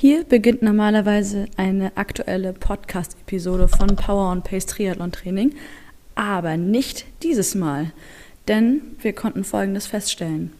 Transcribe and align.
Hier 0.00 0.24
beginnt 0.24 0.62
normalerweise 0.62 1.44
eine 1.58 1.94
aktuelle 1.98 2.54
Podcast-Episode 2.54 3.68
von 3.68 3.96
Power 3.96 4.32
und 4.32 4.44
Pace 4.44 4.64
Triathlon 4.64 5.12
Training, 5.12 5.54
aber 6.14 6.56
nicht 6.56 7.04
dieses 7.22 7.54
Mal, 7.54 7.92
denn 8.48 8.80
wir 9.02 9.12
konnten 9.12 9.44
Folgendes 9.44 9.86
feststellen. 9.86 10.52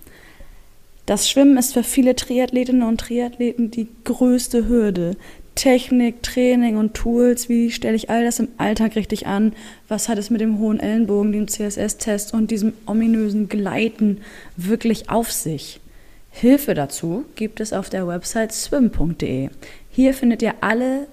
Das 1.07 1.31
Schwimmen 1.31 1.57
ist 1.57 1.73
für 1.73 1.85
viele 1.85 2.14
Triathletinnen 2.17 2.82
und 2.82 3.00
Triathleten 3.00 3.71
die 3.71 3.89
größte 4.05 4.68
Hürde. 4.68 5.17
Technik, 5.54 6.22
Training 6.22 6.77
und 6.77 6.93
Tools, 6.93 7.49
wie 7.49 7.71
stelle 7.71 7.96
ich 7.96 8.11
all 8.11 8.22
das 8.22 8.41
im 8.41 8.49
Alltag 8.59 8.95
richtig 8.95 9.27
an? 9.27 9.54
Was 9.89 10.11
hat 10.11 10.18
es 10.18 10.29
mit 10.29 10.43
dem 10.43 10.59
hohen 10.59 10.81
Ellenbogen, 10.81 11.32
dem 11.32 11.49
CSS-Test 11.49 12.35
und 12.35 12.50
diesem 12.50 12.75
ominösen 12.85 13.49
Gleiten 13.49 14.18
wirklich 14.59 15.09
auf 15.09 15.32
sich? 15.32 15.81
Hilfe 16.30 16.75
dazu 16.75 17.25
gibt 17.34 17.61
es 17.61 17.72
auf 17.72 17.90
der 17.90 18.07
Website 18.07 18.52
swim.de. 18.52 19.50
Hier 19.90 20.14
findet 20.14 20.43
ihr 20.43 20.54
alle 20.61 21.06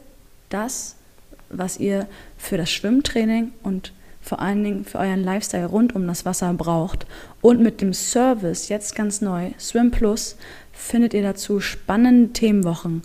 das, 0.49 0.95
was 1.49 1.77
ihr 1.77 2.07
für 2.37 2.57
das 2.57 2.71
Schwimmtraining 2.71 3.51
und 3.63 3.93
vor 4.21 4.41
allen 4.41 4.63
Dingen 4.63 4.85
für 4.85 4.99
euren 4.99 5.23
Lifestyle 5.23 5.65
rund 5.65 5.95
um 5.95 6.05
das 6.05 6.25
Wasser 6.25 6.53
braucht. 6.53 7.07
Und 7.41 7.61
mit 7.61 7.81
dem 7.81 7.93
Service, 7.93 8.67
jetzt 8.69 8.95
ganz 8.95 9.21
neu, 9.21 9.51
Swim 9.57 9.89
Plus, 9.89 10.35
findet 10.73 11.13
ihr 11.13 11.23
dazu 11.23 11.59
spannende 11.59 12.33
Themenwochen, 12.33 13.01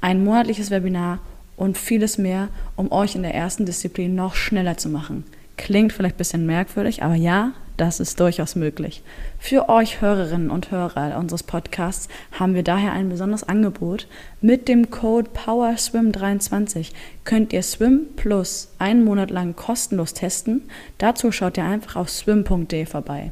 ein 0.00 0.22
monatliches 0.22 0.70
Webinar 0.70 1.20
und 1.56 1.78
vieles 1.78 2.18
mehr, 2.18 2.48
um 2.76 2.92
euch 2.92 3.14
in 3.14 3.22
der 3.22 3.34
ersten 3.34 3.64
Disziplin 3.64 4.14
noch 4.14 4.34
schneller 4.34 4.76
zu 4.76 4.90
machen. 4.90 5.24
Klingt 5.56 5.94
vielleicht 5.94 6.16
ein 6.16 6.18
bisschen 6.18 6.46
merkwürdig, 6.46 7.02
aber 7.02 7.14
ja, 7.14 7.52
das 7.76 8.00
ist 8.00 8.20
durchaus 8.20 8.56
möglich. 8.56 9.02
Für 9.38 9.68
euch 9.68 10.00
Hörerinnen 10.00 10.50
und 10.50 10.70
Hörer 10.70 11.18
unseres 11.18 11.42
Podcasts 11.42 12.08
haben 12.32 12.54
wir 12.54 12.62
daher 12.62 12.92
ein 12.92 13.08
besonderes 13.08 13.44
Angebot. 13.44 14.06
Mit 14.40 14.68
dem 14.68 14.90
Code 14.90 15.28
POWERSWIM23 15.34 16.92
könnt 17.24 17.52
ihr 17.52 17.62
Swim 17.62 18.06
Plus 18.16 18.68
einen 18.78 19.04
Monat 19.04 19.30
lang 19.30 19.54
kostenlos 19.56 20.14
testen. 20.14 20.62
Dazu 20.98 21.32
schaut 21.32 21.58
ihr 21.58 21.64
einfach 21.64 21.96
auf 21.96 22.08
swim.de 22.08 22.86
vorbei. 22.86 23.30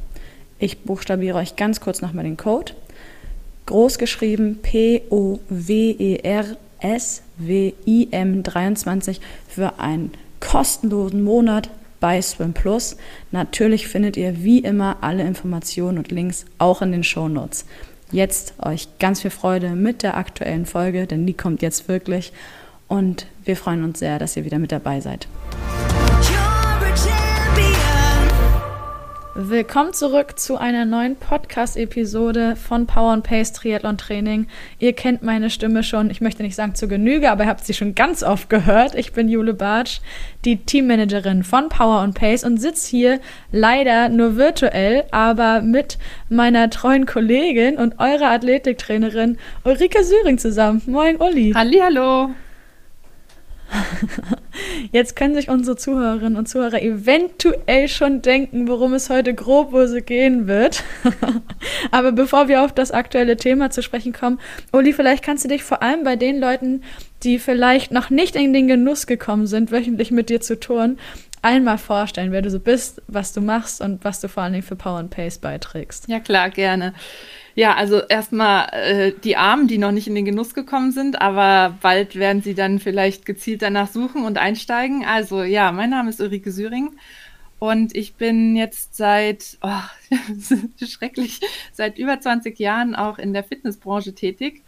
Ich 0.59 0.83
buchstabiere 0.83 1.37
euch 1.39 1.55
ganz 1.55 1.81
kurz 1.81 2.01
nochmal 2.01 2.25
den 2.25 2.37
Code. 2.37 2.73
Groß 3.65 3.97
geschrieben 3.97 4.59
P-O-W-E-R-S-W-I-M 4.61 5.43
23 8.43 9.21
für 9.47 9.79
einen 9.79 10.11
kostenlosen 10.39 11.23
Monat 11.23 11.71
bei 11.99 12.21
Swim 12.21 12.53
Plus. 12.53 12.97
Natürlich 13.31 13.87
findet 13.87 14.17
ihr 14.17 14.43
wie 14.43 14.59
immer 14.59 14.97
alle 15.01 15.23
Informationen 15.23 15.97
und 15.97 16.11
Links 16.11 16.45
auch 16.57 16.81
in 16.81 16.91
den 16.91 17.03
Show 17.03 17.27
Notes. 17.27 17.65
Jetzt 18.11 18.53
euch 18.59 18.87
ganz 18.99 19.21
viel 19.21 19.31
Freude 19.31 19.71
mit 19.71 20.03
der 20.03 20.17
aktuellen 20.17 20.65
Folge, 20.65 21.07
denn 21.07 21.25
die 21.25 21.33
kommt 21.33 21.61
jetzt 21.61 21.87
wirklich. 21.87 22.31
Und 22.87 23.25
wir 23.43 23.57
freuen 23.57 23.83
uns 23.83 23.99
sehr, 23.99 24.19
dass 24.19 24.37
ihr 24.37 24.45
wieder 24.45 24.59
mit 24.59 24.71
dabei 24.71 25.01
seid. 25.01 25.27
Willkommen 29.37 29.91
zurück 29.91 30.39
zu 30.39 30.55
einer 30.55 30.85
neuen 30.85 31.17
Podcast-Episode 31.17 32.55
von 32.55 32.87
Power 32.87 33.11
and 33.11 33.25
Pace 33.25 33.51
Triathlon 33.51 33.97
Training. 33.97 34.47
Ihr 34.79 34.93
kennt 34.93 35.23
meine 35.23 35.49
Stimme 35.49 35.83
schon, 35.83 36.09
ich 36.09 36.21
möchte 36.21 36.41
nicht 36.41 36.55
sagen 36.55 36.73
zu 36.73 36.87
Genüge, 36.87 37.29
aber 37.29 37.43
ihr 37.43 37.49
habt 37.49 37.65
sie 37.65 37.73
schon 37.73 37.95
ganz 37.95 38.23
oft 38.23 38.49
gehört. 38.49 38.95
Ich 38.95 39.11
bin 39.11 39.27
Jule 39.27 39.53
Bartsch, 39.53 39.99
die 40.45 40.63
Teammanagerin 40.63 41.43
von 41.43 41.67
Power 41.67 41.99
and 41.99 42.15
Pace 42.17 42.45
und 42.45 42.61
sitze 42.61 42.89
hier 42.89 43.19
leider 43.51 44.07
nur 44.07 44.37
virtuell, 44.37 45.03
aber 45.11 45.61
mit 45.61 45.97
meiner 46.29 46.69
treuen 46.69 47.05
Kollegin 47.05 47.75
und 47.75 47.99
eurer 47.99 48.31
Athletiktrainerin 48.31 49.37
Ulrike 49.65 50.05
Süring 50.05 50.37
zusammen. 50.37 50.81
Moin, 50.85 51.17
Uli. 51.17 51.51
Hallihallo. 51.53 52.29
Jetzt 54.91 55.15
können 55.15 55.35
sich 55.35 55.49
unsere 55.49 55.75
Zuhörerinnen 55.75 56.37
und 56.37 56.47
Zuhörer 56.47 56.81
eventuell 56.81 57.87
schon 57.87 58.21
denken, 58.21 58.67
worum 58.67 58.93
es 58.93 59.09
heute 59.09 59.33
grob 59.33 59.71
so 59.87 60.01
gehen 60.01 60.47
wird. 60.47 60.83
Aber 61.91 62.11
bevor 62.11 62.47
wir 62.47 62.63
auf 62.63 62.73
das 62.73 62.91
aktuelle 62.91 63.37
Thema 63.37 63.69
zu 63.69 63.81
sprechen 63.81 64.13
kommen, 64.13 64.39
Uli, 64.71 64.93
vielleicht 64.93 65.23
kannst 65.23 65.43
du 65.43 65.49
dich 65.49 65.63
vor 65.63 65.81
allem 65.81 66.03
bei 66.03 66.15
den 66.15 66.39
Leuten, 66.39 66.83
die 67.23 67.39
vielleicht 67.39 67.91
noch 67.91 68.09
nicht 68.09 68.35
in 68.35 68.53
den 68.53 68.67
Genuss 68.67 69.07
gekommen 69.07 69.47
sind, 69.47 69.71
wöchentlich 69.71 70.11
mit 70.11 70.29
dir 70.29 70.41
zu 70.41 70.59
touren, 70.59 70.97
einmal 71.41 71.77
vorstellen, 71.77 72.31
wer 72.31 72.41
du 72.41 72.49
so 72.49 72.59
bist, 72.59 73.01
was 73.07 73.33
du 73.33 73.41
machst 73.41 73.81
und 73.81 74.03
was 74.03 74.19
du 74.19 74.27
vor 74.27 74.43
allen 74.43 74.53
Dingen 74.53 74.63
für 74.63 74.75
Power 74.75 74.99
and 74.99 75.11
Pace 75.11 75.37
beiträgst. 75.37 76.07
Ja, 76.07 76.19
klar, 76.19 76.49
gerne. 76.49 76.93
Ja, 77.57 77.75
also 77.75 78.01
erstmal 78.01 78.67
äh, 78.73 79.13
die 79.23 79.37
Armen, 79.37 79.69
die 79.69 79.77
noch 79.77 79.93
nicht 79.93 80.07
in 80.07 80.15
den 80.15 80.25
Genuss 80.25 80.53
gekommen 80.53 80.91
sind, 80.91 81.21
aber 81.21 81.77
bald 81.81 82.15
werden 82.17 82.41
sie 82.41 82.53
dann 82.53 82.79
vielleicht 82.79 83.25
gezielt 83.25 83.61
danach 83.61 83.87
suchen 83.87 84.25
und 84.25 84.37
einsteigen. 84.37 85.05
Also 85.05 85.41
ja, 85.41 85.71
mein 85.71 85.89
Name 85.89 86.09
ist 86.09 86.19
Ulrike 86.19 86.51
Süring 86.51 86.97
und 87.57 87.95
ich 87.95 88.15
bin 88.15 88.57
jetzt 88.57 88.97
seit, 88.97 89.57
oh, 89.61 89.69
schrecklich, 90.85 91.39
seit 91.71 91.97
über 91.97 92.19
20 92.19 92.59
Jahren 92.59 92.93
auch 92.93 93.17
in 93.19 93.31
der 93.31 93.45
Fitnessbranche 93.45 94.13
tätig. 94.13 94.61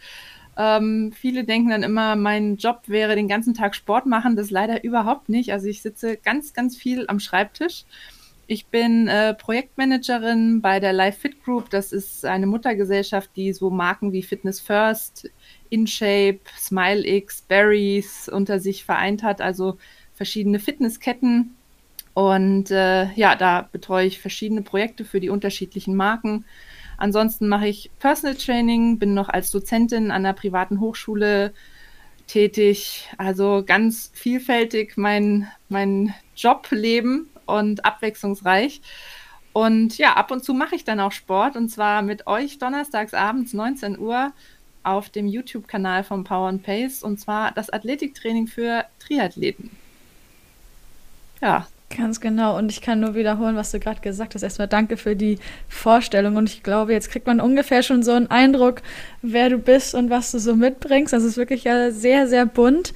Ähm, 0.55 1.11
viele 1.13 1.43
denken 1.43 1.69
dann 1.69 1.83
immer, 1.83 2.15
mein 2.15 2.55
Job 2.55 2.83
wäre 2.87 3.15
den 3.15 3.27
ganzen 3.27 3.53
Tag 3.53 3.75
Sport 3.75 4.05
machen. 4.05 4.37
Das 4.37 4.49
leider 4.49 4.85
überhaupt 4.85 5.27
nicht. 5.27 5.51
Also 5.51 5.67
ich 5.67 5.81
sitze 5.81 6.15
ganz, 6.15 6.53
ganz 6.53 6.77
viel 6.77 7.05
am 7.09 7.19
Schreibtisch 7.19 7.83
ich 8.47 8.67
bin 8.67 9.09
äh, 9.09 9.33
Projektmanagerin 9.33 10.61
bei 10.61 10.79
der 10.79 10.93
Live 10.93 11.17
Fit 11.17 11.43
Group. 11.43 11.69
Das 11.69 11.91
ist 11.91 12.23
eine 12.23 12.47
Muttergesellschaft, 12.47 13.29
die 13.35 13.51
so 13.51 13.69
Marken 13.69 14.13
wie 14.13 14.23
Fitness 14.23 14.61
First, 14.61 15.29
InShape, 15.69 16.39
SmileX, 16.57 17.41
Berries 17.41 18.29
unter 18.29 18.59
sich 18.59 18.85
vereint 18.85 19.21
hat, 19.21 19.41
also 19.41 19.77
verschiedene 20.13 20.59
Fitnessketten. 20.59 21.55
Und 22.13 22.71
äh, 22.71 23.11
ja, 23.13 23.35
da 23.35 23.67
betreue 23.69 24.07
ich 24.07 24.19
verschiedene 24.19 24.61
Projekte 24.61 25.03
für 25.03 25.19
die 25.19 25.29
unterschiedlichen 25.29 25.95
Marken. 25.95 26.45
Ansonsten 26.95 27.49
mache 27.49 27.67
ich 27.67 27.91
Personal 27.99 28.35
Training, 28.35 28.97
bin 28.97 29.13
noch 29.13 29.29
als 29.29 29.51
Dozentin 29.51 30.05
an 30.05 30.25
einer 30.25 30.33
privaten 30.33 30.79
Hochschule 30.79 31.53
tätig. 32.27 33.09
Also 33.17 33.61
ganz 33.65 34.09
vielfältig 34.13 34.93
mein, 34.95 35.47
mein 35.69 36.13
Jobleben 36.35 37.29
und 37.47 37.85
abwechslungsreich. 37.85 38.81
Und 39.53 39.97
ja, 39.97 40.13
ab 40.13 40.29
und 40.29 40.43
zu 40.43 40.53
mache 40.53 40.75
ich 40.75 40.83
dann 40.83 40.99
auch 40.99 41.11
Sport 41.11 41.55
und 41.55 41.69
zwar 41.69 42.03
mit 42.03 42.27
euch 42.27 42.59
donnerstags 42.59 43.15
abends 43.15 43.53
19 43.53 43.97
Uhr 43.97 44.31
auf 44.83 45.09
dem 45.09 45.27
YouTube-Kanal 45.27 46.03
von 46.03 46.23
Power 46.23 46.49
and 46.49 46.63
Pace 46.63 47.01
und 47.01 47.19
zwar 47.19 47.51
das 47.51 47.71
Athletiktraining 47.71 48.47
für 48.47 48.85
Triathleten. 48.99 49.71
Ja. 51.41 51.67
Ganz 51.95 52.19
genau. 52.19 52.57
Und 52.57 52.69
ich 52.69 52.81
kann 52.81 52.99
nur 52.99 53.15
wiederholen, 53.15 53.55
was 53.55 53.71
du 53.71 53.79
gerade 53.79 54.01
gesagt 54.01 54.35
hast. 54.35 54.43
Erstmal 54.43 54.67
danke 54.67 54.97
für 54.97 55.15
die 55.15 55.39
Vorstellung. 55.69 56.35
Und 56.35 56.49
ich 56.49 56.61
glaube, 56.61 56.91
jetzt 56.91 57.09
kriegt 57.09 57.27
man 57.27 57.39
ungefähr 57.39 57.81
schon 57.81 58.03
so 58.03 58.11
einen 58.11 58.27
Eindruck, 58.27 58.81
wer 59.21 59.49
du 59.49 59.57
bist 59.57 59.95
und 59.95 60.09
was 60.09 60.31
du 60.31 60.39
so 60.39 60.55
mitbringst. 60.55 61.13
Das 61.13 61.23
ist 61.23 61.37
wirklich 61.37 61.63
ja 61.63 61.91
sehr, 61.91 62.27
sehr 62.27 62.45
bunt. 62.45 62.93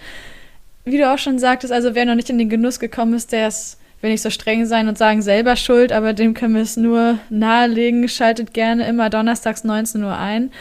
Wie 0.83 0.97
du 0.97 1.11
auch 1.11 1.17
schon 1.17 1.39
sagtest, 1.39 1.71
also 1.71 1.95
wer 1.95 2.05
noch 2.05 2.15
nicht 2.15 2.29
in 2.29 2.37
den 2.37 2.49
Genuss 2.49 2.79
gekommen 2.79 3.13
ist, 3.13 3.31
der 3.31 3.47
ist 3.47 3.77
will 4.01 4.11
nicht 4.11 4.21
so 4.21 4.29
streng 4.29 4.65
sein 4.65 4.87
und 4.87 4.97
sagen, 4.97 5.21
selber 5.21 5.55
schuld, 5.55 5.91
aber 5.91 6.13
dem 6.13 6.33
können 6.33 6.55
wir 6.55 6.61
es 6.61 6.77
nur 6.77 7.19
nahelegen. 7.29 8.07
Schaltet 8.07 8.53
gerne 8.53 8.87
immer 8.87 9.09
donnerstags 9.09 9.63
19 9.63 10.03
Uhr 10.03 10.17
ein. 10.17 10.51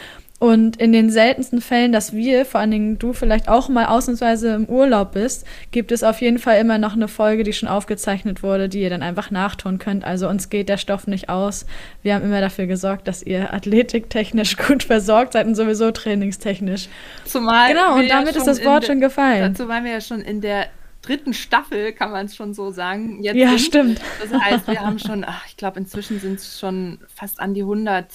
Und 0.41 0.77
in 0.77 0.91
den 0.91 1.11
seltensten 1.11 1.61
Fällen, 1.61 1.91
dass 1.91 2.13
wir, 2.13 2.45
vor 2.45 2.61
allen 2.61 2.71
Dingen 2.71 2.97
du 2.97 3.13
vielleicht 3.13 3.47
auch 3.47 3.69
mal 3.69 3.85
ausnahmsweise 3.85 4.55
im 4.55 4.65
Urlaub 4.65 5.11
bist, 5.11 5.45
gibt 5.69 5.91
es 5.91 6.01
auf 6.01 6.19
jeden 6.19 6.39
Fall 6.39 6.59
immer 6.59 6.79
noch 6.79 6.93
eine 6.93 7.07
Folge, 7.07 7.43
die 7.43 7.53
schon 7.53 7.69
aufgezeichnet 7.69 8.41
wurde, 8.41 8.67
die 8.67 8.81
ihr 8.81 8.89
dann 8.89 9.03
einfach 9.03 9.29
nachtun 9.29 9.77
könnt. 9.77 10.03
Also 10.03 10.27
uns 10.27 10.49
geht 10.49 10.67
der 10.67 10.77
Stoff 10.77 11.05
nicht 11.05 11.29
aus. 11.29 11.67
Wir 12.01 12.15
haben 12.15 12.25
immer 12.25 12.41
dafür 12.41 12.65
gesorgt, 12.65 13.07
dass 13.07 13.21
ihr 13.21 13.53
athletiktechnisch 13.53 14.57
gut 14.67 14.81
versorgt 14.81 15.33
seid 15.33 15.45
und 15.45 15.53
sowieso 15.53 15.91
trainingstechnisch. 15.91 16.89
Zumal 17.23 17.69
genau, 17.69 17.97
und 17.97 18.09
damit 18.09 18.33
ja 18.33 18.39
ist 18.39 18.47
das 18.47 18.65
Wort 18.65 18.87
schon 18.87 18.99
gefallen. 18.99 19.53
Dazu 19.53 19.69
waren 19.69 19.83
wir 19.83 19.91
ja 19.91 20.01
schon 20.01 20.21
in 20.21 20.41
der 20.41 20.65
dritten 21.01 21.33
Staffel, 21.33 21.93
kann 21.93 22.11
man 22.11 22.27
es 22.27 22.35
schon 22.35 22.53
so 22.53 22.71
sagen. 22.71 23.23
Jetzt 23.23 23.37
ja, 23.37 23.49
sind. 23.49 23.59
stimmt. 23.61 24.01
Das 24.21 24.33
heißt, 24.39 24.67
wir 24.67 24.81
haben 24.81 24.99
schon, 24.99 25.23
ach, 25.25 25.45
ich 25.47 25.57
glaube, 25.57 25.79
inzwischen 25.79 26.19
sind 26.19 26.39
es 26.39 26.59
schon 26.59 26.99
fast 27.07 27.39
an 27.39 27.53
die 27.53 27.61
100 27.61 28.07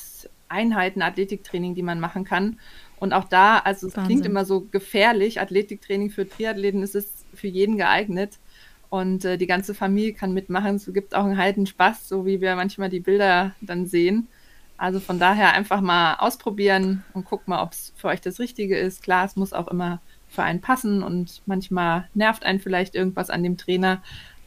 Einheiten 0.48 1.02
Athletiktraining, 1.02 1.74
die 1.74 1.82
man 1.82 2.00
machen 2.00 2.24
kann. 2.24 2.58
Und 2.98 3.12
auch 3.12 3.24
da, 3.24 3.58
also 3.58 3.88
es 3.88 3.96
Wahnsinn. 3.96 4.06
klingt 4.06 4.26
immer 4.26 4.44
so 4.44 4.62
gefährlich, 4.70 5.40
Athletiktraining 5.40 6.10
für 6.10 6.28
Triathleten 6.28 6.82
ist 6.82 6.94
es 6.94 7.24
für 7.34 7.48
jeden 7.48 7.76
geeignet. 7.76 8.38
Und 8.88 9.24
äh, 9.24 9.36
die 9.36 9.46
ganze 9.48 9.74
Familie 9.74 10.14
kann 10.14 10.32
mitmachen. 10.32 10.76
Es 10.76 10.90
gibt 10.92 11.14
auch 11.14 11.24
einen 11.24 11.38
halben 11.38 11.66
Spaß, 11.66 12.08
so 12.08 12.24
wie 12.24 12.40
wir 12.40 12.54
manchmal 12.54 12.88
die 12.88 13.00
Bilder 13.00 13.54
dann 13.60 13.86
sehen. 13.86 14.28
Also 14.78 15.00
von 15.00 15.18
daher 15.18 15.54
einfach 15.54 15.80
mal 15.80 16.16
ausprobieren 16.16 17.02
und 17.14 17.24
guck 17.24 17.48
mal, 17.48 17.62
ob 17.62 17.72
es 17.72 17.92
für 17.96 18.08
euch 18.08 18.20
das 18.20 18.38
Richtige 18.38 18.76
ist. 18.76 19.02
Klar, 19.02 19.24
es 19.24 19.34
muss 19.34 19.52
auch 19.52 19.68
immer 19.68 20.00
für 20.28 20.42
einen 20.42 20.60
passen 20.60 21.02
und 21.02 21.42
manchmal 21.46 22.08
nervt 22.14 22.44
einen 22.44 22.60
vielleicht 22.60 22.94
irgendwas 22.94 23.30
an 23.30 23.42
dem 23.42 23.56
Trainer. 23.56 24.02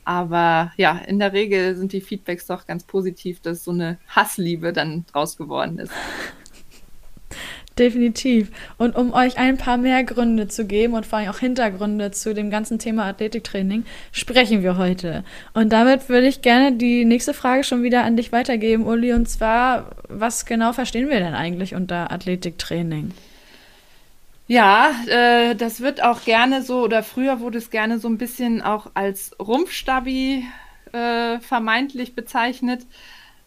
Aber 0.06 0.72
ja, 0.78 0.98
in 1.06 1.20
der 1.20 1.34
Regel 1.34 1.76
sind 1.76 1.94
die 1.94 2.02
Feedbacks 2.02 2.48
doch 2.48 2.66
ganz 2.66 2.84
positiv, 2.84 3.42
dass 3.42 3.64
so 3.64 3.72
eine 3.72 3.98
Hassliebe 4.08 4.74
dann 4.74 5.06
draus 5.12 5.38
geworden 5.38 5.78
ist. 5.78 5.92
Definitiv. 7.78 8.52
Und 8.78 8.96
um 8.98 9.14
euch 9.14 9.38
ein 9.38 9.58
paar 9.58 9.78
mehr 9.78 10.04
Gründe 10.04 10.48
zu 10.50 10.66
geben 10.66 10.96
und 10.96 11.06
vor 11.06 11.20
allem 11.20 11.30
auch 11.30 11.40
Hintergründe 11.40 12.12
zu 12.12 12.34
dem 12.34 12.50
ganzen 12.50 12.78
Thema 12.78 13.06
Athletiktraining, 13.06 13.86
sprechen 14.12 14.64
wir 14.64 14.78
heute. 14.78 15.24
Und 15.54 15.72
damit 15.72 16.10
würde 16.10 16.28
ich 16.28 16.42
gerne 16.42 16.76
die 16.76 17.06
nächste 17.06 17.34
Frage 17.34 17.64
schon 17.64 17.84
wieder 17.84 18.04
an 18.04 18.18
dich 18.18 18.34
weitergeben, 18.34 18.86
Uli. 18.86 19.14
Und 19.14 19.30
zwar, 19.30 19.92
was 20.10 20.46
genau 20.46 20.74
verstehen 20.74 21.10
wir 21.10 21.20
denn 21.20 21.36
eigentlich 21.36 21.74
unter 21.74 22.12
Athletiktraining? 22.12 23.12
Ja, 24.50 24.96
äh, 25.06 25.56
das 25.56 25.80
wird 25.80 26.01
auch 26.01 26.24
gerne 26.25 26.63
so, 26.63 26.81
oder 26.81 27.04
früher 27.04 27.40
wurde 27.40 27.60
es 27.60 27.69
gerne 27.69 28.00
so 28.00 28.07
ein 28.10 28.18
bisschen 28.18 28.63
auch 28.63 28.90
als 28.96 29.36
Rumpfstabi 29.40 30.44
äh, 30.92 31.40
vermeintlich 31.40 32.16
bezeichnet. 32.16 32.88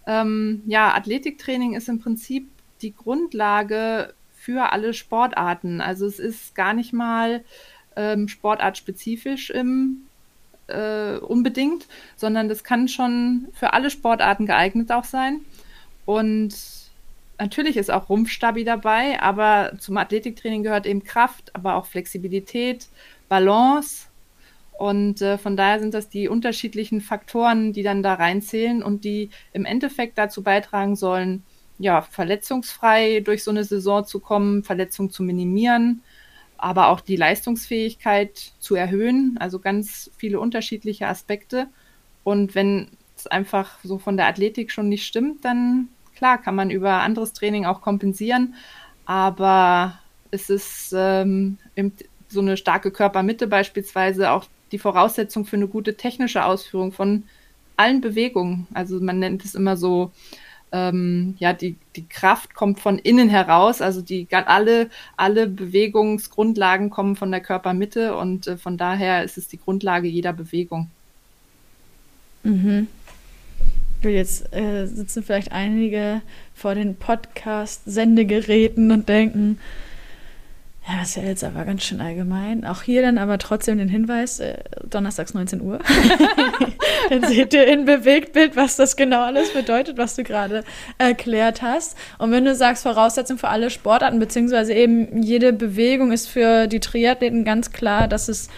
Ähm, 0.07 0.63
ja, 0.65 0.95
Athletiktraining 0.95 1.75
ist 1.75 1.89
im 1.89 1.99
Prinzip 1.99 2.49
die 2.83 2.95
Grundlage 2.95 4.15
für 4.33 4.71
alle 4.71 4.95
Sportarten. 4.95 5.81
Also 5.81 6.07
es 6.07 6.21
ist 6.21 6.55
gar 6.55 6.73
nicht 6.73 6.93
mal 6.93 7.43
ähm, 7.97 8.29
sportartspezifisch 8.29 9.51
im, 9.51 10.03
äh, 10.69 11.17
unbedingt, 11.17 11.89
sondern 12.15 12.49
das 12.49 12.63
kann 12.63 12.87
schon 12.87 13.49
für 13.55 13.73
alle 13.73 13.91
Sportarten 13.91 14.47
geeignet 14.47 14.93
auch 14.93 15.05
sein. 15.05 15.41
Und 16.07 16.55
natürlich 17.43 17.77
ist 17.77 17.91
auch 17.91 18.09
Rumpfstabi 18.09 18.63
dabei, 18.63 19.21
aber 19.21 19.73
zum 19.79 19.97
Athletiktraining 19.97 20.63
gehört 20.63 20.87
eben 20.87 21.03
Kraft, 21.03 21.55
aber 21.57 21.75
auch 21.75 21.87
Flexibilität, 21.87 22.87
Balance. 23.29 24.07
Und 24.79 25.21
äh, 25.23 25.39
von 25.39 25.57
daher 25.57 25.81
sind 25.81 25.93
das 25.93 26.09
die 26.09 26.29
unterschiedlichen 26.29 27.01
Faktoren, 27.01 27.73
die 27.73 27.83
dann 27.83 28.03
da 28.03 28.15
reinzählen 28.15 28.83
und 28.83 29.05
die 29.05 29.31
im 29.53 29.65
Endeffekt 29.65 30.19
dazu 30.19 30.43
beitragen 30.43 30.95
sollen, 30.95 31.43
ja, 31.79 32.03
verletzungsfrei 32.03 33.21
durch 33.21 33.43
so 33.43 33.51
eine 33.51 33.65
Saison 33.65 34.05
zu 34.05 34.21
kommen, 34.21 34.63
Verletzungen 34.63 35.11
zu 35.11 35.25
minimieren, 35.25 36.03
aber 36.59 36.89
auch 36.89 37.01
die 37.01 37.17
Leistungsfähigkeit 37.17 38.53
zu 38.61 38.77
erhöhen. 38.77 39.37
Also 39.41 39.59
ganz 39.59 40.13
viele 40.17 40.39
unterschiedliche 40.39 41.09
Aspekte. 41.09 41.67
Und 42.23 42.55
wenn 42.55 42.89
es 43.17 43.27
einfach 43.27 43.79
so 43.83 43.99
von 43.99 44.17
der 44.17 44.27
Athletik 44.27 44.71
schon 44.71 44.89
nicht 44.89 45.05
stimmt, 45.05 45.45
dann 45.45 45.89
klar 46.23 46.39
kann 46.39 46.55
man 46.55 46.71
über 46.71 47.01
anderes 47.01 47.33
Training 47.33 47.67
auch 47.67 47.81
kompensieren. 47.81 48.55
Aber 49.07 49.99
es 50.31 50.51
ist 50.51 50.95
ähm, 50.97 51.59
so 52.29 52.41
eine 52.41 52.57
starke 52.57 52.93
Körpermitte 52.93 53.49
beispielsweise 53.49 54.31
auch 54.31 54.45
die 54.71 54.79
Voraussetzung 54.79 55.45
für 55.45 55.57
eine 55.57 55.67
gute 55.67 55.97
technische 55.97 56.45
Ausführung 56.45 56.93
von 56.93 57.25
allen 57.77 58.01
Bewegungen. 58.01 58.69
Also 58.73 59.01
man 59.01 59.19
nennt 59.19 59.45
es 59.45 59.57
immer 59.57 59.77
so 59.77 60.13
ähm, 60.71 61.35
ja, 61.41 61.53
die, 61.53 61.75
die 61.97 62.07
Kraft 62.09 62.55
kommt 62.55 62.79
von 62.79 63.01
innen 63.01 63.29
heraus, 63.29 63.83
also 63.83 64.01
die 64.01 64.29
alle, 64.31 64.91
alle 65.17 65.49
Bewegungsgrundlagen 65.49 66.89
kommen 66.89 67.17
von 67.17 67.33
der 67.33 67.41
Körpermitte 67.41 68.17
und 68.17 68.47
äh, 68.47 68.57
von 68.57 68.79
daher 68.79 69.25
ist 69.25 69.39
es 69.39 69.49
die 69.49 69.59
Grundlage 69.59 70.07
jeder 70.07 70.33
Bewegung. 70.33 70.89
Mhm. 72.45 72.87
Jetzt 74.11 74.55
äh, 74.55 74.87
sitzen 74.87 75.23
vielleicht 75.23 75.53
einige 75.53 76.23
vor 76.55 76.75
den 76.75 76.97
Podcast-Sendegeräten 76.97 78.91
und 78.91 79.09
denken, 79.09 79.59
ja, 80.89 80.99
das 80.99 81.11
ist 81.11 81.17
ja 81.17 81.23
jetzt 81.23 81.45
aber 81.45 81.65
ganz 81.65 81.85
schön 81.85 82.01
allgemein. 82.01 82.65
Auch 82.65 82.83
hier 82.83 83.03
dann 83.03 83.17
aber 83.17 83.39
trotzdem 83.39 83.79
den 83.79 83.89
Hinweis, 83.89 84.41
äh, 84.41 84.59
donnerstags 84.83 85.33
19 85.33 85.61
Uhr. 85.61 85.79
dann 87.09 87.25
seht 87.29 87.55
ihr 87.55 87.69
in 87.69 87.85
Bewegtbild, 87.85 88.57
was 88.57 88.75
das 88.75 88.97
genau 88.97 89.23
alles 89.23 89.53
bedeutet, 89.53 89.97
was 89.97 90.17
du 90.17 90.25
gerade 90.25 90.65
erklärt 90.99 91.63
hast. 91.63 91.97
Und 92.19 92.33
wenn 92.33 92.45
du 92.45 92.57
sagst, 92.57 92.83
Voraussetzung 92.83 93.39
für 93.39 93.49
alle 93.49 93.71
Sportarten, 93.71 94.19
beziehungsweise 94.19 94.75
eben 94.75 95.23
jede 95.23 95.53
Bewegung 95.53 96.11
ist 96.11 96.29
für 96.29 96.67
die 96.67 96.81
Triathleten 96.81 97.45
ganz 97.45 97.71
klar, 97.71 98.09
dass 98.09 98.29
es 98.29 98.49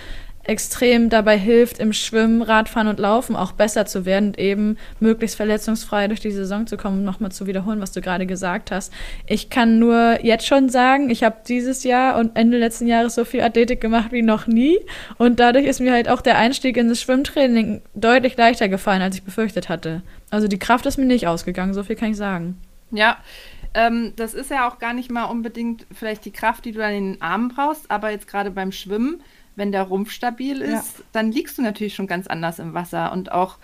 extrem 0.45 1.09
dabei 1.09 1.39
hilft, 1.39 1.79
im 1.79 1.93
Schwimmen, 1.93 2.43
Radfahren 2.43 2.89
und 2.89 2.99
Laufen 2.99 3.35
auch 3.35 3.53
besser 3.53 3.87
zu 3.87 4.05
werden 4.05 4.29
und 4.29 4.39
eben 4.39 4.77
möglichst 5.01 5.37
verletzungsfrei 5.37 6.09
durch 6.09 6.21
die 6.21 6.31
Saison 6.31 6.67
zu 6.67 6.77
kommen, 6.77 6.99
um 6.99 7.05
nochmal 7.05 7.33
zu 7.33 7.47
wiederholen, 7.47 7.81
was 7.81 7.93
du 7.93 8.01
gerade 8.01 8.27
gesagt 8.27 8.71
hast. 8.71 8.93
Ich 9.27 9.51
kann 9.51 9.79
nur 9.79 10.19
jetzt 10.23 10.47
schon 10.47 10.69
sagen, 10.69 11.11
ich 11.11 11.25
habe 11.25 11.37
dieses 11.49 11.85
Jahr 11.85 12.19
und 12.19 12.37
Ende 12.37 12.59
letzten 12.59 12.87
Jahres 12.87 13.15
so 13.15 13.25
viel 13.25 13.41
Athletik 13.41 13.81
gemacht 13.81 14.13
wie 14.13 14.23
noch 14.23 14.47
nie 14.47 14.79
und 15.19 15.41
dadurch 15.41 15.67
ist 15.67 15.81
mir 15.81 15.93
halt 15.93 16.09
auch 16.09 16.21
der 16.21 16.39
Einstieg 16.39 16.77
in 16.77 16.89
das 16.89 17.01
Schwimmtraining 17.01 17.83
deutlich 17.95 18.37
leichter 18.37 18.69
gefallen, 18.69 19.03
als 19.03 19.17
ich 19.17 19.23
befürchtet 19.23 19.69
hatte. 19.69 20.03
Also 20.31 20.49
die 20.49 20.59
Kraft 20.59 20.87
ist 20.87 20.99
mir 20.99 21.07
nicht 21.07 21.27
ausgegangen, 21.27 21.75
so 21.75 21.83
viel 21.83 21.97
kann 21.97 22.11
ich 22.11 22.17
sagen. 22.17 22.59
Ja, 22.91 23.17
ähm, 23.75 24.13
das 24.17 24.35
ist 24.35 24.51
ja 24.51 24.69
auch 24.69 24.79
gar 24.79 24.95
nicht 24.95 25.11
mal 25.11 25.25
unbedingt 25.25 25.87
vielleicht 25.93 26.25
die 26.25 26.31
Kraft, 26.31 26.65
die 26.65 26.73
du 26.73 26.85
an 26.85 26.93
den 26.93 27.23
Armen 27.23 27.49
brauchst, 27.49 27.91
aber 27.91 28.11
jetzt 28.11 28.29
gerade 28.29 28.51
beim 28.51 28.73
Schwimmen 28.73 29.21
wenn 29.57 29.73
der 29.73 29.83
Rumpf 29.83 30.11
stabil 30.11 30.61
ist, 30.61 30.99
ja. 30.99 31.05
dann 31.13 31.33
liegst 31.33 31.59
du 31.59 31.63
natürlich 31.63 31.95
schon 31.95 32.07
ganz 32.07 32.27
anders 32.27 32.59
im 32.59 32.75
Wasser. 32.75 33.13
Und 33.13 33.33
auch 33.33 33.59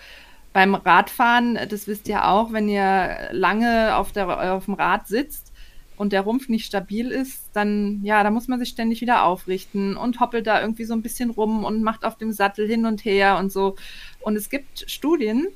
beim 0.53 0.75
Radfahren, 0.75 1.57
das 1.69 1.87
wisst 1.87 2.07
ihr 2.07 2.27
auch, 2.27 2.51
wenn 2.51 2.67
ihr 2.67 3.29
lange 3.31 3.95
auf, 3.95 4.11
der, 4.11 4.53
auf 4.53 4.65
dem 4.65 4.73
Rad 4.73 5.07
sitzt 5.07 5.51
und 5.97 6.13
der 6.13 6.21
Rumpf 6.21 6.49
nicht 6.49 6.65
stabil 6.65 7.11
ist, 7.11 7.49
dann, 7.53 8.01
ja, 8.03 8.23
da 8.23 8.31
muss 8.31 8.47
man 8.47 8.59
sich 8.59 8.69
ständig 8.69 9.01
wieder 9.01 9.23
aufrichten 9.23 9.95
und 9.95 10.19
hoppelt 10.19 10.47
da 10.47 10.61
irgendwie 10.61 10.85
so 10.85 10.93
ein 10.93 11.01
bisschen 11.01 11.29
rum 11.29 11.63
und 11.63 11.83
macht 11.83 12.03
auf 12.03 12.17
dem 12.17 12.31
Sattel 12.31 12.67
hin 12.67 12.85
und 12.85 13.05
her 13.05 13.37
und 13.37 13.51
so. 13.51 13.75
Und 14.19 14.35
es 14.35 14.49
gibt 14.49 14.89
Studien, 14.89 15.47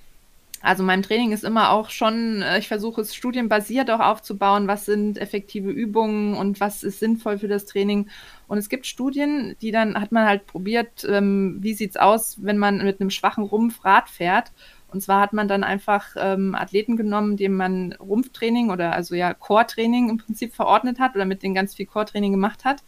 also 0.66 0.84
mein 0.84 1.04
Training 1.04 1.32
ist 1.32 1.44
immer 1.44 1.70
auch 1.70 1.92
schon, 1.92 2.42
äh, 2.42 2.58
ich 2.58 2.68
versuche 2.68 3.02
es 3.02 3.14
studienbasiert 3.14 3.92
auch 3.92 4.00
aufzubauen, 4.00 4.68
was 4.68 4.86
sind 4.86 5.20
effektive 5.20 5.70
Übungen 5.70 6.36
und 6.36 6.60
was 6.60 6.84
ist 6.84 7.00
sinnvoll 7.00 7.38
für 7.38 7.48
das 7.48 7.66
Training. 7.66 8.10
Und 8.48 8.58
es 8.58 8.70
gibt 8.70 8.86
Studien, 8.86 9.56
die 9.62 9.72
dann 9.72 10.00
hat 10.00 10.12
man 10.12 10.26
halt 10.26 10.46
probiert, 10.46 11.06
ähm, 11.10 11.58
wie 11.62 11.72
es 11.72 11.98
aus, 11.98 12.38
wenn 12.42 12.58
man 12.58 12.84
mit 12.84 13.02
einem 13.02 13.10
schwachen 13.10 13.44
Rumpf 13.44 13.84
Rad 13.84 14.10
fährt. 14.10 14.52
Und 14.88 15.02
zwar 15.02 15.20
hat 15.20 15.34
man 15.34 15.48
dann 15.48 15.64
einfach 15.64 16.16
ähm, 16.18 16.56
Athleten 16.56 16.96
genommen, 16.96 17.38
denen 17.38 17.56
man 17.56 17.94
Rumpftraining 17.94 18.70
oder 18.70 18.94
also 18.94 19.16
ja 19.16 19.34
Core-Training 19.34 20.10
im 20.10 20.18
Prinzip 20.18 20.54
verordnet 20.54 21.00
hat 21.00 21.16
oder 21.16 21.26
mit 21.26 21.44
denen 21.44 21.56
ganz 21.56 21.76
viel 21.76 21.86
Core-Training 21.86 22.32
gemacht 22.32 22.64
hat. 22.64 22.84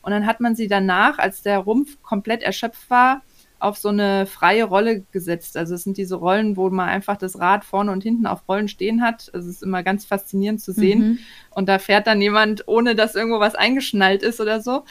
Und 0.00 0.10
dann 0.10 0.26
hat 0.26 0.40
man 0.40 0.56
sie 0.56 0.66
danach, 0.66 1.18
als 1.18 1.42
der 1.42 1.58
Rumpf 1.58 2.02
komplett 2.02 2.42
erschöpft 2.42 2.90
war, 2.90 3.22
auf 3.62 3.78
so 3.78 3.88
eine 3.88 4.26
freie 4.26 4.64
Rolle 4.64 5.04
gesetzt. 5.12 5.56
Also 5.56 5.74
es 5.74 5.84
sind 5.84 5.96
diese 5.96 6.16
Rollen, 6.16 6.56
wo 6.56 6.68
man 6.70 6.88
einfach 6.88 7.16
das 7.16 7.38
Rad 7.38 7.64
vorne 7.64 7.92
und 7.92 8.02
hinten 8.02 8.26
auf 8.26 8.48
Rollen 8.48 8.68
stehen 8.68 9.02
hat. 9.02 9.30
Also 9.32 9.48
es 9.48 9.56
ist 9.56 9.62
immer 9.62 9.82
ganz 9.82 10.04
faszinierend 10.04 10.60
zu 10.60 10.72
sehen. 10.72 10.98
Mhm. 10.98 11.18
Und 11.50 11.68
da 11.68 11.78
fährt 11.78 12.06
dann 12.06 12.20
jemand, 12.20 12.66
ohne 12.66 12.94
dass 12.94 13.14
irgendwo 13.14 13.40
was 13.40 13.54
eingeschnallt 13.54 14.22
ist 14.22 14.40
oder 14.40 14.60
so. 14.60 14.84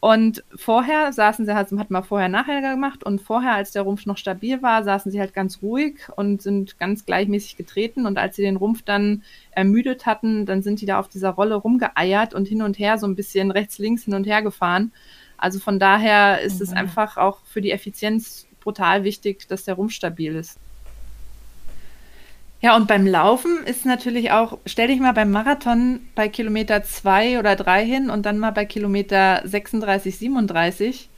Und 0.00 0.44
vorher 0.54 1.12
saßen 1.12 1.44
sie 1.44 1.54
halt, 1.54 1.72
hat 1.72 1.90
man 1.90 2.04
vorher 2.04 2.28
nachher 2.28 2.60
gemacht 2.60 3.02
und 3.02 3.20
vorher, 3.20 3.54
als 3.54 3.72
der 3.72 3.82
Rumpf 3.82 4.06
noch 4.06 4.16
stabil 4.16 4.62
war, 4.62 4.84
saßen 4.84 5.10
sie 5.10 5.18
halt 5.18 5.34
ganz 5.34 5.60
ruhig 5.60 5.96
und 6.14 6.40
sind 6.40 6.78
ganz 6.78 7.04
gleichmäßig 7.04 7.56
getreten. 7.56 8.06
Und 8.06 8.16
als 8.16 8.36
sie 8.36 8.42
den 8.42 8.56
Rumpf 8.56 8.82
dann 8.82 9.22
ermüdet 9.50 10.06
hatten, 10.06 10.46
dann 10.46 10.62
sind 10.62 10.80
die 10.80 10.86
da 10.86 11.00
auf 11.00 11.08
dieser 11.08 11.30
Rolle 11.30 11.56
rumgeeiert 11.56 12.32
und 12.32 12.46
hin 12.46 12.62
und 12.62 12.78
her 12.78 12.98
so 12.98 13.08
ein 13.08 13.16
bisschen 13.16 13.50
rechts, 13.50 13.78
links 13.78 14.04
hin 14.04 14.14
und 14.14 14.24
her 14.24 14.42
gefahren. 14.42 14.92
Also 15.38 15.60
von 15.60 15.78
daher 15.78 16.40
ist 16.40 16.56
mhm. 16.56 16.62
es 16.62 16.72
einfach 16.72 17.16
auch 17.16 17.38
für 17.46 17.60
die 17.60 17.70
Effizienz 17.70 18.46
brutal 18.60 19.04
wichtig, 19.04 19.48
dass 19.48 19.64
der 19.64 19.74
Rumpf 19.74 19.92
stabil 19.92 20.34
ist. 20.34 20.58
Ja, 22.60 22.74
und 22.74 22.88
beim 22.88 23.06
Laufen 23.06 23.64
ist 23.66 23.86
natürlich 23.86 24.32
auch, 24.32 24.58
stell 24.66 24.88
dich 24.88 24.98
mal 24.98 25.12
beim 25.12 25.30
Marathon 25.30 26.00
bei 26.16 26.28
Kilometer 26.28 26.82
zwei 26.82 27.38
oder 27.38 27.54
drei 27.54 27.84
hin 27.86 28.10
und 28.10 28.26
dann 28.26 28.38
mal 28.38 28.50
bei 28.50 28.64
Kilometer 28.64 29.42
36, 29.44 30.18
37. 30.18 31.08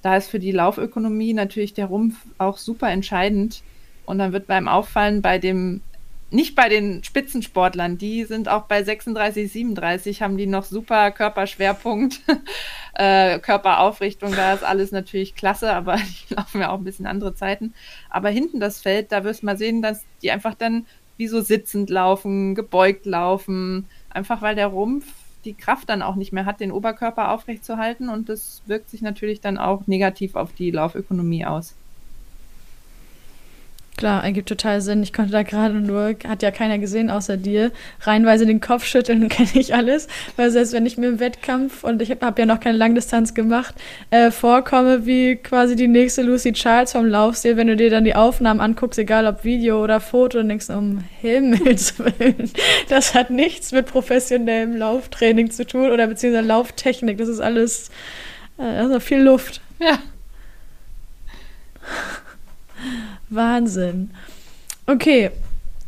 Da 0.00 0.16
ist 0.16 0.30
für 0.30 0.38
die 0.38 0.52
Laufökonomie 0.52 1.32
natürlich 1.32 1.74
der 1.74 1.86
Rumpf 1.86 2.14
auch 2.38 2.58
super 2.58 2.88
entscheidend. 2.90 3.62
Und 4.04 4.18
dann 4.18 4.32
wird 4.32 4.46
beim 4.46 4.68
Auffallen 4.68 5.22
bei 5.22 5.38
dem 5.38 5.80
nicht 6.30 6.56
bei 6.56 6.68
den 6.68 7.04
Spitzensportlern, 7.04 7.98
die 7.98 8.24
sind 8.24 8.48
auch 8.48 8.64
bei 8.64 8.82
36, 8.82 9.50
37, 9.50 10.22
haben 10.22 10.36
die 10.36 10.46
noch 10.46 10.64
super 10.64 11.10
Körperschwerpunkt, 11.12 12.20
äh, 12.94 13.38
Körperaufrichtung, 13.38 14.32
da 14.34 14.54
ist 14.54 14.64
alles 14.64 14.90
natürlich 14.90 15.36
klasse, 15.36 15.72
aber 15.72 15.96
die 16.28 16.34
laufen 16.34 16.60
ja 16.60 16.70
auch 16.70 16.78
ein 16.78 16.84
bisschen 16.84 17.06
andere 17.06 17.34
Zeiten. 17.34 17.74
Aber 18.10 18.28
hinten 18.28 18.58
das 18.58 18.82
Feld, 18.82 19.12
da 19.12 19.22
wirst 19.24 19.42
du 19.42 19.46
mal 19.46 19.56
sehen, 19.56 19.82
dass 19.82 20.04
die 20.22 20.30
einfach 20.30 20.54
dann 20.54 20.86
wie 21.16 21.28
so 21.28 21.40
sitzend 21.40 21.90
laufen, 21.90 22.54
gebeugt 22.54 23.06
laufen, 23.06 23.86
einfach 24.10 24.42
weil 24.42 24.54
der 24.54 24.66
Rumpf 24.66 25.06
die 25.44 25.54
Kraft 25.54 25.88
dann 25.88 26.02
auch 26.02 26.16
nicht 26.16 26.32
mehr 26.32 26.44
hat, 26.44 26.60
den 26.60 26.72
Oberkörper 26.72 27.30
aufrechtzuerhalten 27.30 28.08
und 28.08 28.28
das 28.28 28.62
wirkt 28.66 28.90
sich 28.90 29.00
natürlich 29.00 29.40
dann 29.40 29.58
auch 29.58 29.86
negativ 29.86 30.34
auf 30.34 30.52
die 30.52 30.72
Laufökonomie 30.72 31.46
aus. 31.46 31.76
Klar, 33.96 34.24
ergibt 34.24 34.50
total 34.50 34.82
Sinn. 34.82 35.02
Ich 35.02 35.14
konnte 35.14 35.32
da 35.32 35.42
gerade 35.42 35.72
nur, 35.72 36.16
hat 36.28 36.42
ja 36.42 36.50
keiner 36.50 36.78
gesehen 36.78 37.08
außer 37.08 37.38
dir, 37.38 37.72
reinweise 38.02 38.44
den 38.44 38.60
Kopf 38.60 38.84
schütteln, 38.84 39.26
kenne 39.30 39.48
ich 39.54 39.74
alles. 39.74 40.06
Weil 40.36 40.50
selbst 40.50 40.74
wenn 40.74 40.84
ich 40.84 40.98
mir 40.98 41.08
im 41.08 41.18
Wettkampf, 41.18 41.82
und 41.82 42.02
ich 42.02 42.10
habe 42.10 42.26
hab 42.26 42.38
ja 42.38 42.44
noch 42.44 42.60
keine 42.60 42.76
Langdistanz 42.76 43.32
gemacht, 43.32 43.74
äh, 44.10 44.30
vorkomme 44.30 45.06
wie 45.06 45.36
quasi 45.36 45.76
die 45.76 45.88
nächste 45.88 46.22
Lucy 46.22 46.52
Charles 46.52 46.92
vom 46.92 47.06
Laufstil, 47.06 47.56
wenn 47.56 47.68
du 47.68 47.76
dir 47.76 47.88
dann 47.88 48.04
die 48.04 48.14
Aufnahmen 48.14 48.60
anguckst, 48.60 48.98
egal 48.98 49.26
ob 49.26 49.44
Video 49.44 49.82
oder 49.82 50.00
Foto, 50.00 50.40
und 50.40 50.50
denkst, 50.50 50.68
um 50.68 51.02
Himmels 51.22 51.98
Willen, 52.18 52.50
das 52.90 53.14
hat 53.14 53.30
nichts 53.30 53.72
mit 53.72 53.86
professionellem 53.86 54.76
Lauftraining 54.76 55.50
zu 55.50 55.66
tun 55.66 55.90
oder 55.90 56.06
beziehungsweise 56.06 56.46
Lauftechnik. 56.46 57.16
Das 57.16 57.28
ist 57.28 57.40
alles, 57.40 57.90
äh, 58.58 58.62
also 58.62 59.00
viel 59.00 59.22
Luft. 59.22 59.62
Ja. 59.78 59.98
Wahnsinn. 63.28 64.10
Okay, 64.86 65.30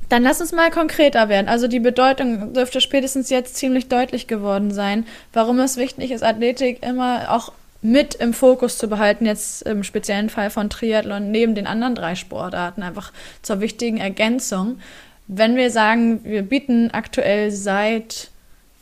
dann 0.08 0.22
lass 0.22 0.40
uns 0.40 0.52
mal 0.52 0.70
konkreter 0.70 1.28
werden. 1.28 1.48
Also 1.48 1.68
die 1.68 1.80
Bedeutung 1.80 2.52
dürfte 2.54 2.80
spätestens 2.80 3.30
jetzt 3.30 3.56
ziemlich 3.56 3.88
deutlich 3.88 4.26
geworden 4.26 4.70
sein, 4.72 5.06
warum 5.32 5.58
es 5.60 5.76
wichtig 5.76 6.10
ist, 6.10 6.24
Athletik 6.24 6.82
immer 6.82 7.30
auch 7.30 7.52
mit 7.80 8.14
im 8.16 8.32
Fokus 8.32 8.78
zu 8.78 8.88
behalten, 8.88 9.26
jetzt 9.26 9.62
im 9.62 9.84
speziellen 9.84 10.30
Fall 10.30 10.50
von 10.50 10.68
Triathlon 10.68 11.30
neben 11.30 11.54
den 11.54 11.66
anderen 11.66 11.94
drei 11.94 12.14
Sportarten, 12.16 12.82
einfach 12.82 13.12
zur 13.42 13.60
wichtigen 13.60 13.98
Ergänzung. 13.98 14.80
Wenn 15.28 15.56
wir 15.56 15.70
sagen, 15.70 16.24
wir 16.24 16.42
bieten 16.42 16.90
aktuell 16.90 17.50
seit, 17.50 18.30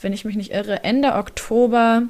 wenn 0.00 0.12
ich 0.12 0.24
mich 0.24 0.36
nicht 0.36 0.52
irre, 0.52 0.84
Ende 0.84 1.14
Oktober 1.14 2.04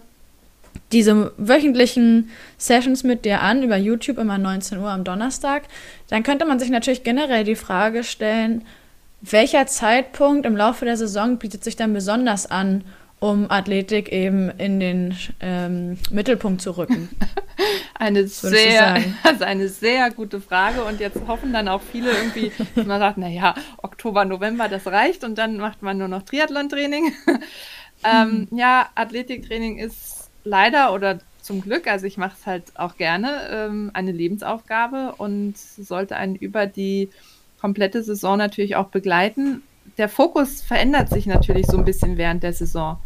diese 0.93 1.33
wöchentlichen 1.37 2.31
Sessions 2.59 3.05
mit 3.05 3.25
dir 3.25 3.43
an 3.43 3.63
über 3.63 3.77
YouTube 3.77 4.19
immer 4.19 4.39
19 4.39 4.79
Uhr 4.79 4.91
am 4.91 5.05
Donnerstag, 5.05 5.65
dann 6.09 6.23
könnte 6.23 6.45
man 6.45 6.59
sich 6.59 6.71
natürlich 6.71 7.03
generell 7.03 7.45
die 7.45 7.57
Frage 7.57 8.05
stellen, 8.05 8.65
welcher 9.21 9.67
Zeitpunkt 9.67 10.47
im 10.47 10.57
Laufe 10.57 10.85
der 10.85 10.97
Saison 10.97 11.39
bietet 11.39 11.65
sich 11.65 11.77
dann 11.77 11.93
besonders 11.93 12.51
an, 12.51 12.85
um 13.19 13.51
Athletik 13.51 14.13
eben 14.13 14.51
in 14.51 14.79
den 14.79 15.17
ähm, 15.41 15.99
Mittelpunkt 16.11 16.61
zu 16.61 16.77
rücken? 16.77 17.09
eine 17.95 18.27
sehr, 18.27 19.03
also 19.23 19.45
eine 19.47 19.69
sehr 19.69 20.11
gute 20.11 20.41
Frage 20.41 20.85
und 20.85 21.01
jetzt 21.01 21.19
hoffen 21.27 21.53
dann 21.53 21.69
auch 21.69 21.81
viele 21.81 22.11
irgendwie, 22.11 22.53
dass 22.75 22.87
man 22.87 23.01
sagt, 23.01 23.19
naja, 23.19 23.55
Oktober, 23.79 24.25
November, 24.25 24.69
das 24.69 24.87
reicht 24.87 25.25
und 25.25 25.37
dann 25.39 25.57
macht 25.57 25.83
man 25.83 25.99
nur 25.99 26.09
noch 26.09 26.23
Triathlon-Training. 26.23 27.13
ähm, 28.05 28.49
hm. 28.51 28.59
Ja, 28.59 28.91
Athletiktraining 28.95 29.79
ist 29.79 30.16
leider 30.47 30.95
oder 30.95 31.19
zum 31.43 31.61
Glück, 31.61 31.87
also 31.87 32.07
ich 32.07 32.17
mache 32.17 32.37
es 32.39 32.47
halt 32.47 32.65
auch 32.75 32.97
gerne, 32.97 33.49
ähm, 33.51 33.91
eine 33.95 34.13
Lebensaufgabe 34.13 35.15
und 35.19 35.57
sollte 35.57 36.17
einen 36.17 36.35
über 36.35 36.67
die 36.67 37.11
komplette 37.61 38.03
Saison 38.03 38.39
natürlich 38.39 38.77
auch 38.77 38.89
begleiten. 38.89 39.63
Der 39.99 40.09
Fokus 40.09 40.63
verändert 40.63 41.09
sich 41.09 41.27
natürlich 41.27 41.67
so 41.67 41.77
ein 41.77 41.85
bisschen 41.85 42.17
während 42.17 42.43
der 42.43 42.53
Saison. 42.53 42.99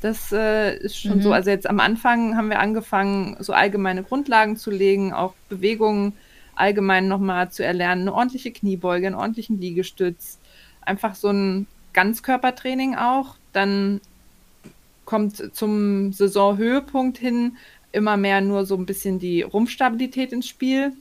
Das 0.00 0.32
äh, 0.32 0.76
ist 0.76 0.98
schon 0.98 1.18
mhm. 1.18 1.22
so. 1.22 1.32
Also 1.32 1.50
jetzt 1.50 1.68
am 1.68 1.80
Anfang 1.80 2.36
haben 2.36 2.50
wir 2.50 2.58
angefangen, 2.58 3.36
so 3.40 3.52
allgemeine 3.52 4.02
Grundlagen 4.02 4.56
zu 4.56 4.70
legen, 4.70 5.12
auch 5.12 5.34
Bewegungen 5.48 6.14
allgemein 6.56 7.08
nochmal 7.08 7.50
zu 7.50 7.64
erlernen, 7.64 8.02
eine 8.02 8.14
ordentliche 8.14 8.52
Kniebeuge, 8.52 9.06
einen 9.06 9.16
ordentlichen 9.16 9.60
Liegestütz, 9.60 10.38
einfach 10.82 11.14
so 11.14 11.30
ein 11.30 11.66
Ganzkörpertraining 11.92 12.96
auch. 12.96 13.36
Dann 13.52 14.00
kommt 15.04 15.54
zum 15.54 16.12
Saisonhöhepunkt 16.12 17.18
hin 17.18 17.56
immer 17.92 18.16
mehr 18.16 18.40
nur 18.40 18.66
so 18.66 18.76
ein 18.76 18.86
bisschen 18.86 19.18
die 19.18 19.42
Rumpfstabilität 19.42 20.32
ins 20.32 20.48
Spiel. 20.48 20.92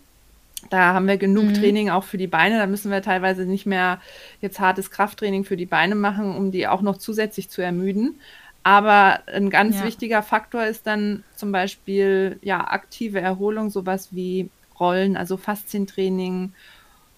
Da 0.70 0.94
haben 0.94 1.08
wir 1.08 1.18
genug 1.18 1.46
mhm. 1.46 1.54
Training 1.56 1.90
auch 1.90 2.04
für 2.04 2.18
die 2.18 2.28
Beine. 2.28 2.58
Da 2.58 2.68
müssen 2.68 2.92
wir 2.92 3.02
teilweise 3.02 3.46
nicht 3.46 3.66
mehr 3.66 4.00
jetzt 4.42 4.60
hartes 4.60 4.92
Krafttraining 4.92 5.44
für 5.44 5.58
die 5.58 5.66
Beine 5.66 5.96
machen, 5.96 6.36
um 6.36 6.52
die 6.52 6.68
auch 6.68 6.82
noch 6.82 6.98
zusätzlich 6.98 7.50
zu 7.50 7.62
ermüden. 7.62 8.20
Aber 8.64 9.20
ein 9.28 9.50
ganz 9.50 9.80
ja. 9.80 9.86
wichtiger 9.86 10.24
Faktor 10.24 10.64
ist 10.64 10.88
dann 10.88 11.24
zum 11.36 11.52
Beispiel 11.52 12.40
ja 12.42 12.66
aktive 12.66 13.20
Erholung, 13.20 13.70
sowas 13.70 14.10
wie 14.12 14.50
Rollen, 14.80 15.18
also 15.18 15.36
Faszientraining 15.36 16.54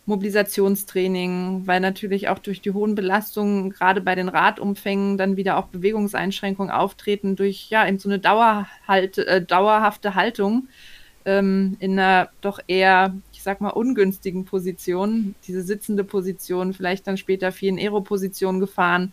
Mobilisationstraining, 0.05 1.63
weil 1.65 1.79
natürlich 1.79 2.29
auch 2.29 2.39
durch 2.39 2.62
die 2.62 2.71
hohen 2.71 2.93
Belastungen, 2.93 3.71
gerade 3.71 4.01
bei 4.01 4.13
den 4.13 4.29
Radumfängen, 4.29 5.17
dann 5.17 5.35
wieder 5.35 5.57
auch 5.57 5.67
Bewegungseinschränkungen 5.67 6.71
auftreten 6.71 7.35
durch 7.35 7.69
ja 7.69 7.88
eben 7.88 7.97
so 7.97 8.09
eine 8.09 8.19
Dauerhalt, 8.19 9.17
äh, 9.17 9.43
dauerhafte 9.43 10.13
Haltung 10.13 10.67
ähm, 11.25 11.75
in 11.79 11.93
einer 12.00 12.29
doch 12.41 12.59
eher, 12.67 13.15
ich 13.33 13.41
sag 13.41 13.62
mal, 13.62 13.69
ungünstigen 13.69 14.45
Position, 14.45 15.33
diese 15.47 15.63
sitzende 15.63 16.03
Position, 16.03 16.74
vielleicht 16.74 17.07
dann 17.07 17.17
später 17.17 17.51
viel 17.51 17.69
in 17.69 17.79
Aero-Position 17.79 18.59
gefahren. 18.59 19.12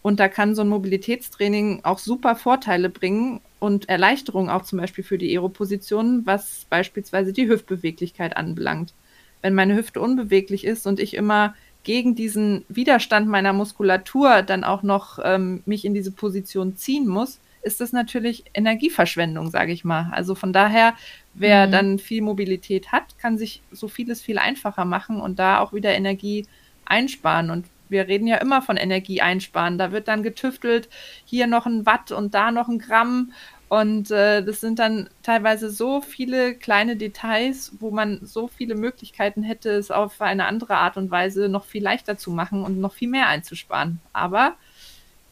Und 0.00 0.18
da 0.18 0.28
kann 0.28 0.54
so 0.54 0.62
ein 0.62 0.68
Mobilitätstraining 0.68 1.80
auch 1.84 1.98
super 1.98 2.34
Vorteile 2.36 2.88
bringen 2.88 3.40
und 3.60 3.88
Erleichterung 3.88 4.50
auch 4.50 4.62
zum 4.62 4.78
Beispiel 4.78 5.04
für 5.04 5.18
die 5.18 5.30
Aero-Position, 5.36 6.22
was 6.24 6.66
beispielsweise 6.70 7.32
die 7.32 7.48
Hüftbeweglichkeit 7.48 8.36
anbelangt 8.36 8.94
wenn 9.42 9.54
meine 9.54 9.76
Hüfte 9.76 10.00
unbeweglich 10.00 10.64
ist 10.64 10.86
und 10.86 11.00
ich 11.00 11.14
immer 11.14 11.54
gegen 11.82 12.14
diesen 12.14 12.64
Widerstand 12.68 13.28
meiner 13.28 13.52
Muskulatur 13.52 14.42
dann 14.42 14.64
auch 14.64 14.82
noch 14.82 15.18
ähm, 15.22 15.62
mich 15.66 15.84
in 15.84 15.94
diese 15.94 16.12
Position 16.12 16.76
ziehen 16.76 17.08
muss, 17.08 17.40
ist 17.62 17.80
das 17.80 17.92
natürlich 17.92 18.44
Energieverschwendung, 18.54 19.50
sage 19.50 19.72
ich 19.72 19.84
mal. 19.84 20.10
Also 20.12 20.34
von 20.34 20.52
daher, 20.52 20.94
wer 21.34 21.66
mhm. 21.66 21.72
dann 21.72 21.98
viel 21.98 22.22
Mobilität 22.22 22.92
hat, 22.92 23.18
kann 23.18 23.38
sich 23.38 23.62
so 23.70 23.88
vieles 23.88 24.20
viel 24.20 24.38
einfacher 24.38 24.84
machen 24.84 25.20
und 25.20 25.38
da 25.38 25.60
auch 25.60 25.72
wieder 25.72 25.92
Energie 25.92 26.46
einsparen. 26.84 27.50
Und 27.50 27.66
wir 27.88 28.08
reden 28.08 28.26
ja 28.26 28.38
immer 28.38 28.62
von 28.62 28.76
Energie 28.76 29.20
einsparen. 29.20 29.78
Da 29.78 29.92
wird 29.92 30.08
dann 30.08 30.24
getüftelt, 30.24 30.88
hier 31.24 31.46
noch 31.46 31.66
ein 31.66 31.86
Watt 31.86 32.10
und 32.10 32.34
da 32.34 32.50
noch 32.50 32.68
ein 32.68 32.80
Gramm. 32.80 33.32
Und 33.72 34.10
äh, 34.10 34.44
das 34.44 34.60
sind 34.60 34.78
dann 34.78 35.08
teilweise 35.22 35.70
so 35.70 36.02
viele 36.02 36.54
kleine 36.54 36.94
Details, 36.94 37.72
wo 37.80 37.90
man 37.90 38.20
so 38.22 38.46
viele 38.46 38.74
Möglichkeiten 38.74 39.42
hätte, 39.42 39.70
es 39.70 39.90
auf 39.90 40.20
eine 40.20 40.44
andere 40.44 40.76
Art 40.76 40.98
und 40.98 41.10
Weise 41.10 41.48
noch 41.48 41.64
viel 41.64 41.82
leichter 41.82 42.18
zu 42.18 42.32
machen 42.32 42.66
und 42.66 42.78
noch 42.78 42.92
viel 42.92 43.08
mehr 43.08 43.28
einzusparen. 43.28 43.98
Aber 44.12 44.56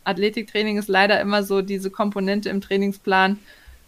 Athletiktraining 0.04 0.78
ist 0.78 0.88
leider 0.88 1.20
immer 1.20 1.42
so 1.42 1.60
diese 1.60 1.90
Komponente 1.90 2.48
im 2.48 2.62
Trainingsplan. 2.62 3.38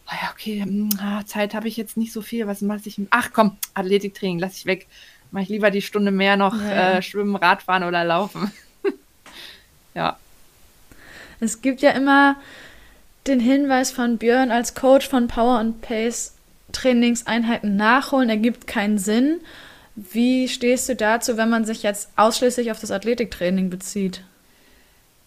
Oh 0.08 0.14
ja, 0.20 0.30
okay, 0.30 0.60
hm, 0.60 0.90
ah, 1.00 1.24
Zeit 1.24 1.54
habe 1.54 1.68
ich 1.68 1.78
jetzt 1.78 1.96
nicht 1.96 2.12
so 2.12 2.20
viel. 2.20 2.46
Was 2.46 2.60
mache 2.60 2.82
ich? 2.84 3.00
Ach 3.08 3.30
komm, 3.32 3.56
Athletiktraining, 3.72 4.38
lasse 4.38 4.56
ich 4.56 4.66
weg. 4.66 4.86
Mache 5.30 5.44
ich 5.44 5.48
lieber 5.48 5.70
die 5.70 5.80
Stunde 5.80 6.10
mehr 6.10 6.36
noch 6.36 6.60
ja. 6.60 6.98
äh, 6.98 7.02
schwimmen, 7.02 7.36
Radfahren 7.36 7.84
oder 7.84 8.04
laufen. 8.04 8.52
ja. 9.94 10.18
Es 11.40 11.62
gibt 11.62 11.80
ja 11.80 11.92
immer 11.92 12.36
den 13.26 13.40
Hinweis 13.40 13.90
von 13.90 14.18
Björn 14.18 14.50
als 14.50 14.74
Coach 14.74 15.08
von 15.08 15.28
Power 15.28 15.60
und 15.60 15.80
Pace 15.80 16.34
Trainingseinheiten 16.72 17.76
nachholen 17.76 18.30
ergibt 18.30 18.66
keinen 18.66 18.98
Sinn. 18.98 19.40
Wie 19.94 20.48
stehst 20.48 20.88
du 20.88 20.96
dazu, 20.96 21.36
wenn 21.36 21.50
man 21.50 21.64
sich 21.64 21.82
jetzt 21.82 22.10
ausschließlich 22.16 22.70
auf 22.70 22.80
das 22.80 22.90
Athletiktraining 22.90 23.68
bezieht? 23.68 24.24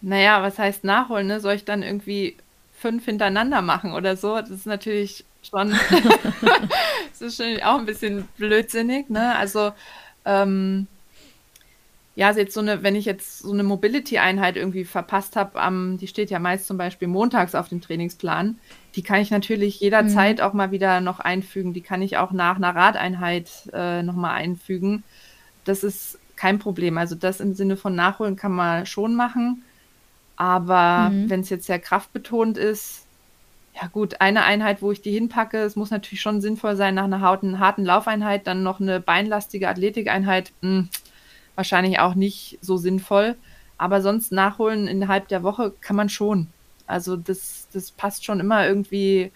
Naja, 0.02 0.42
was 0.42 0.58
heißt 0.58 0.84
nachholen? 0.84 1.28
Ne? 1.28 1.40
Soll 1.40 1.54
ich 1.54 1.66
dann 1.66 1.84
irgendwie 1.84 2.36
fünf 2.80 3.06
hintereinander 3.06 3.62
machen 3.62 3.94
oder 3.94 4.18
so? 4.18 4.40
Das 4.40 4.50
ist 4.50 4.66
natürlich 4.66 5.24
schon, 5.44 5.70
das 7.12 7.22
ist 7.22 7.38
schon 7.38 7.62
auch 7.62 7.78
ein 7.78 7.86
bisschen 7.86 8.28
blödsinnig. 8.38 9.10
Ne? 9.10 9.36
Also 9.36 9.72
ähm, 10.26 10.88
ja, 12.16 12.28
also 12.28 12.40
jetzt 12.40 12.54
so 12.54 12.62
eine, 12.62 12.82
wenn 12.82 12.96
ich 12.96 13.06
jetzt 13.06 13.40
so 13.40 13.52
eine 13.52 13.64
Mobility-Einheit 13.64 14.56
irgendwie 14.56 14.86
verpasst 14.86 15.36
habe, 15.36 15.60
ähm, 15.60 15.98
die 16.00 16.08
steht 16.08 16.30
ja 16.30 16.40
meist 16.40 16.66
zum 16.66 16.78
Beispiel 16.78 17.10
montags 17.10 17.56
auf 17.56 17.68
dem 17.68 17.82
Trainingsplan, 17.82 18.58
die 18.96 19.04
kann 19.04 19.20
ich 19.20 19.32
natürlich 19.32 19.82
jederzeit 19.82 20.38
mhm. 20.38 20.44
auch 20.44 20.54
mal 20.54 20.72
wieder 20.72 21.02
noch 21.02 21.20
einfügen. 21.20 21.74
Die 21.74 21.82
kann 21.82 22.02
ich 22.02 22.18
auch 22.18 22.32
nach 22.32 22.56
einer 22.56 22.74
Radeinheit 22.74 23.52
äh, 23.74 24.02
nochmal 24.02 24.36
einfügen. 24.36 25.04
Das 25.66 25.84
ist 25.84 26.18
kein 26.38 26.60
Problem. 26.60 26.98
Also 26.98 27.16
das 27.16 27.42
im 27.42 27.54
Sinne 27.54 27.76
von 27.76 27.96
Nachholen 27.96 28.38
kann 28.38 28.54
man 28.54 28.86
schon 28.86 29.16
machen. 29.16 29.64
Aber 30.38 31.10
mhm. 31.10 31.30
wenn 31.30 31.42
es 31.42 31.50
jetzt 31.50 31.66
sehr 31.66 31.80
kraftbetont 31.80 32.58
ist, 32.58 33.06
ja 33.82 33.88
gut, 33.88 34.22
eine 34.22 34.46
Einheit, 34.46 34.82
wo 34.82 34.94
ich 34.94 35.02
die 35.02 35.12
hinpacke, 35.12 35.58
es 35.58 35.76
muss 35.76 35.92
natürlich 35.92 36.22
schon 36.22 36.40
sinnvoll 36.40 36.78
sein, 36.78 36.96
nach 36.96 37.04
einer 37.04 37.20
harten, 37.20 37.60
harten 37.60 37.84
Laufeinheit 37.84 38.48
dann 38.48 38.64
noch 38.64 38.80
eine 38.80 39.02
beinlastige 39.02 39.68
Athletikeinheit. 39.68 40.54
Mh, 40.62 40.70
hm, 40.70 40.90
wahrscheinlich 41.56 42.00
auch 42.00 42.16
nicht 42.16 42.60
so 42.62 42.78
sinnvoll. 42.78 43.36
Aber 43.78 44.02
sonst 44.02 44.32
nachholen 44.32 44.88
innerhalb 44.88 45.28
der 45.28 45.44
Woche 45.44 45.74
kann 45.82 45.96
man 45.96 46.10
schon. 46.10 46.48
Also 46.88 47.18
das, 47.18 47.68
das 47.74 47.92
passt 47.92 48.24
schon 48.26 48.40
immer 48.40 48.68
irgendwie 48.68 49.32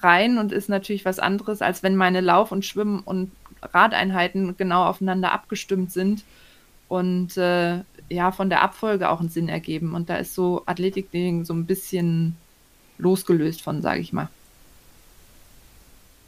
rein 0.00 0.38
und 0.38 0.52
ist 0.52 0.68
natürlich 0.68 1.04
was 1.04 1.18
anderes, 1.18 1.62
als 1.62 1.82
wenn 1.82 1.96
meine 1.96 2.20
Lauf- 2.20 2.52
und 2.52 2.64
Schwimm- 2.64 3.02
und 3.04 3.32
Radeinheiten 3.62 4.56
genau 4.56 4.84
aufeinander 4.84 5.32
abgestimmt 5.32 5.92
sind 5.92 6.24
und 6.88 7.36
äh, 7.36 7.80
ja, 8.08 8.32
von 8.32 8.50
der 8.50 8.62
Abfolge 8.62 9.08
auch 9.08 9.20
einen 9.20 9.30
Sinn 9.30 9.48
ergeben. 9.48 9.94
Und 9.94 10.10
da 10.10 10.16
ist 10.16 10.34
so 10.34 10.62
Athletiktraining 10.66 11.44
so 11.44 11.54
ein 11.54 11.66
bisschen 11.66 12.36
losgelöst 12.98 13.62
von, 13.62 13.80
sage 13.82 14.00
ich 14.00 14.12
mal. 14.12 14.28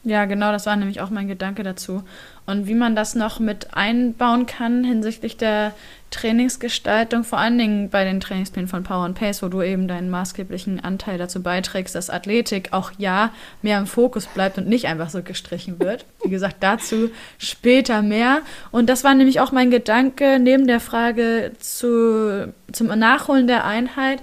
Ja, 0.06 0.26
genau, 0.26 0.52
das 0.52 0.66
war 0.66 0.76
nämlich 0.76 1.00
auch 1.00 1.08
mein 1.08 1.28
Gedanke 1.28 1.62
dazu. 1.62 2.02
Und 2.44 2.66
wie 2.66 2.74
man 2.74 2.94
das 2.94 3.14
noch 3.14 3.40
mit 3.40 3.74
einbauen 3.74 4.44
kann 4.44 4.84
hinsichtlich 4.84 5.38
der 5.38 5.72
Trainingsgestaltung, 6.10 7.24
vor 7.24 7.38
allen 7.38 7.56
Dingen 7.56 7.88
bei 7.88 8.04
den 8.04 8.20
Trainingsplänen 8.20 8.68
von 8.68 8.84
Power 8.84 9.04
and 9.04 9.18
Pace, 9.18 9.42
wo 9.42 9.48
du 9.48 9.62
eben 9.62 9.88
deinen 9.88 10.10
maßgeblichen 10.10 10.78
Anteil 10.84 11.16
dazu 11.16 11.42
beiträgst, 11.42 11.94
dass 11.94 12.10
Athletik 12.10 12.68
auch 12.72 12.92
ja 12.98 13.32
mehr 13.62 13.78
im 13.78 13.86
Fokus 13.86 14.26
bleibt 14.26 14.58
und 14.58 14.68
nicht 14.68 14.86
einfach 14.86 15.08
so 15.08 15.22
gestrichen 15.22 15.80
wird. 15.80 16.04
Wie 16.22 16.28
gesagt, 16.28 16.56
dazu 16.60 17.10
später 17.38 18.02
mehr. 18.02 18.42
Und 18.70 18.90
das 18.90 19.04
war 19.04 19.14
nämlich 19.14 19.40
auch 19.40 19.52
mein 19.52 19.70
Gedanke 19.70 20.38
neben 20.38 20.66
der 20.66 20.80
Frage 20.80 21.52
zu, 21.58 22.52
zum 22.72 22.88
Nachholen 22.88 23.46
der 23.46 23.64
Einheit 23.64 24.20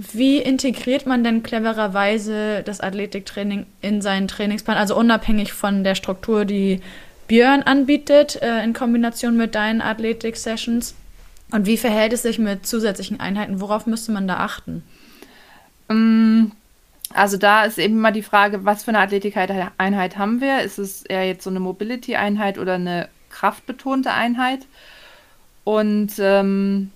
wie 0.00 0.38
integriert 0.38 1.06
man 1.06 1.24
denn 1.24 1.42
clevererweise 1.42 2.62
das 2.64 2.80
Athletiktraining 2.80 3.66
in 3.80 4.00
seinen 4.00 4.28
Trainingsplan, 4.28 4.76
also 4.76 4.96
unabhängig 4.96 5.52
von 5.52 5.82
der 5.82 5.96
Struktur, 5.96 6.44
die 6.44 6.80
Björn 7.26 7.64
anbietet, 7.64 8.40
äh, 8.40 8.62
in 8.62 8.74
Kombination 8.74 9.36
mit 9.36 9.56
deinen 9.56 9.82
Athletik-Sessions? 9.82 10.94
Und 11.50 11.66
wie 11.66 11.76
verhält 11.76 12.12
es 12.12 12.22
sich 12.22 12.38
mit 12.38 12.64
zusätzlichen 12.64 13.18
Einheiten? 13.18 13.60
Worauf 13.60 13.86
müsste 13.86 14.12
man 14.12 14.28
da 14.28 14.36
achten? 14.36 14.84
Ähm, 15.88 16.52
also 17.12 17.36
da 17.36 17.64
ist 17.64 17.80
eben 17.80 18.00
mal 18.00 18.12
die 18.12 18.22
Frage, 18.22 18.64
was 18.64 18.84
für 18.84 18.92
eine 18.92 19.00
Athletikeinheit 19.00 20.16
haben 20.16 20.40
wir? 20.40 20.60
Ist 20.60 20.78
es 20.78 21.02
eher 21.02 21.26
jetzt 21.26 21.42
so 21.42 21.50
eine 21.50 21.58
Mobility-Einheit 21.58 22.58
oder 22.58 22.74
eine 22.74 23.08
kraftbetonte 23.30 24.12
Einheit? 24.12 24.60
Und 25.64 26.12
ähm, 26.20 26.92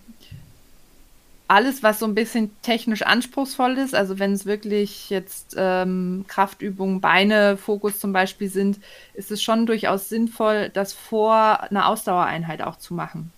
alles, 1.53 1.83
was 1.83 1.99
so 1.99 2.07
ein 2.07 2.15
bisschen 2.15 2.51
technisch 2.63 3.03
anspruchsvoll 3.03 3.77
ist, 3.77 3.95
also 3.95 4.19
wenn 4.19 4.33
es 4.33 4.47
wirklich 4.47 5.11
jetzt 5.11 5.55
ähm, 5.59 6.25
Kraftübungen, 6.27 7.03
Beine, 7.03 7.59
Fokus 7.59 8.01
zum 8.01 8.15
Beispiel 8.15 8.49
sind, 8.49 8.81
ist 9.13 9.31
es 9.31 9.43
schon 9.43 9.67
durchaus 9.67 10.09
sinnvoll, 10.09 10.71
das 10.73 10.95
vor 10.95 11.61
einer 11.65 11.89
Ausdauereinheit 11.89 12.63
auch 12.63 12.77
zu 12.77 12.95
machen. 12.95 13.33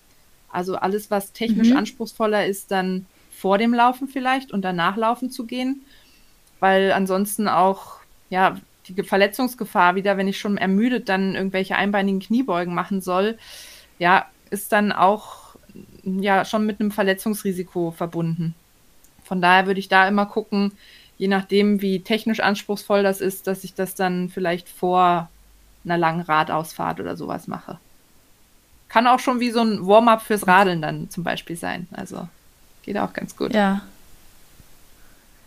Also 0.48 0.76
alles, 0.76 1.10
was 1.10 1.32
technisch 1.32 1.70
mhm. 1.70 1.78
anspruchsvoller 1.78 2.46
ist, 2.46 2.70
dann 2.70 3.06
vor 3.32 3.58
dem 3.58 3.74
Laufen 3.74 4.06
vielleicht 4.06 4.52
und 4.52 4.62
danach 4.62 4.96
laufen 4.96 5.28
zu 5.28 5.44
gehen, 5.44 5.82
weil 6.60 6.92
ansonsten 6.92 7.48
auch, 7.48 7.96
ja, 8.30 8.60
die 8.86 9.02
Verletzungsgefahr 9.02 9.96
wieder, 9.96 10.16
wenn 10.16 10.28
ich 10.28 10.38
schon 10.38 10.56
ermüdet 10.56 11.08
dann 11.08 11.34
irgendwelche 11.34 11.74
einbeinigen 11.74 12.20
Kniebeugen 12.20 12.76
machen 12.76 13.00
soll, 13.00 13.38
ja, 13.98 14.26
ist 14.50 14.70
dann 14.70 14.92
auch 14.92 15.43
ja 16.04 16.44
schon 16.44 16.66
mit 16.66 16.80
einem 16.80 16.90
Verletzungsrisiko 16.90 17.90
verbunden. 17.90 18.54
Von 19.24 19.40
daher 19.40 19.66
würde 19.66 19.80
ich 19.80 19.88
da 19.88 20.06
immer 20.06 20.26
gucken, 20.26 20.72
je 21.18 21.28
nachdem, 21.28 21.80
wie 21.80 22.00
technisch 22.00 22.40
anspruchsvoll 22.40 23.02
das 23.02 23.20
ist, 23.20 23.46
dass 23.46 23.64
ich 23.64 23.74
das 23.74 23.94
dann 23.94 24.28
vielleicht 24.28 24.68
vor 24.68 25.30
einer 25.84 25.98
langen 25.98 26.20
Radausfahrt 26.20 27.00
oder 27.00 27.16
sowas 27.16 27.46
mache. 27.46 27.78
Kann 28.88 29.06
auch 29.06 29.20
schon 29.20 29.40
wie 29.40 29.50
so 29.50 29.60
ein 29.60 29.86
Warm-up 29.86 30.22
fürs 30.22 30.46
Radeln 30.46 30.82
dann 30.82 31.10
zum 31.10 31.24
Beispiel 31.24 31.56
sein. 31.56 31.88
Also 31.92 32.28
geht 32.82 32.98
auch 32.98 33.12
ganz 33.12 33.36
gut. 33.36 33.54
Ja. 33.54 33.82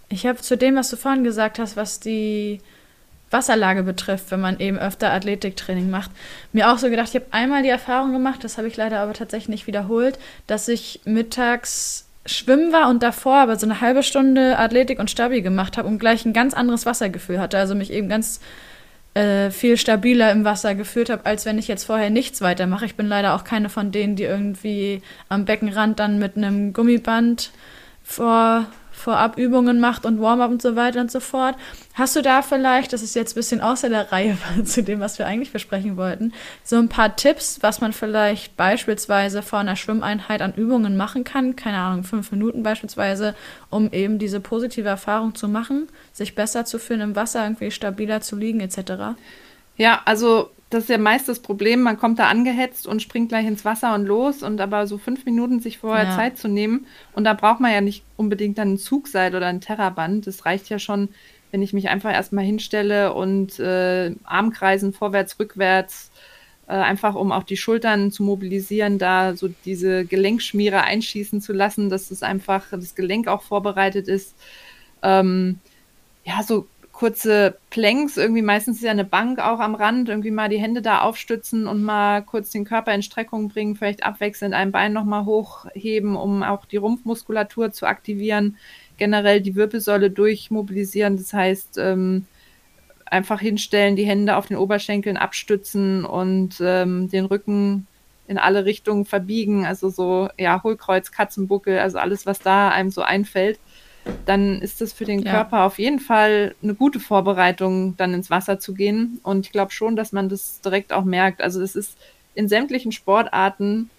Ich 0.09 0.25
habe 0.25 0.39
zu 0.39 0.57
dem, 0.57 0.75
was 0.75 0.89
du 0.89 0.97
vorhin 0.97 1.23
gesagt 1.23 1.59
hast, 1.59 1.75
was 1.75 1.99
die 1.99 2.61
Wasserlage 3.31 3.83
betrifft, 3.83 4.31
wenn 4.31 4.39
man 4.39 4.59
eben 4.59 4.77
öfter 4.77 5.11
Athletiktraining 5.11 5.89
macht. 5.89 6.11
Mir 6.53 6.71
auch 6.71 6.77
so 6.77 6.89
gedacht, 6.89 7.09
ich 7.09 7.15
habe 7.15 7.25
einmal 7.31 7.63
die 7.63 7.69
Erfahrung 7.69 8.13
gemacht, 8.13 8.43
das 8.43 8.57
habe 8.57 8.67
ich 8.67 8.77
leider 8.77 8.99
aber 8.99 9.13
tatsächlich 9.13 9.49
nicht 9.49 9.67
wiederholt, 9.67 10.17
dass 10.47 10.67
ich 10.67 11.01
mittags 11.05 12.05
schwimmen 12.25 12.73
war 12.73 12.89
und 12.89 13.03
davor 13.03 13.35
aber 13.35 13.57
so 13.57 13.65
eine 13.65 13.81
halbe 13.81 14.03
Stunde 14.03 14.57
Athletik 14.57 14.99
und 14.99 15.09
Stabi 15.09 15.41
gemacht 15.41 15.77
habe 15.77 15.87
und 15.87 15.99
gleich 15.99 16.25
ein 16.25 16.33
ganz 16.33 16.53
anderes 16.53 16.85
Wassergefühl 16.85 17.39
hatte. 17.39 17.57
Also 17.57 17.73
mich 17.73 17.91
eben 17.91 18.09
ganz 18.09 18.41
äh, 19.13 19.49
viel 19.49 19.77
stabiler 19.77 20.31
im 20.31 20.43
Wasser 20.45 20.75
gefühlt 20.75 21.09
habe, 21.09 21.25
als 21.25 21.45
wenn 21.45 21.57
ich 21.57 21.67
jetzt 21.67 21.85
vorher 21.85 22.09
nichts 22.09 22.41
weitermache. 22.41 22.85
Ich 22.85 22.95
bin 22.95 23.07
leider 23.07 23.33
auch 23.33 23.43
keine 23.43 23.69
von 23.69 23.91
denen, 23.91 24.15
die 24.15 24.23
irgendwie 24.23 25.01
am 25.29 25.45
Beckenrand 25.45 25.99
dann 25.99 26.19
mit 26.19 26.37
einem 26.37 26.73
Gummiband 26.73 27.51
vor 28.03 28.65
vorab 28.97 29.37
Übungen 29.37 29.79
macht 29.79 30.05
und 30.05 30.19
Warm-up 30.19 30.49
und 30.49 30.61
so 30.61 30.75
weiter 30.75 30.99
und 30.99 31.11
so 31.11 31.19
fort. 31.19 31.55
Hast 31.93 32.15
du 32.15 32.21
da 32.21 32.41
vielleicht, 32.41 32.93
das 32.93 33.03
ist 33.03 33.15
jetzt 33.15 33.33
ein 33.33 33.35
bisschen 33.35 33.61
außer 33.61 33.89
der 33.89 34.11
Reihe 34.11 34.37
zu 34.65 34.81
dem, 34.81 34.99
was 34.99 35.19
wir 35.19 35.27
eigentlich 35.27 35.53
besprechen 35.53 35.97
wollten, 35.97 36.33
so 36.63 36.77
ein 36.77 36.89
paar 36.89 37.15
Tipps, 37.15 37.59
was 37.61 37.79
man 37.79 37.93
vielleicht 37.93 38.57
beispielsweise 38.57 39.43
vor 39.43 39.59
einer 39.59 39.75
Schwimmeinheit 39.75 40.41
an 40.41 40.53
Übungen 40.55 40.97
machen 40.97 41.23
kann? 41.23 41.55
Keine 41.55 41.77
Ahnung, 41.77 42.03
fünf 42.03 42.31
Minuten 42.31 42.63
beispielsweise, 42.63 43.35
um 43.69 43.91
eben 43.91 44.17
diese 44.17 44.39
positive 44.39 44.89
Erfahrung 44.89 45.35
zu 45.35 45.47
machen, 45.47 45.87
sich 46.11 46.33
besser 46.33 46.65
zu 46.65 46.79
fühlen 46.79 47.01
im 47.01 47.15
Wasser, 47.15 47.43
irgendwie 47.43 47.71
stabiler 47.71 48.21
zu 48.21 48.35
liegen 48.35 48.59
etc. 48.59 49.15
Ja, 49.77 50.01
also 50.05 50.49
das 50.69 50.83
ist 50.83 50.89
ja 50.89 50.97
meist 50.97 51.29
das 51.29 51.39
Problem, 51.39 51.81
man 51.81 51.97
kommt 51.97 52.19
da 52.19 52.27
angehetzt 52.27 52.87
und 52.87 53.01
springt 53.01 53.29
gleich 53.29 53.45
ins 53.45 53.63
Wasser 53.63 53.95
und 53.95 54.05
los 54.05 54.43
und 54.43 54.59
aber 54.59 54.85
so 54.85 54.97
fünf 54.97 55.25
Minuten 55.25 55.61
sich 55.61 55.77
vorher 55.77 56.05
ja. 56.05 56.15
Zeit 56.15 56.37
zu 56.37 56.49
nehmen 56.49 56.85
und 57.13 57.23
da 57.23 57.33
braucht 57.33 57.61
man 57.61 57.71
ja 57.71 57.81
nicht 57.81 58.03
unbedingt 58.17 58.57
dann 58.57 58.73
ein 58.73 58.77
Zugseil 58.77 59.33
oder 59.33 59.47
ein 59.47 59.61
Terraband. 59.61 60.27
Das 60.27 60.45
reicht 60.45 60.69
ja 60.69 60.77
schon, 60.77 61.09
wenn 61.51 61.61
ich 61.61 61.71
mich 61.71 61.87
einfach 61.87 62.11
erstmal 62.11 62.43
hinstelle 62.43 63.13
und 63.13 63.59
äh, 63.59 64.13
Armkreisen 64.25 64.91
vorwärts, 64.91 65.39
rückwärts, 65.39 66.11
äh, 66.67 66.73
einfach 66.73 67.15
um 67.15 67.31
auch 67.31 67.43
die 67.43 67.55
Schultern 67.55 68.11
zu 68.11 68.23
mobilisieren, 68.23 68.97
da 68.97 69.35
so 69.35 69.49
diese 69.63 70.03
Gelenkschmiere 70.03 70.81
einschießen 70.81 71.39
zu 71.39 71.53
lassen, 71.53 71.89
dass 71.89 72.11
es 72.11 72.23
einfach 72.23 72.65
das 72.71 72.93
Gelenk 72.93 73.29
auch 73.29 73.41
vorbereitet 73.41 74.09
ist. 74.09 74.35
Ähm, 75.01 75.59
ja, 76.25 76.43
so 76.43 76.67
kurze 76.97 77.59
Planks, 77.69 78.17
irgendwie 78.17 78.41
meistens 78.41 78.77
ist 78.77 78.83
ja 78.83 78.89
eine 78.89 79.05
Bank 79.05 79.37
auch 79.37 79.59
am 79.59 79.75
Rand, 79.75 80.09
irgendwie 80.09 80.31
mal 80.31 80.49
die 80.49 80.59
Hände 80.59 80.81
da 80.81 81.01
aufstützen 81.01 81.67
und 81.67 81.83
mal 81.83 82.23
kurz 82.23 82.49
den 82.49 82.65
Körper 82.65 82.91
in 82.91 83.03
Streckung 83.03 83.49
bringen, 83.49 83.75
vielleicht 83.75 84.03
abwechselnd 84.03 84.55
ein 84.55 84.71
Bein 84.71 84.93
nochmal 84.93 85.25
hochheben, 85.25 86.15
um 86.15 86.41
auch 86.41 86.65
die 86.65 86.77
Rumpfmuskulatur 86.77 87.71
zu 87.71 87.85
aktivieren, 87.85 88.57
generell 88.97 89.41
die 89.41 89.55
Wirbelsäule 89.55 90.09
durchmobilisieren, 90.09 91.17
das 91.17 91.33
heißt 91.33 91.77
ähm, 91.77 92.25
einfach 93.05 93.41
hinstellen, 93.41 93.95
die 93.95 94.07
Hände 94.07 94.35
auf 94.35 94.47
den 94.47 94.57
Oberschenkeln 94.57 95.17
abstützen 95.17 96.03
und 96.03 96.55
ähm, 96.61 97.11
den 97.11 97.25
Rücken 97.25 97.85
in 98.27 98.39
alle 98.39 98.65
Richtungen 98.65 99.05
verbiegen, 99.05 99.67
also 99.67 99.89
so, 99.89 100.29
ja, 100.39 100.63
Hohlkreuz, 100.63 101.11
Katzenbuckel, 101.11 101.77
also 101.77 101.99
alles, 101.99 102.25
was 102.25 102.39
da 102.39 102.69
einem 102.69 102.89
so 102.89 103.03
einfällt 103.03 103.59
dann 104.25 104.61
ist 104.61 104.81
es 104.81 104.93
für 104.93 105.05
den 105.05 105.21
ja. 105.21 105.31
Körper 105.31 105.63
auf 105.63 105.79
jeden 105.79 105.99
Fall 105.99 106.55
eine 106.61 106.75
gute 106.75 106.99
Vorbereitung, 106.99 107.95
dann 107.97 108.13
ins 108.13 108.29
Wasser 108.29 108.59
zu 108.59 108.73
gehen. 108.73 109.19
Und 109.23 109.45
ich 109.45 109.51
glaube 109.51 109.71
schon, 109.71 109.95
dass 109.95 110.11
man 110.11 110.29
das 110.29 110.61
direkt 110.61 110.93
auch 110.93 111.05
merkt. 111.05 111.41
Also 111.41 111.61
es 111.61 111.75
ist 111.75 111.97
in 112.35 112.47
sämtlichen 112.47 112.91
Sportarten 112.91 113.89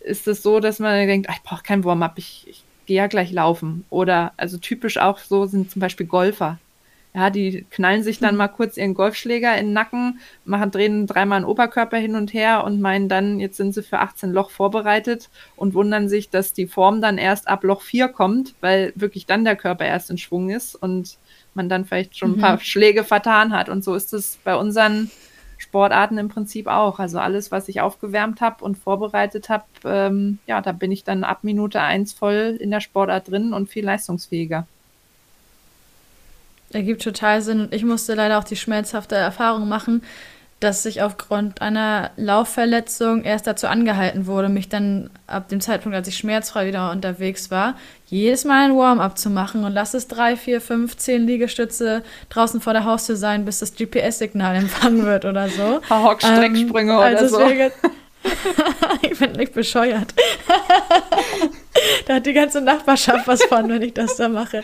ist 0.00 0.26
es 0.26 0.42
so, 0.42 0.60
dass 0.60 0.78
man 0.78 1.06
denkt, 1.06 1.28
ach, 1.30 1.36
ich 1.36 1.42
brauche 1.42 1.62
kein 1.62 1.84
Warm-up, 1.84 2.14
ich, 2.16 2.46
ich 2.48 2.64
gehe 2.86 2.96
ja 2.96 3.06
gleich 3.06 3.30
laufen. 3.32 3.84
Oder 3.90 4.32
also 4.36 4.58
typisch 4.58 4.98
auch 4.98 5.18
so 5.18 5.46
sind 5.46 5.70
zum 5.70 5.80
Beispiel 5.80 6.06
Golfer. 6.06 6.58
Ja, 7.12 7.28
die 7.28 7.66
knallen 7.70 8.04
sich 8.04 8.20
dann 8.20 8.30
hm. 8.30 8.36
mal 8.36 8.48
kurz 8.48 8.76
ihren 8.76 8.94
Golfschläger 8.94 9.56
in 9.58 9.66
den 9.66 9.72
Nacken, 9.72 10.20
machen, 10.44 10.70
drehen 10.70 11.06
dreimal 11.08 11.40
den 11.40 11.44
Oberkörper 11.44 11.96
hin 11.96 12.14
und 12.14 12.32
her 12.32 12.62
und 12.64 12.80
meinen 12.80 13.08
dann, 13.08 13.40
jetzt 13.40 13.56
sind 13.56 13.74
sie 13.74 13.82
für 13.82 13.98
18 13.98 14.30
Loch 14.30 14.50
vorbereitet 14.50 15.28
und 15.56 15.74
wundern 15.74 16.08
sich, 16.08 16.30
dass 16.30 16.52
die 16.52 16.68
Form 16.68 17.00
dann 17.00 17.18
erst 17.18 17.48
ab 17.48 17.64
Loch 17.64 17.82
4 17.82 18.08
kommt, 18.08 18.54
weil 18.60 18.92
wirklich 18.94 19.26
dann 19.26 19.44
der 19.44 19.56
Körper 19.56 19.84
erst 19.86 20.10
in 20.10 20.18
Schwung 20.18 20.50
ist 20.50 20.76
und 20.76 21.18
man 21.54 21.68
dann 21.68 21.84
vielleicht 21.84 22.16
schon 22.16 22.32
ein 22.32 22.36
mhm. 22.36 22.42
paar 22.42 22.60
Schläge 22.60 23.02
vertan 23.02 23.52
hat. 23.52 23.68
Und 23.68 23.82
so 23.82 23.96
ist 23.96 24.12
es 24.12 24.38
bei 24.44 24.54
unseren 24.54 25.10
Sportarten 25.58 26.16
im 26.16 26.28
Prinzip 26.28 26.68
auch. 26.68 27.00
Also 27.00 27.18
alles, 27.18 27.50
was 27.50 27.68
ich 27.68 27.80
aufgewärmt 27.80 28.40
habe 28.40 28.64
und 28.64 28.78
vorbereitet 28.78 29.48
habe, 29.48 29.64
ähm, 29.84 30.38
ja, 30.46 30.60
da 30.60 30.70
bin 30.70 30.92
ich 30.92 31.02
dann 31.02 31.24
ab 31.24 31.40
Minute 31.42 31.80
1 31.80 32.12
voll 32.12 32.56
in 32.60 32.70
der 32.70 32.80
Sportart 32.80 33.28
drin 33.28 33.52
und 33.52 33.68
viel 33.68 33.84
leistungsfähiger. 33.84 34.66
Ergibt 36.72 37.02
total 37.02 37.42
Sinn. 37.42 37.60
Und 37.60 37.74
ich 37.74 37.84
musste 37.84 38.14
leider 38.14 38.38
auch 38.38 38.44
die 38.44 38.56
schmerzhafte 38.56 39.16
Erfahrung 39.16 39.68
machen, 39.68 40.02
dass 40.60 40.84
ich 40.84 41.00
aufgrund 41.00 41.62
einer 41.62 42.10
Laufverletzung 42.16 43.24
erst 43.24 43.46
dazu 43.46 43.66
angehalten 43.66 44.26
wurde, 44.26 44.50
mich 44.50 44.68
dann 44.68 45.08
ab 45.26 45.48
dem 45.48 45.62
Zeitpunkt, 45.62 45.96
als 45.96 46.06
ich 46.06 46.18
schmerzfrei 46.18 46.66
wieder 46.66 46.90
unterwegs 46.90 47.50
war, 47.50 47.76
jedes 48.06 48.44
Mal 48.44 48.66
ein 48.66 48.76
Warm-up 48.76 49.16
zu 49.16 49.30
machen 49.30 49.64
und 49.64 49.72
lass 49.72 49.94
es 49.94 50.06
drei, 50.06 50.36
vier, 50.36 50.60
fünf, 50.60 50.98
zehn 50.98 51.26
Liegestütze 51.26 52.02
draußen 52.28 52.60
vor 52.60 52.74
der 52.74 52.84
Haustür 52.84 53.16
sein, 53.16 53.46
bis 53.46 53.60
das 53.60 53.74
GPS-Signal 53.74 54.56
empfangen 54.56 55.06
wird 55.06 55.24
oder 55.24 55.48
so. 55.48 55.80
Hock-Strecksprünge 55.90 56.92
ähm, 56.92 56.98
oder 56.98 57.06
also 57.06 57.38
so. 57.38 57.40
ich 59.02 59.18
bin 59.18 59.32
nicht 59.32 59.54
bescheuert. 59.54 60.12
da 62.06 62.14
hat 62.14 62.26
die 62.26 62.32
ganze 62.32 62.60
Nachbarschaft 62.60 63.26
was 63.26 63.42
von, 63.44 63.68
wenn 63.68 63.82
ich 63.82 63.94
das 63.94 64.16
da 64.16 64.28
mache. 64.28 64.62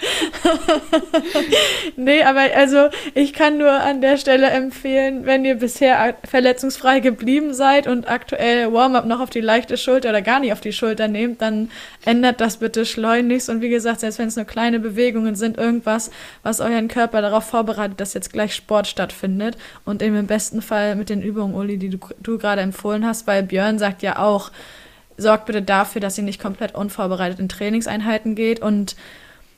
nee, 1.97 2.23
aber 2.23 2.43
also 2.55 2.89
ich 3.15 3.33
kann 3.33 3.59
nur 3.59 3.71
an 3.71 4.01
der 4.01 4.17
Stelle 4.17 4.49
empfehlen, 4.49 5.27
wenn 5.27 5.45
ihr 5.45 5.57
bisher 5.57 6.17
verletzungsfrei 6.25 7.01
geblieben 7.01 7.55
seid 7.55 7.87
und 7.87 8.09
aktuell 8.09 8.73
Warm-up 8.73 9.07
noch 9.07 9.21
auf 9.21 9.31
die 9.31 9.41
leichte 9.41 9.77
Schulter 9.77 10.11
oder 10.11 10.23
gar 10.23 10.41
nicht 10.41 10.53
auf 10.53 10.61
die 10.61 10.73
Schulter 10.73 11.09
nehmt, 11.09 11.43
dann 11.43 11.71
ändert 12.05 12.41
das 12.41 12.59
bitte 12.59 12.85
schleunigst. 12.85 13.49
Und 13.49 13.61
wie 13.61 13.69
gesagt, 13.69 14.01
selbst 14.01 14.19
wenn 14.19 14.29
es 14.29 14.37
nur 14.37 14.45
kleine 14.45 14.81
Bewegungen 14.81 15.35
sind, 15.35 15.59
irgendwas, 15.59 16.11
was 16.43 16.61
euren 16.61 16.89
Körper 16.89 17.23
darauf 17.23 17.45
vorbereitet, 17.45 18.01
dass 18.01 18.15
jetzt 18.15 18.33
gleich 18.33 18.55
Sport 18.55 18.87
stattfindet. 18.87 19.57
Und 19.85 20.03
eben 20.03 20.17
im 20.17 20.27
besten 20.27 20.63
Fall 20.63 20.97
mit 20.97 21.11
den 21.11 21.23
Übungen, 21.23 21.55
Uli, 21.55 21.79
die 21.79 21.91
du, 21.91 21.99
du 22.21 22.39
gerade 22.39 22.63
empfohlen 22.63 23.07
hast, 23.07 23.27
weil 23.27 23.43
Björn 23.43 23.79
sagt 23.79 24.03
ja 24.03 24.19
auch, 24.19 24.51
sorgt 25.17 25.47
bitte 25.47 25.63
dafür, 25.63 26.01
dass 26.01 26.19
ihr 26.19 26.25
nicht 26.25 26.41
komplett 26.41 26.75
unvorbereitet 26.75 27.39
in 27.39 27.49
Trainingseinheiten 27.49 28.35
geht. 28.35 28.61
Und 28.61 28.97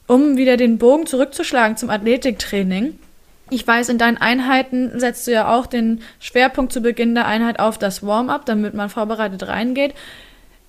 um 0.07 0.37
wieder 0.37 0.57
den 0.57 0.79
Bogen 0.79 1.07
zurückzuschlagen 1.07 1.77
zum 1.77 1.91
Athletiktraining, 1.91 2.99
ich 3.51 3.67
weiß, 3.67 3.89
in 3.89 3.99
deinen 3.99 4.19
Einheiten 4.19 5.01
setzt 5.01 5.27
du 5.27 5.33
ja 5.33 5.55
auch 5.55 5.67
den 5.67 6.03
Schwerpunkt 6.21 6.73
zu 6.73 6.83
Beginn 6.83 7.15
der 7.15 7.27
Einheit 7.27 7.61
auf 7.61 7.79
das 7.79 8.07
Warm-up, 8.07 8.45
damit 8.45 8.75
man 8.75 8.91
vorbereitet 8.91 9.47
reingeht. 9.49 9.95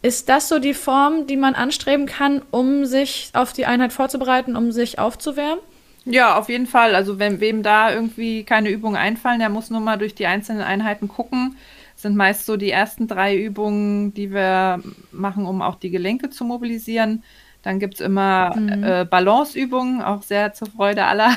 Ist 0.02 0.30
das 0.30 0.48
so 0.48 0.60
die 0.60 0.74
Form, 0.74 1.28
die 1.28 1.36
man 1.36 1.56
anstreben 1.56 2.06
kann, 2.06 2.42
um 2.52 2.86
sich 2.86 3.32
auf 3.34 3.52
die 3.52 3.66
Einheit 3.66 3.92
vorzubereiten, 3.92 4.56
um 4.56 4.72
sich 4.72 4.98
aufzuwärmen? 4.98 5.60
Ja, 6.06 6.38
auf 6.38 6.48
jeden 6.48 6.68
Fall. 6.68 6.96
Also 6.96 7.20
wenn 7.20 7.42
wem 7.42 7.64
da 7.64 7.94
irgendwie 7.94 8.44
keine 8.44 8.70
Übungen 8.70 8.96
einfallen, 8.96 9.40
der 9.40 9.50
muss 9.50 9.70
nur 9.70 9.82
mal 9.82 9.98
durch 9.98 10.16
die 10.16 10.26
einzelnen 10.26 10.62
Einheiten 10.62 11.10
gucken 11.10 11.58
sind 12.02 12.16
meist 12.16 12.46
so 12.46 12.56
die 12.56 12.72
ersten 12.72 13.08
drei 13.08 13.38
Übungen, 13.38 14.14
die 14.14 14.32
wir 14.32 14.82
machen, 15.12 15.46
um 15.46 15.62
auch 15.62 15.76
die 15.76 15.90
Gelenke 15.90 16.30
zu 16.30 16.46
mobilisieren. 16.46 17.24
Dann 17.62 17.80
gibt 17.80 17.96
es 17.96 18.00
immer 18.00 18.56
mhm. 18.56 18.84
äh, 18.84 19.06
Balanceübungen, 19.06 20.02
auch 20.02 20.24
sehr 20.24 20.54
zur 20.54 20.70
Freude 20.70 21.06
aller. 21.06 21.36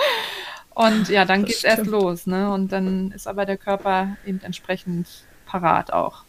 Und 0.74 1.08
ja, 1.08 1.24
dann 1.24 1.44
geht 1.44 1.56
es 1.56 1.64
erst 1.64 1.86
los. 1.86 2.26
Ne? 2.26 2.50
Und 2.50 2.72
dann 2.72 3.12
ist 3.12 3.28
aber 3.28 3.46
der 3.46 3.56
Körper 3.56 4.16
eben 4.26 4.40
entsprechend 4.42 5.06
parat 5.46 5.92
auch. 5.92 6.24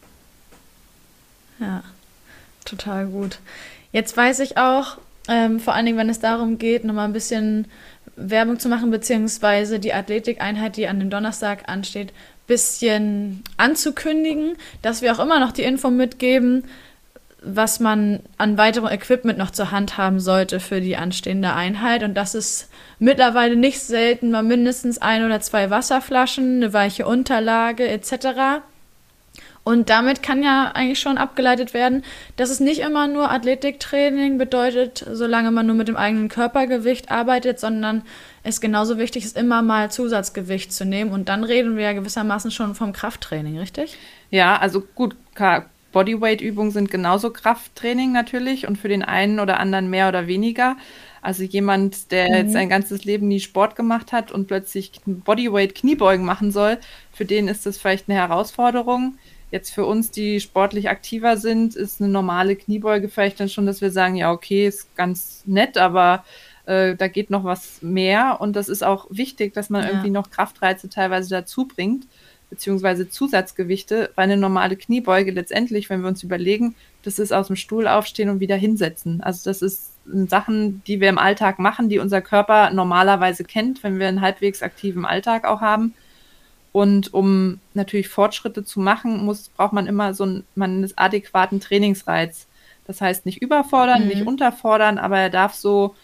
Ja, 1.58 1.82
total 2.64 3.06
gut. 3.06 3.40
Jetzt 3.90 4.16
weiß 4.16 4.38
ich 4.40 4.56
auch, 4.58 4.98
ähm, 5.26 5.58
vor 5.58 5.74
allen 5.74 5.86
Dingen, 5.86 5.98
wenn 5.98 6.08
es 6.08 6.20
darum 6.20 6.58
geht, 6.58 6.84
nochmal 6.84 7.06
ein 7.06 7.12
bisschen 7.12 7.66
Werbung 8.14 8.60
zu 8.60 8.68
machen, 8.68 8.92
beziehungsweise 8.92 9.80
die 9.80 9.92
Athletikeinheit, 9.92 10.76
die 10.76 10.86
an 10.86 11.00
dem 11.00 11.10
Donnerstag 11.10 11.68
ansteht, 11.68 12.12
bisschen 12.46 13.42
anzukündigen, 13.56 14.56
dass 14.82 15.02
wir 15.02 15.12
auch 15.12 15.18
immer 15.18 15.40
noch 15.40 15.52
die 15.52 15.62
Info 15.62 15.90
mitgeben, 15.90 16.64
was 17.42 17.80
man 17.80 18.20
an 18.38 18.58
weiterem 18.58 18.88
Equipment 18.88 19.38
noch 19.38 19.50
zur 19.50 19.70
Hand 19.70 19.98
haben 19.98 20.18
sollte 20.18 20.58
für 20.58 20.80
die 20.80 20.96
anstehende 20.96 21.52
Einheit. 21.52 22.02
Und 22.02 22.14
das 22.14 22.34
ist 22.34 22.68
mittlerweile 22.98 23.56
nicht 23.56 23.80
selten 23.80 24.30
mal 24.30 24.42
mindestens 24.42 24.98
ein 24.98 25.24
oder 25.24 25.40
zwei 25.40 25.70
Wasserflaschen, 25.70 26.56
eine 26.56 26.72
weiche 26.72 27.06
Unterlage 27.06 27.86
etc. 27.88 28.62
Und 29.66 29.90
damit 29.90 30.22
kann 30.22 30.44
ja 30.44 30.70
eigentlich 30.74 31.00
schon 31.00 31.18
abgeleitet 31.18 31.74
werden, 31.74 32.04
dass 32.36 32.50
es 32.50 32.60
nicht 32.60 32.82
immer 32.82 33.08
nur 33.08 33.32
Athletiktraining 33.32 34.38
bedeutet, 34.38 35.04
solange 35.10 35.50
man 35.50 35.66
nur 35.66 35.74
mit 35.74 35.88
dem 35.88 35.96
eigenen 35.96 36.28
Körpergewicht 36.28 37.10
arbeitet, 37.10 37.58
sondern 37.58 38.02
es 38.44 38.60
genauso 38.60 38.96
wichtig 38.96 39.24
ist, 39.24 39.36
immer 39.36 39.62
mal 39.62 39.90
Zusatzgewicht 39.90 40.72
zu 40.72 40.84
nehmen. 40.84 41.10
Und 41.10 41.28
dann 41.28 41.42
reden 41.42 41.76
wir 41.76 41.82
ja 41.82 41.94
gewissermaßen 41.94 42.52
schon 42.52 42.76
vom 42.76 42.92
Krafttraining, 42.92 43.58
richtig? 43.58 43.98
Ja, 44.30 44.56
also 44.56 44.84
gut, 44.94 45.16
Bodyweight-Übungen 45.90 46.70
sind 46.70 46.88
genauso 46.88 47.30
Krafttraining 47.30 48.12
natürlich 48.12 48.68
und 48.68 48.78
für 48.78 48.86
den 48.86 49.02
einen 49.02 49.40
oder 49.40 49.58
anderen 49.58 49.90
mehr 49.90 50.08
oder 50.08 50.28
weniger. 50.28 50.76
Also 51.22 51.42
jemand, 51.42 52.12
der 52.12 52.28
mhm. 52.28 52.34
jetzt 52.36 52.52
sein 52.52 52.68
ganzes 52.68 53.04
Leben 53.04 53.26
nie 53.26 53.40
Sport 53.40 53.74
gemacht 53.74 54.12
hat 54.12 54.30
und 54.30 54.46
plötzlich 54.46 54.92
Bodyweight-Kniebeugen 55.06 56.24
machen 56.24 56.52
soll, 56.52 56.78
für 57.12 57.24
den 57.24 57.48
ist 57.48 57.66
das 57.66 57.78
vielleicht 57.78 58.08
eine 58.08 58.16
Herausforderung. 58.16 59.18
Jetzt 59.50 59.70
für 59.70 59.86
uns, 59.86 60.10
die 60.10 60.40
sportlich 60.40 60.88
aktiver 60.88 61.36
sind, 61.36 61.76
ist 61.76 62.00
eine 62.00 62.10
normale 62.10 62.56
Kniebeuge 62.56 63.08
vielleicht 63.08 63.38
dann 63.38 63.48
schon, 63.48 63.66
dass 63.66 63.80
wir 63.80 63.90
sagen, 63.90 64.16
ja, 64.16 64.32
okay, 64.32 64.66
ist 64.66 64.94
ganz 64.96 65.42
nett, 65.46 65.78
aber 65.78 66.24
äh, 66.66 66.96
da 66.96 67.08
geht 67.08 67.30
noch 67.30 67.44
was 67.44 67.80
mehr. 67.80 68.40
Und 68.40 68.56
das 68.56 68.68
ist 68.68 68.82
auch 68.82 69.06
wichtig, 69.10 69.54
dass 69.54 69.70
man 69.70 69.82
ja. 69.82 69.90
irgendwie 69.90 70.10
noch 70.10 70.30
Kraftreize 70.30 70.88
teilweise 70.88 71.30
dazu 71.30 71.66
bringt, 71.66 72.06
beziehungsweise 72.50 73.08
Zusatzgewichte, 73.08 74.10
weil 74.16 74.24
eine 74.24 74.36
normale 74.36 74.76
Kniebeuge 74.76 75.30
letztendlich, 75.30 75.90
wenn 75.90 76.00
wir 76.00 76.08
uns 76.08 76.22
überlegen, 76.22 76.74
das 77.02 77.18
ist 77.18 77.32
aus 77.32 77.46
dem 77.46 77.56
Stuhl 77.56 77.86
aufstehen 77.86 78.30
und 78.30 78.40
wieder 78.40 78.56
hinsetzen. 78.56 79.20
Also 79.20 79.48
das 79.48 79.62
ist 79.62 79.92
Sachen, 80.28 80.82
die 80.86 81.00
wir 81.00 81.08
im 81.08 81.18
Alltag 81.18 81.58
machen, 81.58 81.88
die 81.88 81.98
unser 81.98 82.20
Körper 82.20 82.70
normalerweise 82.70 83.44
kennt, 83.44 83.82
wenn 83.82 83.98
wir 83.98 84.08
einen 84.08 84.20
halbwegs 84.20 84.62
aktiven 84.62 85.04
Alltag 85.04 85.44
auch 85.44 85.60
haben. 85.60 85.94
Und 86.76 87.14
um 87.14 87.58
natürlich 87.72 88.08
Fortschritte 88.08 88.62
zu 88.62 88.80
machen, 88.80 89.24
muss, 89.24 89.48
braucht 89.48 89.72
man 89.72 89.86
immer 89.86 90.12
so 90.12 90.24
einen, 90.24 90.44
einen 90.60 90.92
adäquaten 90.94 91.58
Trainingsreiz. 91.58 92.46
Das 92.86 93.00
heißt, 93.00 93.24
nicht 93.24 93.40
überfordern, 93.40 94.02
mhm. 94.02 94.08
nicht 94.08 94.26
unterfordern, 94.26 94.98
aber 94.98 95.18
er 95.18 95.30
darf 95.30 95.54
so, 95.54 95.94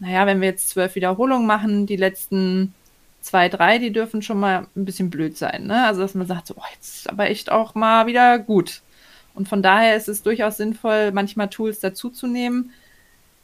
naja, 0.00 0.26
wenn 0.26 0.40
wir 0.40 0.48
jetzt 0.48 0.70
zwölf 0.70 0.96
Wiederholungen 0.96 1.46
machen, 1.46 1.86
die 1.86 1.94
letzten 1.94 2.74
zwei, 3.20 3.48
drei, 3.48 3.78
die 3.78 3.92
dürfen 3.92 4.20
schon 4.20 4.40
mal 4.40 4.66
ein 4.74 4.84
bisschen 4.84 5.10
blöd 5.10 5.36
sein. 5.36 5.68
Ne? 5.68 5.86
Also, 5.86 6.00
dass 6.00 6.14
man 6.14 6.26
sagt, 6.26 6.48
so, 6.48 6.54
oh, 6.56 6.64
jetzt 6.74 6.96
ist 6.96 7.08
aber 7.08 7.30
echt 7.30 7.52
auch 7.52 7.76
mal 7.76 8.08
wieder 8.08 8.40
gut. 8.40 8.82
Und 9.36 9.48
von 9.48 9.62
daher 9.62 9.94
ist 9.94 10.08
es 10.08 10.24
durchaus 10.24 10.56
sinnvoll, 10.56 11.12
manchmal 11.12 11.50
Tools 11.50 11.78
dazuzunehmen. 11.78 12.72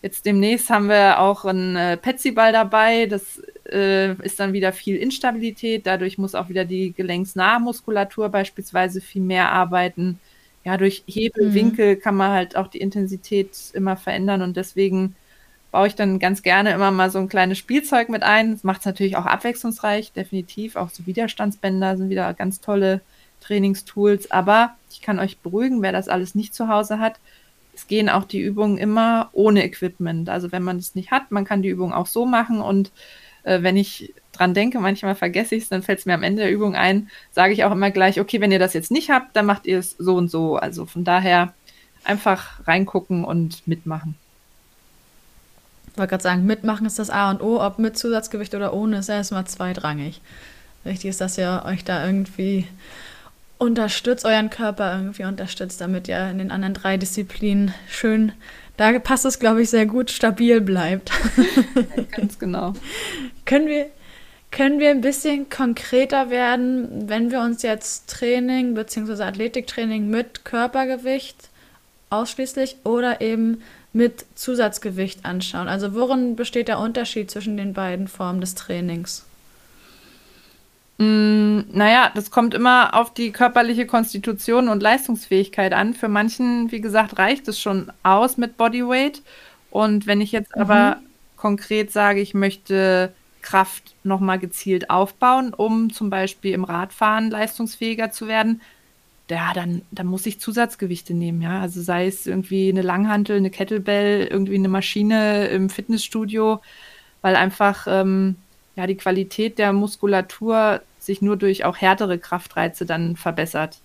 Jetzt 0.02 0.26
demnächst 0.26 0.68
haben 0.68 0.88
wir 0.88 1.20
auch 1.20 1.44
einen 1.44 1.76
äh, 1.76 1.96
Petsy-Ball 1.96 2.50
dabei. 2.50 3.06
Das 3.06 3.40
äh, 3.70 4.14
ist 4.22 4.40
dann 4.40 4.52
wieder 4.52 4.72
viel 4.72 4.96
Instabilität. 4.96 5.86
Dadurch 5.86 6.18
muss 6.18 6.34
auch 6.34 6.48
wieder 6.48 6.64
die 6.64 6.92
gelenksnahe 6.92 7.60
Muskulatur 7.60 8.28
beispielsweise 8.28 9.00
viel 9.00 9.22
mehr 9.22 9.50
arbeiten. 9.50 10.18
Ja, 10.64 10.76
durch 10.76 11.02
Hebelwinkel 11.06 11.96
mhm. 11.96 12.00
kann 12.00 12.16
man 12.16 12.30
halt 12.30 12.56
auch 12.56 12.68
die 12.68 12.78
Intensität 12.78 13.50
immer 13.72 13.96
verändern 13.96 14.42
und 14.42 14.56
deswegen 14.56 15.16
baue 15.72 15.88
ich 15.88 15.94
dann 15.94 16.18
ganz 16.18 16.42
gerne 16.42 16.72
immer 16.72 16.90
mal 16.90 17.10
so 17.10 17.18
ein 17.18 17.28
kleines 17.28 17.58
Spielzeug 17.58 18.10
mit 18.10 18.22
ein. 18.22 18.52
Das 18.52 18.62
macht 18.62 18.80
es 18.80 18.86
natürlich 18.86 19.16
auch 19.16 19.24
abwechslungsreich, 19.24 20.12
definitiv. 20.12 20.76
Auch 20.76 20.90
so 20.90 21.06
Widerstandsbänder 21.06 21.96
sind 21.96 22.10
wieder 22.10 22.32
ganz 22.34 22.60
tolle 22.60 23.00
Trainingstools. 23.40 24.30
Aber 24.30 24.76
ich 24.90 25.00
kann 25.00 25.18
euch 25.18 25.38
beruhigen, 25.38 25.82
wer 25.82 25.92
das 25.92 26.08
alles 26.08 26.34
nicht 26.34 26.54
zu 26.54 26.68
Hause 26.68 26.98
hat. 27.00 27.18
Es 27.74 27.86
gehen 27.86 28.10
auch 28.10 28.24
die 28.24 28.40
Übungen 28.40 28.76
immer 28.76 29.30
ohne 29.32 29.64
Equipment. 29.64 30.28
Also 30.28 30.52
wenn 30.52 30.62
man 30.62 30.76
es 30.76 30.94
nicht 30.94 31.10
hat, 31.10 31.30
man 31.30 31.46
kann 31.46 31.62
die 31.62 31.70
Übung 31.70 31.94
auch 31.94 32.06
so 32.06 32.26
machen 32.26 32.60
und 32.60 32.92
äh, 33.44 33.62
wenn 33.62 33.76
ich 33.76 34.12
dran 34.32 34.54
denke, 34.54 34.80
manchmal 34.80 35.14
vergesse 35.14 35.54
ich 35.54 35.64
es, 35.64 35.68
dann 35.68 35.82
fällt 35.82 36.00
es 36.00 36.06
mir 36.06 36.14
am 36.14 36.22
Ende 36.22 36.42
der 36.42 36.52
Übung 36.52 36.74
ein, 36.74 37.10
sage 37.32 37.52
ich 37.52 37.64
auch 37.64 37.72
immer 37.72 37.90
gleich, 37.90 38.20
okay, 38.20 38.40
wenn 38.40 38.52
ihr 38.52 38.58
das 38.58 38.72
jetzt 38.72 38.90
nicht 38.90 39.10
habt, 39.10 39.36
dann 39.36 39.46
macht 39.46 39.66
ihr 39.66 39.78
es 39.78 39.96
so 39.98 40.16
und 40.16 40.30
so. 40.30 40.56
Also 40.56 40.86
von 40.86 41.04
daher 41.04 41.52
einfach 42.04 42.66
reingucken 42.66 43.24
und 43.24 43.66
mitmachen. 43.66 44.16
Ich 45.92 45.98
wollte 45.98 46.10
gerade 46.10 46.22
sagen, 46.22 46.46
mitmachen 46.46 46.86
ist 46.86 46.98
das 46.98 47.10
A 47.10 47.30
und 47.30 47.42
O, 47.42 47.62
ob 47.62 47.78
mit 47.78 47.98
Zusatzgewicht 47.98 48.54
oder 48.54 48.72
ohne, 48.72 48.98
ist 48.98 49.10
erstmal 49.10 49.46
zweitrangig. 49.46 50.22
Wichtig 50.84 51.10
ist, 51.10 51.20
dass 51.20 51.36
ihr 51.36 51.64
euch 51.66 51.84
da 51.84 52.04
irgendwie 52.04 52.66
unterstützt, 53.58 54.24
euren 54.24 54.50
Körper 54.50 54.96
irgendwie 54.96 55.24
unterstützt, 55.24 55.80
damit 55.80 56.08
ihr 56.08 56.30
in 56.30 56.38
den 56.38 56.50
anderen 56.50 56.74
drei 56.74 56.96
Disziplinen 56.96 57.74
schön 57.88 58.32
da 58.76 58.98
passt 58.98 59.24
es, 59.24 59.38
glaube 59.38 59.62
ich, 59.62 59.70
sehr 59.70 59.86
gut, 59.86 60.10
stabil 60.10 60.60
bleibt. 60.60 61.10
Ganz 62.10 62.38
genau. 62.38 62.74
können, 63.44 63.66
wir, 63.66 63.86
können 64.50 64.80
wir 64.80 64.90
ein 64.90 65.00
bisschen 65.00 65.48
konkreter 65.50 66.30
werden, 66.30 67.08
wenn 67.08 67.30
wir 67.30 67.40
uns 67.40 67.62
jetzt 67.62 68.08
Training 68.08 68.74
bzw. 68.74 69.22
Athletiktraining 69.22 70.08
mit 70.08 70.44
Körpergewicht 70.44 71.50
ausschließlich 72.10 72.76
oder 72.84 73.20
eben 73.20 73.62
mit 73.92 74.24
Zusatzgewicht 74.34 75.24
anschauen? 75.24 75.68
Also 75.68 75.94
worin 75.94 76.36
besteht 76.36 76.68
der 76.68 76.78
Unterschied 76.78 77.30
zwischen 77.30 77.56
den 77.56 77.72
beiden 77.74 78.08
Formen 78.08 78.40
des 78.40 78.54
Trainings? 78.54 79.24
Mm, 80.98 81.60
naja, 81.72 82.10
das 82.14 82.30
kommt 82.30 82.54
immer 82.54 82.94
auf 82.94 83.12
die 83.12 83.32
körperliche 83.32 83.86
Konstitution 83.86 84.68
und 84.68 84.82
Leistungsfähigkeit 84.82 85.72
an. 85.72 85.94
Für 85.94 86.08
manchen, 86.08 86.70
wie 86.70 86.80
gesagt, 86.80 87.18
reicht 87.18 87.48
es 87.48 87.60
schon 87.60 87.92
aus 88.02 88.36
mit 88.36 88.56
Bodyweight. 88.56 89.22
Und 89.70 90.06
wenn 90.06 90.20
ich 90.20 90.32
jetzt 90.32 90.54
mhm. 90.54 90.62
aber 90.62 90.98
konkret 91.36 91.90
sage, 91.92 92.20
ich 92.20 92.34
möchte 92.34 93.12
Kraft 93.40 93.94
nochmal 94.04 94.38
gezielt 94.38 94.90
aufbauen, 94.90 95.52
um 95.54 95.92
zum 95.92 96.10
Beispiel 96.10 96.52
im 96.52 96.64
Radfahren 96.64 97.30
leistungsfähiger 97.30 98.12
zu 98.12 98.28
werden, 98.28 98.60
ja, 99.30 99.52
dann, 99.54 99.82
dann 99.90 100.06
muss 100.06 100.26
ich 100.26 100.40
Zusatzgewichte 100.40 101.14
nehmen, 101.14 101.40
ja. 101.40 101.60
Also 101.60 101.80
sei 101.80 102.06
es 102.06 102.26
irgendwie 102.26 102.68
eine 102.68 102.82
Langhantel, 102.82 103.38
eine 103.38 103.50
Kettlebell, 103.50 104.26
irgendwie 104.26 104.56
eine 104.56 104.68
Maschine 104.68 105.46
im 105.46 105.70
Fitnessstudio, 105.70 106.60
weil 107.22 107.36
einfach 107.36 107.86
ähm, 107.88 108.36
ja 108.76 108.86
die 108.86 108.96
Qualität 108.96 109.58
der 109.58 109.72
Muskulatur 109.72 110.80
sich 110.98 111.22
nur 111.22 111.36
durch 111.36 111.64
auch 111.64 111.76
härtere 111.76 112.18
Kraftreize 112.18 112.86
dann 112.86 113.16
verbessert. 113.16 113.80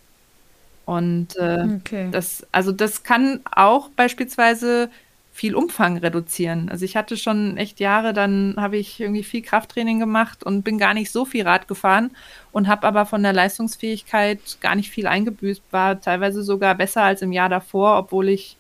Und 0.85 1.35
äh, 1.35 1.67
okay. 1.79 2.09
das, 2.11 2.47
also 2.51 2.71
das 2.71 3.03
kann 3.03 3.41
auch 3.51 3.89
beispielsweise 3.89 4.89
viel 5.37 5.53
Umfang 5.53 5.97
reduzieren. 5.97 6.69
Also 6.69 6.83
ich 6.83 6.95
hatte 6.95 7.15
schon 7.15 7.57
echt 7.57 7.79
Jahre, 7.79 8.11
dann 8.13 8.55
habe 8.57 8.77
ich 8.77 8.99
irgendwie 8.99 9.23
viel 9.23 9.43
Krafttraining 9.43 9.99
gemacht 9.99 10.43
und 10.43 10.63
bin 10.63 10.79
gar 10.79 10.95
nicht 10.95 11.11
so 11.11 11.25
viel 11.25 11.43
Rad 11.43 11.67
gefahren 11.67 12.09
und 12.51 12.67
habe 12.67 12.87
aber 12.87 13.05
von 13.05 13.21
der 13.21 13.33
Leistungsfähigkeit 13.33 14.39
gar 14.61 14.73
nicht 14.73 14.89
viel 14.89 15.05
eingebüßt, 15.05 15.61
war 15.69 16.01
teilweise 16.01 16.41
sogar 16.41 16.73
besser 16.73 17.03
als 17.03 17.21
im 17.21 17.31
Jahr 17.31 17.49
davor, 17.49 17.99
obwohl 17.99 18.29
ich 18.29 18.57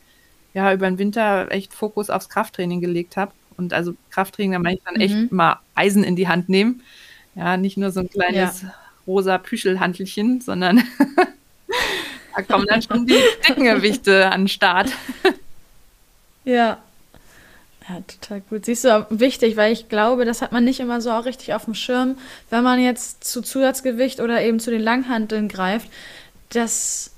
ja 0.53 0.71
über 0.71 0.87
den 0.87 0.99
Winter 0.99 1.51
echt 1.51 1.73
Fokus 1.73 2.11
aufs 2.11 2.29
Krafttraining 2.29 2.79
gelegt 2.79 3.17
habe. 3.17 3.31
Und 3.57 3.73
also 3.73 3.95
Krafttraining, 4.11 4.53
da 4.53 4.59
meine 4.59 4.77
ich 4.77 4.83
dann 4.83 4.95
mhm. 4.95 5.01
echt 5.01 5.31
mal 5.31 5.59
Eisen 5.75 6.03
in 6.03 6.15
die 6.15 6.27
Hand 6.27 6.49
nehmen. 6.49 6.81
Ja, 7.35 7.57
nicht 7.57 7.77
nur 7.77 7.91
so 7.91 7.99
ein 7.99 8.09
kleines 8.09 8.63
ja. 8.63 8.73
rosa 9.05 9.37
Püschelhantelchen, 9.37 10.41
sondern 10.41 10.83
Da 12.37 12.43
kommen 12.43 12.67
dann 12.67 12.83
schon 12.83 13.07
die 13.07 13.19
Deckengewichte 13.47 14.29
an 14.29 14.41
den 14.41 14.47
Start. 14.47 14.91
Ja. 16.45 16.77
Ja, 17.89 18.01
total 18.07 18.41
gut. 18.41 18.65
Siehst 18.65 18.83
du, 18.83 19.07
wichtig, 19.09 19.57
weil 19.57 19.73
ich 19.73 19.89
glaube, 19.89 20.23
das 20.23 20.41
hat 20.41 20.51
man 20.51 20.63
nicht 20.63 20.79
immer 20.79 21.01
so 21.01 21.09
auch 21.11 21.25
richtig 21.25 21.53
auf 21.53 21.65
dem 21.65 21.73
Schirm, 21.73 22.17
wenn 22.49 22.63
man 22.63 22.79
jetzt 22.79 23.23
zu 23.23 23.41
Zusatzgewicht 23.41 24.19
oder 24.19 24.41
eben 24.41 24.59
zu 24.59 24.69
den 24.69 24.81
Langhanteln 24.81 25.47
greift, 25.47 25.89
dass 26.49 27.11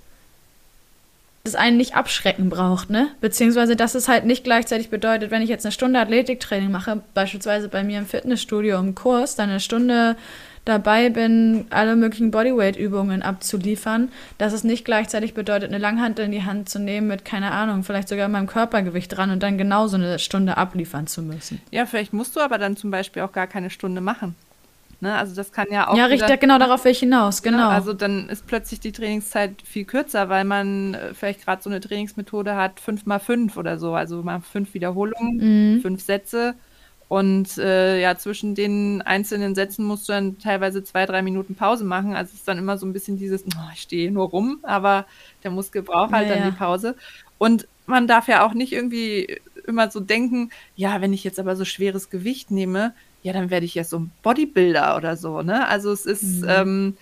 das 1.43 1.55
einen 1.55 1.77
nicht 1.77 1.95
abschrecken 1.95 2.49
braucht, 2.49 2.89
ne? 2.89 3.07
Beziehungsweise, 3.21 3.75
dass 3.75 3.95
es 3.95 4.07
halt 4.07 4.25
nicht 4.25 4.43
gleichzeitig 4.43 4.89
bedeutet, 4.89 5.31
wenn 5.31 5.41
ich 5.41 5.49
jetzt 5.49 5.65
eine 5.65 5.71
Stunde 5.71 5.99
Athletiktraining 5.99 6.71
mache, 6.71 7.01
beispielsweise 7.13 7.69
bei 7.69 7.83
mir 7.83 7.99
im 7.99 8.05
Fitnessstudio 8.05 8.77
im 8.79 8.95
Kurs, 8.95 9.35
dann 9.35 9.49
eine 9.49 9.59
Stunde 9.59 10.15
dabei 10.65 11.09
bin, 11.09 11.65
alle 11.69 11.95
möglichen 11.95 12.31
Bodyweight-Übungen 12.31 13.23
abzuliefern, 13.23 14.11
dass 14.37 14.53
es 14.53 14.63
nicht 14.63 14.85
gleichzeitig 14.85 15.33
bedeutet, 15.33 15.69
eine 15.69 15.79
Langhantel 15.79 16.25
in 16.25 16.31
die 16.31 16.43
Hand 16.43 16.69
zu 16.69 16.79
nehmen 16.79 17.07
mit, 17.07 17.25
keine 17.25 17.51
Ahnung, 17.51 17.83
vielleicht 17.83 18.09
sogar 18.09 18.27
meinem 18.27 18.47
Körpergewicht 18.47 19.15
dran 19.15 19.31
und 19.31 19.41
dann 19.41 19.57
genauso 19.57 19.95
eine 19.95 20.19
Stunde 20.19 20.57
abliefern 20.57 21.07
zu 21.07 21.21
müssen. 21.21 21.61
Ja, 21.71 21.85
vielleicht 21.85 22.13
musst 22.13 22.35
du 22.35 22.41
aber 22.41 22.57
dann 22.57 22.77
zum 22.77 22.91
Beispiel 22.91 23.23
auch 23.23 23.31
gar 23.31 23.47
keine 23.47 23.69
Stunde 23.69 24.01
machen. 24.01 24.35
Ne? 25.01 25.15
Also 25.15 25.35
das 25.35 25.51
kann 25.51 25.67
ja 25.71 25.87
auch. 25.87 25.97
Ja, 25.97 26.05
richtig, 26.05 26.39
genau 26.39 26.57
darauf 26.57 26.83
will 26.83 26.91
ich 26.91 26.99
hinaus, 26.99 27.43
ne? 27.43 27.51
genau. 27.51 27.69
Ne? 27.69 27.75
Also 27.75 27.93
dann 27.93 28.29
ist 28.29 28.47
plötzlich 28.47 28.79
die 28.79 28.91
Trainingszeit 28.91 29.61
viel 29.63 29.85
kürzer, 29.85 30.29
weil 30.29 30.43
man 30.43 30.93
äh, 30.93 31.13
vielleicht 31.13 31.45
gerade 31.45 31.61
so 31.61 31.69
eine 31.69 31.79
Trainingsmethode 31.79 32.55
hat, 32.55 32.79
fünf 32.79 33.05
mal 33.05 33.19
fünf 33.19 33.57
oder 33.57 33.77
so. 33.77 33.93
Also 33.93 34.23
mal 34.23 34.41
fünf 34.41 34.73
Wiederholungen, 34.73 35.75
mhm. 35.75 35.81
fünf 35.81 36.01
Sätze 36.01 36.55
und 37.09 37.57
äh, 37.57 37.99
ja, 37.99 38.15
zwischen 38.17 38.53
den 38.53 39.01
einzelnen 39.01 39.55
Sätzen 39.55 39.83
musst 39.83 40.07
du 40.07 40.13
dann 40.13 40.37
teilweise 40.37 40.83
zwei, 40.83 41.07
drei 41.07 41.23
Minuten 41.23 41.55
Pause 41.55 41.83
machen. 41.83 42.15
Also 42.15 42.29
es 42.29 42.41
ist 42.41 42.47
dann 42.47 42.59
immer 42.59 42.77
so 42.77 42.85
ein 42.85 42.93
bisschen 42.93 43.17
dieses, 43.17 43.43
oh, 43.43 43.69
ich 43.73 43.81
stehe 43.81 44.11
nur 44.11 44.29
rum, 44.29 44.59
aber 44.61 45.07
der 45.43 45.49
Muskel 45.49 45.81
braucht 45.81 46.11
halt 46.11 46.27
ja, 46.29 46.35
dann 46.35 46.43
ja. 46.43 46.51
die 46.51 46.55
Pause. 46.55 46.95
Und 47.39 47.67
man 47.87 48.05
darf 48.05 48.27
ja 48.27 48.45
auch 48.45 48.53
nicht 48.53 48.73
irgendwie 48.73 49.39
immer 49.65 49.89
so 49.89 49.99
denken, 49.99 50.51
ja, 50.75 51.01
wenn 51.01 51.11
ich 51.11 51.23
jetzt 51.23 51.39
aber 51.39 51.55
so 51.55 51.65
schweres 51.65 52.11
Gewicht 52.11 52.51
nehme, 52.51 52.93
ja, 53.21 53.33
dann 53.33 53.49
werde 53.49 53.65
ich 53.65 53.75
ja 53.75 53.83
so 53.83 53.99
ein 53.99 54.11
Bodybuilder 54.23 54.95
oder 54.95 55.17
so, 55.17 55.41
ne? 55.41 55.67
Also 55.67 55.91
es 55.91 56.05
ist 56.05 56.41
mhm. 56.41 56.49
ähm, 56.49 56.97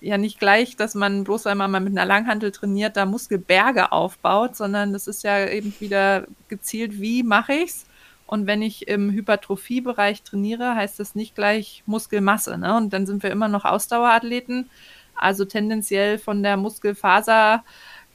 ja 0.00 0.16
nicht 0.16 0.38
gleich, 0.38 0.76
dass 0.76 0.94
man 0.94 1.24
bloß 1.24 1.44
weil 1.44 1.54
man 1.54 1.70
mal 1.70 1.80
mit 1.80 1.92
einer 1.92 2.06
Langhantel 2.06 2.52
trainiert, 2.52 2.96
da 2.96 3.04
Muskelberge 3.04 3.92
aufbaut, 3.92 4.56
sondern 4.56 4.92
das 4.92 5.06
ist 5.06 5.24
ja 5.24 5.46
eben 5.46 5.74
wieder 5.80 6.26
gezielt, 6.48 7.00
wie 7.00 7.22
mache 7.22 7.52
ich's? 7.54 7.86
Und 8.26 8.46
wenn 8.46 8.60
ich 8.60 8.88
im 8.88 9.10
Hypertrophiebereich 9.10 10.22
trainiere, 10.22 10.74
heißt 10.74 11.00
das 11.00 11.14
nicht 11.14 11.34
gleich 11.34 11.82
Muskelmasse. 11.86 12.58
Ne? 12.58 12.76
Und 12.76 12.92
dann 12.92 13.06
sind 13.06 13.22
wir 13.22 13.30
immer 13.30 13.48
noch 13.48 13.64
Ausdauerathleten. 13.64 14.68
Also 15.14 15.46
tendenziell 15.46 16.18
von 16.18 16.42
der 16.42 16.58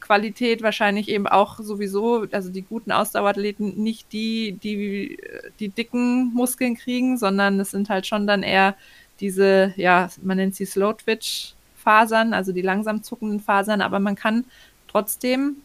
Muskelfaserqualität 0.03 0.61
wahrscheinlich 0.61 1.09
eben 1.09 1.27
auch 1.27 1.59
sowieso, 1.59 2.25
also 2.31 2.49
die 2.49 2.61
guten 2.61 2.91
Ausdauerathleten, 2.91 3.81
nicht 3.81 4.11
die, 4.11 4.57
die 4.63 5.17
die 5.59 5.69
dicken 5.69 6.33
Muskeln 6.33 6.75
kriegen, 6.75 7.17
sondern 7.17 7.59
es 7.59 7.71
sind 7.71 7.89
halt 7.89 8.05
schon 8.05 8.27
dann 8.27 8.43
eher 8.43 8.75
diese, 9.19 9.73
ja, 9.77 10.09
man 10.21 10.37
nennt 10.37 10.55
sie 10.55 10.65
Slow 10.65 10.93
Twitch 10.93 11.53
Fasern, 11.75 12.33
also 12.33 12.51
die 12.51 12.61
langsam 12.61 13.03
zuckenden 13.03 13.39
Fasern, 13.39 13.81
aber 13.81 13.99
man 13.99 14.15
kann 14.15 14.45
trotzdem 14.87 15.57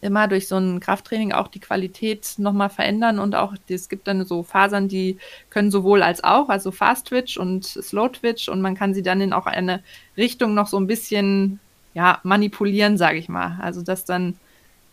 immer 0.00 0.28
durch 0.28 0.46
so 0.46 0.56
ein 0.56 0.78
Krafttraining 0.78 1.32
auch 1.32 1.48
die 1.48 1.58
Qualität 1.58 2.34
nochmal 2.38 2.70
verändern. 2.70 3.18
Und 3.18 3.34
auch 3.34 3.54
es 3.68 3.88
gibt 3.88 4.06
dann 4.06 4.24
so 4.24 4.44
Fasern, 4.44 4.86
die 4.86 5.18
können 5.50 5.72
sowohl 5.72 6.04
als 6.04 6.22
auch, 6.22 6.48
also 6.48 6.70
Fast 6.70 7.08
Twitch 7.08 7.36
und 7.36 7.64
Slow 7.64 8.08
Twitch 8.08 8.48
und 8.48 8.60
man 8.60 8.76
kann 8.76 8.94
sie 8.94 9.02
dann 9.02 9.20
in 9.20 9.32
auch 9.32 9.46
eine 9.46 9.82
Richtung 10.16 10.54
noch 10.54 10.68
so 10.68 10.78
ein 10.78 10.86
bisschen 10.86 11.58
ja 11.94 12.20
manipulieren, 12.22 12.96
sage 12.96 13.18
ich 13.18 13.28
mal. 13.28 13.58
Also 13.60 13.82
dass 13.82 14.04
dann 14.04 14.36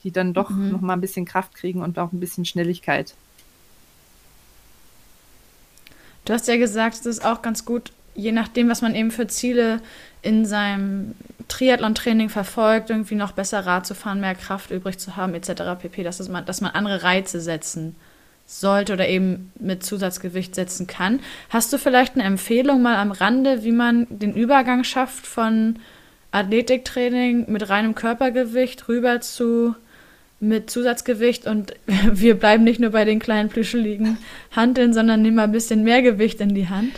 die 0.03 0.11
dann 0.11 0.33
doch 0.33 0.49
mhm. 0.49 0.71
noch 0.71 0.81
ein 0.83 1.01
bisschen 1.01 1.25
Kraft 1.25 1.55
kriegen 1.55 1.81
und 1.81 1.99
auch 1.99 2.11
ein 2.11 2.19
bisschen 2.19 2.45
Schnelligkeit. 2.45 3.13
Du 6.25 6.33
hast 6.33 6.47
ja 6.47 6.57
gesagt, 6.57 6.95
es 6.95 7.05
ist 7.05 7.25
auch 7.25 7.41
ganz 7.41 7.65
gut, 7.65 7.91
je 8.15 8.31
nachdem, 8.31 8.69
was 8.69 8.81
man 8.81 8.95
eben 8.95 9.11
für 9.11 9.27
Ziele 9.27 9.81
in 10.21 10.45
seinem 10.45 11.15
Triathlon-Training 11.47 12.29
verfolgt, 12.29 12.89
irgendwie 12.89 13.15
noch 13.15 13.31
besser 13.31 13.65
Rad 13.65 13.85
zu 13.85 13.95
fahren, 13.95 14.19
mehr 14.19 14.35
Kraft 14.35 14.71
übrig 14.71 14.97
zu 14.97 15.15
haben, 15.15 15.33
etc. 15.33 15.79
pp., 15.79 16.03
dass, 16.03 16.27
man, 16.27 16.45
dass 16.45 16.61
man 16.61 16.71
andere 16.71 17.03
Reize 17.03 17.39
setzen 17.39 17.95
sollte 18.45 18.93
oder 18.93 19.07
eben 19.07 19.51
mit 19.59 19.83
Zusatzgewicht 19.83 20.55
setzen 20.55 20.87
kann. 20.87 21.19
Hast 21.49 21.71
du 21.71 21.77
vielleicht 21.77 22.15
eine 22.15 22.23
Empfehlung 22.23 22.81
mal 22.81 22.95
am 22.95 23.11
Rande, 23.11 23.63
wie 23.63 23.71
man 23.71 24.07
den 24.09 24.33
Übergang 24.33 24.83
schafft 24.83 25.27
von 25.27 25.79
Athletiktraining 26.31 27.51
mit 27.51 27.69
reinem 27.69 27.95
Körpergewicht 27.95 28.87
rüber 28.87 29.21
zu 29.21 29.75
mit 30.39 30.69
Zusatzgewicht 30.69 31.47
und 31.47 31.73
wir 31.87 32.37
bleiben 32.37 32.63
nicht 32.63 32.79
nur 32.79 32.91
bei 32.91 33.05
den 33.05 33.19
kleinen 33.19 33.49
plüscheligen 33.49 34.17
Handeln, 34.51 34.93
sondern 34.93 35.21
nehmen 35.21 35.37
mal 35.37 35.43
ein 35.43 35.51
bisschen 35.51 35.83
mehr 35.83 36.01
Gewicht 36.01 36.39
in 36.41 36.53
die 36.53 36.69
Hand? 36.69 36.93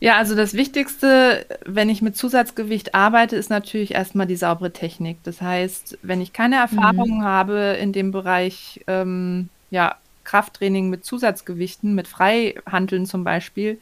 Ja, 0.00 0.16
also 0.16 0.36
das 0.36 0.54
Wichtigste, 0.54 1.44
wenn 1.66 1.88
ich 1.88 2.02
mit 2.02 2.16
Zusatzgewicht 2.16 2.94
arbeite, 2.94 3.34
ist 3.34 3.50
natürlich 3.50 3.94
erstmal 3.94 4.28
die 4.28 4.36
saubere 4.36 4.72
Technik. 4.72 5.18
Das 5.24 5.40
heißt, 5.42 5.98
wenn 6.02 6.20
ich 6.20 6.32
keine 6.32 6.56
Erfahrung 6.56 7.18
mhm. 7.18 7.24
habe 7.24 7.76
in 7.80 7.92
dem 7.92 8.12
Bereich 8.12 8.80
ähm, 8.86 9.48
ja, 9.70 9.96
Krafttraining 10.22 10.88
mit 10.88 11.04
Zusatzgewichten, 11.04 11.96
mit 11.96 12.06
Freihandeln 12.06 13.06
zum 13.06 13.24
Beispiel, 13.24 13.80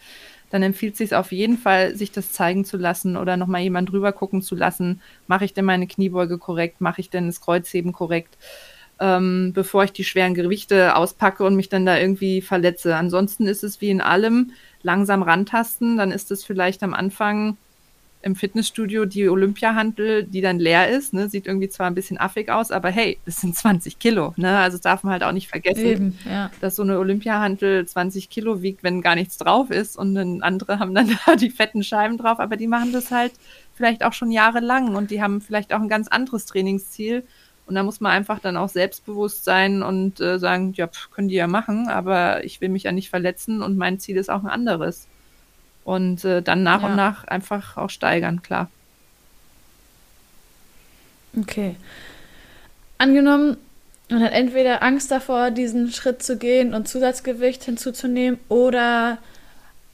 dann 0.50 0.62
empfiehlt 0.62 0.92
es 0.94 0.98
sich 0.98 1.14
auf 1.14 1.32
jeden 1.32 1.58
Fall, 1.58 1.96
sich 1.96 2.12
das 2.12 2.32
zeigen 2.32 2.64
zu 2.64 2.76
lassen 2.76 3.16
oder 3.16 3.36
nochmal 3.36 3.62
jemand 3.62 3.90
drüber 3.90 4.12
gucken 4.12 4.42
zu 4.42 4.54
lassen. 4.54 5.00
Mache 5.26 5.44
ich 5.44 5.54
denn 5.54 5.64
meine 5.64 5.86
Kniebeuge 5.86 6.38
korrekt? 6.38 6.80
Mache 6.80 7.00
ich 7.00 7.10
denn 7.10 7.26
das 7.26 7.40
Kreuzheben 7.40 7.92
korrekt? 7.92 8.38
Ähm, 8.98 9.52
bevor 9.54 9.84
ich 9.84 9.92
die 9.92 10.04
schweren 10.04 10.34
Gewichte 10.34 10.96
auspacke 10.96 11.44
und 11.44 11.56
mich 11.56 11.68
dann 11.68 11.84
da 11.84 11.98
irgendwie 11.98 12.40
verletze. 12.40 12.96
Ansonsten 12.96 13.46
ist 13.46 13.62
es 13.62 13.80
wie 13.80 13.90
in 13.90 14.00
allem, 14.00 14.52
langsam 14.82 15.22
rantasten, 15.22 15.96
dann 15.96 16.12
ist 16.12 16.30
es 16.30 16.44
vielleicht 16.44 16.82
am 16.82 16.94
Anfang 16.94 17.56
im 18.26 18.34
Fitnessstudio 18.34 19.04
die 19.04 19.28
Olympiahandel, 19.28 20.24
die 20.24 20.40
dann 20.40 20.58
leer 20.58 20.90
ist, 20.90 21.14
ne? 21.14 21.28
sieht 21.28 21.46
irgendwie 21.46 21.68
zwar 21.68 21.86
ein 21.86 21.94
bisschen 21.94 22.18
affig 22.18 22.50
aus, 22.50 22.72
aber 22.72 22.90
hey, 22.90 23.18
das 23.24 23.40
sind 23.40 23.54
20 23.56 24.00
Kilo, 24.00 24.34
ne? 24.36 24.58
Also 24.58 24.78
darf 24.78 25.04
man 25.04 25.12
halt 25.12 25.22
auch 25.22 25.30
nicht 25.30 25.48
vergessen, 25.48 25.86
Eben, 25.86 26.18
ja. 26.28 26.50
dass 26.60 26.74
so 26.74 26.82
eine 26.82 26.98
Olympiahandel 26.98 27.86
20 27.86 28.28
Kilo 28.28 28.62
wiegt, 28.62 28.82
wenn 28.82 29.00
gar 29.00 29.14
nichts 29.14 29.38
drauf 29.38 29.70
ist 29.70 29.96
und 29.96 30.16
dann 30.16 30.42
andere 30.42 30.80
haben 30.80 30.92
dann 30.92 31.16
da 31.26 31.36
die 31.36 31.50
fetten 31.50 31.84
Scheiben 31.84 32.18
drauf, 32.18 32.40
aber 32.40 32.56
die 32.56 32.66
machen 32.66 32.92
das 32.92 33.12
halt 33.12 33.32
vielleicht 33.74 34.02
auch 34.02 34.12
schon 34.12 34.32
jahrelang 34.32 34.96
und 34.96 35.12
die 35.12 35.22
haben 35.22 35.40
vielleicht 35.40 35.72
auch 35.72 35.80
ein 35.80 35.88
ganz 35.88 36.08
anderes 36.08 36.46
Trainingsziel 36.46 37.22
und 37.66 37.76
da 37.76 37.84
muss 37.84 38.00
man 38.00 38.10
einfach 38.10 38.40
dann 38.40 38.56
auch 38.56 38.68
selbstbewusst 38.68 39.44
sein 39.44 39.84
und 39.84 40.20
äh, 40.20 40.40
sagen, 40.40 40.72
ja, 40.74 40.88
pf, 40.88 41.10
können 41.12 41.28
die 41.28 41.36
ja 41.36 41.46
machen, 41.46 41.86
aber 41.86 42.44
ich 42.44 42.60
will 42.60 42.70
mich 42.70 42.82
ja 42.82 42.92
nicht 42.92 43.08
verletzen 43.08 43.62
und 43.62 43.76
mein 43.76 44.00
Ziel 44.00 44.16
ist 44.16 44.30
auch 44.30 44.42
ein 44.42 44.50
anderes. 44.50 45.06
Und 45.86 46.24
äh, 46.24 46.42
dann 46.42 46.64
nach 46.64 46.82
ja. 46.82 46.88
und 46.88 46.96
nach 46.96 47.28
einfach 47.28 47.76
auch 47.76 47.90
steigern, 47.90 48.42
klar. 48.42 48.68
Okay. 51.38 51.76
Angenommen, 52.98 53.56
man 54.10 54.20
hat 54.20 54.32
entweder 54.32 54.82
Angst 54.82 55.12
davor, 55.12 55.52
diesen 55.52 55.92
Schritt 55.92 56.24
zu 56.24 56.38
gehen 56.38 56.74
und 56.74 56.88
Zusatzgewicht 56.88 57.62
hinzuzunehmen 57.62 58.40
oder 58.48 59.18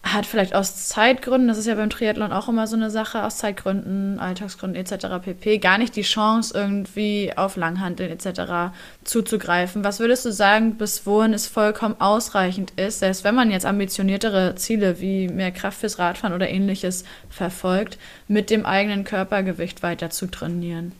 hat 0.02 0.26
vielleicht 0.26 0.54
aus 0.54 0.88
Zeitgründen, 0.88 1.46
das 1.46 1.58
ist 1.58 1.66
ja 1.66 1.76
beim 1.76 1.88
Triathlon 1.88 2.32
auch 2.32 2.48
immer 2.48 2.66
so 2.66 2.74
eine 2.74 2.90
Sache, 2.90 3.22
aus 3.22 3.38
Zeitgründen, 3.38 4.18
Alltagsgründen 4.18 4.80
etc. 4.80 5.06
pp, 5.22 5.58
gar 5.58 5.78
nicht 5.78 5.94
die 5.94 6.02
Chance, 6.02 6.52
irgendwie 6.54 7.32
auf 7.36 7.56
Langhanteln 7.56 8.10
etc. 8.10 8.74
zuzugreifen. 9.04 9.84
Was 9.84 10.00
würdest 10.00 10.24
du 10.24 10.32
sagen, 10.32 10.74
bis 10.74 11.06
wohin 11.06 11.32
es 11.32 11.46
vollkommen 11.46 12.00
ausreichend 12.00 12.72
ist, 12.72 12.98
selbst 12.98 13.22
wenn 13.22 13.36
man 13.36 13.52
jetzt 13.52 13.64
ambitioniertere 13.64 14.56
Ziele 14.56 15.00
wie 15.00 15.28
mehr 15.28 15.52
Kraft 15.52 15.78
fürs 15.78 16.00
Radfahren 16.00 16.34
oder 16.34 16.48
ähnliches 16.48 17.04
verfolgt, 17.30 17.96
mit 18.26 18.50
dem 18.50 18.66
eigenen 18.66 19.04
Körpergewicht 19.04 19.84
weiter 19.84 20.10
zu 20.10 20.26
trainieren? 20.26 20.92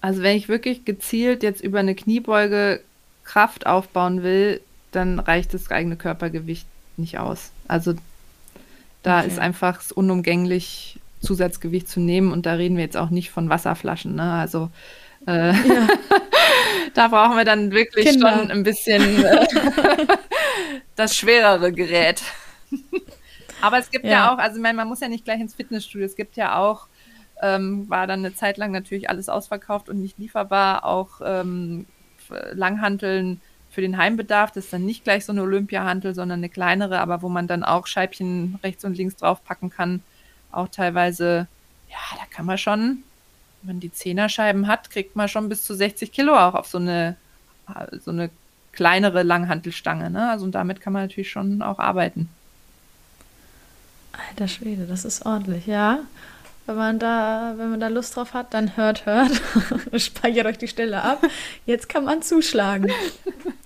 Also 0.00 0.22
wenn 0.22 0.36
ich 0.36 0.48
wirklich 0.48 0.84
gezielt 0.84 1.42
jetzt 1.42 1.62
über 1.62 1.80
eine 1.80 1.96
Kniebeuge 1.96 2.80
Kraft 3.24 3.66
aufbauen 3.66 4.22
will, 4.22 4.60
dann 4.92 5.18
reicht 5.18 5.52
das 5.52 5.70
eigene 5.70 5.96
Körpergewicht 5.96 6.66
nicht 6.96 7.18
aus. 7.18 7.50
Also 7.68 7.94
da 9.02 9.18
okay. 9.18 9.28
ist 9.28 9.38
einfach 9.38 9.80
unumgänglich 9.94 10.98
Zusatzgewicht 11.20 11.88
zu 11.88 12.00
nehmen. 12.00 12.32
Und 12.32 12.46
da 12.46 12.54
reden 12.54 12.76
wir 12.76 12.84
jetzt 12.84 12.96
auch 12.96 13.10
nicht 13.10 13.30
von 13.30 13.48
Wasserflaschen. 13.48 14.14
Ne? 14.14 14.32
Also 14.32 14.70
äh, 15.26 15.52
ja. 15.52 15.88
da 16.94 17.08
brauchen 17.08 17.36
wir 17.36 17.44
dann 17.44 17.72
wirklich 17.72 18.06
Kinder. 18.06 18.38
schon 18.38 18.50
ein 18.50 18.62
bisschen 18.62 19.24
äh, 19.24 19.46
das 20.96 21.16
schwerere 21.16 21.72
Gerät. 21.72 22.22
Aber 23.62 23.78
es 23.78 23.90
gibt 23.90 24.06
ja, 24.06 24.10
ja 24.10 24.34
auch, 24.34 24.38
also 24.38 24.60
meine, 24.60 24.76
man 24.76 24.88
muss 24.88 25.00
ja 25.00 25.08
nicht 25.08 25.24
gleich 25.24 25.40
ins 25.40 25.54
Fitnessstudio. 25.54 26.06
Es 26.06 26.16
gibt 26.16 26.36
ja 26.36 26.56
auch, 26.56 26.86
ähm, 27.42 27.88
war 27.90 28.06
dann 28.06 28.20
eine 28.20 28.34
Zeit 28.34 28.56
lang 28.56 28.72
natürlich 28.72 29.10
alles 29.10 29.28
ausverkauft 29.28 29.90
und 29.90 30.00
nicht 30.00 30.18
lieferbar, 30.18 30.84
auch 30.86 31.20
ähm, 31.22 31.84
Langhanteln 32.52 33.40
für 33.70 33.80
den 33.80 33.96
Heimbedarf. 33.96 34.52
Das 34.52 34.64
ist 34.64 34.72
dann 34.72 34.84
nicht 34.84 35.04
gleich 35.04 35.24
so 35.24 35.32
eine 35.32 35.42
Olympiahantel, 35.42 36.14
sondern 36.14 36.40
eine 36.40 36.48
kleinere, 36.48 37.00
aber 37.00 37.22
wo 37.22 37.28
man 37.28 37.46
dann 37.46 37.64
auch 37.64 37.86
Scheibchen 37.86 38.58
rechts 38.62 38.84
und 38.84 38.96
links 38.96 39.16
draufpacken 39.16 39.70
kann. 39.70 40.02
Auch 40.52 40.68
teilweise, 40.68 41.46
ja, 41.88 42.18
da 42.18 42.24
kann 42.34 42.46
man 42.46 42.58
schon, 42.58 43.04
wenn 43.62 43.74
man 43.74 43.80
die 43.80 43.92
Zehnerscheiben 43.92 44.66
hat, 44.66 44.90
kriegt 44.90 45.16
man 45.16 45.28
schon 45.28 45.48
bis 45.48 45.64
zu 45.64 45.74
60 45.74 46.12
Kilo 46.12 46.36
auch 46.36 46.54
auf 46.54 46.66
so 46.66 46.78
eine, 46.78 47.16
so 48.04 48.10
eine 48.10 48.30
kleinere 48.72 49.22
Langhantelstange. 49.22 50.10
Ne? 50.10 50.30
Also 50.30 50.46
damit 50.48 50.80
kann 50.80 50.92
man 50.92 51.02
natürlich 51.02 51.30
schon 51.30 51.62
auch 51.62 51.78
arbeiten. 51.78 52.28
Alter 54.30 54.48
Schwede, 54.48 54.86
das 54.86 55.04
ist 55.04 55.24
ordentlich, 55.24 55.66
ja. 55.66 56.00
Wenn 56.66 56.76
man 56.76 56.98
da, 56.98 57.54
wenn 57.56 57.70
man 57.70 57.80
da 57.80 57.88
Lust 57.88 58.16
drauf 58.16 58.34
hat, 58.34 58.54
dann 58.54 58.76
hört, 58.76 59.06
hört. 59.06 59.40
Speichert 60.00 60.46
euch 60.46 60.58
die 60.58 60.68
Stelle 60.68 61.02
ab. 61.02 61.22
Jetzt 61.66 61.88
kann 61.88 62.04
man 62.04 62.22
zuschlagen. 62.22 62.90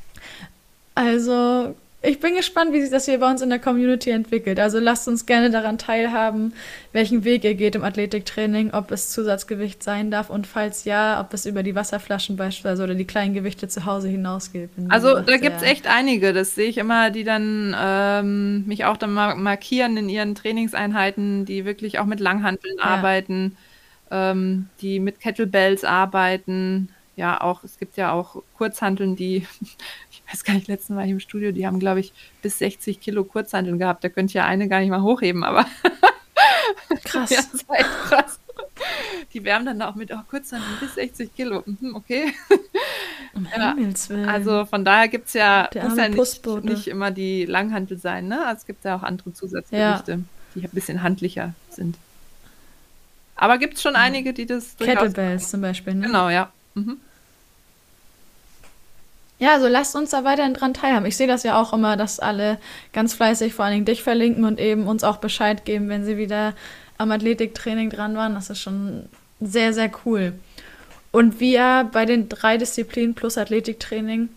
Also 0.94 1.74
ich 2.06 2.20
bin 2.20 2.34
gespannt, 2.34 2.72
wie 2.74 2.82
sich 2.82 2.90
das 2.90 3.06
hier 3.06 3.18
bei 3.18 3.30
uns 3.30 3.40
in 3.40 3.48
der 3.48 3.58
Community 3.58 4.10
entwickelt. 4.10 4.60
Also 4.60 4.78
lasst 4.78 5.08
uns 5.08 5.24
gerne 5.24 5.50
daran 5.50 5.78
teilhaben, 5.78 6.52
welchen 6.92 7.24
Weg 7.24 7.44
ihr 7.44 7.54
geht 7.54 7.74
im 7.76 7.82
Athletiktraining, 7.82 8.72
ob 8.72 8.90
es 8.90 9.10
Zusatzgewicht 9.10 9.82
sein 9.82 10.10
darf 10.10 10.28
und 10.28 10.46
falls 10.46 10.84
ja, 10.84 11.18
ob 11.18 11.32
es 11.32 11.46
über 11.46 11.62
die 11.62 11.74
Wasserflaschen 11.74 12.36
beispielsweise 12.36 12.84
oder 12.84 12.94
die 12.94 13.06
kleinen 13.06 13.32
Gewichte 13.32 13.68
zu 13.68 13.86
Hause 13.86 14.08
hinausgeht. 14.08 14.68
Also 14.90 15.20
da 15.20 15.38
gibt 15.38 15.56
es 15.56 15.62
echt 15.62 15.86
einige, 15.86 16.34
das 16.34 16.54
sehe 16.54 16.68
ich 16.68 16.76
immer, 16.76 17.10
die 17.10 17.24
dann 17.24 17.74
ähm, 17.78 18.66
mich 18.66 18.84
auch 18.84 18.98
dann 18.98 19.14
markieren 19.14 19.96
in 19.96 20.10
ihren 20.10 20.34
Trainingseinheiten, 20.34 21.46
die 21.46 21.64
wirklich 21.64 22.00
auch 22.00 22.06
mit 22.06 22.20
Langhanteln 22.20 22.76
ja. 22.76 22.84
arbeiten, 22.84 23.56
ähm, 24.10 24.68
die 24.82 25.00
mit 25.00 25.20
Kettlebells 25.20 25.84
arbeiten. 25.84 26.90
Ja, 27.16 27.40
auch, 27.40 27.62
es 27.64 27.78
gibt 27.78 27.96
ja 27.96 28.12
auch 28.12 28.42
Kurzhanteln, 28.56 29.16
die 29.16 29.46
weiß 30.30 30.44
gar 30.44 30.54
nicht, 30.54 30.68
letzten 30.68 30.94
Mal 30.94 31.08
im 31.08 31.20
Studio, 31.20 31.52
die 31.52 31.66
haben, 31.66 31.78
glaube 31.78 32.00
ich, 32.00 32.12
bis 32.42 32.58
60 32.58 33.00
Kilo 33.00 33.24
Kurzhanteln 33.24 33.78
gehabt. 33.78 34.02
Da 34.02 34.08
könnte 34.08 34.34
ja 34.34 34.44
eine 34.46 34.68
gar 34.68 34.80
nicht 34.80 34.90
mal 34.90 35.02
hochheben, 35.02 35.44
aber 35.44 35.66
krass. 37.04 37.30
ja, 37.30 37.40
das 37.52 37.68
war 37.68 37.76
echt 37.78 37.90
krass. 38.04 38.40
Die 39.32 39.44
wärmen 39.44 39.66
dann 39.66 39.82
auch 39.82 39.94
mit 39.94 40.10
oh, 40.12 40.20
Kurzhanteln 40.28 40.78
bis 40.80 40.94
60 40.94 41.34
Kilo. 41.34 41.62
Mhm, 41.66 41.94
okay. 41.94 42.32
Um 43.34 43.46
ja, 43.56 43.76
also 44.26 44.64
von 44.64 44.84
daher 44.84 45.08
gibt 45.08 45.28
es 45.28 45.34
ja, 45.34 45.68
muss 45.82 45.96
ja 45.96 46.08
nicht, 46.08 46.64
nicht, 46.64 46.88
immer 46.88 47.10
die 47.10 47.44
Langhantel 47.44 47.98
sein, 47.98 48.28
ne? 48.28 48.44
Also 48.46 48.60
es 48.60 48.66
gibt 48.66 48.84
ja 48.84 48.96
auch 48.96 49.02
andere 49.02 49.32
Zusatzgewichte, 49.32 50.12
ja. 50.12 50.18
die 50.54 50.64
ein 50.64 50.70
bisschen 50.70 51.02
handlicher 51.02 51.54
sind. 51.70 51.96
Aber 53.36 53.58
gibt 53.58 53.74
es 53.74 53.82
schon 53.82 53.96
einige, 53.96 54.32
die 54.32 54.46
das 54.46 54.76
Kettlebells 54.76 55.50
zum 55.50 55.60
Beispiel, 55.60 55.94
ne? 55.94 56.06
Genau, 56.06 56.28
ja. 56.28 56.52
Mhm. 56.74 56.98
Ja, 59.38 59.52
also 59.54 59.66
lasst 59.68 59.96
uns 59.96 60.10
da 60.10 60.24
weiterhin 60.24 60.54
dran 60.54 60.74
teilhaben. 60.74 61.06
Ich 61.06 61.16
sehe 61.16 61.26
das 61.26 61.42
ja 61.42 61.60
auch 61.60 61.72
immer, 61.72 61.96
dass 61.96 62.20
alle 62.20 62.58
ganz 62.92 63.14
fleißig 63.14 63.52
vor 63.52 63.64
allen 63.64 63.74
Dingen 63.74 63.84
dich 63.84 64.02
verlinken 64.02 64.44
und 64.44 64.60
eben 64.60 64.86
uns 64.86 65.02
auch 65.04 65.16
Bescheid 65.16 65.64
geben, 65.64 65.88
wenn 65.88 66.04
sie 66.04 66.16
wieder 66.16 66.54
am 66.98 67.10
Athletiktraining 67.10 67.90
dran 67.90 68.16
waren. 68.16 68.34
Das 68.34 68.50
ist 68.50 68.60
schon 68.60 69.08
sehr, 69.40 69.72
sehr 69.72 69.90
cool. 70.04 70.34
Und 71.10 71.40
ja 71.52 71.82
bei 71.82 72.06
den 72.06 72.28
drei 72.28 72.56
Disziplinen 72.58 73.14
plus 73.14 73.36
Athletiktraining 73.36 74.28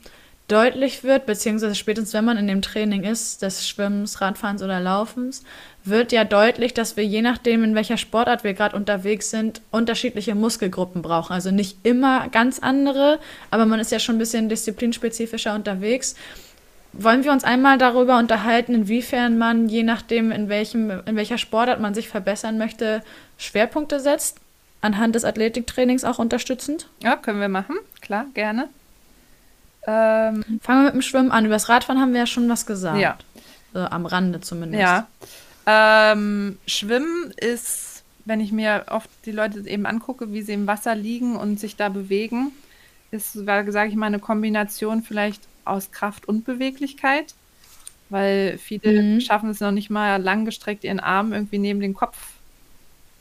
deutlich 0.48 1.04
wird, 1.04 1.26
beziehungsweise 1.26 1.76
spätestens 1.76 2.14
wenn 2.14 2.26
man 2.26 2.38
in 2.38 2.48
dem 2.48 2.62
Training 2.62 3.04
ist, 3.04 3.42
des 3.42 3.68
Schwimmens, 3.68 4.22
Radfahrens 4.22 4.64
oder 4.64 4.80
Laufens, 4.80 5.44
wird 5.84 6.12
ja 6.12 6.24
deutlich, 6.24 6.74
dass 6.74 6.96
wir 6.96 7.06
je 7.06 7.22
nachdem, 7.22 7.64
in 7.64 7.76
welcher 7.76 7.98
Sportart 7.98 8.44
wir 8.44 8.54
gerade 8.54 8.76
unterwegs 8.76 9.30
sind, 9.30 9.62
unterschiedliche 9.72 10.36
Muskelgruppen 10.36 11.02
brauchen. 11.02 11.34
Also 11.34 11.52
nicht 11.52 11.78
immer 11.84 12.30
ganz 12.30 12.60
andere, 12.60 13.20
aber 13.52 13.66
man 13.66 13.80
ist 13.80 13.92
ja 13.92 14.00
schon 14.00 14.16
ein 14.16 14.20
bisschen 14.20 14.48
disziplinspezifischer 14.50 15.54
unterwegs. 15.54 16.16
Wollen 16.94 17.26
wir 17.26 17.32
uns 17.32 17.44
einmal 17.44 17.78
darüber 17.78 18.18
unterhalten, 18.18 18.74
inwiefern 18.74 19.38
man, 19.38 19.68
je 19.68 19.84
nachdem, 19.84 20.32
in, 20.32 20.48
welchem, 20.48 20.90
in 21.06 21.16
welcher 21.16 21.38
Sportart 21.38 21.82
man 21.82 21.94
sich 21.94 22.08
verbessern 22.08 22.58
möchte, 22.58 23.04
Schwerpunkte 23.38 24.00
setzt? 24.00 24.38
Anhand 24.80 25.16
des 25.16 25.26
Athletiktrainings 25.26 26.06
auch 26.06 26.20
unterstützend? 26.20 26.88
Ja, 27.04 27.18
können 27.18 27.42
wir 27.42 27.50
machen. 27.50 27.76
Klar, 28.02 28.28
gerne. 28.34 28.70
Ähm, 29.88 30.44
Fangen 30.62 30.82
wir 30.82 30.86
mit 30.86 30.94
dem 30.96 31.02
Schwimmen 31.02 31.32
an. 31.32 31.46
Über 31.46 31.56
das 31.56 31.70
Radfahren 31.70 32.00
haben 32.00 32.12
wir 32.12 32.20
ja 32.20 32.28
schon 32.28 32.50
was 32.50 32.66
gesagt. 32.66 33.00
Ja. 33.00 33.18
So, 33.74 33.80
am 33.80 34.06
Rande 34.06 34.42
zumindest. 34.42 34.82
Ja. 34.82 35.08
Ähm, 35.66 36.58
Schwimmen 36.68 37.34
ist, 37.38 38.04
wenn 38.26 38.42
ich 38.42 38.52
mir 38.52 38.86
oft 38.90 39.10
die 39.26 39.32
Leute 39.32 39.68
eben 39.68 39.86
angucke, 39.86 40.34
wie 40.34 40.42
sie 40.42 40.54
im 40.54 40.68
Wasser 40.68 40.94
liegen 40.94 41.38
und 41.38 41.60
sich 41.60 41.78
da 41.78 41.90
bewegen, 41.90 42.52
ist, 43.12 43.34
sage 43.34 43.88
ich 43.88 43.96
mal, 43.96 44.08
eine 44.08 44.20
Kombination 44.20 45.02
vielleicht 45.04 45.42
aus 45.64 45.92
Kraft 45.92 46.28
und 46.28 46.46
Beweglichkeit. 46.46 47.34
Weil 48.10 48.58
viele 48.58 49.02
mhm. 49.02 49.22
schaffen 49.22 49.50
es 49.50 49.60
noch 49.60 49.72
nicht 49.72 49.90
mal 49.90 50.22
langgestreckt, 50.22 50.84
ihren 50.84 51.00
Arm 51.00 51.34
irgendwie 51.34 51.60
neben 51.60 51.80
den 51.80 51.94
Kopf 51.94 52.18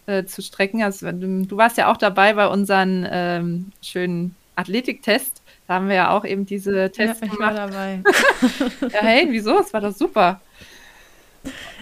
äh, 0.07 0.25
zu 0.25 0.43
strecken. 0.43 0.83
Also 0.83 1.11
du 1.11 1.57
warst 1.57 1.77
ja 1.77 1.91
auch 1.91 1.97
dabei 1.97 2.35
bei 2.35 2.47
unseren 2.47 3.07
ähm, 3.11 3.73
schönen 3.83 4.37
Athletiktest. 4.55 5.43
Da 5.67 5.75
haben 5.75 5.89
wir 5.89 5.97
ja 5.97 6.11
auch 6.11 6.25
eben 6.25 6.47
diese 6.47 6.91
Tests 6.93 7.21
ja, 7.21 7.27
ich 7.27 7.33
gemacht. 7.33 7.57
War 7.57 7.69
dabei. 7.69 8.03
ja, 8.93 9.01
hey, 9.01 9.27
wieso? 9.31 9.59
Es 9.59 9.73
war 9.73 9.81
doch 9.81 9.95
super. 9.95 10.41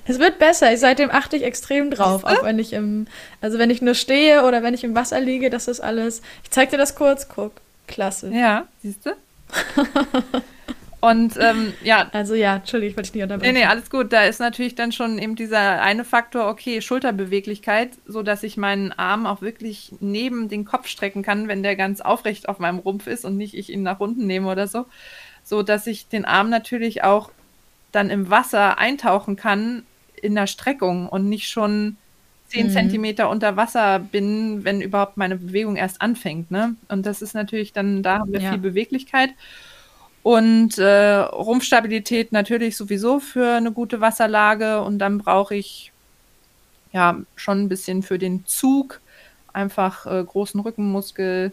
Es 0.06 0.18
wird 0.18 0.38
besser. 0.38 0.74
Seitdem 0.76 1.10
achte 1.10 1.36
ich 1.36 1.42
extrem 1.42 1.90
drauf. 1.90 2.24
Auch 2.24 2.44
wenn 2.44 2.58
ich 2.58 2.72
im, 2.72 3.06
also 3.40 3.58
wenn 3.58 3.70
ich 3.70 3.82
nur 3.82 3.94
stehe 3.94 4.44
oder 4.44 4.62
wenn 4.62 4.74
ich 4.74 4.84
im 4.84 4.94
Wasser 4.94 5.20
liege, 5.20 5.50
das 5.50 5.68
ist 5.68 5.80
alles. 5.80 6.22
Ich 6.42 6.50
zeig 6.50 6.70
dir 6.70 6.78
das 6.78 6.94
kurz, 6.94 7.28
guck. 7.28 7.52
Klasse. 7.86 8.30
Ja, 8.30 8.66
siehst 8.82 9.04
du? 9.04 9.10
Und 11.04 11.36
ähm, 11.38 11.74
ja. 11.82 12.08
Also 12.12 12.34
ja, 12.34 12.56
Entschuldigung, 12.56 12.92
ich 12.92 12.96
wollte 12.96 13.08
dich 13.08 13.14
nicht 13.16 13.22
unterbrechen. 13.24 13.52
Nee, 13.52 13.60
nee, 13.60 13.66
alles 13.66 13.90
gut. 13.90 14.10
Da 14.10 14.24
ist 14.24 14.40
natürlich 14.40 14.74
dann 14.74 14.90
schon 14.90 15.18
eben 15.18 15.36
dieser 15.36 15.82
eine 15.82 16.02
Faktor, 16.02 16.48
okay, 16.48 16.80
Schulterbeweglichkeit, 16.80 17.90
so 18.06 18.22
dass 18.22 18.42
ich 18.42 18.56
meinen 18.56 18.90
Arm 18.92 19.26
auch 19.26 19.42
wirklich 19.42 19.92
neben 20.00 20.48
den 20.48 20.64
Kopf 20.64 20.88
strecken 20.88 21.22
kann, 21.22 21.46
wenn 21.46 21.62
der 21.62 21.76
ganz 21.76 22.00
aufrecht 22.00 22.48
auf 22.48 22.58
meinem 22.58 22.78
Rumpf 22.78 23.06
ist 23.06 23.26
und 23.26 23.36
nicht 23.36 23.52
ich 23.52 23.70
ihn 23.70 23.82
nach 23.82 24.00
unten 24.00 24.26
nehme 24.26 24.50
oder 24.50 24.66
so. 24.66 24.86
So 25.42 25.62
dass 25.62 25.86
ich 25.86 26.08
den 26.08 26.24
Arm 26.24 26.48
natürlich 26.48 27.04
auch 27.04 27.30
dann 27.92 28.08
im 28.08 28.30
Wasser 28.30 28.78
eintauchen 28.78 29.36
kann 29.36 29.82
in 30.22 30.34
der 30.34 30.46
Streckung 30.46 31.10
und 31.10 31.28
nicht 31.28 31.50
schon 31.50 31.98
zehn 32.46 32.68
mhm. 32.68 32.70
Zentimeter 32.70 33.28
unter 33.28 33.58
Wasser 33.58 33.98
bin, 33.98 34.64
wenn 34.64 34.80
überhaupt 34.80 35.18
meine 35.18 35.36
Bewegung 35.36 35.76
erst 35.76 36.00
anfängt. 36.00 36.50
Ne? 36.50 36.76
Und 36.88 37.04
das 37.04 37.20
ist 37.20 37.34
natürlich 37.34 37.74
dann, 37.74 38.02
da 38.02 38.20
haben 38.20 38.32
wir 38.32 38.40
ja. 38.40 38.52
viel 38.52 38.60
Beweglichkeit. 38.60 39.34
Und 40.24 40.78
äh, 40.78 41.16
Rumpfstabilität 41.16 42.32
natürlich 42.32 42.78
sowieso 42.78 43.20
für 43.20 43.56
eine 43.56 43.72
gute 43.72 44.00
Wasserlage. 44.00 44.80
Und 44.80 44.98
dann 44.98 45.18
brauche 45.18 45.54
ich 45.54 45.92
ja 46.92 47.18
schon 47.36 47.60
ein 47.60 47.68
bisschen 47.68 48.02
für 48.02 48.18
den 48.18 48.46
Zug 48.46 49.02
einfach 49.52 50.06
äh, 50.06 50.24
großen 50.24 50.60
Rückenmuskel, 50.60 51.52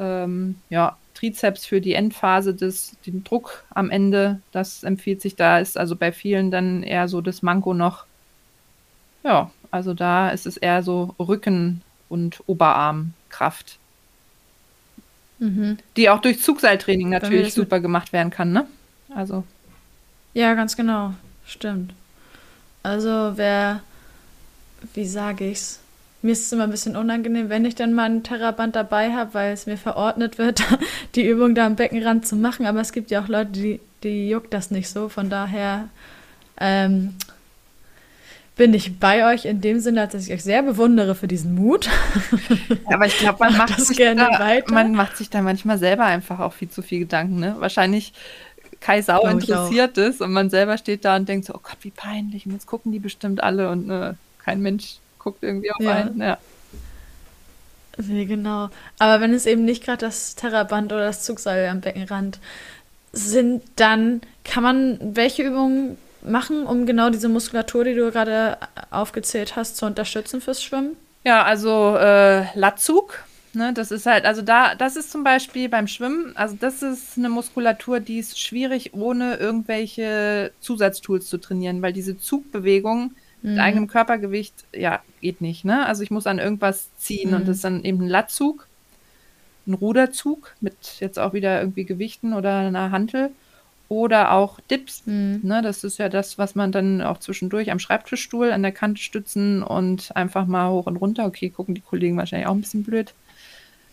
ähm, 0.00 0.56
ja, 0.70 0.96
Trizeps 1.12 1.66
für 1.66 1.82
die 1.82 1.92
Endphase 1.92 2.54
des, 2.54 2.96
den 3.04 3.24
Druck 3.24 3.64
am 3.74 3.90
Ende. 3.90 4.40
Das 4.52 4.84
empfiehlt 4.84 5.20
sich 5.20 5.36
da, 5.36 5.58
ist 5.58 5.76
also 5.76 5.94
bei 5.94 6.10
vielen 6.10 6.50
dann 6.50 6.82
eher 6.82 7.08
so 7.08 7.20
das 7.20 7.42
Manko 7.42 7.74
noch. 7.74 8.06
Ja, 9.22 9.50
also 9.70 9.92
da 9.92 10.30
ist 10.30 10.46
es 10.46 10.56
eher 10.56 10.82
so 10.82 11.14
Rücken- 11.18 11.82
und 12.08 12.42
Oberarmkraft. 12.46 13.78
Mhm. 15.38 15.78
Die 15.96 16.10
auch 16.10 16.20
durch 16.20 16.42
Zugseiltraining 16.42 17.08
natürlich 17.08 17.54
super 17.54 17.80
gemacht 17.80 18.12
werden 18.12 18.30
kann, 18.30 18.52
ne? 18.52 18.66
Also. 19.14 19.44
Ja, 20.34 20.54
ganz 20.54 20.76
genau. 20.76 21.14
Stimmt. 21.46 21.94
Also 22.82 23.32
wer, 23.36 23.80
wie 24.94 25.06
sage 25.06 25.50
ich's? 25.50 25.80
Mir 26.20 26.32
ist 26.32 26.46
es 26.46 26.52
immer 26.52 26.64
ein 26.64 26.70
bisschen 26.70 26.96
unangenehm, 26.96 27.48
wenn 27.48 27.64
ich 27.64 27.76
dann 27.76 27.94
mal 27.94 28.10
ein 28.10 28.24
Terraband 28.24 28.74
dabei 28.74 29.12
habe, 29.12 29.34
weil 29.34 29.52
es 29.52 29.66
mir 29.66 29.76
verordnet 29.76 30.36
wird, 30.38 30.62
die 31.14 31.26
Übung 31.26 31.54
da 31.54 31.66
am 31.66 31.76
Beckenrand 31.76 32.26
zu 32.26 32.34
machen. 32.34 32.66
Aber 32.66 32.80
es 32.80 32.92
gibt 32.92 33.10
ja 33.10 33.22
auch 33.22 33.28
Leute, 33.28 33.52
die, 33.52 33.80
die 34.02 34.28
juckt 34.28 34.52
das 34.52 34.70
nicht 34.70 34.88
so. 34.88 35.08
Von 35.08 35.30
daher 35.30 35.88
ähm, 36.60 37.14
bin 38.58 38.74
ich 38.74 38.98
bei 38.98 39.32
euch 39.32 39.46
in 39.46 39.62
dem 39.62 39.80
Sinne, 39.80 40.06
dass 40.08 40.26
ich 40.26 40.34
euch 40.34 40.42
sehr 40.42 40.62
bewundere 40.62 41.14
für 41.14 41.28
diesen 41.28 41.54
Mut. 41.54 41.86
Ja, 41.86 42.76
aber 42.94 43.06
ich 43.06 43.16
glaube, 43.16 43.38
man 43.38 43.56
macht 43.56 43.80
sich 43.80 43.96
gerne 43.96 44.28
da, 44.30 44.40
weiter. 44.40 44.74
Man 44.74 44.92
macht 44.92 45.16
sich 45.16 45.30
da 45.30 45.40
manchmal 45.40 45.78
selber 45.78 46.04
einfach 46.04 46.40
auch 46.40 46.52
viel 46.52 46.68
zu 46.68 46.82
viel 46.82 46.98
Gedanken. 46.98 47.38
Ne? 47.38 47.56
Wahrscheinlich 47.60 48.12
Kai 48.80 49.00
Sau 49.00 49.26
interessiert 49.26 49.96
ist 49.96 50.20
und 50.20 50.32
man 50.32 50.50
selber 50.50 50.76
steht 50.76 51.04
da 51.04 51.16
und 51.16 51.28
denkt 51.28 51.46
so, 51.46 51.54
oh 51.54 51.60
Gott, 51.62 51.78
wie 51.80 51.90
peinlich. 51.90 52.46
Und 52.46 52.52
jetzt 52.52 52.66
gucken 52.66 52.92
die 52.92 52.98
bestimmt 52.98 53.42
alle 53.42 53.70
und 53.70 53.86
ne, 53.86 54.16
kein 54.44 54.60
Mensch 54.60 54.96
guckt 55.18 55.42
irgendwie 55.42 55.70
auf 55.72 55.80
ja. 55.80 55.92
einen. 55.92 56.20
Ja. 56.20 56.38
Nee, 57.96 58.26
genau. 58.26 58.70
Aber 58.98 59.20
wenn 59.20 59.32
es 59.34 59.46
eben 59.46 59.64
nicht 59.64 59.84
gerade 59.84 60.04
das 60.04 60.34
Terraband 60.34 60.92
oder 60.92 61.06
das 61.06 61.22
Zugseil 61.24 61.68
am 61.68 61.80
Beckenrand 61.80 62.40
sind, 63.12 63.62
dann 63.76 64.20
kann 64.44 64.62
man 64.62 64.98
welche 65.16 65.44
Übungen 65.44 65.96
machen, 66.22 66.66
um 66.66 66.86
genau 66.86 67.10
diese 67.10 67.28
Muskulatur, 67.28 67.84
die 67.84 67.94
du 67.94 68.10
gerade 68.10 68.58
aufgezählt 68.90 69.56
hast, 69.56 69.76
zu 69.76 69.86
unterstützen 69.86 70.40
fürs 70.40 70.62
Schwimmen? 70.62 70.96
Ja, 71.24 71.44
also 71.44 71.96
äh, 71.96 72.46
Latzug. 72.58 73.24
Ne, 73.54 73.72
das 73.72 73.90
ist 73.90 74.04
halt, 74.04 74.26
also 74.26 74.42
da, 74.42 74.74
das 74.74 74.96
ist 74.96 75.10
zum 75.10 75.24
Beispiel 75.24 75.70
beim 75.70 75.86
Schwimmen, 75.86 76.36
also 76.36 76.54
das 76.60 76.82
ist 76.82 77.16
eine 77.16 77.30
Muskulatur, 77.30 77.98
die 77.98 78.18
ist 78.18 78.38
schwierig, 78.38 78.92
ohne 78.92 79.36
irgendwelche 79.36 80.52
Zusatztools 80.60 81.28
zu 81.28 81.38
trainieren, 81.38 81.80
weil 81.80 81.94
diese 81.94 82.18
Zugbewegung 82.18 83.14
mhm. 83.42 83.50
mit 83.50 83.58
eigenem 83.58 83.86
Körpergewicht, 83.88 84.64
ja, 84.74 85.02
geht 85.22 85.40
nicht. 85.40 85.64
Ne? 85.64 85.86
Also 85.86 86.02
ich 86.02 86.10
muss 86.10 86.26
an 86.26 86.38
irgendwas 86.38 86.90
ziehen 86.98 87.30
mhm. 87.30 87.36
und 87.36 87.48
das 87.48 87.56
ist 87.56 87.64
dann 87.64 87.84
eben 87.84 88.02
ein 88.02 88.08
Latzug, 88.08 88.68
ein 89.66 89.74
Ruderzug 89.74 90.54
mit 90.60 90.76
jetzt 91.00 91.18
auch 91.18 91.32
wieder 91.32 91.58
irgendwie 91.60 91.84
Gewichten 91.84 92.34
oder 92.34 92.58
einer 92.58 92.90
Hantel 92.90 93.30
oder 93.88 94.32
auch 94.32 94.60
Dips. 94.70 95.02
Mhm. 95.06 95.40
Ne, 95.42 95.62
das 95.62 95.84
ist 95.84 95.98
ja 95.98 96.08
das, 96.08 96.38
was 96.38 96.54
man 96.54 96.72
dann 96.72 97.00
auch 97.00 97.18
zwischendurch 97.18 97.70
am 97.70 97.78
Schreibtischstuhl 97.78 98.52
an 98.52 98.62
der 98.62 98.72
Kante 98.72 99.00
stützen 99.02 99.62
und 99.62 100.14
einfach 100.14 100.46
mal 100.46 100.70
hoch 100.70 100.86
und 100.86 100.96
runter. 100.96 101.24
Okay, 101.24 101.50
gucken 101.50 101.74
die 101.74 101.80
Kollegen 101.80 102.16
wahrscheinlich 102.16 102.48
auch 102.48 102.54
ein 102.54 102.60
bisschen 102.60 102.84
blöd. 102.84 103.14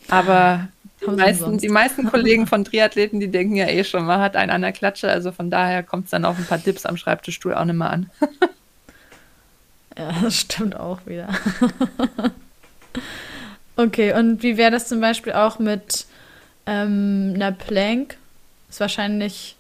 Aber 0.10 0.68
die 1.02 1.12
meisten, 1.12 1.58
die 1.58 1.70
meisten, 1.70 2.06
Kollegen 2.06 2.46
von 2.46 2.66
Triathleten, 2.66 3.20
die 3.20 3.30
denken 3.30 3.56
ja 3.56 3.68
eh 3.68 3.84
schon, 3.84 4.06
man 4.06 4.20
hat 4.20 4.36
einen 4.36 4.52
an 4.52 4.62
der 4.62 4.74
Klatsche. 4.74 5.10
Also 5.10 5.32
von 5.32 5.50
daher 5.50 5.82
kommt 5.82 6.06
es 6.06 6.12
dann 6.12 6.26
auf 6.26 6.38
ein 6.38 6.46
paar 6.46 6.58
Dips 6.58 6.86
am 6.86 6.98
Schreibtischstuhl 6.98 7.54
auch 7.54 7.66
nicht 7.66 7.76
mehr 7.76 7.90
an. 7.90 8.10
ja, 9.98 10.14
das 10.22 10.42
stimmt 10.42 10.76
auch 10.76 11.00
wieder. 11.06 11.30
okay, 13.78 14.14
und 14.14 14.44
wie 14.44 14.58
wäre 14.58 14.72
das 14.72 14.90
zum 14.90 15.00
Beispiel 15.00 15.34
auch 15.34 15.58
mit 15.58 16.06
ähm, 16.66 17.32
einer 17.36 17.54
Plank? 17.54 18.18
Ist 18.70 18.82
wahrscheinlich 18.82 19.56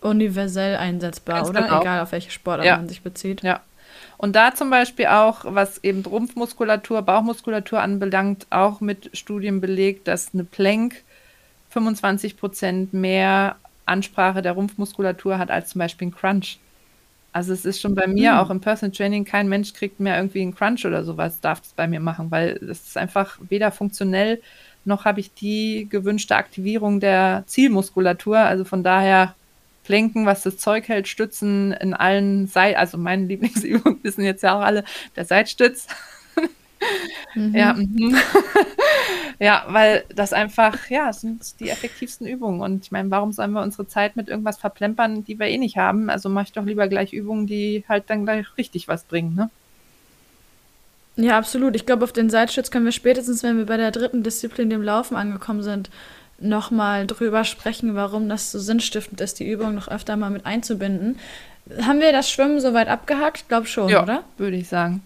universell 0.00 0.76
einsetzbar, 0.76 1.36
Ganz 1.36 1.50
oder? 1.50 1.62
Genau. 1.62 1.80
Egal 1.80 2.00
auf 2.00 2.12
welche 2.12 2.30
Sportart 2.30 2.66
ja. 2.66 2.76
man 2.76 2.88
sich 2.88 3.02
bezieht. 3.02 3.42
Ja. 3.42 3.60
Und 4.16 4.34
da 4.34 4.54
zum 4.54 4.70
Beispiel 4.70 5.06
auch, 5.06 5.44
was 5.44 5.82
eben 5.84 6.04
Rumpfmuskulatur, 6.04 7.02
Bauchmuskulatur 7.02 7.80
anbelangt, 7.80 8.46
auch 8.50 8.80
mit 8.80 9.10
Studien 9.16 9.60
belegt, 9.60 10.08
dass 10.08 10.34
eine 10.34 10.44
Plank 10.44 11.02
25 11.70 12.36
Prozent 12.36 12.92
mehr 12.92 13.56
Ansprache 13.86 14.42
der 14.42 14.52
Rumpfmuskulatur 14.52 15.38
hat 15.38 15.50
als 15.50 15.70
zum 15.70 15.78
Beispiel 15.78 16.08
ein 16.08 16.14
Crunch. 16.14 16.58
Also 17.32 17.52
es 17.52 17.64
ist 17.64 17.80
schon 17.80 17.94
bei 17.94 18.06
mir 18.06 18.32
mhm. 18.32 18.38
auch 18.38 18.50
im 18.50 18.60
Personal 18.60 18.94
Training, 18.94 19.24
kein 19.24 19.48
Mensch 19.48 19.72
kriegt 19.72 20.00
mehr 20.00 20.16
irgendwie 20.16 20.42
einen 20.42 20.54
Crunch 20.54 20.84
oder 20.84 21.04
sowas, 21.04 21.40
darf 21.40 21.62
es 21.62 21.68
bei 21.68 21.86
mir 21.86 22.00
machen, 22.00 22.30
weil 22.30 22.58
es 22.62 22.88
ist 22.88 22.96
einfach 22.96 23.38
weder 23.48 23.70
funktionell, 23.70 24.40
noch 24.84 25.04
habe 25.04 25.20
ich 25.20 25.32
die 25.32 25.86
gewünschte 25.88 26.34
Aktivierung 26.34 26.98
der 26.98 27.44
Zielmuskulatur. 27.46 28.38
Also 28.38 28.64
von 28.64 28.82
daher 28.82 29.34
Lenken, 29.88 30.26
was 30.26 30.42
das 30.42 30.58
Zeug 30.58 30.88
hält, 30.88 31.08
Stützen 31.08 31.72
in 31.72 31.94
allen 31.94 32.46
Seiten, 32.46 32.78
also 32.78 32.98
meine 32.98 33.24
Lieblingsübung 33.26 33.98
wissen 34.02 34.24
jetzt 34.24 34.42
ja 34.42 34.56
auch 34.56 34.62
alle, 34.62 34.84
der 35.16 35.24
Seitstütz. 35.24 35.86
Mhm. 37.34 37.54
Ja, 37.54 37.74
mhm. 37.74 38.16
ja, 39.38 39.64
weil 39.68 40.04
das 40.14 40.32
einfach, 40.32 40.88
ja, 40.90 41.12
sind 41.12 41.60
die 41.60 41.70
effektivsten 41.70 42.26
Übungen. 42.26 42.60
Und 42.60 42.84
ich 42.84 42.92
meine, 42.92 43.10
warum 43.10 43.32
sollen 43.32 43.52
wir 43.52 43.62
unsere 43.62 43.86
Zeit 43.86 44.16
mit 44.16 44.28
irgendwas 44.28 44.58
verplempern, 44.58 45.24
die 45.24 45.38
wir 45.38 45.46
eh 45.46 45.58
nicht 45.58 45.76
haben? 45.76 46.10
Also 46.10 46.28
mache 46.28 46.46
ich 46.46 46.52
doch 46.52 46.64
lieber 46.64 46.88
gleich 46.88 47.12
Übungen, 47.12 47.46
die 47.46 47.84
halt 47.88 48.04
dann 48.08 48.24
gleich 48.24 48.46
richtig 48.56 48.88
was 48.88 49.04
bringen, 49.04 49.34
ne? 49.34 49.50
Ja, 51.16 51.36
absolut. 51.36 51.74
Ich 51.74 51.84
glaube, 51.84 52.04
auf 52.04 52.12
den 52.12 52.30
Seitstütz 52.30 52.70
können 52.70 52.84
wir 52.84 52.92
spätestens, 52.92 53.42
wenn 53.42 53.58
wir 53.58 53.66
bei 53.66 53.76
der 53.76 53.90
dritten 53.90 54.22
Disziplin, 54.22 54.70
dem 54.70 54.82
Laufen, 54.82 55.16
angekommen 55.16 55.64
sind, 55.64 55.90
nochmal 56.40 57.06
drüber 57.06 57.44
sprechen, 57.44 57.94
warum 57.94 58.28
das 58.28 58.52
so 58.52 58.58
sinnstiftend 58.58 59.20
ist, 59.20 59.40
die 59.40 59.50
Übung 59.50 59.74
noch 59.74 59.88
öfter 59.88 60.16
mal 60.16 60.30
mit 60.30 60.46
einzubinden. 60.46 61.18
Haben 61.82 62.00
wir 62.00 62.12
das 62.12 62.30
Schwimmen 62.30 62.60
soweit 62.60 62.88
abgehakt? 62.88 63.38
Ich 63.38 63.48
glaube 63.48 63.66
schon, 63.66 63.88
ja, 63.88 64.02
oder? 64.02 64.24
Würde 64.38 64.56
ich 64.56 64.68
sagen. 64.68 65.02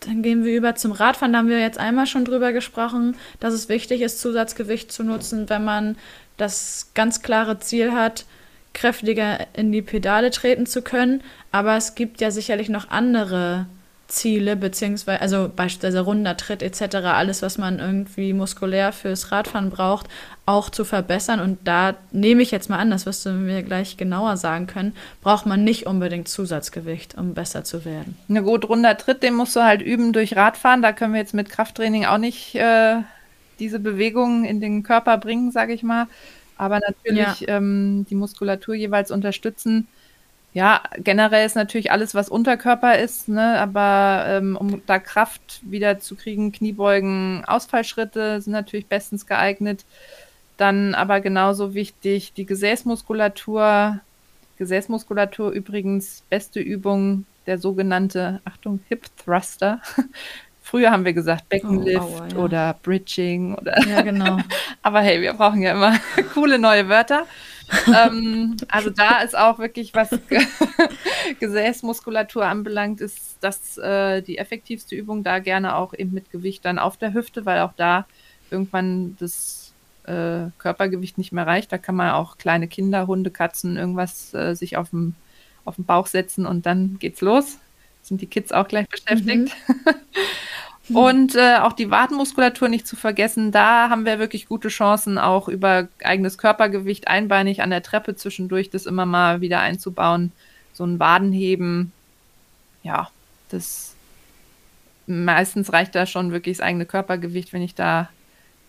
Dann 0.00 0.22
gehen 0.22 0.44
wir 0.44 0.56
über 0.56 0.74
zum 0.74 0.92
Radfahren. 0.92 1.32
Da 1.32 1.38
haben 1.38 1.48
wir 1.48 1.60
jetzt 1.60 1.78
einmal 1.78 2.06
schon 2.06 2.24
drüber 2.24 2.52
gesprochen, 2.52 3.16
dass 3.40 3.54
es 3.54 3.68
wichtig 3.68 4.00
ist, 4.00 4.20
Zusatzgewicht 4.20 4.90
zu 4.90 5.04
nutzen, 5.04 5.48
wenn 5.48 5.64
man 5.64 5.96
das 6.36 6.90
ganz 6.94 7.22
klare 7.22 7.60
Ziel 7.60 7.92
hat, 7.92 8.24
kräftiger 8.74 9.46
in 9.52 9.70
die 9.70 9.82
Pedale 9.82 10.30
treten 10.30 10.66
zu 10.66 10.82
können. 10.82 11.22
Aber 11.52 11.76
es 11.76 11.94
gibt 11.94 12.20
ja 12.20 12.30
sicherlich 12.30 12.68
noch 12.68 12.90
andere 12.90 13.66
Ziele, 14.12 14.56
beziehungsweise, 14.56 15.20
also 15.22 15.50
beispielsweise 15.54 16.00
runder 16.00 16.36
Tritt 16.36 16.62
etc., 16.62 16.96
alles, 16.96 17.40
was 17.40 17.56
man 17.56 17.78
irgendwie 17.78 18.34
muskulär 18.34 18.92
fürs 18.92 19.32
Radfahren 19.32 19.70
braucht, 19.70 20.06
auch 20.44 20.68
zu 20.68 20.84
verbessern. 20.84 21.40
Und 21.40 21.58
da 21.64 21.94
nehme 22.10 22.42
ich 22.42 22.50
jetzt 22.50 22.68
mal 22.68 22.78
an, 22.78 22.90
das 22.90 23.06
wirst 23.06 23.24
du 23.24 23.30
mir 23.30 23.62
gleich 23.62 23.96
genauer 23.96 24.36
sagen 24.36 24.66
können, 24.66 24.94
braucht 25.22 25.46
man 25.46 25.64
nicht 25.64 25.86
unbedingt 25.86 26.28
Zusatzgewicht, 26.28 27.16
um 27.16 27.32
besser 27.32 27.64
zu 27.64 27.86
werden. 27.86 28.16
Na 28.28 28.40
gut, 28.40 28.68
runder 28.68 28.98
Tritt, 28.98 29.22
den 29.22 29.34
musst 29.34 29.56
du 29.56 29.60
halt 29.60 29.80
üben 29.80 30.12
durch 30.12 30.36
Radfahren. 30.36 30.82
Da 30.82 30.92
können 30.92 31.14
wir 31.14 31.20
jetzt 31.20 31.34
mit 31.34 31.48
Krafttraining 31.48 32.04
auch 32.04 32.18
nicht 32.18 32.54
äh, 32.54 32.96
diese 33.60 33.80
Bewegungen 33.80 34.44
in 34.44 34.60
den 34.60 34.82
Körper 34.82 35.16
bringen, 35.16 35.52
sage 35.52 35.72
ich 35.72 35.82
mal. 35.82 36.06
Aber 36.58 36.80
natürlich 36.80 37.40
ja. 37.40 37.56
ähm, 37.56 38.04
die 38.10 38.14
Muskulatur 38.14 38.74
jeweils 38.74 39.10
unterstützen 39.10 39.88
ja, 40.54 40.82
generell 40.98 41.46
ist 41.46 41.56
natürlich 41.56 41.90
alles, 41.90 42.14
was 42.14 42.28
Unterkörper 42.28 42.98
ist, 42.98 43.28
ne? 43.28 43.58
aber 43.58 44.24
ähm, 44.28 44.56
um 44.56 44.82
da 44.86 44.98
Kraft 44.98 45.60
wieder 45.62 45.98
zu 45.98 46.14
kriegen, 46.14 46.52
Kniebeugen, 46.52 47.42
Ausfallschritte 47.46 48.40
sind 48.42 48.52
natürlich 48.52 48.86
bestens 48.86 49.26
geeignet. 49.26 49.86
Dann 50.58 50.94
aber 50.94 51.20
genauso 51.20 51.74
wichtig 51.74 52.34
die 52.34 52.44
Gesäßmuskulatur. 52.44 54.00
Gesäßmuskulatur 54.58 55.50
übrigens 55.50 56.22
beste 56.28 56.60
Übung, 56.60 57.24
der 57.46 57.58
sogenannte, 57.58 58.40
Achtung, 58.44 58.80
Hip 58.88 59.06
Thruster. 59.16 59.80
Früher 60.62 60.90
haben 60.90 61.04
wir 61.04 61.14
gesagt 61.14 61.48
Beckenlift 61.48 62.00
oh, 62.00 62.18
aua, 62.18 62.28
ja. 62.28 62.36
oder 62.36 62.76
Bridging 62.82 63.54
oder. 63.54 63.76
Ja, 63.88 64.02
genau. 64.02 64.38
aber 64.82 65.00
hey, 65.00 65.20
wir 65.20 65.32
brauchen 65.32 65.62
ja 65.62 65.72
immer 65.72 65.98
coole 66.34 66.58
neue 66.58 66.88
Wörter 66.88 67.26
ähm, 67.94 68.56
also 68.68 68.90
da 68.90 69.20
ist 69.20 69.36
auch 69.36 69.58
wirklich, 69.58 69.94
was 69.94 70.10
Gesäßmuskulatur 71.40 72.44
anbelangt, 72.44 73.00
ist 73.00 73.38
das 73.40 73.78
äh, 73.78 74.22
die 74.22 74.38
effektivste 74.38 74.94
Übung. 74.94 75.24
Da 75.24 75.38
gerne 75.38 75.76
auch 75.76 75.94
eben 75.94 76.12
mit 76.12 76.30
Gewicht 76.30 76.64
dann 76.64 76.78
auf 76.78 76.96
der 76.96 77.14
Hüfte, 77.14 77.46
weil 77.46 77.60
auch 77.60 77.72
da 77.76 78.06
irgendwann 78.50 79.16
das 79.18 79.72
äh, 80.04 80.50
Körpergewicht 80.58 81.18
nicht 81.18 81.32
mehr 81.32 81.46
reicht. 81.46 81.72
Da 81.72 81.78
kann 81.78 81.94
man 81.94 82.10
auch 82.10 82.38
kleine 82.38 82.68
Kinder, 82.68 83.06
Hunde, 83.06 83.30
Katzen, 83.30 83.76
irgendwas 83.76 84.34
äh, 84.34 84.54
sich 84.54 84.76
auf 84.76 84.90
dem, 84.90 85.14
auf 85.64 85.76
den 85.76 85.84
Bauch 85.84 86.06
setzen 86.06 86.46
und 86.46 86.66
dann 86.66 86.98
geht's 86.98 87.20
los. 87.20 87.58
Sind 88.02 88.20
die 88.20 88.26
Kids 88.26 88.52
auch 88.52 88.66
gleich 88.66 88.88
beschäftigt. 88.88 89.54
Mhm. 89.68 89.74
Mhm. 90.92 90.96
Und 90.96 91.34
äh, 91.34 91.56
auch 91.58 91.72
die 91.72 91.90
Wadenmuskulatur 91.90 92.68
nicht 92.68 92.86
zu 92.86 92.96
vergessen, 92.96 93.50
da 93.50 93.88
haben 93.88 94.04
wir 94.04 94.18
wirklich 94.18 94.46
gute 94.46 94.68
Chancen, 94.68 95.18
auch 95.18 95.48
über 95.48 95.88
eigenes 96.04 96.38
Körpergewicht 96.38 97.08
einbeinig 97.08 97.62
an 97.62 97.70
der 97.70 97.82
Treppe 97.82 98.14
zwischendurch 98.14 98.70
das 98.70 98.86
immer 98.86 99.06
mal 99.06 99.40
wieder 99.40 99.60
einzubauen. 99.60 100.32
So 100.72 100.84
ein 100.84 100.98
Wadenheben, 100.98 101.92
ja, 102.82 103.10
das 103.50 103.94
meistens 105.06 105.72
reicht 105.72 105.94
da 105.94 106.06
schon 106.06 106.32
wirklich 106.32 106.58
das 106.58 106.66
eigene 106.66 106.86
Körpergewicht, 106.86 107.52
wenn 107.52 107.62
ich 107.62 107.74
da 107.74 108.08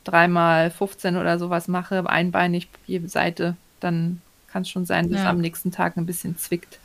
dreimal 0.04 0.72
15 0.72 1.16
oder 1.16 1.40
sowas 1.40 1.68
mache, 1.68 2.10
einbeinig 2.10 2.68
jede 2.86 3.08
Seite, 3.08 3.56
dann 3.80 4.22
kann 4.48 4.64
es 4.64 4.70
schon 4.70 4.86
sein, 4.86 5.10
dass 5.10 5.22
ja. 5.22 5.30
am 5.30 5.40
nächsten 5.40 5.72
Tag 5.72 5.98
ein 5.98 6.06
bisschen 6.06 6.38
zwickt. 6.38 6.80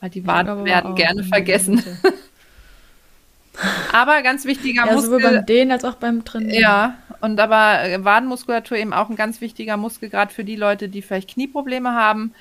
Weil 0.00 0.10
die 0.10 0.26
Waden 0.26 0.64
werden 0.64 0.94
gerne 0.94 1.24
vergessen. 1.24 1.82
Aber 3.92 4.22
ganz 4.22 4.44
wichtiger 4.44 4.86
ja, 4.86 4.92
Muskel. 4.92 5.20
Sowohl 5.20 5.22
beim 5.22 5.46
Dehnen 5.46 5.72
als 5.72 5.84
auch 5.84 5.94
beim 5.94 6.24
Trainieren. 6.24 6.60
Ja, 6.60 6.98
und 7.20 7.38
aber 7.38 8.04
Wadenmuskulatur 8.04 8.76
eben 8.76 8.92
auch 8.92 9.08
ein 9.08 9.16
ganz 9.16 9.40
wichtiger 9.40 9.76
Muskel, 9.76 10.10
gerade 10.10 10.32
für 10.32 10.44
die 10.44 10.56
Leute, 10.56 10.88
die 10.88 11.02
vielleicht 11.02 11.30
Knieprobleme 11.30 11.92
haben, 11.92 12.34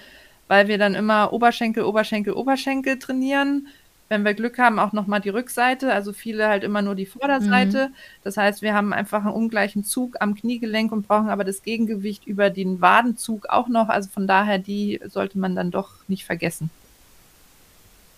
weil 0.48 0.68
wir 0.68 0.78
dann 0.78 0.96
immer 0.96 1.32
Oberschenkel, 1.34 1.84
Oberschenkel, 1.84 2.34
Oberschenkel 2.34 3.00
trainieren. 3.00 3.68
Wenn 4.10 4.26
wir 4.26 4.34
Glück 4.34 4.60
haben, 4.60 4.80
auch 4.80 4.92
nochmal 4.92 5.22
die 5.22 5.30
Rückseite, 5.30 5.92
also 5.92 6.14
viele 6.14 6.48
halt 6.48 6.64
immer 6.64 6.82
nur 6.82 6.94
die 6.94 7.06
Vorderseite. 7.06 7.88
Mhm. 7.88 7.96
Das 8.24 8.38
heißt, 8.38 8.62
wir 8.62 8.74
haben 8.74 8.94
einfach 8.94 9.24
einen 9.24 9.34
ungleichen 9.34 9.86
Zug 9.86 10.18
am 10.20 10.36
Kniegelenk 10.36 10.92
und 10.92 11.08
brauchen 11.08 11.30
aber 11.30 11.44
das 11.44 11.64
Gegengewicht 11.64 12.28
über 12.28 12.50
den 12.50 12.82
Wadenzug 12.82 13.48
auch 13.48 13.70
noch. 13.70 13.90
Also 13.90 14.10
von 14.10 14.28
daher, 14.28 14.60
die 14.60 15.00
sollte 15.06 15.40
man 15.40 15.56
dann 15.56 15.72
doch 15.72 15.92
nicht 16.08 16.26
vergessen. 16.26 16.70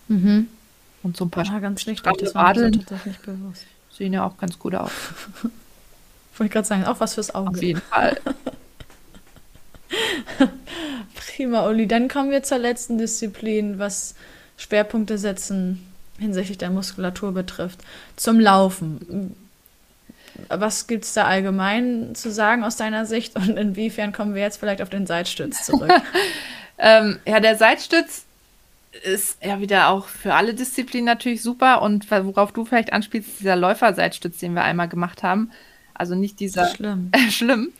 Mhm. 0.08 0.48
Und 1.06 1.16
so 1.16 1.24
ein 1.24 1.30
paar 1.30 1.44
ja, 1.44 1.60
ganz 1.60 1.86
richtig, 1.86 2.02
das 2.18 2.34
war 2.34 2.52
mir 2.52 2.72
tatsächlich 2.72 3.20
bewusst. 3.20 3.64
Sehen 3.92 4.12
ja 4.12 4.26
auch 4.26 4.36
ganz 4.38 4.58
gut 4.58 4.74
aus. 4.74 4.90
Wollte 5.42 6.44
ich 6.46 6.50
gerade 6.50 6.66
sagen, 6.66 6.84
auch 6.84 6.98
was 6.98 7.14
fürs 7.14 7.32
Auge. 7.32 7.50
Auf 7.50 7.62
jeden 7.62 7.80
Fall. 7.80 8.20
Prima, 11.14 11.68
Uli. 11.68 11.86
Dann 11.86 12.08
kommen 12.08 12.32
wir 12.32 12.42
zur 12.42 12.58
letzten 12.58 12.98
Disziplin, 12.98 13.78
was 13.78 14.16
Schwerpunkte 14.56 15.16
setzen 15.16 15.86
hinsichtlich 16.18 16.58
der 16.58 16.70
Muskulatur 16.70 17.32
betrifft. 17.32 17.78
Zum 18.16 18.40
Laufen. 18.40 19.36
Was 20.48 20.88
gibt 20.88 21.04
es 21.04 21.14
da 21.14 21.26
allgemein 21.26 22.16
zu 22.16 22.32
sagen 22.32 22.64
aus 22.64 22.74
deiner 22.74 23.06
Sicht 23.06 23.36
und 23.36 23.56
inwiefern 23.56 24.12
kommen 24.12 24.34
wir 24.34 24.42
jetzt 24.42 24.58
vielleicht 24.58 24.82
auf 24.82 24.90
den 24.90 25.06
Seitstütz 25.06 25.64
zurück? 25.66 25.92
ähm, 26.78 27.20
ja, 27.24 27.38
der 27.38 27.54
Seitstütz 27.54 28.25
ist 29.04 29.42
ja 29.44 29.60
wieder 29.60 29.88
auch 29.88 30.06
für 30.06 30.34
alle 30.34 30.54
Disziplinen 30.54 31.06
natürlich 31.06 31.42
super 31.42 31.82
und 31.82 32.10
worauf 32.10 32.52
du 32.52 32.64
vielleicht 32.64 32.92
anspielst, 32.92 33.40
dieser 33.40 33.56
Läuferseitstütz, 33.56 34.38
den 34.38 34.54
wir 34.54 34.62
einmal 34.62 34.88
gemacht 34.88 35.22
haben. 35.22 35.50
Also 35.94 36.14
nicht 36.14 36.40
dieser 36.40 36.68
schlimm, 36.68 37.08
äh, 37.12 37.30
schlimm 37.30 37.72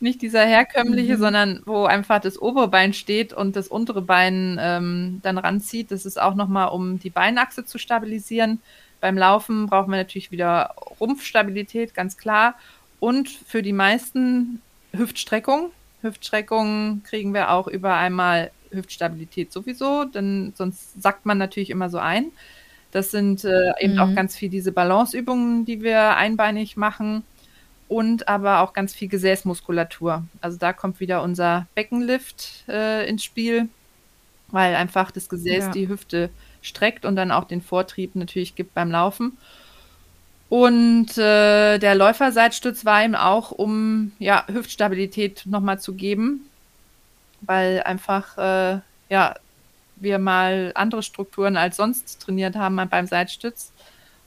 nicht 0.00 0.22
dieser 0.22 0.44
herkömmliche, 0.44 1.16
mhm. 1.16 1.20
sondern 1.20 1.62
wo 1.64 1.84
einfach 1.84 2.20
das 2.20 2.40
obere 2.40 2.68
Bein 2.68 2.92
steht 2.92 3.32
und 3.32 3.56
das 3.56 3.68
untere 3.68 4.02
Bein 4.02 4.58
ähm, 4.60 5.20
dann 5.22 5.38
ranzieht. 5.38 5.90
Das 5.90 6.06
ist 6.06 6.20
auch 6.20 6.34
nochmal, 6.34 6.68
um 6.68 6.98
die 6.98 7.10
Beinachse 7.10 7.64
zu 7.64 7.78
stabilisieren. 7.78 8.60
Beim 9.00 9.18
Laufen 9.18 9.66
braucht 9.66 9.88
man 9.88 9.98
natürlich 9.98 10.30
wieder 10.30 10.74
Rumpfstabilität, 11.00 11.94
ganz 11.94 12.16
klar. 12.16 12.54
Und 13.00 13.28
für 13.28 13.62
die 13.62 13.72
meisten 13.72 14.62
Hüftstreckung. 14.92 15.70
Hüftstreckung 16.02 17.02
kriegen 17.04 17.34
wir 17.34 17.50
auch 17.50 17.66
über 17.68 17.96
einmal 17.96 18.50
Hüftstabilität 18.72 19.52
sowieso, 19.52 20.04
denn 20.04 20.52
sonst 20.56 21.00
sackt 21.00 21.26
man 21.26 21.38
natürlich 21.38 21.70
immer 21.70 21.90
so 21.90 21.98
ein. 21.98 22.32
Das 22.90 23.10
sind 23.10 23.44
äh, 23.44 23.72
eben 23.80 23.94
mhm. 23.94 24.00
auch 24.00 24.14
ganz 24.14 24.36
viel 24.36 24.50
diese 24.50 24.72
Balanceübungen, 24.72 25.64
die 25.64 25.82
wir 25.82 26.16
einbeinig 26.16 26.76
machen 26.76 27.24
und 27.88 28.28
aber 28.28 28.60
auch 28.60 28.72
ganz 28.72 28.94
viel 28.94 29.08
Gesäßmuskulatur. 29.08 30.24
Also 30.40 30.58
da 30.58 30.72
kommt 30.72 31.00
wieder 31.00 31.22
unser 31.22 31.66
Beckenlift 31.74 32.64
äh, 32.68 33.08
ins 33.08 33.24
Spiel, 33.24 33.68
weil 34.48 34.74
einfach 34.74 35.10
das 35.10 35.28
Gesäß 35.28 35.66
ja. 35.66 35.70
die 35.72 35.88
Hüfte 35.88 36.30
streckt 36.60 37.04
und 37.04 37.16
dann 37.16 37.30
auch 37.30 37.44
den 37.44 37.60
Vortrieb 37.60 38.14
natürlich 38.14 38.54
gibt 38.54 38.74
beim 38.74 38.90
Laufen. 38.90 39.36
Und 40.48 41.16
äh, 41.16 41.78
der 41.78 41.94
Läuferseitstütz 41.94 42.84
war 42.84 43.02
ihm 43.02 43.14
auch, 43.14 43.52
um 43.52 44.12
ja, 44.18 44.44
Hüftstabilität 44.52 45.44
nochmal 45.46 45.80
zu 45.80 45.94
geben, 45.94 46.46
weil 47.42 47.82
einfach 47.82 48.38
äh, 48.38 48.80
ja, 49.08 49.34
wir 49.96 50.18
mal 50.18 50.72
andere 50.74 51.02
Strukturen 51.02 51.56
als 51.56 51.76
sonst 51.76 52.20
trainiert 52.20 52.56
haben 52.56 52.80
beim 52.88 53.06
Seitstütz. 53.06 53.72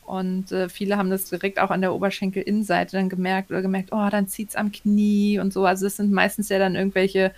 Und 0.05 0.51
äh, 0.51 0.69
viele 0.69 0.97
haben 0.97 1.09
das 1.09 1.25
direkt 1.29 1.59
auch 1.59 1.71
an 1.71 1.81
der 1.81 1.93
Oberschenkelinnenseite 1.93 2.95
dann 2.97 3.09
gemerkt 3.09 3.49
oder 3.49 3.63
gemerkt, 3.63 3.89
oh, 3.91 4.07
dann 4.09 4.27
zieht 4.27 4.49
es 4.49 4.55
am 4.55 4.71
Knie 4.71 5.39
und 5.39 5.51
so. 5.51 5.65
Also 5.65 5.87
es 5.87 5.97
sind 5.97 6.11
meistens 6.11 6.49
ja 6.49 6.59
dann 6.59 6.75
irgendwelche 6.75 7.31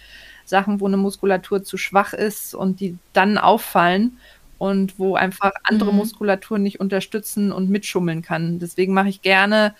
Sachen, 0.45 0.81
wo 0.81 0.87
eine 0.87 0.97
Muskulatur 0.97 1.63
zu 1.63 1.77
schwach 1.77 2.13
ist 2.13 2.53
und 2.53 2.81
die 2.81 2.97
dann 3.13 3.37
auffallen 3.37 4.17
und 4.57 4.99
wo 4.99 5.15
einfach 5.15 5.53
andere 5.63 5.91
mhm. 5.91 5.99
Muskulatur 5.99 6.57
nicht 6.59 6.79
unterstützen 6.79 7.53
und 7.53 7.69
mitschummeln 7.69 8.21
kann. 8.21 8.59
Deswegen 8.59 8.93
mache 8.93 9.09
ich 9.09 9.21
gerne 9.21 9.73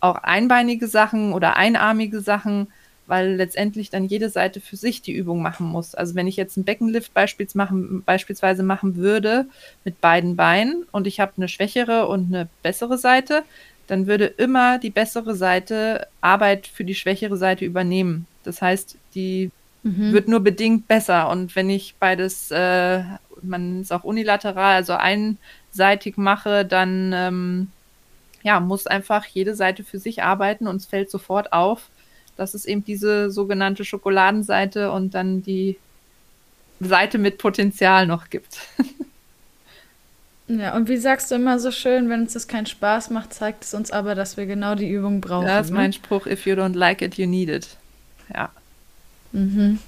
auch 0.00 0.16
einbeinige 0.16 0.88
Sachen 0.88 1.32
oder 1.34 1.56
einarmige 1.56 2.20
Sachen, 2.20 2.68
weil 3.12 3.34
letztendlich 3.34 3.90
dann 3.90 4.06
jede 4.06 4.30
Seite 4.30 4.58
für 4.58 4.76
sich 4.76 5.02
die 5.02 5.12
Übung 5.12 5.42
machen 5.42 5.66
muss. 5.66 5.94
Also 5.94 6.14
wenn 6.14 6.26
ich 6.26 6.36
jetzt 6.36 6.56
einen 6.56 6.64
Beckenlift 6.64 7.12
beispielsweise 7.12 7.58
machen, 7.58 8.02
beispielsweise 8.06 8.62
machen 8.62 8.96
würde 8.96 9.44
mit 9.84 10.00
beiden 10.00 10.34
Beinen 10.34 10.86
und 10.92 11.06
ich 11.06 11.20
habe 11.20 11.32
eine 11.36 11.46
schwächere 11.46 12.08
und 12.08 12.34
eine 12.34 12.48
bessere 12.62 12.96
Seite, 12.96 13.42
dann 13.86 14.06
würde 14.06 14.24
immer 14.24 14.78
die 14.78 14.88
bessere 14.88 15.34
Seite 15.34 16.06
Arbeit 16.22 16.66
für 16.66 16.84
die 16.84 16.94
schwächere 16.94 17.36
Seite 17.36 17.66
übernehmen. 17.66 18.26
Das 18.44 18.62
heißt, 18.62 18.96
die 19.14 19.50
mhm. 19.82 20.14
wird 20.14 20.28
nur 20.28 20.40
bedingt 20.40 20.88
besser. 20.88 21.28
Und 21.28 21.54
wenn 21.54 21.68
ich 21.68 21.96
beides, 22.00 22.50
äh, 22.50 23.02
man 23.42 23.82
ist 23.82 23.92
auch 23.92 24.04
unilateral, 24.04 24.76
also 24.76 24.94
einseitig 24.94 26.16
mache, 26.16 26.64
dann 26.64 27.12
ähm, 27.14 27.68
ja, 28.42 28.58
muss 28.58 28.86
einfach 28.86 29.26
jede 29.26 29.54
Seite 29.54 29.84
für 29.84 29.98
sich 29.98 30.22
arbeiten 30.22 30.66
und 30.66 30.76
es 30.76 30.86
fällt 30.86 31.10
sofort 31.10 31.52
auf, 31.52 31.90
dass 32.36 32.54
es 32.54 32.64
eben 32.64 32.84
diese 32.84 33.30
sogenannte 33.30 33.84
Schokoladenseite 33.84 34.90
und 34.92 35.14
dann 35.14 35.42
die 35.42 35.78
Seite 36.80 37.18
mit 37.18 37.38
Potenzial 37.38 38.06
noch 38.06 38.30
gibt. 38.30 38.58
Ja, 40.48 40.74
und 40.76 40.88
wie 40.88 40.96
sagst 40.96 41.30
du 41.30 41.36
immer 41.36 41.58
so 41.58 41.70
schön, 41.70 42.10
wenn 42.10 42.22
uns 42.22 42.34
das 42.34 42.48
keinen 42.48 42.66
Spaß 42.66 43.10
macht, 43.10 43.32
zeigt 43.32 43.64
es 43.64 43.74
uns 43.74 43.90
aber, 43.90 44.14
dass 44.14 44.36
wir 44.36 44.46
genau 44.46 44.74
die 44.74 44.90
Übung 44.90 45.20
brauchen. 45.20 45.46
Das 45.46 45.66
ist 45.66 45.72
ne? 45.72 45.78
mein 45.78 45.92
Spruch, 45.92 46.26
if 46.26 46.46
you 46.46 46.54
don't 46.54 46.76
like 46.76 47.00
it, 47.00 47.14
you 47.14 47.26
need 47.26 47.48
it. 47.48 47.76
Ja. 48.34 48.50
Mhm. 49.32 49.78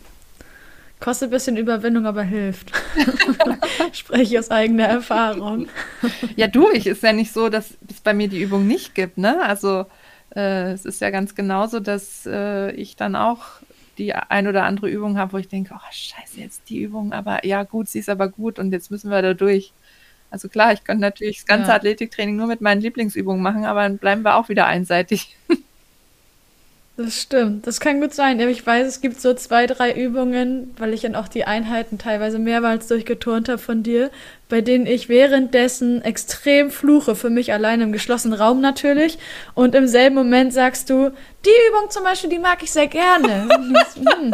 Kostet 1.00 1.28
ein 1.28 1.32
bisschen 1.32 1.56
Überwindung, 1.56 2.06
aber 2.06 2.22
hilft. 2.22 2.72
Spreche 3.92 4.38
aus 4.38 4.50
eigener 4.50 4.86
Erfahrung. 4.86 5.68
ja, 6.36 6.46
du, 6.46 6.70
ich 6.70 6.86
ist 6.86 7.02
ja 7.02 7.12
nicht 7.12 7.32
so, 7.32 7.50
dass 7.50 7.74
es 7.90 8.00
bei 8.00 8.14
mir 8.14 8.28
die 8.28 8.40
Übung 8.40 8.66
nicht 8.66 8.94
gibt, 8.94 9.18
ne? 9.18 9.42
Also 9.42 9.84
äh, 10.34 10.72
es 10.72 10.84
ist 10.84 11.00
ja 11.00 11.10
ganz 11.10 11.34
genauso, 11.34 11.80
dass 11.80 12.26
äh, 12.26 12.72
ich 12.72 12.96
dann 12.96 13.16
auch 13.16 13.42
die 13.98 14.14
ein 14.14 14.48
oder 14.48 14.64
andere 14.64 14.90
Übung 14.90 15.18
habe, 15.18 15.34
wo 15.34 15.38
ich 15.38 15.48
denke, 15.48 15.74
oh 15.74 15.92
scheiße, 15.92 16.40
jetzt 16.40 16.68
die 16.68 16.82
Übung, 16.82 17.12
aber 17.12 17.44
ja 17.44 17.62
gut, 17.62 17.88
sie 17.88 18.00
ist 18.00 18.08
aber 18.08 18.28
gut 18.28 18.58
und 18.58 18.72
jetzt 18.72 18.90
müssen 18.90 19.10
wir 19.10 19.22
da 19.22 19.34
durch. 19.34 19.72
Also 20.30 20.48
klar, 20.48 20.72
ich 20.72 20.82
könnte 20.82 21.00
natürlich 21.00 21.38
das 21.38 21.46
ganze 21.46 21.68
ja. 21.68 21.76
Athletiktraining 21.76 22.34
nur 22.34 22.48
mit 22.48 22.60
meinen 22.60 22.80
Lieblingsübungen 22.80 23.40
machen, 23.40 23.64
aber 23.64 23.82
dann 23.82 23.98
bleiben 23.98 24.22
wir 24.22 24.36
auch 24.36 24.48
wieder 24.48 24.66
einseitig. 24.66 25.36
Das 26.96 27.22
stimmt, 27.22 27.66
das 27.66 27.80
kann 27.80 28.00
gut 28.00 28.14
sein. 28.14 28.38
Ich 28.38 28.64
weiß, 28.64 28.86
es 28.86 29.00
gibt 29.00 29.20
so 29.20 29.34
zwei, 29.34 29.66
drei 29.66 29.92
Übungen, 29.92 30.72
weil 30.78 30.94
ich 30.94 31.00
dann 31.00 31.16
auch 31.16 31.26
die 31.26 31.44
Einheiten 31.44 31.98
teilweise 31.98 32.38
mehrmals 32.38 32.86
durchgeturnt 32.86 33.48
habe 33.48 33.58
von 33.58 33.82
dir, 33.82 34.12
bei 34.48 34.60
denen 34.60 34.86
ich 34.86 35.08
währenddessen 35.08 36.02
extrem 36.02 36.70
fluche, 36.70 37.16
für 37.16 37.30
mich 37.30 37.52
allein 37.52 37.80
im 37.80 37.90
geschlossenen 37.90 38.38
Raum 38.38 38.60
natürlich. 38.60 39.18
Und 39.54 39.74
im 39.74 39.88
selben 39.88 40.14
Moment 40.14 40.52
sagst 40.52 40.88
du, 40.88 41.10
die 41.44 41.50
Übung 41.70 41.90
zum 41.90 42.04
Beispiel, 42.04 42.30
die 42.30 42.38
mag 42.38 42.62
ich 42.62 42.70
sehr 42.70 42.86
gerne. 42.86 43.48
hm. 43.94 44.32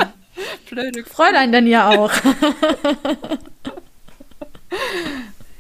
Blöde. 0.69 1.05
Freut 1.05 1.35
einen 1.35 1.53
denn 1.53 1.67
ja 1.67 1.89
auch. 1.89 2.13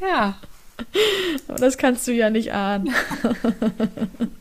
ja. 0.02 0.36
Aber 1.48 1.58
das 1.58 1.78
kannst 1.78 2.06
du 2.06 2.12
ja 2.12 2.28
nicht 2.28 2.52
ahnen. 2.52 2.92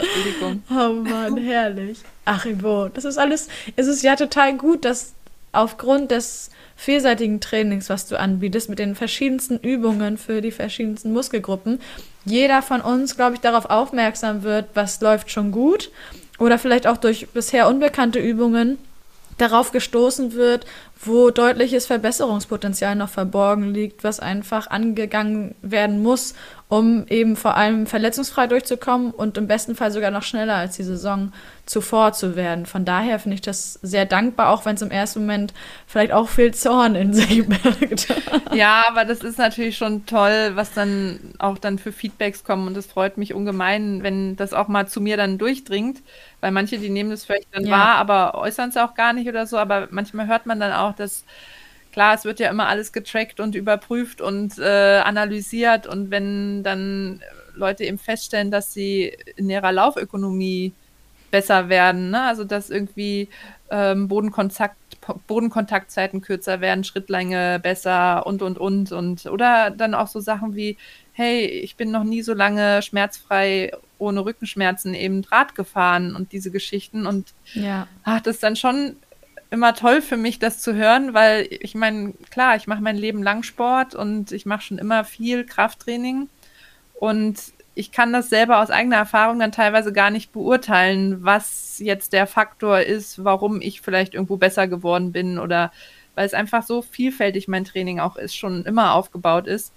Entschuldigung. 0.00 0.62
Oh 0.70 0.92
Mann, 0.92 1.36
herrlich. 1.36 1.98
Ach, 2.24 2.44
Ivo, 2.44 2.88
das 2.88 3.04
ist 3.04 3.18
alles, 3.18 3.48
es 3.76 3.86
ist 3.86 4.02
ja 4.02 4.16
total 4.16 4.56
gut, 4.56 4.84
dass 4.84 5.12
aufgrund 5.52 6.10
des 6.10 6.50
vielseitigen 6.76 7.40
Trainings, 7.40 7.90
was 7.90 8.06
du 8.06 8.18
anbietest, 8.18 8.68
mit 8.68 8.78
den 8.78 8.94
verschiedensten 8.94 9.58
Übungen 9.58 10.16
für 10.16 10.40
die 10.40 10.52
verschiedensten 10.52 11.12
Muskelgruppen, 11.12 11.80
jeder 12.24 12.62
von 12.62 12.80
uns, 12.80 13.16
glaube 13.16 13.34
ich, 13.34 13.40
darauf 13.40 13.66
aufmerksam 13.66 14.42
wird, 14.42 14.66
was 14.74 15.00
läuft 15.00 15.30
schon 15.30 15.52
gut 15.52 15.90
oder 16.38 16.58
vielleicht 16.58 16.86
auch 16.86 16.96
durch 16.96 17.28
bisher 17.28 17.68
unbekannte 17.68 18.18
Übungen 18.18 18.78
darauf 19.38 19.72
gestoßen 19.72 20.32
wird, 20.34 20.66
wo 21.02 21.30
deutliches 21.30 21.86
Verbesserungspotenzial 21.86 22.94
noch 22.94 23.08
verborgen 23.08 23.72
liegt, 23.72 24.04
was 24.04 24.20
einfach 24.20 24.66
angegangen 24.68 25.54
werden 25.62 26.02
muss, 26.02 26.34
um 26.70 27.04
eben 27.08 27.34
vor 27.34 27.56
allem 27.56 27.86
verletzungsfrei 27.86 28.46
durchzukommen 28.46 29.10
und 29.10 29.36
im 29.36 29.48
besten 29.48 29.74
Fall 29.74 29.90
sogar 29.90 30.12
noch 30.12 30.22
schneller 30.22 30.54
als 30.54 30.76
die 30.76 30.84
Saison 30.84 31.32
zuvor 31.66 32.12
zu 32.12 32.36
werden. 32.36 32.64
Von 32.64 32.84
daher 32.84 33.18
finde 33.18 33.34
ich 33.34 33.40
das 33.40 33.74
sehr 33.82 34.06
dankbar, 34.06 34.50
auch 34.50 34.64
wenn 34.64 34.76
es 34.76 34.82
im 34.82 34.92
ersten 34.92 35.20
Moment 35.20 35.52
vielleicht 35.86 36.12
auch 36.12 36.28
viel 36.28 36.54
Zorn 36.54 36.94
in 36.94 37.12
sich 37.12 37.44
birgt. 37.48 38.08
Ja, 38.52 38.84
aber 38.88 39.04
das 39.04 39.20
ist 39.20 39.38
natürlich 39.38 39.76
schon 39.76 40.06
toll, 40.06 40.52
was 40.54 40.72
dann 40.72 41.18
auch 41.38 41.58
dann 41.58 41.78
für 41.78 41.90
Feedbacks 41.90 42.44
kommen 42.44 42.68
und 42.68 42.76
es 42.76 42.86
freut 42.86 43.18
mich 43.18 43.34
ungemein, 43.34 44.04
wenn 44.04 44.36
das 44.36 44.52
auch 44.52 44.68
mal 44.68 44.86
zu 44.86 45.00
mir 45.00 45.16
dann 45.16 45.38
durchdringt, 45.38 46.02
weil 46.40 46.52
manche, 46.52 46.78
die 46.78 46.90
nehmen 46.90 47.10
das 47.10 47.24
vielleicht 47.24 47.48
dann 47.52 47.66
ja. 47.66 47.72
wahr, 47.72 47.94
aber 47.96 48.34
äußern 48.36 48.68
es 48.68 48.76
auch 48.76 48.94
gar 48.94 49.12
nicht 49.12 49.28
oder 49.28 49.46
so, 49.46 49.58
aber 49.58 49.88
manchmal 49.90 50.28
hört 50.28 50.46
man 50.46 50.60
dann 50.60 50.72
auch, 50.72 50.89
dass 50.94 51.24
klar, 51.92 52.14
es 52.14 52.24
wird 52.24 52.40
ja 52.40 52.50
immer 52.50 52.68
alles 52.68 52.92
getrackt 52.92 53.40
und 53.40 53.54
überprüft 53.54 54.20
und 54.20 54.58
äh, 54.58 55.00
analysiert 55.04 55.86
und 55.86 56.10
wenn 56.10 56.62
dann 56.62 57.20
Leute 57.54 57.84
eben 57.84 57.98
feststellen, 57.98 58.50
dass 58.50 58.72
sie 58.72 59.16
in 59.36 59.50
ihrer 59.50 59.72
Laufökonomie 59.72 60.72
besser 61.30 61.68
werden, 61.68 62.10
ne? 62.10 62.22
also 62.22 62.44
dass 62.44 62.70
irgendwie 62.70 63.28
ähm, 63.70 64.08
Bodenkontakt, 64.08 64.76
Bodenkontaktzeiten 65.26 66.20
kürzer 66.20 66.60
werden, 66.60 66.84
Schrittlänge 66.84 67.60
besser 67.60 68.26
und 68.26 68.42
und 68.42 68.58
und 68.58 68.92
und 68.92 69.26
oder 69.26 69.70
dann 69.70 69.94
auch 69.94 70.08
so 70.08 70.20
Sachen 70.20 70.56
wie, 70.56 70.76
hey, 71.12 71.44
ich 71.44 71.76
bin 71.76 71.90
noch 71.90 72.04
nie 72.04 72.22
so 72.22 72.34
lange 72.34 72.82
schmerzfrei 72.82 73.72
ohne 73.98 74.24
Rückenschmerzen 74.24 74.94
eben 74.94 75.22
Draht 75.22 75.54
gefahren 75.54 76.16
und 76.16 76.32
diese 76.32 76.50
Geschichten 76.50 77.06
und 77.06 77.32
ja. 77.54 77.86
ach, 78.02 78.20
das 78.20 78.36
ist 78.36 78.42
dann 78.42 78.56
schon 78.56 78.96
immer 79.50 79.74
toll 79.74 80.00
für 80.00 80.16
mich, 80.16 80.38
das 80.38 80.60
zu 80.60 80.74
hören, 80.74 81.14
weil 81.14 81.48
ich 81.50 81.74
meine, 81.74 82.14
klar, 82.30 82.56
ich 82.56 82.66
mache 82.66 82.82
mein 82.82 82.96
Leben 82.96 83.22
lang 83.22 83.42
Sport 83.42 83.94
und 83.94 84.32
ich 84.32 84.46
mache 84.46 84.62
schon 84.62 84.78
immer 84.78 85.04
viel 85.04 85.44
Krafttraining 85.44 86.28
und 86.94 87.38
ich 87.74 87.92
kann 87.92 88.12
das 88.12 88.28
selber 88.28 88.60
aus 88.60 88.70
eigener 88.70 88.96
Erfahrung 88.96 89.38
dann 89.38 89.52
teilweise 89.52 89.92
gar 89.92 90.10
nicht 90.10 90.32
beurteilen, 90.32 91.24
was 91.24 91.78
jetzt 91.78 92.12
der 92.12 92.26
Faktor 92.26 92.80
ist, 92.80 93.24
warum 93.24 93.60
ich 93.60 93.80
vielleicht 93.80 94.14
irgendwo 94.14 94.36
besser 94.36 94.68
geworden 94.68 95.12
bin 95.12 95.38
oder 95.38 95.72
weil 96.14 96.26
es 96.26 96.34
einfach 96.34 96.62
so 96.62 96.82
vielfältig 96.82 97.48
mein 97.48 97.64
Training 97.64 98.00
auch 98.00 98.16
ist, 98.16 98.36
schon 98.36 98.64
immer 98.64 98.94
aufgebaut 98.94 99.46
ist. 99.46 99.72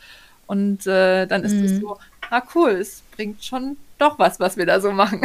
Und 0.48 0.86
äh, 0.88 1.26
dann 1.26 1.44
ist 1.44 1.54
es 1.54 1.74
mhm. 1.74 1.82
so, 1.82 1.98
ah 2.30 2.44
cool, 2.54 2.72
es 2.72 3.04
bringt 3.16 3.44
schon 3.44 3.78
doch 3.98 4.20
was, 4.20 4.40
was 4.40 4.58
wir 4.58 4.66
da 4.66 4.82
so 4.82 4.92
machen. 4.92 5.22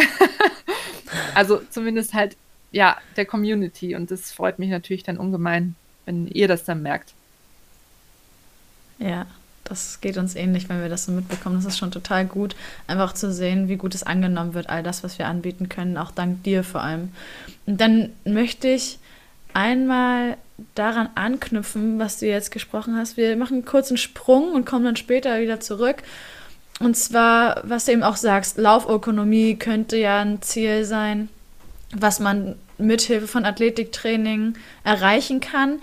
also 1.34 1.61
zumindest 1.70 2.14
halt, 2.14 2.36
ja, 2.71 2.97
der 3.16 3.27
Community. 3.27 3.95
Und 3.95 4.11
das 4.11 4.33
freut 4.33 4.59
mich 4.59 4.71
natürlich 4.71 5.03
dann 5.03 5.19
ungemein, 5.19 5.75
wenn 6.07 6.27
ihr 6.29 6.49
das 6.49 6.64
dann 6.64 6.83
merkt. 6.83 7.14
Ja, 8.99 9.27
das 9.64 10.01
geht 10.01 10.16
uns 10.16 10.35
ähnlich, 10.35 10.69
wenn 10.69 10.81
wir 10.81 10.89
das 10.89 11.05
so 11.05 11.12
mitbekommen. 11.12 11.57
Das 11.57 11.66
ist 11.66 11.79
schon 11.79 11.91
total 11.91 12.27
gut, 12.27 12.57
einfach 12.87 13.12
zu 13.12 13.33
sehen, 13.33 13.69
wie 13.69 13.77
gut 13.77 13.95
es 13.95 14.03
angenommen 14.03 14.55
wird, 14.55 14.69
all 14.69 14.83
das, 14.83 15.05
was 15.05 15.19
wir 15.19 15.27
anbieten 15.27 15.69
können, 15.69 15.99
auch 15.99 16.11
dank 16.11 16.43
dir 16.43 16.64
vor 16.64 16.83
allem. 16.83 17.12
Und 17.66 17.81
dann 17.81 18.11
möchte 18.25 18.69
ich 18.69 18.99
einmal 19.55 20.37
daran 20.75 21.09
anknüpfen, 21.14 21.99
was 21.99 22.19
du 22.19 22.27
jetzt 22.27 22.51
gesprochen 22.51 22.97
hast. 22.97 23.16
Wir 23.16 23.37
machen 23.37 23.59
einen 23.59 23.64
kurzen 23.64 23.97
Sprung 23.97 24.53
und 24.53 24.66
kommen 24.66 24.85
dann 24.85 24.97
später 24.97 25.41
wieder 25.41 25.61
zurück. 25.61 26.03
Und 26.81 26.97
zwar, 26.97 27.62
was 27.64 27.85
du 27.85 27.93
eben 27.93 28.03
auch 28.03 28.16
sagst, 28.16 28.57
Laufökonomie 28.57 29.57
könnte 29.57 29.97
ja 29.97 30.21
ein 30.21 30.43
Ziel 30.43 30.85
sein, 30.85 31.29
was 31.95 32.20
man 32.20 32.57
mithilfe 32.76 33.26
von 33.26 33.45
Athletiktraining 33.45 34.55
erreichen 34.84 35.41
kann. 35.41 35.80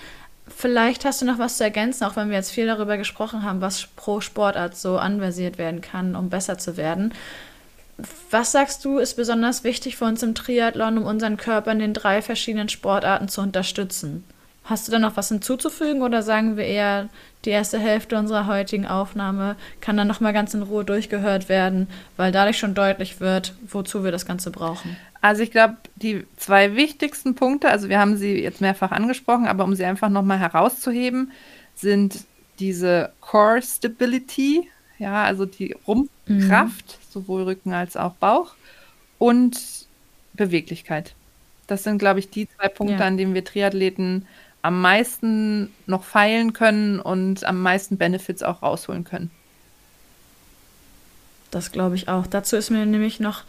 Vielleicht 0.47 1.06
hast 1.06 1.22
du 1.22 1.26
noch 1.26 1.39
was 1.39 1.58
zu 1.58 1.64
ergänzen, 1.64 2.03
auch 2.03 2.16
wenn 2.16 2.30
wir 2.30 2.38
jetzt 2.38 2.51
viel 2.51 2.68
darüber 2.68 2.97
gesprochen 2.97 3.43
haben, 3.43 3.62
was 3.62 3.88
pro 3.95 4.22
Sportart 4.22 4.78
so 4.78 4.97
anversiert 4.97 5.58
werden 5.58 5.82
kann, 5.82 6.16
um 6.16 6.30
besser 6.30 6.58
zu 6.58 6.78
werden. 6.78 7.14
Was 8.30 8.51
sagst 8.51 8.84
du, 8.86 8.99
ist 8.99 9.16
besonders 9.16 9.64
wichtig 9.64 9.95
für 9.95 10.06
uns 10.06 10.22
im 10.22 10.36
Triathlon, 10.36 10.97
um 10.97 11.06
unseren 11.06 11.38
Körper 11.38 11.72
in 11.72 11.80
den 11.80 11.93
drei 11.93 12.22
verschiedenen 12.22 12.70
Sportarten 12.70 13.30
zu 13.30 13.41
unterstützen? 13.41 14.24
Hast 14.66 14.88
du 14.88 14.91
da 14.91 14.99
noch 14.99 15.16
was 15.16 15.30
hinzuzufügen 15.30 16.01
oder 16.01 16.24
sagen 16.24 16.58
wir 16.58 16.66
eher, 16.66 17.08
die 17.45 17.51
erste 17.51 17.78
Hälfte 17.78 18.18
unserer 18.18 18.47
heutigen 18.47 18.88
Aufnahme 18.88 19.56
kann 19.80 19.95
dann 19.95 20.08
nochmal 20.08 20.34
ganz 20.34 20.56
in 20.56 20.64
Ruhe 20.64 20.84
durchgehört 20.84 21.49
werden, 21.49 21.88
weil 22.18 22.32
dadurch 22.32 22.58
schon 22.58 22.74
deutlich 22.74 23.20
wird, 23.20 23.53
wozu 23.68 24.03
wir 24.03 24.12
das 24.12 24.26
Ganze 24.26 24.49
brauchen? 24.49 24.97
Also 25.26 25.42
ich 25.42 25.50
glaube, 25.50 25.78
die 25.96 26.24
zwei 26.38 26.76
wichtigsten 26.76 27.34
Punkte, 27.34 27.72
also 27.72 27.90
wir 27.90 27.98
haben 27.98 28.16
sie 28.16 28.44
jetzt 28.44 28.62
mehrfach 28.62 28.92
angesprochen, 28.92 29.48
aber 29.48 29.64
um 29.64 29.74
sie 29.74 29.84
einfach 29.84 30.10
nochmal 30.10 30.38
herauszuheben, 30.38 31.32
sind 31.74 32.26
diese 32.60 33.12
Core 33.22 33.60
Stability, 33.64 34.70
ja, 35.00 35.24
also 35.24 35.48
die 35.48 35.76
Rumpfkraft, 35.88 37.00
mhm. 37.00 37.06
sowohl 37.10 37.42
Rücken 37.42 37.74
als 37.74 37.98
auch 37.98 38.14
Bauch 38.14 38.54
und 39.18 39.60
Beweglichkeit. 40.34 41.16
Das 41.66 41.82
sind, 41.82 41.98
glaube 41.98 42.20
ich, 42.20 42.30
die 42.30 42.48
zwei 42.48 42.68
Punkte, 42.68 43.00
ja. 43.00 43.08
an 43.08 43.18
denen 43.18 43.34
wir 43.34 43.44
Triathleten 43.44 44.28
am 44.62 44.80
meisten 44.80 45.74
noch 45.88 46.04
feilen 46.04 46.54
können 46.54 47.00
und 47.00 47.46
am 47.46 47.64
meisten 47.64 47.98
Benefits 47.98 48.44
auch 48.44 48.62
rausholen 48.62 49.06
können. 49.06 49.32
Das 51.50 51.72
glaube 51.72 51.96
ich 51.96 52.10
auch. 52.10 52.28
Dazu 52.28 52.58
ist 52.58 52.70
mir 52.70 52.86
nämlich 52.86 53.20
noch 53.20 53.44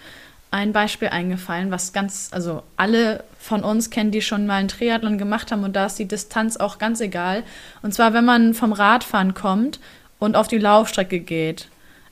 ein 0.51 0.73
Beispiel 0.73 1.09
eingefallen, 1.09 1.71
was 1.71 1.93
ganz, 1.93 2.31
also 2.33 2.63
alle 2.77 3.25
von 3.39 3.63
uns 3.63 3.91
kennen, 3.91 4.11
die 4.11 4.23
schon 4.23 4.47
mal 4.47 4.55
einen 4.55 4.69
Triathlon 4.69 5.19
gemacht 5.19 5.53
haben 5.53 5.65
und 5.65 5.75
da 5.75 5.87
ist 5.87 5.99
die 5.99 6.09
Distanz 6.09 6.57
auch 6.57 6.79
ganz 6.79 7.01
egal. 7.01 7.43
Und 7.83 7.93
zwar, 7.93 8.15
wenn 8.15 8.25
man 8.25 8.55
vom 8.55 8.73
Radfahren 8.73 9.35
kommt 9.35 9.81
und 10.19 10.37
auf 10.37 10.49
die 10.49 10.59
Laufstrecke 10.59 11.21
geht. 11.21 11.69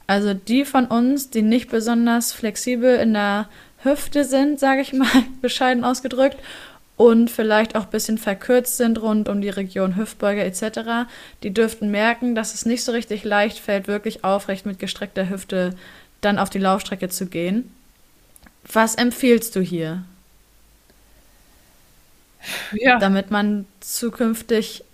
Also 0.07 0.35
die 0.35 0.65
von 0.65 0.87
uns, 0.87 1.31
die 1.31 1.43
nicht 1.43 1.71
besonders 1.71 2.33
flexibel 2.33 2.97
in 2.97 3.15
der 3.15 3.49
Hüfte 3.83 4.25
sind, 4.25 4.61
sage 4.61 4.83
ich 4.83 4.93
mal, 4.93 5.09
bescheiden 5.41 5.85
ausgedrückt, 5.85 6.39
und 6.97 7.31
vielleicht 7.31 7.75
auch 7.77 7.85
ein 7.85 7.91
bisschen 7.91 8.19
verkürzt 8.19 8.77
sind 8.77 9.03
rund 9.03 9.29
um 9.29 9.41
die 9.41 9.49
Region 9.49 9.97
Hüftbeuge 9.97 10.45
etc., 10.45 11.09
die 11.43 11.53
dürften 11.53 11.91
merken, 11.91 12.35
dass 12.35 12.55
es 12.55 12.67
nicht 12.67 12.85
so 12.85 12.93
richtig 12.93 13.25
leicht 13.25 13.59
fällt, 13.59 13.89
wirklich 13.89 14.23
aufrecht 14.23 14.65
mit 14.65 14.79
gestreckter 14.79 15.29
Hüfte 15.29 15.75
dann 16.21 16.39
auf 16.39 16.51
die 16.51 16.59
Laufstrecke 16.59 17.09
zu 17.09 17.27
gehen. 17.27 17.74
Was 18.73 18.95
empfiehlst 18.95 19.55
du 19.57 19.61
hier? 19.61 20.05
Ja. 22.73 22.99
Damit 22.99 23.31
man 23.31 23.67
zukünftig 23.81 24.85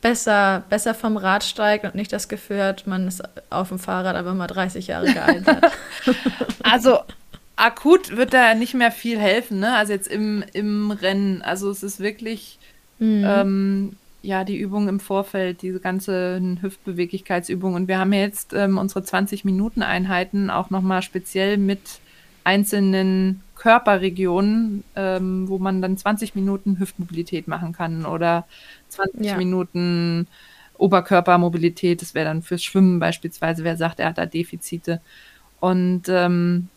besser, 0.00 0.64
besser 0.68 0.94
vom 0.94 1.16
Rad 1.16 1.44
steigt 1.44 1.84
und 1.84 1.94
nicht 1.94 2.12
das 2.12 2.28
Gefühl 2.28 2.62
hat, 2.62 2.86
man 2.86 3.08
ist 3.08 3.22
auf 3.50 3.68
dem 3.68 3.78
Fahrrad 3.78 4.16
aber 4.16 4.34
mal 4.34 4.46
30 4.46 4.86
Jahre 4.86 5.12
gealtert. 5.12 5.72
also 6.62 7.00
akut 7.56 8.16
wird 8.16 8.32
da 8.32 8.54
nicht 8.54 8.74
mehr 8.74 8.90
viel 8.90 9.18
helfen, 9.18 9.60
ne? 9.60 9.76
Also 9.76 9.92
jetzt 9.92 10.08
im, 10.08 10.44
im 10.52 10.90
Rennen. 10.90 11.42
Also 11.42 11.70
es 11.70 11.82
ist 11.82 12.00
wirklich 12.00 12.58
mhm. 12.98 13.24
ähm, 13.26 13.96
ja 14.22 14.44
die 14.44 14.56
Übung 14.56 14.88
im 14.88 15.00
Vorfeld, 15.00 15.62
diese 15.62 15.80
ganzen 15.80 16.62
Hüftbeweglichkeitsübungen. 16.62 17.82
Und 17.82 17.88
wir 17.88 17.98
haben 17.98 18.12
jetzt 18.12 18.54
ähm, 18.54 18.78
unsere 18.78 19.00
20-Minuten-Einheiten 19.00 20.50
auch 20.50 20.70
nochmal 20.70 21.02
speziell 21.02 21.58
mit 21.58 21.80
einzelnen 22.44 23.42
Körperregionen, 23.56 24.84
ähm, 24.96 25.48
wo 25.48 25.58
man 25.58 25.82
dann 25.82 25.96
20 25.96 26.34
Minuten 26.34 26.78
Hüftmobilität 26.78 27.46
machen 27.46 27.72
kann 27.72 28.06
oder 28.06 28.46
20 28.88 29.26
ja. 29.26 29.36
Minuten 29.36 30.26
Oberkörpermobilität. 30.78 32.00
Das 32.00 32.14
wäre 32.14 32.24
dann 32.26 32.42
fürs 32.42 32.64
Schwimmen 32.64 32.98
beispielsweise, 32.98 33.64
wer 33.64 33.76
sagt, 33.76 34.00
er 34.00 34.08
hat 34.08 34.18
da 34.18 34.26
Defizite. 34.26 35.00
Und 35.60 36.04
ähm, 36.08 36.68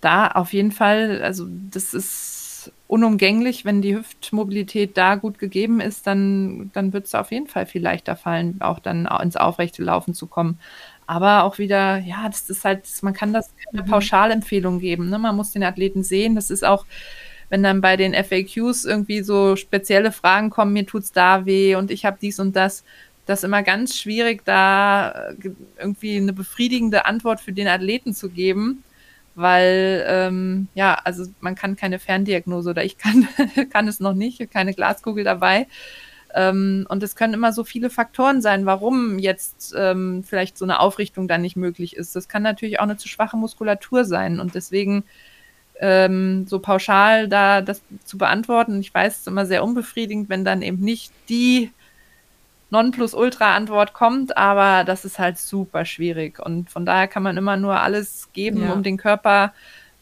da 0.00 0.28
auf 0.28 0.52
jeden 0.52 0.72
Fall, 0.72 1.22
also 1.22 1.46
das 1.70 1.94
ist 1.94 2.72
unumgänglich, 2.88 3.64
wenn 3.64 3.82
die 3.82 3.96
Hüftmobilität 3.96 4.96
da 4.96 5.14
gut 5.14 5.38
gegeben 5.38 5.80
ist, 5.80 6.06
dann, 6.06 6.70
dann 6.74 6.92
wird 6.92 7.06
es 7.06 7.14
auf 7.14 7.30
jeden 7.30 7.46
Fall 7.46 7.66
viel 7.66 7.82
leichter 7.82 8.16
fallen, 8.16 8.60
auch 8.60 8.78
dann 8.78 9.06
ins 9.22 9.36
aufrechte 9.36 9.82
Laufen 9.82 10.14
zu 10.14 10.26
kommen. 10.26 10.58
Aber 11.06 11.44
auch 11.44 11.58
wieder, 11.58 11.98
ja, 11.98 12.28
das 12.28 12.50
ist 12.50 12.64
halt, 12.64 12.84
man 13.02 13.14
kann 13.14 13.32
das 13.32 13.50
keine 13.64 13.84
mhm. 13.84 13.90
Pauschalempfehlung 13.90 14.80
geben. 14.80 15.08
Ne? 15.08 15.18
Man 15.18 15.36
muss 15.36 15.52
den 15.52 15.62
Athleten 15.62 16.02
sehen. 16.02 16.34
Das 16.34 16.50
ist 16.50 16.64
auch, 16.64 16.84
wenn 17.48 17.62
dann 17.62 17.80
bei 17.80 17.96
den 17.96 18.12
FAQs 18.14 18.84
irgendwie 18.84 19.22
so 19.22 19.56
spezielle 19.56 20.10
Fragen 20.12 20.50
kommen, 20.50 20.72
mir 20.72 20.86
tut 20.86 21.04
es 21.04 21.12
da 21.12 21.46
weh 21.46 21.76
und 21.76 21.90
ich 21.90 22.04
habe 22.04 22.18
dies 22.20 22.40
und 22.40 22.56
das, 22.56 22.84
das 23.24 23.40
ist 23.40 23.44
immer 23.44 23.62
ganz 23.62 23.96
schwierig, 23.96 24.44
da 24.44 25.30
irgendwie 25.78 26.16
eine 26.16 26.32
befriedigende 26.32 27.06
Antwort 27.06 27.40
für 27.40 27.52
den 27.52 27.68
Athleten 27.68 28.14
zu 28.14 28.28
geben 28.30 28.82
weil 29.36 30.04
ähm, 30.08 30.68
ja, 30.74 30.94
also 31.04 31.26
man 31.40 31.54
kann 31.54 31.76
keine 31.76 31.98
Ferndiagnose 31.98 32.70
oder 32.70 32.84
ich 32.84 32.98
kann, 32.98 33.28
kann 33.70 33.86
es 33.86 34.00
noch 34.00 34.14
nicht, 34.14 34.50
keine 34.50 34.74
Glaskugel 34.74 35.24
dabei. 35.24 35.68
Ähm, 36.36 36.86
und 36.90 37.02
es 37.02 37.16
können 37.16 37.32
immer 37.32 37.52
so 37.52 37.64
viele 37.64 37.88
Faktoren 37.88 38.42
sein, 38.42 38.66
warum 38.66 39.18
jetzt 39.18 39.74
ähm, 39.76 40.22
vielleicht 40.22 40.58
so 40.58 40.66
eine 40.66 40.80
Aufrichtung 40.80 41.28
dann 41.28 41.40
nicht 41.40 41.56
möglich 41.56 41.96
ist. 41.96 42.14
Das 42.14 42.28
kann 42.28 42.42
natürlich 42.42 42.78
auch 42.78 42.84
eine 42.84 42.98
zu 42.98 43.08
schwache 43.08 43.38
Muskulatur 43.38 44.04
sein 44.04 44.38
und 44.38 44.54
deswegen 44.54 45.04
ähm, 45.80 46.46
so 46.46 46.58
pauschal 46.58 47.28
da 47.28 47.62
das 47.62 47.80
zu 48.04 48.18
beantworten. 48.18 48.80
Ich 48.80 48.92
weiß, 48.92 49.14
es 49.14 49.18
ist 49.20 49.28
immer 49.28 49.46
sehr 49.46 49.64
unbefriedigend, 49.64 50.28
wenn 50.28 50.44
dann 50.44 50.60
eben 50.60 50.82
nicht 50.82 51.10
die 51.30 51.70
Nonplusultra-Antwort 52.68 53.94
kommt, 53.94 54.36
aber 54.36 54.84
das 54.84 55.06
ist 55.06 55.18
halt 55.18 55.38
super 55.38 55.86
schwierig. 55.86 56.38
Und 56.38 56.68
von 56.68 56.84
daher 56.84 57.08
kann 57.08 57.22
man 57.22 57.38
immer 57.38 57.56
nur 57.56 57.80
alles 57.80 58.28
geben, 58.34 58.62
ja. 58.62 58.72
um 58.74 58.82
den 58.82 58.98
Körper 58.98 59.54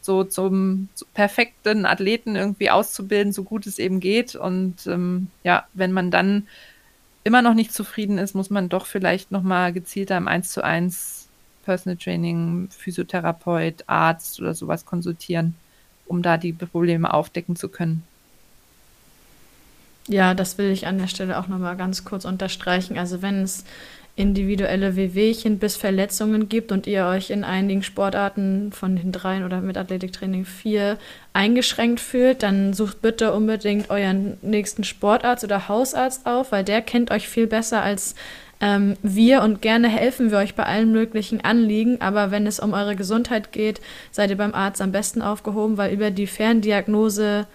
so 0.05 0.23
zum 0.23 0.89
perfekten 1.13 1.85
Athleten 1.85 2.35
irgendwie 2.35 2.69
auszubilden, 2.69 3.33
so 3.33 3.43
gut 3.43 3.65
es 3.65 3.79
eben 3.79 3.99
geht. 3.99 4.35
Und 4.35 4.87
ähm, 4.87 5.27
ja, 5.43 5.65
wenn 5.73 5.91
man 5.91 6.11
dann 6.11 6.47
immer 7.23 7.41
noch 7.41 7.55
nicht 7.55 7.73
zufrieden 7.73 8.17
ist, 8.17 8.35
muss 8.35 8.49
man 8.49 8.69
doch 8.69 8.85
vielleicht 8.85 9.31
nochmal 9.31 9.73
gezielter 9.73 10.15
im 10.15 10.27
1 10.27 10.51
zu 10.51 10.63
1 10.63 11.27
Personal 11.65 11.97
Training, 11.97 12.69
Physiotherapeut, 12.69 13.83
Arzt 13.87 14.39
oder 14.39 14.53
sowas 14.53 14.85
konsultieren, 14.85 15.55
um 16.05 16.21
da 16.21 16.37
die 16.37 16.53
Probleme 16.53 17.11
aufdecken 17.11 17.55
zu 17.55 17.67
können. 17.69 18.03
Ja, 20.07 20.35
das 20.35 20.59
will 20.59 20.69
ich 20.69 20.85
an 20.85 20.99
der 20.99 21.07
Stelle 21.07 21.39
auch 21.39 21.47
nochmal 21.47 21.75
ganz 21.75 22.05
kurz 22.05 22.25
unterstreichen. 22.25 22.99
Also 22.99 23.23
wenn 23.23 23.41
es 23.41 23.65
individuelle 24.17 24.95
Wehwehchen 24.95 25.59
bis 25.59 25.75
Verletzungen 25.75 26.47
gibt 26.47 26.71
und 26.71 26.87
ihr 26.87 27.05
euch 27.05 27.31
in 27.31 27.43
einigen 27.43 27.83
Sportarten 27.83 28.71
von 28.71 28.95
den 28.95 29.11
dreien 29.11 29.43
oder 29.43 29.59
mit 29.59 29.77
Athletiktraining 29.77 30.45
vier 30.45 30.97
eingeschränkt 31.33 31.99
fühlt, 31.99 32.41
dann 32.41 32.73
sucht 32.73 33.01
bitte 33.01 33.33
unbedingt 33.33 33.89
euren 33.89 34.37
nächsten 34.41 34.85
Sportarzt 34.85 35.43
oder 35.43 35.67
Hausarzt 35.67 36.25
auf, 36.25 36.53
weil 36.53 36.63
der 36.63 36.81
kennt 36.81 37.11
euch 37.11 37.27
viel 37.27 37.45
besser 37.45 37.81
als 37.81 38.15
ähm, 38.61 38.95
wir 39.03 39.41
und 39.41 39.61
gerne 39.61 39.89
helfen 39.89 40.31
wir 40.31 40.37
euch 40.37 40.55
bei 40.55 40.63
allen 40.63 40.93
möglichen 40.93 41.41
Anliegen. 41.41 41.99
Aber 41.99 42.31
wenn 42.31 42.47
es 42.47 42.61
um 42.61 42.71
eure 42.71 42.95
Gesundheit 42.95 43.51
geht, 43.51 43.81
seid 44.11 44.29
ihr 44.29 44.37
beim 44.37 44.53
Arzt 44.53 44.81
am 44.81 44.93
besten 44.93 45.21
aufgehoben, 45.21 45.77
weil 45.77 45.93
über 45.93 46.09
die 46.09 46.27
Ferndiagnose 46.27 47.47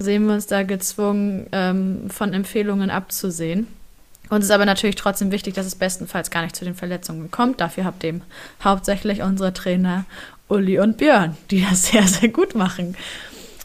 sehen 0.00 0.26
wir 0.26 0.34
uns 0.34 0.46
da 0.48 0.64
gezwungen, 0.64 1.46
ähm, 1.52 2.10
von 2.10 2.32
Empfehlungen 2.32 2.90
abzusehen. 2.90 3.68
Uns 4.30 4.44
ist 4.44 4.50
aber 4.52 4.64
natürlich 4.64 4.96
trotzdem 4.96 5.32
wichtig, 5.32 5.54
dass 5.54 5.66
es 5.66 5.74
bestenfalls 5.74 6.30
gar 6.30 6.42
nicht 6.42 6.56
zu 6.56 6.64
den 6.64 6.76
Verletzungen 6.76 7.30
kommt. 7.30 7.60
Dafür 7.60 7.84
habt 7.84 8.04
ihr 8.04 8.20
hauptsächlich 8.62 9.22
unsere 9.22 9.52
Trainer 9.52 10.04
Uli 10.48 10.78
und 10.78 10.96
Björn, 10.96 11.36
die 11.50 11.64
das 11.68 11.86
sehr, 11.90 12.06
sehr 12.06 12.28
gut 12.28 12.54
machen. 12.54 12.96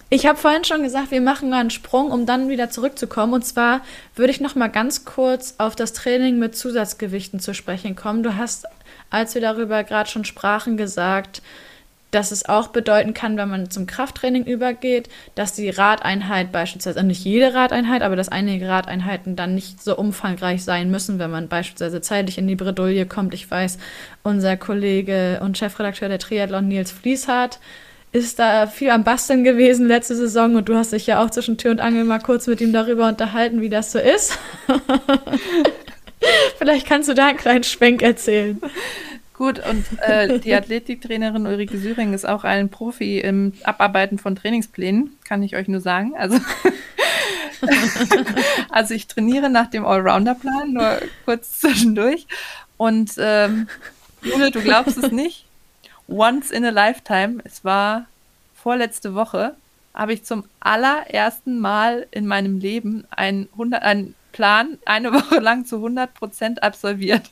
Ich 0.09 0.27
habe 0.27 0.37
vorhin 0.37 0.63
schon 0.63 0.83
gesagt, 0.83 1.11
wir 1.11 1.21
machen 1.21 1.49
mal 1.49 1.59
einen 1.59 1.71
Sprung, 1.71 2.11
um 2.11 2.25
dann 2.25 2.49
wieder 2.49 2.69
zurückzukommen. 2.69 3.33
Und 3.33 3.45
zwar 3.45 3.81
würde 4.15 4.31
ich 4.31 4.39
noch 4.39 4.55
mal 4.55 4.67
ganz 4.67 5.03
kurz 5.03 5.55
auf 5.57 5.75
das 5.75 5.93
Training 5.93 6.37
mit 6.37 6.55
Zusatzgewichten 6.55 7.39
zu 7.39 7.53
sprechen 7.53 7.95
kommen. 7.95 8.21
Du 8.21 8.35
hast, 8.35 8.65
als 9.09 9.33
wir 9.33 9.41
darüber 9.41 9.83
gerade 9.83 10.09
schon 10.09 10.25
sprachen, 10.25 10.77
gesagt, 10.77 11.41
dass 12.15 12.31
es 12.31 12.47
auch 12.47 12.69
bedeuten 12.69 13.13
kann, 13.13 13.37
wenn 13.37 13.49
man 13.49 13.69
zum 13.69 13.85
Krafttraining 13.85 14.45
übergeht, 14.45 15.09
dass 15.35 15.53
die 15.53 15.69
Radeinheit 15.69 16.51
beispielsweise, 16.51 16.99
also 16.99 17.07
nicht 17.07 17.25
jede 17.25 17.53
Radeinheit, 17.53 18.01
aber 18.01 18.15
dass 18.15 18.29
einige 18.29 18.67
Radeinheiten 18.67 19.35
dann 19.35 19.53
nicht 19.53 19.83
so 19.83 19.97
umfangreich 19.97 20.63
sein 20.63 20.89
müssen, 20.89 21.19
wenn 21.19 21.29
man 21.29 21.49
beispielsweise 21.49 22.01
zeitlich 22.01 22.37
in 22.37 22.47
die 22.47 22.55
Bredouille 22.55 23.05
kommt. 23.05 23.33
Ich 23.33 23.51
weiß, 23.51 23.77
unser 24.23 24.55
Kollege 24.55 25.41
und 25.43 25.57
Chefredakteur 25.57 26.07
der 26.07 26.19
Triathlon 26.19 26.67
Nils 26.67 26.91
Fließhardt 26.91 27.59
ist 28.13 28.39
da 28.39 28.65
viel 28.65 28.91
am 28.91 29.03
Basteln 29.03 29.43
gewesen 29.43 29.87
letzte 29.87 30.15
Saison 30.15 30.55
und 30.55 30.69
du 30.69 30.75
hast 30.75 30.93
dich 30.93 31.05
ja 31.05 31.21
auch 31.21 31.29
zwischen 31.31 31.57
Tür 31.57 31.71
und 31.71 31.81
Angel 31.81 32.05
mal 32.05 32.19
kurz 32.19 32.47
mit 32.47 32.61
ihm 32.61 32.71
darüber 32.71 33.09
unterhalten, 33.09 33.59
wie 33.59 33.69
das 33.69 33.91
so 33.91 33.99
ist. 33.99 34.39
Vielleicht 36.57 36.87
kannst 36.87 37.09
du 37.09 37.13
da 37.13 37.27
einen 37.27 37.37
kleinen 37.37 37.65
Schwenk 37.65 38.01
erzählen. 38.01 38.59
Gut, 39.37 39.59
und 39.67 39.85
äh, 40.01 40.39
die 40.39 40.53
Athletiktrainerin 40.55 41.45
Ulrike 41.45 41.77
Syring 41.77 42.13
ist 42.13 42.27
auch 42.27 42.43
ein 42.43 42.69
Profi 42.69 43.19
im 43.19 43.53
Abarbeiten 43.63 44.17
von 44.17 44.35
Trainingsplänen, 44.35 45.17
kann 45.27 45.43
ich 45.43 45.55
euch 45.55 45.67
nur 45.67 45.81
sagen. 45.81 46.13
Also, 46.17 46.39
also 48.69 48.93
ich 48.93 49.07
trainiere 49.07 49.49
nach 49.49 49.69
dem 49.69 49.85
Allrounder-Plan, 49.85 50.73
nur 50.73 50.99
kurz 51.25 51.59
zwischendurch. 51.59 52.27
Und 52.77 53.11
ähm, 53.17 53.67
Jule, 54.21 54.51
du 54.51 54.61
glaubst 54.61 54.97
es 54.97 55.11
nicht, 55.11 55.45
once 56.07 56.51
in 56.51 56.63
a 56.65 56.69
lifetime, 56.69 57.39
es 57.43 57.65
war 57.65 58.05
vorletzte 58.55 59.15
Woche, 59.15 59.55
habe 59.93 60.13
ich 60.13 60.23
zum 60.23 60.45
allerersten 60.59 61.59
Mal 61.59 62.07
in 62.11 62.25
meinem 62.25 62.57
Leben 62.57 63.05
einen, 63.11 63.49
100, 63.53 63.83
einen 63.83 64.15
Plan 64.31 64.77
eine 64.85 65.13
Woche 65.13 65.39
lang 65.39 65.65
zu 65.65 65.77
100 65.77 66.13
Prozent 66.13 66.63
absolviert. 66.63 67.31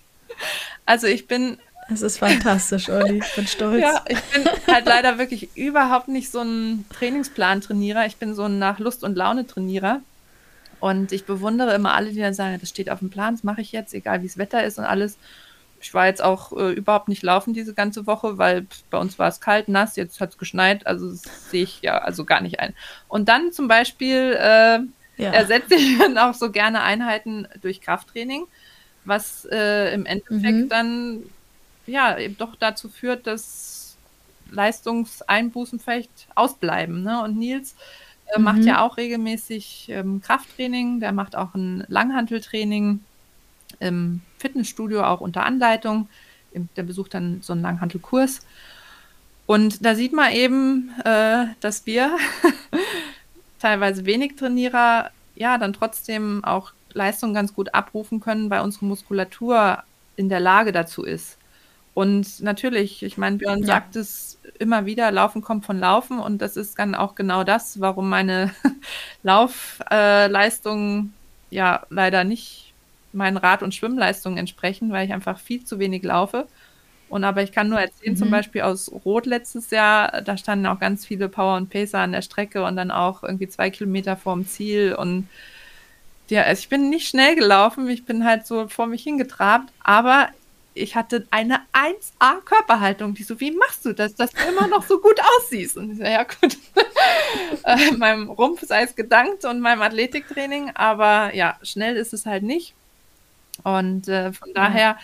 Also 0.85 1.07
ich 1.07 1.27
bin 1.27 1.57
es 1.91 2.01
ist 2.01 2.19
fantastisch, 2.19 2.89
Olli. 2.89 3.19
Ich 3.19 3.35
bin 3.35 3.47
stolz. 3.47 3.81
Ja, 3.81 4.03
ich 4.07 4.21
bin 4.21 4.45
halt 4.67 4.85
leider 4.85 5.17
wirklich 5.17 5.55
überhaupt 5.55 6.07
nicht 6.07 6.31
so 6.31 6.41
ein 6.41 6.85
Trainingsplan-Trainierer. 6.97 8.05
Ich 8.05 8.17
bin 8.17 8.35
so 8.35 8.43
ein 8.43 8.59
nach 8.59 8.79
Lust 8.79 9.03
und 9.03 9.15
Laune-Trainierer. 9.15 10.01
Und 10.79 11.13
ich 11.13 11.25
bewundere 11.25 11.73
immer 11.73 11.93
alle, 11.93 12.11
die 12.11 12.19
dann 12.19 12.33
sagen, 12.33 12.57
das 12.59 12.67
steht 12.67 12.89
auf 12.89 12.99
dem 12.99 13.09
Plan, 13.09 13.35
das 13.35 13.43
mache 13.45 13.61
ich 13.61 13.71
jetzt, 13.71 13.93
egal 13.93 14.21
wie 14.21 14.27
das 14.27 14.37
Wetter 14.37 14.65
ist 14.65 14.77
und 14.79 14.83
alles. 14.83 15.17
Ich 15.79 15.93
war 15.93 16.07
jetzt 16.07 16.21
auch 16.21 16.51
äh, 16.51 16.73
überhaupt 16.73 17.07
nicht 17.07 17.23
laufen 17.23 17.53
diese 17.53 17.73
ganze 17.73 18.05
Woche, 18.05 18.37
weil 18.37 18.67
bei 18.89 18.97
uns 18.97 19.17
war 19.17 19.29
es 19.29 19.39
kalt, 19.39 19.69
nass, 19.69 19.95
jetzt 19.95 20.19
hat 20.19 20.31
es 20.31 20.37
geschneit, 20.37 20.85
also 20.85 21.09
das 21.09 21.49
sehe 21.49 21.63
ich 21.63 21.81
ja 21.81 21.99
also 21.99 22.25
gar 22.25 22.41
nicht 22.41 22.59
ein. 22.59 22.73
Und 23.07 23.29
dann 23.29 23.53
zum 23.53 23.69
Beispiel 23.69 24.37
äh, 24.37 24.79
ja. 25.21 25.31
ersetze 25.31 25.75
ich 25.75 25.97
dann 25.99 26.17
auch 26.17 26.33
so 26.33 26.51
gerne 26.51 26.81
Einheiten 26.81 27.47
durch 27.61 27.79
Krafttraining, 27.79 28.45
was 29.05 29.45
äh, 29.51 29.93
im 29.93 30.05
Endeffekt 30.05 30.57
mhm. 30.57 30.69
dann 30.69 31.23
ja, 31.85 32.17
eben 32.17 32.37
doch 32.37 32.55
dazu 32.55 32.89
führt, 32.89 33.27
dass 33.27 33.97
Leistungseinbußen 34.51 35.79
vielleicht 35.79 36.27
ausbleiben. 36.35 37.03
Ne? 37.03 37.21
Und 37.23 37.37
Nils 37.37 37.75
äh, 38.33 38.37
mhm. 38.37 38.43
macht 38.45 38.63
ja 38.63 38.81
auch 38.81 38.97
regelmäßig 38.97 39.87
ähm, 39.89 40.21
Krafttraining, 40.21 40.99
der 40.99 41.11
macht 41.11 41.35
auch 41.35 41.53
ein 41.55 41.83
Langhanteltraining 41.87 42.99
im 43.79 44.21
Fitnessstudio, 44.37 45.03
auch 45.03 45.21
unter 45.21 45.43
Anleitung. 45.43 46.07
Der 46.75 46.83
besucht 46.83 47.15
dann 47.15 47.41
so 47.41 47.53
einen 47.53 47.63
Langhantelkurs. 47.63 48.41
Und 49.45 49.83
da 49.85 49.95
sieht 49.95 50.13
man 50.13 50.31
eben, 50.31 50.91
äh, 51.03 51.45
dass 51.59 51.85
wir 51.85 52.15
teilweise 53.59 54.05
wenig 54.05 54.35
Trainierer 54.35 55.09
ja 55.35 55.57
dann 55.57 55.73
trotzdem 55.73 56.43
auch 56.43 56.71
Leistung 56.93 57.33
ganz 57.33 57.53
gut 57.53 57.73
abrufen 57.73 58.19
können, 58.19 58.49
weil 58.49 58.61
unsere 58.61 58.85
Muskulatur 58.85 59.83
in 60.15 60.29
der 60.29 60.39
Lage 60.39 60.71
dazu 60.71 61.03
ist. 61.03 61.37
Und 61.93 62.41
natürlich, 62.41 63.03
ich 63.03 63.17
meine, 63.17 63.37
Björn 63.37 63.59
ja. 63.59 63.65
sagt 63.65 63.95
es 63.95 64.39
immer 64.59 64.85
wieder, 64.85 65.11
Laufen 65.11 65.41
kommt 65.41 65.65
von 65.65 65.79
Laufen 65.79 66.19
und 66.19 66.41
das 66.41 66.57
ist 66.57 66.79
dann 66.79 66.95
auch 66.95 67.15
genau 67.15 67.43
das, 67.43 67.79
warum 67.79 68.09
meine 68.09 68.51
Laufleistungen 69.23 71.13
äh, 71.51 71.55
ja 71.55 71.85
leider 71.89 72.23
nicht 72.23 72.73
meinen 73.11 73.37
Rad- 73.37 73.61
und 73.61 73.75
Schwimmleistungen 73.75 74.37
entsprechen, 74.37 74.91
weil 74.91 75.05
ich 75.05 75.13
einfach 75.13 75.37
viel 75.37 75.63
zu 75.63 75.77
wenig 75.77 76.03
laufe. 76.03 76.47
Und 77.09 77.23
aber 77.23 77.43
ich 77.43 77.51
kann 77.51 77.69
nur 77.69 77.79
erzählen, 77.79 78.13
mhm. 78.13 78.17
zum 78.17 78.31
Beispiel 78.31 78.61
aus 78.61 78.91
Rot 79.05 79.27
letztes 79.27 79.69
Jahr, 79.69 80.23
da 80.23 80.35
standen 80.35 80.65
auch 80.65 80.79
ganz 80.79 81.05
viele 81.05 81.29
Power 81.29 81.57
und 81.57 81.69
Pacer 81.69 81.99
an 81.99 82.11
der 82.11 82.23
Strecke 82.23 82.63
und 82.63 82.75
dann 82.75 82.89
auch 82.89 83.21
irgendwie 83.21 83.47
zwei 83.47 83.69
Kilometer 83.69 84.17
vorm 84.17 84.47
Ziel 84.47 84.95
und 84.95 85.27
ja, 86.29 86.41
also 86.41 86.59
ich 86.61 86.69
bin 86.69 86.89
nicht 86.89 87.07
schnell 87.07 87.35
gelaufen, 87.35 87.87
ich 87.89 88.05
bin 88.05 88.25
halt 88.25 88.47
so 88.47 88.67
vor 88.67 88.87
mich 88.87 89.03
hingetrabt, 89.03 89.71
aber 89.83 90.29
ich 90.73 90.95
hatte 90.95 91.27
eine 91.31 91.61
1A 91.73 92.41
Körperhaltung, 92.43 93.13
die 93.13 93.23
so, 93.23 93.39
wie 93.39 93.51
machst 93.51 93.85
du 93.85 93.93
das, 93.93 94.15
dass 94.15 94.31
du 94.31 94.47
immer 94.47 94.67
noch 94.67 94.83
so 94.83 94.99
gut 94.99 95.19
aussiehst? 95.37 95.77
Und 95.77 95.91
ich 95.91 95.97
so, 95.97 96.03
ja 96.03 96.23
gut, 96.23 96.57
äh, 97.63 97.91
meinem 97.91 98.29
Rumpf 98.29 98.61
sei 98.65 98.83
es 98.83 98.95
gedankt 98.95 99.45
und 99.45 99.59
meinem 99.59 99.81
Athletiktraining, 99.81 100.71
aber 100.75 101.33
ja, 101.35 101.57
schnell 101.61 101.95
ist 101.95 102.13
es 102.13 102.25
halt 102.25 102.43
nicht. 102.43 102.73
Und 103.63 104.07
äh, 104.07 104.33
von 104.33 104.53
daher 104.53 104.97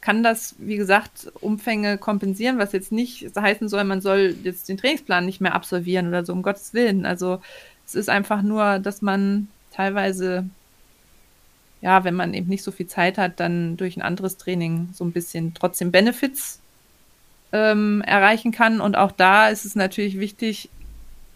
kann 0.00 0.22
das, 0.22 0.54
wie 0.58 0.76
gesagt, 0.76 1.32
Umfänge 1.40 1.96
kompensieren, 1.96 2.58
was 2.58 2.72
jetzt 2.72 2.92
nicht 2.92 3.30
heißen 3.36 3.68
soll, 3.68 3.84
man 3.84 4.02
soll 4.02 4.36
jetzt 4.42 4.68
den 4.68 4.76
Trainingsplan 4.76 5.24
nicht 5.24 5.40
mehr 5.40 5.54
absolvieren 5.54 6.08
oder 6.08 6.24
so, 6.24 6.32
um 6.32 6.42
Gottes 6.42 6.74
Willen. 6.74 7.06
Also 7.06 7.40
es 7.86 7.94
ist 7.94 8.10
einfach 8.10 8.42
nur, 8.42 8.78
dass 8.80 9.00
man 9.00 9.48
teilweise 9.70 10.44
ja, 11.84 12.02
wenn 12.02 12.14
man 12.14 12.32
eben 12.32 12.48
nicht 12.48 12.64
so 12.64 12.72
viel 12.72 12.86
Zeit 12.86 13.18
hat, 13.18 13.40
dann 13.40 13.76
durch 13.76 13.94
ein 13.98 14.02
anderes 14.02 14.38
Training 14.38 14.88
so 14.94 15.04
ein 15.04 15.12
bisschen 15.12 15.52
trotzdem 15.52 15.92
Benefits 15.92 16.58
ähm, 17.52 18.00
erreichen 18.06 18.52
kann. 18.52 18.80
Und 18.80 18.96
auch 18.96 19.12
da 19.12 19.50
ist 19.50 19.66
es 19.66 19.76
natürlich 19.76 20.18
wichtig, 20.18 20.70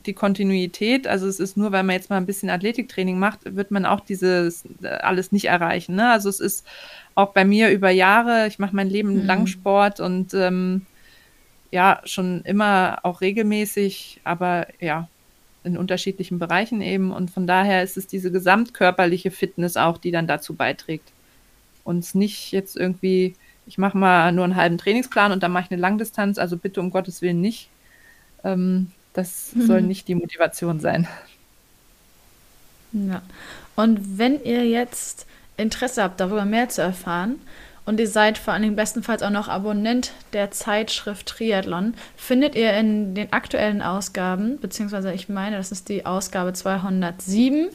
die 0.07 0.15
Kontinuität. 0.15 1.07
Also 1.07 1.27
es 1.27 1.39
ist 1.39 1.59
nur, 1.59 1.71
weil 1.71 1.83
man 1.83 1.97
jetzt 1.97 2.09
mal 2.09 2.17
ein 2.17 2.25
bisschen 2.25 2.49
Athletiktraining 2.49 3.19
macht, 3.19 3.41
wird 3.45 3.71
man 3.71 3.85
auch 3.85 4.01
dieses 4.01 4.65
äh, 4.83 4.89
alles 4.89 5.33
nicht 5.33 5.45
erreichen. 5.45 5.97
Ne? 5.97 6.11
Also 6.11 6.31
es 6.31 6.41
ist 6.41 6.67
auch 7.15 7.35
bei 7.35 7.45
mir 7.45 7.69
über 7.69 7.91
Jahre, 7.91 8.47
ich 8.47 8.59
mache 8.59 8.75
mein 8.75 8.89
Leben 8.89 9.21
mhm. 9.21 9.27
lang 9.27 9.47
Sport 9.47 10.01
und 10.01 10.33
ähm, 10.33 10.87
ja, 11.71 12.01
schon 12.05 12.41
immer 12.45 13.01
auch 13.03 13.21
regelmäßig, 13.21 14.23
aber 14.25 14.67
ja, 14.81 15.09
in 15.65 15.77
unterschiedlichen 15.77 16.39
Bereichen 16.39 16.81
eben. 16.81 17.13
Und 17.13 17.31
von 17.31 17.47
daher 17.47 17.83
ist 17.83 17.97
es 17.97 18.07
diese 18.07 18.31
gesamtkörperliche 18.31 19.31
Fitness 19.31 19.77
auch, 19.77 19.99
die 19.99 20.11
dann 20.11 20.27
dazu 20.27 20.55
beiträgt. 20.55 21.11
Und 21.85 22.15
nicht 22.15 22.53
jetzt 22.53 22.77
irgendwie, 22.77 23.35
ich 23.67 23.79
mache 23.79 23.97
mal 23.97 24.33
nur 24.33 24.45
einen 24.45 24.57
halben 24.57 24.79
Trainingsplan 24.79 25.33
und 25.33 25.43
dann 25.43 25.53
mache 25.53 25.65
ich 25.65 25.71
eine 25.71 25.81
Langdistanz, 25.81 26.39
also 26.39 26.57
bitte 26.57 26.81
um 26.81 26.91
Gottes 26.91 27.23
Willen 27.23 27.41
nicht. 27.41 27.69
Ähm, 28.45 28.93
das 29.15 29.55
mhm. 29.55 29.67
soll 29.67 29.83
nicht 29.83 30.09
die 30.09 30.15
Motivation 30.15 30.81
sein. 30.81 31.09
Ja. 32.93 33.23
Und 33.77 34.19
wenn 34.19 34.43
ihr 34.43 34.67
jetzt 34.67 35.27
Interesse 35.57 36.03
habt, 36.03 36.21
darüber 36.21 36.45
mehr 36.45 36.69
zu 36.69 36.83
erfahren, 36.83 37.37
und 37.89 37.99
ihr 37.99 38.07
seid 38.07 38.37
vor 38.37 38.53
allen 38.53 38.63
Dingen 38.63 38.77
bestenfalls 38.77 39.23
auch 39.23 39.31
noch 39.31 39.49
Abonnent 39.49 40.13
der 40.35 40.51
Zeitschrift 40.51 41.27
Triathlon, 41.27 41.95
findet 42.19 42.55
ihr 42.55 42.75
in 42.75 43.15
den 43.15 43.33
aktuellen 43.33 43.81
Ausgaben, 43.81 44.61
beziehungsweise 44.61 45.11
ich 45.15 45.31
meine, 45.31 45.57
das 45.57 45.73
ist 45.73 45.89
die 45.89 46.05
Ausgabe 46.05 46.53
207, 46.53 47.71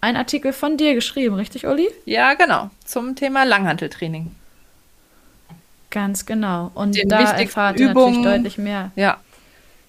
ein 0.00 0.16
Artikel 0.16 0.54
von 0.54 0.78
dir 0.78 0.94
geschrieben, 0.94 1.34
richtig, 1.34 1.66
Uli? 1.66 1.86
Ja, 2.06 2.32
genau, 2.32 2.70
zum 2.86 3.14
Thema 3.14 3.44
Langhanteltraining. 3.44 4.30
Ganz 5.90 6.24
genau. 6.24 6.70
Und 6.74 6.96
Den 6.96 7.10
da 7.10 7.32
erfahrt 7.32 7.78
ihr 7.78 7.92
natürlich 7.92 8.22
deutlich 8.22 8.56
mehr. 8.56 8.90
Ja. 8.96 9.18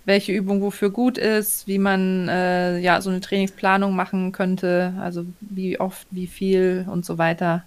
Welche 0.04 0.34
Übung 0.34 0.62
wofür 0.62 0.90
gut 0.90 1.18
ist, 1.18 1.68
wie 1.68 1.78
man 1.78 2.28
äh, 2.28 2.80
ja 2.80 3.00
so 3.00 3.12
eine 3.12 3.22
Trainingsplanung 3.22 3.96
machen 3.96 4.34
könnte, 4.34 4.94
also 5.00 5.24
wie 5.40 5.80
oft, 5.80 6.06
wie 6.12 6.28
viel 6.28 6.86
und 6.90 7.06
so 7.06 7.18
weiter 7.18 7.64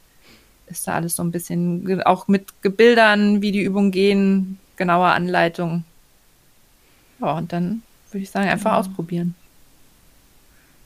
ist 0.73 0.89
da 0.89 0.95
alles 0.95 1.17
so 1.17 1.23
ein 1.23 1.31
bisschen, 1.31 2.03
auch 2.03 2.29
mit 2.29 2.47
Bildern, 2.63 3.43
wie 3.43 3.53
die 3.53 3.63
Übungen 3.63 3.91
gehen, 3.91 4.59
genauer 4.77 5.09
Anleitung. 5.09 5.85
Ja, 7.21 7.33
und 7.39 7.53
dann 7.53 7.83
würde 8.11 8.23
ich 8.23 8.31
sagen, 8.31 8.49
einfach 8.49 8.73
ja. 8.73 8.79
ausprobieren. 8.79 9.35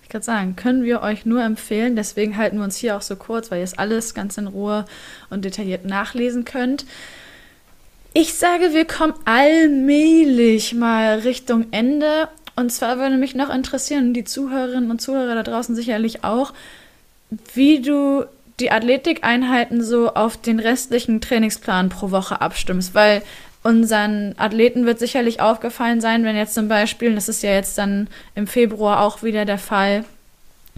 Ich 0.03 0.09
kann 0.09 0.23
sagen, 0.23 0.55
können 0.55 0.85
wir 0.85 1.03
euch 1.03 1.27
nur 1.27 1.43
empfehlen. 1.43 1.97
Deswegen 1.97 2.37
halten 2.37 2.59
wir 2.59 2.65
uns 2.65 2.77
hier 2.77 2.97
auch 2.97 3.03
so 3.03 3.17
kurz, 3.17 3.51
weil 3.51 3.59
ihr 3.59 3.65
es 3.65 3.77
alles 3.77 4.15
ganz 4.15 4.39
in 4.39 4.47
Ruhe 4.47 4.85
und 5.31 5.45
detailliert 5.45 5.85
nachlesen 5.85 6.45
könnt. 6.45 6.87
Ich 8.13 8.35
sage, 8.35 8.73
wir 8.73 8.85
kommen 8.85 9.15
allmählich 9.25 10.75
mal 10.75 11.19
Richtung 11.19 11.67
Ende. 11.73 12.29
Und 12.55 12.71
zwar 12.71 12.99
würde 12.99 13.17
mich 13.17 13.35
noch 13.35 13.53
interessieren, 13.53 14.15
die 14.15 14.25
Zuhörerinnen 14.25 14.91
und 14.91 15.01
Zuhörer 15.01 15.35
da 15.35 15.43
draußen 15.43 15.75
sicherlich 15.75 16.23
auch, 16.23 16.53
wie 17.55 17.83
du 17.83 18.27
die 18.61 18.71
Athletikeinheiten 18.71 19.83
so 19.83 20.15
auf 20.15 20.37
den 20.37 20.61
restlichen 20.61 21.21
Trainingsplan 21.21 21.89
pro 21.89 22.11
Woche 22.11 22.41
abstimmst, 22.41 22.95
weil 22.95 23.23
Unseren 23.67 24.37
Athleten 24.39 24.87
wird 24.87 25.01
sicherlich 25.01 25.41
aufgefallen 25.41 26.01
sein, 26.01 26.23
wenn 26.23 26.37
jetzt 26.37 26.55
zum 26.55 26.69
Beispiel, 26.69 27.17
das 27.17 27.29
ist 27.29 27.43
ja 27.43 27.51
jetzt 27.51 27.77
dann 27.79 28.07
im 28.37 28.47
Februar 28.47 29.01
auch 29.01 29.25
wieder 29.25 29.45
der 29.45 29.59
Fall, 29.59 30.05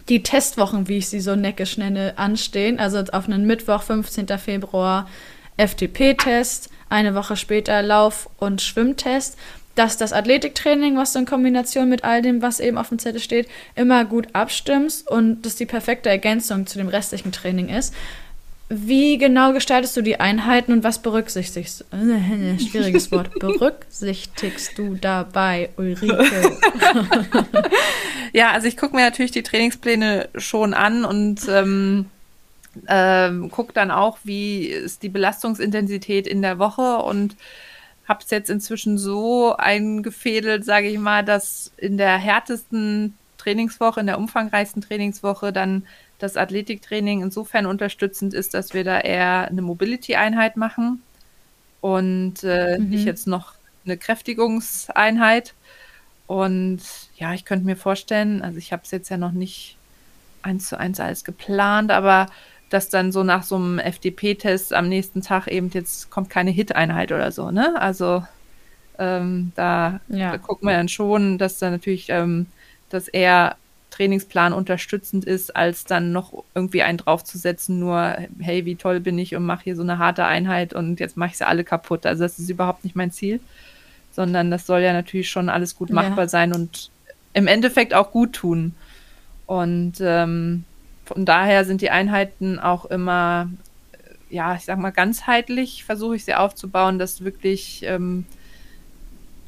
die 0.09 0.22
Testwochen, 0.22 0.89
wie 0.89 0.97
ich 0.97 1.11
sie 1.11 1.20
so 1.20 1.37
neckisch 1.37 1.76
nenne, 1.76 2.14
anstehen. 2.16 2.81
Also 2.81 3.01
auf 3.12 3.26
einen 3.26 3.47
Mittwoch, 3.47 3.83
15. 3.83 4.26
Februar, 4.39 5.07
FTP-Test, 5.59 6.70
eine 6.89 7.14
Woche 7.14 7.37
später 7.37 7.83
Lauf- 7.83 8.31
und 8.39 8.62
Schwimmtest 8.62 9.37
dass 9.79 9.97
das 9.97 10.12
Athletiktraining, 10.12 10.97
was 10.97 11.12
du 11.12 11.20
in 11.20 11.24
Kombination 11.24 11.89
mit 11.89 12.03
all 12.03 12.20
dem, 12.20 12.43
was 12.43 12.59
eben 12.59 12.76
auf 12.76 12.89
dem 12.89 12.99
Zettel 12.99 13.20
steht, 13.20 13.49
immer 13.76 14.05
gut 14.05 14.26
abstimmst 14.33 15.09
und 15.09 15.43
das 15.43 15.55
die 15.55 15.66
perfekte 15.66 16.09
Ergänzung 16.09 16.66
zu 16.66 16.79
dem 16.79 16.89
restlichen 16.89 17.31
Training 17.31 17.68
ist. 17.68 17.95
Wie 18.68 19.16
genau 19.16 19.53
gestaltest 19.53 19.97
du 19.97 20.03
die 20.03 20.20
Einheiten 20.20 20.72
und 20.72 20.85
was 20.85 21.01
berücksichtigst 21.01 21.87
du? 21.91 22.59
Schwieriges 22.59 23.12
Wort. 23.12 23.31
Berücksichtigst 23.39 24.76
du 24.76 24.97
dabei, 24.97 25.70
Ulrike? 25.76 26.26
ja, 28.33 28.51
also 28.51 28.66
ich 28.66 28.76
gucke 28.76 28.97
mir 28.97 29.03
natürlich 29.03 29.31
die 29.31 29.45
Trainingspläne 29.45 30.29
schon 30.37 30.74
an 30.74 31.05
und 31.05 31.49
ähm, 31.49 32.07
ähm, 32.89 33.51
gucke 33.51 33.72
dann 33.72 33.91
auch, 33.91 34.18
wie 34.24 34.66
ist 34.66 35.03
die 35.03 35.09
Belastungsintensität 35.09 36.26
in 36.26 36.43
der 36.43 36.59
Woche 36.59 36.99
und 36.99 37.37
habe 38.09 38.25
es 38.25 38.31
jetzt 38.31 38.49
inzwischen 38.49 38.97
so 38.97 39.55
eingefädelt, 39.57 40.65
sage 40.65 40.89
ich 40.89 40.99
mal, 40.99 41.25
dass 41.25 41.73
in 41.77 41.99
der 41.99 42.17
härtesten 42.17 43.15
Trainingswoche, 43.37 44.01
in 44.01 44.07
der 44.07 44.19
umfangreichsten 44.19 44.83
Trainingswoche 44.83 45.53
dann 45.53 45.87
das 46.19 46.37
Athletiktraining 46.37 47.23
insofern 47.23 47.67
unterstützend 47.67 48.35
ist, 48.35 48.55
dass 48.55 48.75
wir 48.75 48.83
da 48.83 48.99
eher 48.99 49.49
eine 49.49 49.63
Mobility-Einheit 49.63 50.57
machen 50.57 51.03
und 51.81 52.43
äh, 52.43 52.79
mhm. 52.79 52.89
nicht 52.89 53.05
jetzt 53.05 53.27
noch 53.27 53.53
eine 53.85 53.97
Kräftigungseinheit. 53.97 55.55
Und 56.27 56.81
ja, 57.17 57.35
ich 57.35 57.45
könnte 57.45 57.67
mir 57.67 57.77
vorstellen, 57.77 58.43
also 58.43 58.59
ich 58.59 58.73
habe 58.73 58.83
es 58.85 58.91
jetzt 58.91 59.09
ja 59.09 59.17
noch 59.17 59.33
nicht 59.33 59.77
eins 60.43 60.69
zu 60.69 60.79
eins 60.79 61.01
alles 61.01 61.25
geplant, 61.25 61.91
aber 61.91 62.27
dass 62.71 62.89
dann 62.89 63.12
so 63.12 63.23
nach 63.23 63.43
so 63.43 63.57
einem 63.57 63.79
FDP-Test 63.79 64.75
am 64.75 64.89
nächsten 64.89 65.23
Tag 65.23 65.47
eben 65.49 65.71
jetzt 65.73 66.11
kommt 66.11 66.31
keine 66.31 66.51
Hit-Einheit 66.51 67.12
oder 67.12 67.33
so, 67.33 67.51
ne? 67.51 67.81
Also 67.81 68.25
ähm, 68.99 69.53
da, 69.55 70.01
ja. 70.09 70.33
da 70.33 70.39
gucken 70.39 70.69
wir 70.69 70.77
dann 70.77 70.89
schon, 70.89 71.39
dass 71.39 71.59
da 71.59 71.71
natürlich 71.71 72.07
ähm, 72.09 72.47
das 72.91 73.09
eher 73.09 73.57
Trainingsplan 73.91 74.53
unterstützend 74.53 75.25
ist, 75.25 75.57
als 75.57 75.85
dann 75.85 76.12
noch 76.12 76.45
irgendwie 76.55 76.83
einen 76.83 76.99
draufzusetzen, 76.99 77.79
nur, 77.79 78.16
hey, 78.39 78.64
wie 78.64 78.77
toll 78.77 79.01
bin 79.01 79.19
ich 79.19 79.35
und 79.35 79.45
mache 79.45 79.64
hier 79.64 79.77
so 79.77 79.83
eine 79.83 79.99
harte 79.99 80.25
Einheit 80.25 80.75
und 80.75 81.01
jetzt 81.01 81.16
mache 81.16 81.31
ich 81.31 81.39
sie 81.39 81.47
alle 81.47 81.64
kaputt. 81.64 82.07
Also 82.07 82.23
das 82.23 82.39
ist 82.39 82.51
überhaupt 82.51 82.85
nicht 82.85 82.97
mein 82.97 83.11
Ziel, 83.11 83.41
sondern 84.12 84.51
das 84.51 84.66
soll 84.66 84.81
ja 84.81 84.93
natürlich 84.93 85.31
schon 85.31 85.49
alles 85.49 85.75
gut 85.75 85.91
machbar 85.91 86.25
ja. 86.25 86.29
sein 86.29 86.53
und 86.53 86.91
im 87.33 87.47
Endeffekt 87.47 87.95
auch 87.95 88.11
gut 88.11 88.35
tun. 88.35 88.75
Und 89.47 89.95
ähm, 90.01 90.64
von 91.09 91.25
daher 91.25 91.65
sind 91.65 91.81
die 91.81 91.89
Einheiten 91.89 92.59
auch 92.59 92.85
immer, 92.85 93.49
ja, 94.29 94.55
ich 94.55 94.67
sag 94.67 94.79
mal, 94.79 94.91
ganzheitlich 94.91 95.85
versuche 95.85 96.17
ich 96.17 96.25
sie 96.27 96.35
aufzubauen, 96.35 96.99
dass 96.99 97.25
wirklich 97.25 97.83
ähm, 97.85 98.27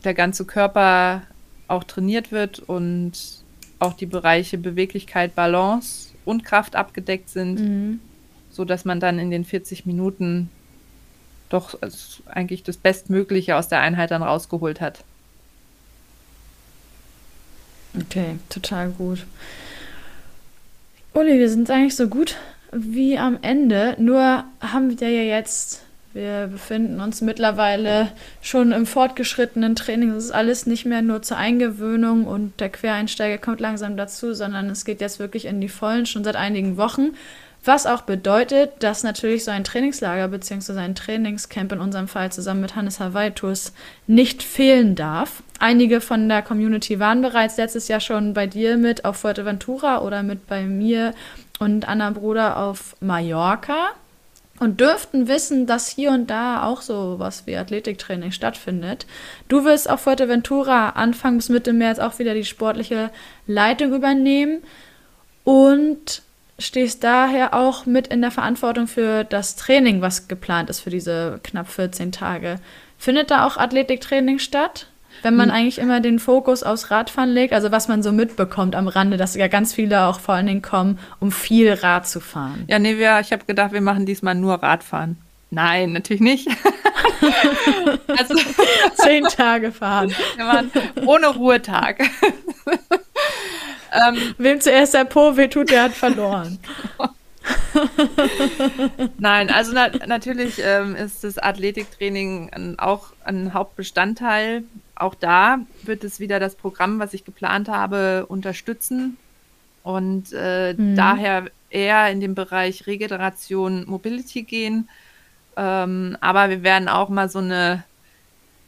der 0.05 0.15
ganze 0.15 0.47
Körper 0.47 1.23
auch 1.69 1.85
trainiert 1.85 2.33
wird 2.33 2.61
und 2.61 3.13
auch 3.79 3.93
die 3.93 4.07
Bereiche 4.07 4.57
Beweglichkeit, 4.57 5.35
Balance 5.35 6.15
und 6.25 6.45
Kraft 6.45 6.77
abgedeckt 6.77 7.29
sind, 7.29 7.61
mhm. 7.61 8.01
so 8.51 8.65
dass 8.65 8.87
man 8.87 8.99
dann 8.99 9.19
in 9.19 9.31
den 9.31 9.45
40 9.45 9.85
Minuten 9.85 10.49
doch 11.51 11.81
also 11.83 12.23
eigentlich 12.25 12.63
das 12.63 12.79
Bestmögliche 12.79 13.57
aus 13.57 13.69
der 13.69 13.81
Einheit 13.81 14.13
dann 14.13 14.23
rausgeholt 14.23 14.81
hat. 14.81 15.05
Okay, 17.95 18.39
total 18.49 18.91
gut. 18.93 19.27
Uli, 21.21 21.39
wir 21.39 21.51
sind 21.51 21.71
eigentlich 21.71 21.97
so 21.97 22.09
gut 22.09 22.37
wie 22.73 23.19
am 23.19 23.41
Ende. 23.43 23.95
Nur 23.99 24.43
haben 24.63 24.99
wir 24.99 25.11
ja 25.11 25.21
jetzt, 25.21 25.83
wir 26.15 26.49
befinden 26.51 26.99
uns 27.03 27.21
mittlerweile 27.21 28.11
schon 28.41 28.73
im 28.73 28.87
fortgeschrittenen 28.87 29.77
Training. 29.77 30.15
Das 30.15 30.25
ist 30.25 30.31
alles 30.31 30.65
nicht 30.65 30.87
mehr 30.87 31.03
nur 31.03 31.21
zur 31.21 31.37
Eingewöhnung 31.37 32.27
und 32.27 32.59
der 32.59 32.71
Quereinsteiger 32.71 33.37
kommt 33.37 33.61
langsam 33.61 33.99
dazu, 33.99 34.33
sondern 34.33 34.71
es 34.71 34.87
geht 34.87 35.03
jetzt 35.03 35.19
wirklich 35.19 35.45
in 35.45 35.61
die 35.61 35.69
Vollen 35.69 36.07
schon 36.07 36.25
seit 36.25 36.37
einigen 36.37 36.79
Wochen. 36.79 37.11
Was 37.65 37.85
auch 37.85 38.03
bedeutet, 38.03 38.73
dass 38.83 39.03
natürlich 39.03 39.45
so 39.45 39.51
ein 39.51 39.65
Trainingslager 39.65 40.29
bzw. 40.29 40.79
ein 40.79 40.95
Trainingscamp 40.95 41.73
in 41.73 41.81
unserem 41.81 42.09
Fall 42.09 42.33
zusammen 42.33 42.63
mit 42.63 42.75
Hannes 42.75 43.01
Hawaii 43.01 43.33
Tours 43.33 43.75
nicht 44.07 44.43
fehlen 44.43 44.95
darf. 44.95 45.43
Einige 45.59 46.01
von 46.01 46.27
der 46.29 46.41
Community 46.41 46.99
waren 47.01 47.21
bereits 47.21 47.59
letztes 47.59 47.89
Jahr 47.89 48.01
schon 48.01 48.33
bei 48.33 48.47
dir 48.47 48.79
mit 48.79 49.05
auf 49.05 49.19
Fuerteventura 49.19 50.01
oder 50.01 50.23
mit 50.23 50.47
bei 50.47 50.63
mir 50.63 51.13
und 51.59 51.87
Anna 51.87 52.11
Bruder 52.11 52.57
auf 52.57 52.97
Mallorca 53.01 53.91
und 54.59 54.81
dürften 54.81 55.29
wissen, 55.29 55.67
dass 55.67 55.89
hier 55.89 56.13
und 56.13 56.31
da 56.31 56.65
auch 56.65 56.81
so 56.81 57.17
was 57.19 57.47
wie 57.47 57.57
Athletiktraining 57.57 58.33
stattfindet. 58.33 59.07
Du 59.49 59.65
wirst 59.67 59.91
auf 59.91 60.01
Fuerteventura 60.01 60.91
Anfang 60.91 61.37
bis 61.37 61.51
Mitte 61.51 61.75
März 61.75 61.99
auch 61.99 62.19
wieder 62.19 62.33
die 62.33 62.47
sportliche 62.47 63.11
Leitung 63.47 63.95
übernehmen 63.95 64.63
und 65.45 66.23
stehst 66.61 67.03
daher 67.03 67.55
auch 67.55 67.87
mit 67.87 68.07
in 68.09 68.21
der 68.21 68.31
Verantwortung 68.31 68.87
für 68.87 69.25
das 69.25 69.57
Training, 69.57 70.01
was 70.01 70.29
geplant 70.29 70.71
ist 70.71 70.81
für 70.81 70.91
diese 70.91 71.41
knapp 71.43 71.69
14 71.69 72.13
Tage. 72.13 72.57
Findet 72.99 73.31
da 73.31 73.47
auch 73.47 73.57
Athletiktraining 73.57 74.39
statt? 74.39 74.87
Wenn 75.23 75.37
man 75.37 75.51
hm. 75.51 75.57
eigentlich 75.57 75.79
immer 75.79 76.01
den 76.01 76.19
Fokus 76.19 76.63
aufs 76.63 76.91
Radfahren 76.91 77.31
legt, 77.31 77.53
also 77.53 77.73
was 77.73 77.89
man 77.89 78.03
so 78.03 78.13
mitbekommt 78.13 78.75
am 78.75 78.89
Rande, 78.89 79.17
dass 79.17 79.35
ja 79.35 79.49
ganz 79.49 79.75
viele 79.75 80.05
auch 80.05 80.21
vor 80.21 80.35
allen 80.35 80.47
Dingen 80.47 80.63
kommen, 80.63 80.99
um 81.19 81.33
viel 81.33 81.73
Rad 81.73 82.07
zu 82.07 82.21
fahren. 82.21 82.65
Ja, 82.69 82.79
nee, 82.79 82.97
wir, 82.97 83.21
ich 83.21 83.33
habe 83.33 83.45
gedacht, 83.45 83.73
wir 83.73 83.81
machen 83.81 84.07
diesmal 84.07 84.35
nur 84.35 84.55
Radfahren. 84.55 85.19
Nein, 85.51 85.93
natürlich 85.93 86.23
nicht. 86.23 86.49
also, 88.09 88.35
Zehn 88.95 89.25
Tage 89.25 89.73
fahren. 89.73 90.15
Wir 90.37 91.07
ohne 91.07 91.27
Ruhetag. 91.27 91.99
Ähm, 93.93 94.35
Wem 94.39 94.61
zuerst 94.61 94.95
der 94.95 95.05
Po 95.05 95.37
wehtut, 95.37 95.71
der 95.71 95.85
hat 95.85 95.93
verloren. 95.93 96.59
Nein, 99.19 99.51
also 99.51 99.73
na 99.73 99.89
natürlich 100.07 100.61
ähm, 100.63 100.95
ist 100.95 101.25
das 101.25 101.39
Athletiktraining 101.39 102.51
ein, 102.53 102.79
auch 102.79 103.13
ein 103.25 103.55
Hauptbestandteil. 103.55 104.65
Auch 104.95 105.15
da 105.15 105.61
wird 105.83 106.05
es 106.05 106.21
wieder 106.21 106.39
das 106.39 106.55
Programm, 106.55 106.99
was 106.99 107.15
ich 107.15 107.25
geplant 107.25 107.69
habe, 107.69 108.27
unterstützen. 108.27 109.17
Und 109.83 110.33
äh, 110.35 110.75
mhm. 110.75 110.97
daher 110.97 111.47
eher 111.71 112.11
in 112.11 112.21
den 112.21 112.35
Bereich 112.35 112.87
Regeneration, 112.87 113.89
Mobility 113.89 114.43
gehen. 114.43 114.89
Ähm, 115.57 116.17
aber 116.21 116.51
wir 116.51 116.63
werden 116.63 116.89
auch 116.89 117.09
mal 117.09 117.29
so 117.29 117.39
eine, 117.39 117.85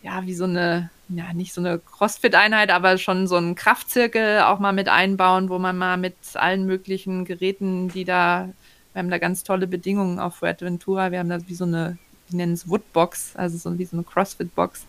ja, 0.02 0.24
wie 0.24 0.34
so 0.34 0.44
eine 0.44 0.90
ja, 1.08 1.32
nicht 1.32 1.52
so 1.52 1.60
eine 1.60 1.78
Crossfit-Einheit, 1.78 2.70
aber 2.70 2.96
schon 2.98 3.26
so 3.26 3.36
einen 3.36 3.54
Kraftzirkel 3.54 4.40
auch 4.40 4.58
mal 4.58 4.72
mit 4.72 4.88
einbauen, 4.88 5.48
wo 5.48 5.58
man 5.58 5.76
mal 5.76 5.96
mit 5.96 6.14
allen 6.34 6.66
möglichen 6.66 7.24
Geräten, 7.24 7.88
die 7.88 8.04
da, 8.04 8.48
wir 8.92 8.98
haben 9.00 9.10
da 9.10 9.18
ganz 9.18 9.44
tolle 9.44 9.66
Bedingungen 9.66 10.18
auf 10.18 10.36
Fuerteventura, 10.36 11.10
wir 11.10 11.18
haben 11.18 11.28
da 11.28 11.46
wie 11.46 11.54
so 11.54 11.64
eine, 11.64 11.98
die 12.30 12.36
nennen 12.36 12.54
es 12.54 12.68
Woodbox, 12.68 13.36
also 13.36 13.58
so 13.58 13.78
wie 13.78 13.84
so 13.84 13.96
eine 13.96 14.04
Crossfit-Box 14.04 14.86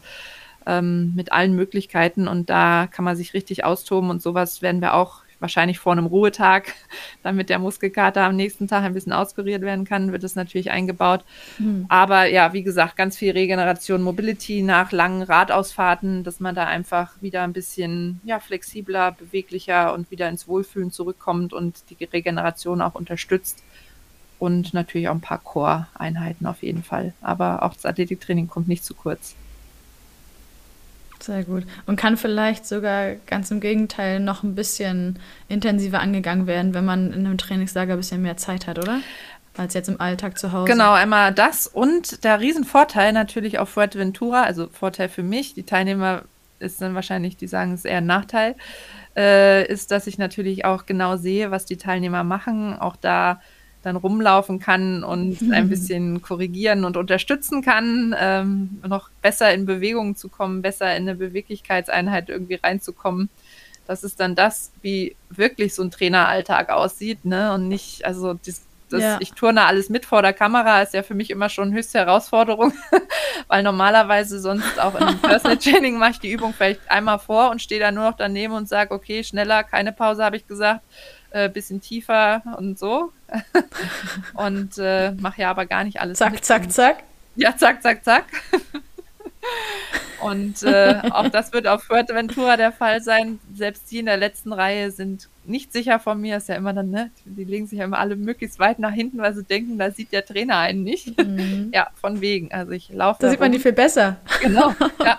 ähm, 0.66 1.14
mit 1.16 1.32
allen 1.32 1.56
Möglichkeiten 1.56 2.28
und 2.28 2.50
da 2.50 2.88
kann 2.88 3.06
man 3.06 3.18
sich 3.18 3.34
richtig 3.34 3.66
austoben 3.66 4.10
und 4.10 4.22
sowas 4.22 4.62
werden 4.62 4.82
wir 4.82 4.94
auch 4.94 5.23
wahrscheinlich 5.44 5.78
vor 5.78 5.92
einem 5.92 6.08
Ruhetag, 6.08 6.74
damit 7.22 7.50
der 7.50 7.60
Muskelkater 7.60 8.24
am 8.24 8.36
nächsten 8.36 8.68
Tag 8.68 8.84
ein 8.84 8.94
bisschen 8.94 9.14
auskuriert 9.14 9.62
werden 9.62 9.86
kann, 9.86 10.12
wird 10.12 10.24
es 10.24 10.36
natürlich 10.36 10.72
eingebaut. 10.72 11.24
Mhm. 11.60 11.86
Aber 11.90 12.26
ja, 12.26 12.54
wie 12.54 12.64
gesagt, 12.64 12.96
ganz 12.96 13.18
viel 13.18 13.34
Regeneration, 13.34 14.02
Mobility 14.02 14.64
nach 14.64 14.92
langen 14.92 15.22
Radausfahrten, 15.22 16.24
dass 16.24 16.40
man 16.40 16.56
da 16.56 16.66
einfach 16.66 17.22
wieder 17.22 17.44
ein 17.44 17.54
bisschen 17.54 18.22
ja, 18.24 18.40
flexibler, 18.40 19.12
beweglicher 19.12 19.94
und 19.94 20.10
wieder 20.10 20.30
ins 20.30 20.48
Wohlfühlen 20.48 20.92
zurückkommt 20.92 21.54
und 21.54 21.84
die 21.90 22.04
Regeneration 22.06 22.82
auch 22.82 22.96
unterstützt. 22.96 23.62
Und 24.40 24.74
natürlich 24.74 25.08
auch 25.08 25.14
ein 25.14 25.22
paar 25.22 25.38
Core-Einheiten 25.38 26.48
auf 26.48 26.64
jeden 26.64 26.84
Fall. 26.84 27.14
Aber 27.22 27.64
auch 27.64 27.76
das 27.76 27.86
Athletiktraining 27.86 28.48
kommt 28.48 28.68
nicht 28.68 28.84
zu 28.84 28.94
kurz. 28.94 29.36
Sehr 31.24 31.46
gut. 31.46 31.64
Und 31.86 31.96
kann 31.96 32.18
vielleicht 32.18 32.66
sogar 32.66 33.14
ganz 33.28 33.50
im 33.50 33.62
Gegenteil 33.62 34.20
noch 34.20 34.44
ein 34.44 34.56
bisschen 34.56 35.20
intensiver 35.48 36.02
angegangen 36.02 36.48
werden, 36.48 36.74
wenn 36.74 36.84
man 36.84 37.14
in 37.14 37.26
einem 37.26 37.38
Trainingslager 37.38 37.94
ein 37.94 37.98
bisschen 37.98 38.22
mehr 38.22 38.36
Zeit 38.36 38.68
hat, 38.68 38.78
oder? 38.78 39.00
Als 39.56 39.74
jetzt 39.74 39.88
im 39.88 40.02
Alltag 40.02 40.38
zu 40.38 40.52
Hause. 40.52 40.70
Genau, 40.70 40.92
einmal 40.92 41.34
das 41.34 41.66
und 41.66 42.26
der 42.26 42.42
Riesenvorteil 42.42 43.14
natürlich 43.14 43.58
auf 43.58 43.70
Fuerteventura, 43.70 44.44
also 44.44 44.68
Vorteil 44.68 45.08
für 45.08 45.24
mich, 45.24 45.54
die 45.54 45.64
Teilnehmer 45.64 46.24
ist 46.60 46.82
dann 46.82 46.94
wahrscheinlich, 46.94 47.38
die 47.38 47.48
sagen, 47.48 47.74
es 47.74 47.82
ist 47.82 47.86
eher 47.86 48.00
ein 48.00 48.06
Nachteil, 48.06 48.56
äh, 49.16 49.66
ist, 49.72 49.92
dass 49.92 50.08
ich 50.08 50.18
natürlich 50.18 50.66
auch 50.66 50.86
genau 50.86 51.16
sehe, 51.16 51.52
was 51.52 51.66
die 51.66 51.78
Teilnehmer 51.78 52.26
machen. 52.26 52.78
Auch 52.78 52.98
da 52.98 53.42
dann 53.84 53.98
rumlaufen 53.98 54.60
kann 54.60 55.04
und 55.04 55.38
ein 55.52 55.70
bisschen 55.70 56.22
korrigieren 56.22 56.86
und 56.86 56.98
unterstützen 56.98 57.62
kann, 57.62 58.16
ähm, 58.18 58.82
noch 58.88 59.10
besser 59.22 59.54
in 59.54 59.66
Bewegung 59.66 60.16
zu 60.16 60.30
kommen, 60.30 60.62
besser 60.62 60.96
in 60.96 61.04
eine 61.04 61.16
Beweglichkeitseinheit 61.16 62.30
irgendwie 62.30 62.56
reinzukommen. 62.56 63.30
Das 63.86 64.04
ist 64.04 64.20
dann 64.20 64.34
das, 64.34 64.72
wie 64.82 65.16
wirklich 65.30 65.76
so 65.76 65.84
ein 65.84 65.92
Traineralltag 65.92 66.70
aussieht, 66.70 67.26
ne? 67.26 67.54
Und 67.54 67.68
nicht, 67.68 68.06
also 68.06 68.34
das, 68.34 68.62
das, 68.90 69.02
ja. 69.02 69.18
ich 69.20 69.34
turne 69.34 69.66
alles 69.66 69.90
mit 69.90 70.06
vor 70.06 70.22
der 70.22 70.32
Kamera, 70.32 70.82
ist 70.82 70.94
ja 70.94 71.04
für 71.04 71.16
mich 71.16 71.30
immer 71.30 71.50
schon 71.50 71.74
höchste 71.74 72.00
Herausforderung, 72.00 72.72
weil 73.50 73.62
normalerweise 73.62 74.40
sonst 74.40 74.80
auch 74.80 74.96
im 74.96 75.20
Personal 75.20 75.58
Training 75.58 75.98
mache 75.98 76.12
ich 76.12 76.20
die 76.22 76.32
Übung 76.32 76.54
vielleicht 76.54 76.90
einmal 76.90 77.20
vor 77.20 77.52
und 77.52 77.62
stehe 77.62 77.82
dann 77.82 77.96
nur 77.96 78.10
noch 78.10 78.16
daneben 78.16 78.54
und 78.54 78.70
sage, 78.70 78.94
okay, 78.94 79.22
schneller, 79.26 79.64
keine 79.64 79.92
Pause, 79.92 80.24
habe 80.24 80.38
ich 80.38 80.48
gesagt 80.48 80.82
äh, 81.34 81.50
bisschen 81.50 81.82
tiefer 81.82 82.42
und 82.58 82.80
so. 82.80 83.12
und 84.34 84.78
äh, 84.78 85.12
mache 85.14 85.42
ja 85.42 85.50
aber 85.50 85.66
gar 85.66 85.84
nicht 85.84 86.00
alles. 86.00 86.18
Zack, 86.18 86.34
mit. 86.34 86.46
zack, 86.46 86.72
zack. 86.72 87.04
Ja, 87.36 87.56
zack, 87.56 87.82
zack, 87.82 88.04
zack. 88.04 88.26
und 90.22 90.64
äh, 90.64 91.02
auch 91.12 91.30
das 91.30 91.52
wird 91.52 91.68
auf 91.68 91.84
Fuerteventura 91.84 92.58
der 92.58 92.72
Fall 92.72 93.02
sein. 93.02 93.40
Selbst 93.54 93.92
die 93.92 94.00
in 94.00 94.06
der 94.06 94.18
letzten 94.18 94.54
Reihe 94.54 94.92
sind 94.92 95.30
nicht 95.46 95.74
sicher 95.74 96.00
von 96.00 96.22
mir. 96.22 96.38
Ist 96.38 96.50
ja 96.50 96.56
immer 96.56 96.74
dann, 96.74 96.90
ne? 96.90 97.12
Die 97.26 97.44
legen 97.44 97.68
sich 97.68 97.80
ja 97.80 97.86
immer 97.86 98.00
alle 98.00 98.16
möglichst 98.16 98.60
weit 98.60 98.80
nach 98.80 98.94
hinten, 98.94 99.18
weil 99.18 99.34
sie 99.34 99.44
denken, 99.44 99.78
da 99.78 99.92
sieht 99.92 100.12
der 100.12 100.26
Trainer 100.26 100.58
einen 100.60 100.84
nicht. 100.84 101.18
Mhm. 101.18 101.70
ja, 101.74 101.88
von 102.00 102.22
wegen. 102.22 102.52
Also 102.54 102.72
ich 102.72 102.90
laufe. 102.90 103.20
Da, 103.22 103.28
da 103.28 103.32
sieht 103.32 103.40
man 103.40 103.52
die 103.52 103.60
viel 103.60 103.74
besser. 103.74 104.18
Genau. 104.42 104.74
Ja. 105.04 105.18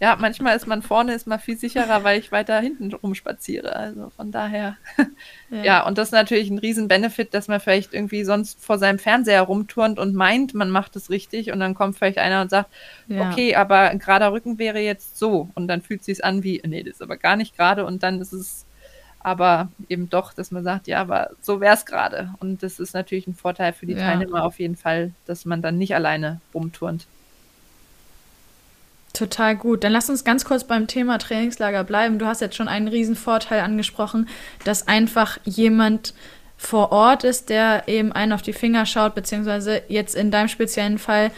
Ja, 0.00 0.16
manchmal 0.16 0.56
ist 0.56 0.66
man 0.68 0.82
vorne, 0.82 1.14
ist 1.14 1.26
man 1.26 1.40
viel 1.40 1.58
sicherer, 1.58 2.04
weil 2.04 2.20
ich 2.20 2.30
weiter 2.30 2.60
hinten 2.60 2.92
rumspaziere. 2.92 3.74
Also 3.74 4.10
von 4.10 4.30
daher. 4.30 4.76
Ja. 5.50 5.62
ja, 5.64 5.86
und 5.86 5.96
das 5.96 6.08
ist 6.08 6.12
natürlich 6.12 6.50
ein 6.50 6.58
Riesen-Benefit, 6.58 7.32
dass 7.32 7.48
man 7.48 7.58
vielleicht 7.58 7.94
irgendwie 7.94 8.22
sonst 8.24 8.62
vor 8.62 8.76
seinem 8.76 8.98
Fernseher 8.98 9.40
rumturnt 9.40 9.98
und 9.98 10.14
meint, 10.14 10.52
man 10.52 10.68
macht 10.68 10.94
es 10.94 11.08
richtig 11.08 11.50
und 11.52 11.58
dann 11.58 11.72
kommt 11.72 11.96
vielleicht 11.96 12.18
einer 12.18 12.42
und 12.42 12.50
sagt, 12.50 12.70
ja. 13.06 13.30
okay, 13.30 13.56
aber 13.56 13.88
ein 13.88 13.98
gerader 13.98 14.30
Rücken 14.30 14.58
wäre 14.58 14.80
jetzt 14.80 15.16
so 15.18 15.48
und 15.54 15.66
dann 15.66 15.80
fühlt 15.80 16.00
es 16.00 16.06
sich 16.06 16.22
an 16.22 16.42
wie, 16.42 16.60
nee, 16.66 16.82
das 16.82 16.96
ist 16.96 17.02
aber 17.02 17.16
gar 17.16 17.36
nicht 17.36 17.56
gerade 17.56 17.86
und 17.86 18.02
dann 18.02 18.20
ist 18.20 18.34
es 18.34 18.66
aber 19.20 19.68
eben 19.88 20.10
doch, 20.10 20.34
dass 20.34 20.50
man 20.50 20.64
sagt, 20.64 20.86
ja, 20.86 21.00
aber 21.00 21.30
so 21.40 21.60
wäre 21.60 21.74
es 21.74 21.86
gerade. 21.86 22.34
Und 22.40 22.62
das 22.62 22.78
ist 22.78 22.92
natürlich 22.92 23.26
ein 23.26 23.34
Vorteil 23.34 23.72
für 23.72 23.86
die 23.86 23.94
ja. 23.94 24.00
Teilnehmer 24.00 24.44
auf 24.44 24.58
jeden 24.58 24.76
Fall, 24.76 25.12
dass 25.24 25.46
man 25.46 25.62
dann 25.62 25.78
nicht 25.78 25.94
alleine 25.94 26.42
rumturnt. 26.54 27.06
Total 29.12 29.56
gut. 29.56 29.84
Dann 29.84 29.92
lass 29.92 30.10
uns 30.10 30.24
ganz 30.24 30.44
kurz 30.44 30.64
beim 30.64 30.86
Thema 30.86 31.18
Trainingslager 31.18 31.84
bleiben. 31.84 32.18
Du 32.18 32.26
hast 32.26 32.40
jetzt 32.40 32.56
schon 32.56 32.68
einen 32.68 32.88
riesen 32.88 33.16
Vorteil 33.16 33.60
angesprochen, 33.60 34.28
dass 34.64 34.86
einfach 34.86 35.38
jemand 35.44 36.14
vor 36.56 36.92
Ort 36.92 37.24
ist, 37.24 37.48
der 37.48 37.84
eben 37.86 38.12
einen 38.12 38.32
auf 38.32 38.42
die 38.42 38.52
Finger 38.52 38.84
schaut, 38.84 39.14
beziehungsweise 39.14 39.82
jetzt 39.88 40.14
in 40.14 40.30
deinem 40.30 40.48
speziellen 40.48 40.98
Fall 40.98 41.30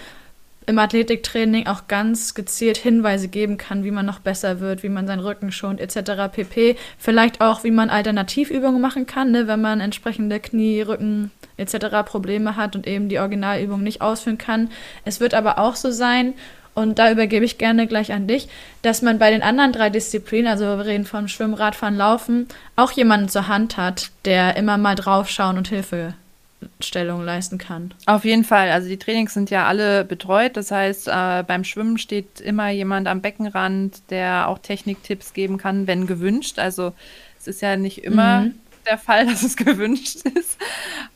im 0.67 0.79
Athletiktraining 0.79 1.67
auch 1.67 1.89
ganz 1.89 2.35
gezielt 2.35 2.77
Hinweise 2.77 3.29
geben 3.29 3.57
kann, 3.57 3.85
wie 3.85 3.91
man 3.91 4.07
noch 4.07 4.21
besser 4.21 4.61
wird, 4.61 4.83
wie 4.83 4.89
man 4.89 5.07
seinen 5.07 5.21
Rücken 5.21 5.53
schont, 5.53 5.81
etc. 5.81 6.33
pp. 6.33 6.77
Vielleicht 6.99 7.41
auch, 7.41 7.65
wie 7.65 7.71
man 7.71 7.91
Alternativübungen 7.91 8.81
machen 8.81 9.07
kann, 9.07 9.31
ne, 9.33 9.47
wenn 9.47 9.61
man 9.61 9.81
entsprechende 9.81 10.39
Knie, 10.39 10.83
Rücken 10.83 11.31
etc. 11.57 12.05
Probleme 12.07 12.57
hat 12.57 12.77
und 12.77 12.87
eben 12.87 13.09
die 13.09 13.19
Originalübung 13.19 13.83
nicht 13.83 14.01
ausführen 14.01 14.39
kann. 14.39 14.71
Es 15.05 15.21
wird 15.21 15.35
aber 15.35 15.59
auch 15.59 15.77
so 15.77 15.91
sein, 15.91 16.35
und 16.75 16.99
da 16.99 17.11
übergebe 17.11 17.45
ich 17.45 17.59
gerne 17.59 17.87
gleich 17.87 18.13
an 18.13 18.27
dich, 18.27 18.49
dass 18.83 19.03
man 19.03 19.19
bei 19.19 19.31
den 19.31 19.43
anderen 19.43 19.73
drei 19.73 19.91
Disziplinen, 19.91 20.47
also 20.47 20.65
wir 20.65 20.87
reden 20.87 21.05
von 21.05 21.29
Schwimmen, 21.29 21.55
Radfahren, 21.55 21.97
Laufen, 21.97 22.49
auch 22.77 22.93
jemanden 22.93 23.29
zur 23.29 23.49
Hand 23.49 23.77
hat, 23.77 24.11
der 24.25 24.57
immer 24.57 24.79
mal 24.79 24.95
draufschauen 24.95 25.59
und 25.59 25.69
Hilfestellung 25.69 27.25
leisten 27.25 27.59
kann. 27.59 27.93
Auf 28.07 28.25
jeden 28.25 28.45
Fall. 28.45 28.71
Also 28.71 28.89
die 28.89 28.99
Trainings 28.99 29.35
sind 29.35 29.51
ja 29.51 29.67
alle 29.67 30.05
betreut. 30.05 30.57
Das 30.57 30.71
heißt, 30.71 31.09
äh, 31.09 31.43
beim 31.43 31.65
Schwimmen 31.65 31.99
steht 31.99 32.41
immer 32.41 32.71
jemand 32.71 33.09
am 33.09 33.21
Beckenrand, 33.21 34.03
der 34.11 34.49
auch 34.49 34.59
Techniktipps 34.59 35.33
geben 35.33 35.59
kann, 35.59 35.87
wenn 35.87 36.07
gewünscht. 36.07 36.59
Also 36.59 36.93
es 37.39 37.47
ist 37.49 37.63
ja 37.63 37.77
nicht 37.77 38.05
immer 38.05 38.43
mhm. 38.43 38.55
Der 38.87 38.99
Fall, 38.99 39.27
dass 39.29 39.43
es 39.43 39.57
gewünscht 39.57 40.27
ist, 40.35 40.59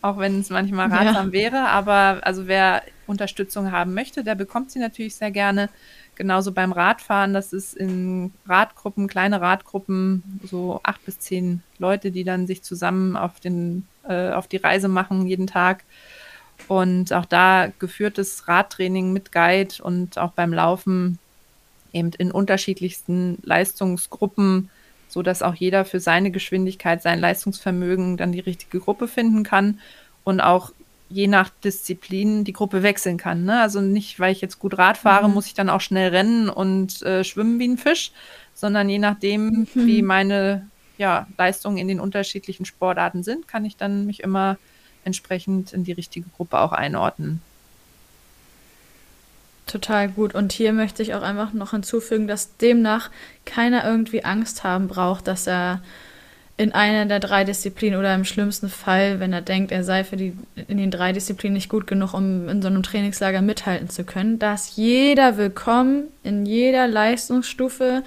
auch 0.02 0.18
wenn 0.18 0.40
es 0.40 0.50
manchmal 0.50 0.88
ratsam 0.88 1.26
ja. 1.26 1.32
wäre. 1.32 1.68
Aber 1.68 2.20
also 2.22 2.46
wer 2.46 2.82
Unterstützung 3.06 3.72
haben 3.72 3.94
möchte, 3.94 4.24
der 4.24 4.34
bekommt 4.34 4.70
sie 4.70 4.78
natürlich 4.78 5.16
sehr 5.16 5.30
gerne. 5.30 5.68
Genauso 6.16 6.52
beim 6.52 6.70
Radfahren, 6.70 7.34
das 7.34 7.52
ist 7.52 7.74
in 7.74 8.32
Radgruppen, 8.46 9.08
kleine 9.08 9.40
Radgruppen, 9.40 10.40
so 10.44 10.78
acht 10.84 11.04
bis 11.04 11.18
zehn 11.18 11.62
Leute, 11.78 12.12
die 12.12 12.22
dann 12.22 12.46
sich 12.46 12.62
zusammen 12.62 13.16
auf, 13.16 13.40
den, 13.40 13.86
äh, 14.08 14.30
auf 14.30 14.46
die 14.46 14.58
Reise 14.58 14.88
machen 14.88 15.26
jeden 15.26 15.48
Tag. 15.48 15.82
Und 16.68 17.12
auch 17.12 17.24
da 17.24 17.72
geführtes 17.80 18.46
Radtraining 18.46 19.12
mit 19.12 19.32
Guide 19.32 19.82
und 19.82 20.16
auch 20.18 20.30
beim 20.32 20.52
Laufen 20.52 21.18
eben 21.92 22.10
in 22.18 22.30
unterschiedlichsten 22.30 23.38
Leistungsgruppen, 23.42 24.70
so 25.14 25.22
dass 25.22 25.42
auch 25.42 25.54
jeder 25.54 25.84
für 25.84 26.00
seine 26.00 26.32
Geschwindigkeit, 26.32 27.00
sein 27.00 27.20
Leistungsvermögen 27.20 28.16
dann 28.16 28.32
die 28.32 28.40
richtige 28.40 28.80
Gruppe 28.80 29.06
finden 29.06 29.44
kann 29.44 29.78
und 30.24 30.40
auch 30.40 30.72
je 31.08 31.28
nach 31.28 31.50
Disziplin 31.62 32.42
die 32.42 32.52
Gruppe 32.52 32.82
wechseln 32.82 33.16
kann. 33.16 33.44
Ne? 33.44 33.60
Also 33.60 33.80
nicht, 33.80 34.18
weil 34.18 34.32
ich 34.32 34.40
jetzt 34.40 34.58
gut 34.58 34.76
Rad 34.76 34.96
fahre, 34.96 35.28
mhm. 35.28 35.34
muss 35.34 35.46
ich 35.46 35.54
dann 35.54 35.70
auch 35.70 35.80
schnell 35.80 36.08
rennen 36.08 36.48
und 36.48 37.00
äh, 37.02 37.22
schwimmen 37.22 37.60
wie 37.60 37.68
ein 37.68 37.78
Fisch, 37.78 38.10
sondern 38.54 38.88
je 38.88 38.98
nachdem, 38.98 39.68
mhm. 39.72 39.86
wie 39.86 40.02
meine 40.02 40.66
ja, 40.98 41.28
Leistungen 41.38 41.78
in 41.78 41.86
den 41.86 42.00
unterschiedlichen 42.00 42.64
Sportarten 42.64 43.22
sind, 43.22 43.46
kann 43.46 43.64
ich 43.64 43.76
dann 43.76 44.06
mich 44.06 44.20
immer 44.20 44.58
entsprechend 45.04 45.72
in 45.72 45.84
die 45.84 45.92
richtige 45.92 46.26
Gruppe 46.36 46.58
auch 46.58 46.72
einordnen. 46.72 47.40
Total 49.66 50.08
gut. 50.08 50.34
Und 50.34 50.52
hier 50.52 50.72
möchte 50.72 51.02
ich 51.02 51.14
auch 51.14 51.22
einfach 51.22 51.52
noch 51.52 51.70
hinzufügen, 51.70 52.28
dass 52.28 52.56
demnach 52.58 53.10
keiner 53.44 53.84
irgendwie 53.84 54.24
Angst 54.24 54.62
haben 54.64 54.88
braucht, 54.88 55.26
dass 55.26 55.46
er 55.46 55.80
in 56.56 56.72
einer 56.72 57.06
der 57.06 57.18
drei 57.18 57.42
Disziplinen 57.44 57.98
oder 57.98 58.14
im 58.14 58.24
schlimmsten 58.24 58.68
Fall, 58.68 59.18
wenn 59.18 59.32
er 59.32 59.40
denkt, 59.40 59.72
er 59.72 59.82
sei 59.82 60.04
für 60.04 60.16
die 60.16 60.36
in 60.68 60.78
den 60.78 60.90
drei 60.90 61.12
Disziplinen 61.12 61.54
nicht 61.54 61.68
gut 61.68 61.86
genug, 61.86 62.14
um 62.14 62.48
in 62.48 62.62
so 62.62 62.68
einem 62.68 62.84
Trainingslager 62.84 63.42
mithalten 63.42 63.88
zu 63.88 64.04
können, 64.04 64.38
da 64.38 64.54
ist 64.54 64.76
jeder 64.76 65.36
willkommen 65.36 66.04
in 66.22 66.46
jeder 66.46 66.86
Leistungsstufe. 66.86 68.04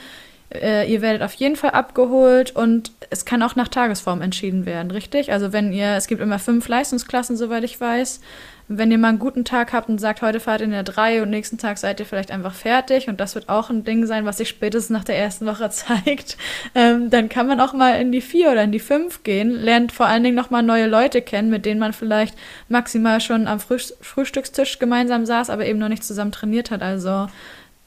Äh, 0.50 0.90
ihr 0.90 1.02
werdet 1.02 1.24
auf 1.24 1.34
jeden 1.34 1.58
Fall 1.58 1.72
abgeholt 1.72 2.56
und 2.56 2.92
es 3.10 3.26
kann 3.26 3.44
auch 3.44 3.58
nach 3.58 3.68
Tagesform 3.68 4.22
entschieden 4.22 4.66
werden, 4.66 4.92
richtig? 4.92 5.34
Also 5.34 5.52
wenn 5.52 5.74
ihr, 5.74 5.96
es 5.98 6.08
gibt 6.08 6.22
immer 6.22 6.40
fünf 6.40 6.70
Leistungsklassen, 6.70 7.36
soweit 7.36 7.66
ich 7.66 7.82
weiß 7.82 8.22
wenn 8.70 8.92
ihr 8.92 8.98
mal 8.98 9.10
einen 9.10 9.20
guten 9.20 9.46
Tag 9.46 9.72
habt 9.72 9.88
und 9.88 10.00
sagt, 10.00 10.22
heute 10.22 10.40
fahrt 10.40 10.62
ihr 10.62 10.66
in 10.66 10.72
der 10.72 10.84
3 10.84 11.22
und 11.22 11.30
nächsten 11.30 11.58
Tag 11.58 11.78
seid 11.78 12.00
ihr 12.00 12.06
vielleicht 12.06 12.32
einfach 12.32 12.54
fertig 12.54 13.08
und 13.08 13.20
das 13.20 13.34
wird 13.34 13.48
auch 13.48 13.70
ein 13.70 13.86
Ding 13.86 14.06
sein, 14.06 14.26
was 14.26 14.38
sich 14.38 14.50
spätestens 14.50 14.90
nach 14.90 15.06
der 15.06 15.18
ersten 15.18 15.46
Woche 15.46 15.70
zeigt, 15.72 16.38
ähm, 16.76 17.10
dann 17.10 17.30
kann 17.30 17.48
man 17.48 17.62
auch 17.62 17.74
mal 17.74 18.00
in 18.02 18.12
die 18.12 18.22
4 18.22 18.52
oder 18.52 18.64
in 18.64 18.72
die 18.72 18.80
5 18.80 19.24
gehen, 19.24 19.52
lernt 19.52 19.92
vor 19.92 20.08
allen 20.08 20.24
Dingen 20.24 20.36
nochmal 20.36 20.64
neue 20.64 20.88
Leute 20.88 21.22
kennen, 21.22 21.50
mit 21.50 21.66
denen 21.66 21.80
man 21.80 21.94
vielleicht 21.94 22.36
maximal 22.68 23.22
schon 23.22 23.48
am 23.48 23.60
Früh 23.60 23.78
Frühstückstisch 24.02 24.80
gemeinsam 24.80 25.26
saß, 25.26 25.50
aber 25.50 25.66
eben 25.66 25.80
noch 25.80 25.90
nicht 25.90 26.04
zusammen 26.04 26.32
trainiert 26.32 26.72
hat. 26.72 26.82
Also 26.82 27.28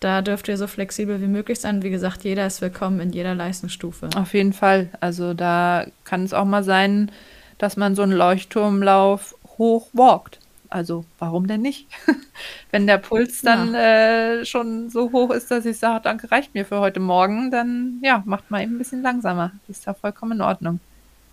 da 0.01 0.23
dürft 0.23 0.49
ihr 0.49 0.57
so 0.57 0.67
flexibel 0.67 1.21
wie 1.21 1.27
möglich 1.27 1.61
sein. 1.61 1.83
Wie 1.83 1.91
gesagt, 1.91 2.25
jeder 2.25 2.47
ist 2.47 2.63
willkommen 2.63 3.01
in 3.01 3.13
jeder 3.13 3.35
Leistungsstufe. 3.35 4.09
Auf 4.17 4.33
jeden 4.33 4.55
Fall. 4.55 4.89
Also 5.01 5.35
da 5.35 5.87
kann 6.05 6.25
es 6.25 6.33
auch 6.33 6.47
mal 6.47 6.65
sein, 6.65 7.11
dass 7.59 7.77
man 7.77 7.95
so 7.95 8.03
einen 8.03 8.13
Leuchtturmlauf 8.13 9.35
hochwalkt. 9.59 10.40
Also 10.71 11.05
warum 11.19 11.49
denn 11.49 11.63
nicht? 11.63 11.89
Wenn 12.71 12.87
der 12.87 12.99
Puls 12.99 13.43
dann 13.43 13.75
ja. 13.75 14.39
äh, 14.39 14.45
schon 14.45 14.89
so 14.89 15.11
hoch 15.11 15.31
ist, 15.31 15.51
dass 15.51 15.67
ich 15.67 15.79
sage, 15.79 16.01
danke, 16.05 16.31
reicht 16.31 16.55
mir 16.55 16.65
für 16.65 16.79
heute 16.79 17.01
Morgen, 17.01 17.51
dann 17.51 17.99
ja, 18.03 18.23
macht 18.25 18.53
man 18.53 18.63
eben 18.63 18.77
ein 18.77 18.79
bisschen 18.79 19.03
langsamer. 19.03 19.51
Das 19.67 19.79
ist 19.79 19.87
ja 19.87 19.95
vollkommen 19.95 20.33
in 20.33 20.41
Ordnung. 20.41 20.79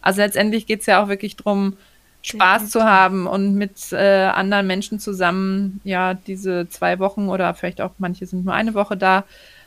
Also 0.02 0.22
letztendlich 0.22 0.66
geht 0.66 0.82
es 0.82 0.88
ja 0.88 1.04
auch 1.04 1.08
wirklich 1.08 1.36
darum, 1.36 1.78
Spaß 2.24 2.64
ja. 2.64 2.68
zu 2.68 2.84
haben 2.84 3.28
und 3.28 3.54
mit 3.54 3.92
äh, 3.92 4.26
anderen 4.26 4.66
Menschen 4.66 5.00
zusammen, 5.00 5.82
ja, 5.84 6.16
diese 6.16 6.68
zwei 6.68 6.98
Wochen 6.98 7.30
oder 7.30 7.54
vielleicht 7.54 7.80
auch 7.80 7.92
manche 8.00 8.26
sind 8.26 8.44
nur 8.44 8.56
eine 8.56 8.74
Woche 8.74 8.98
da, 8.98 9.24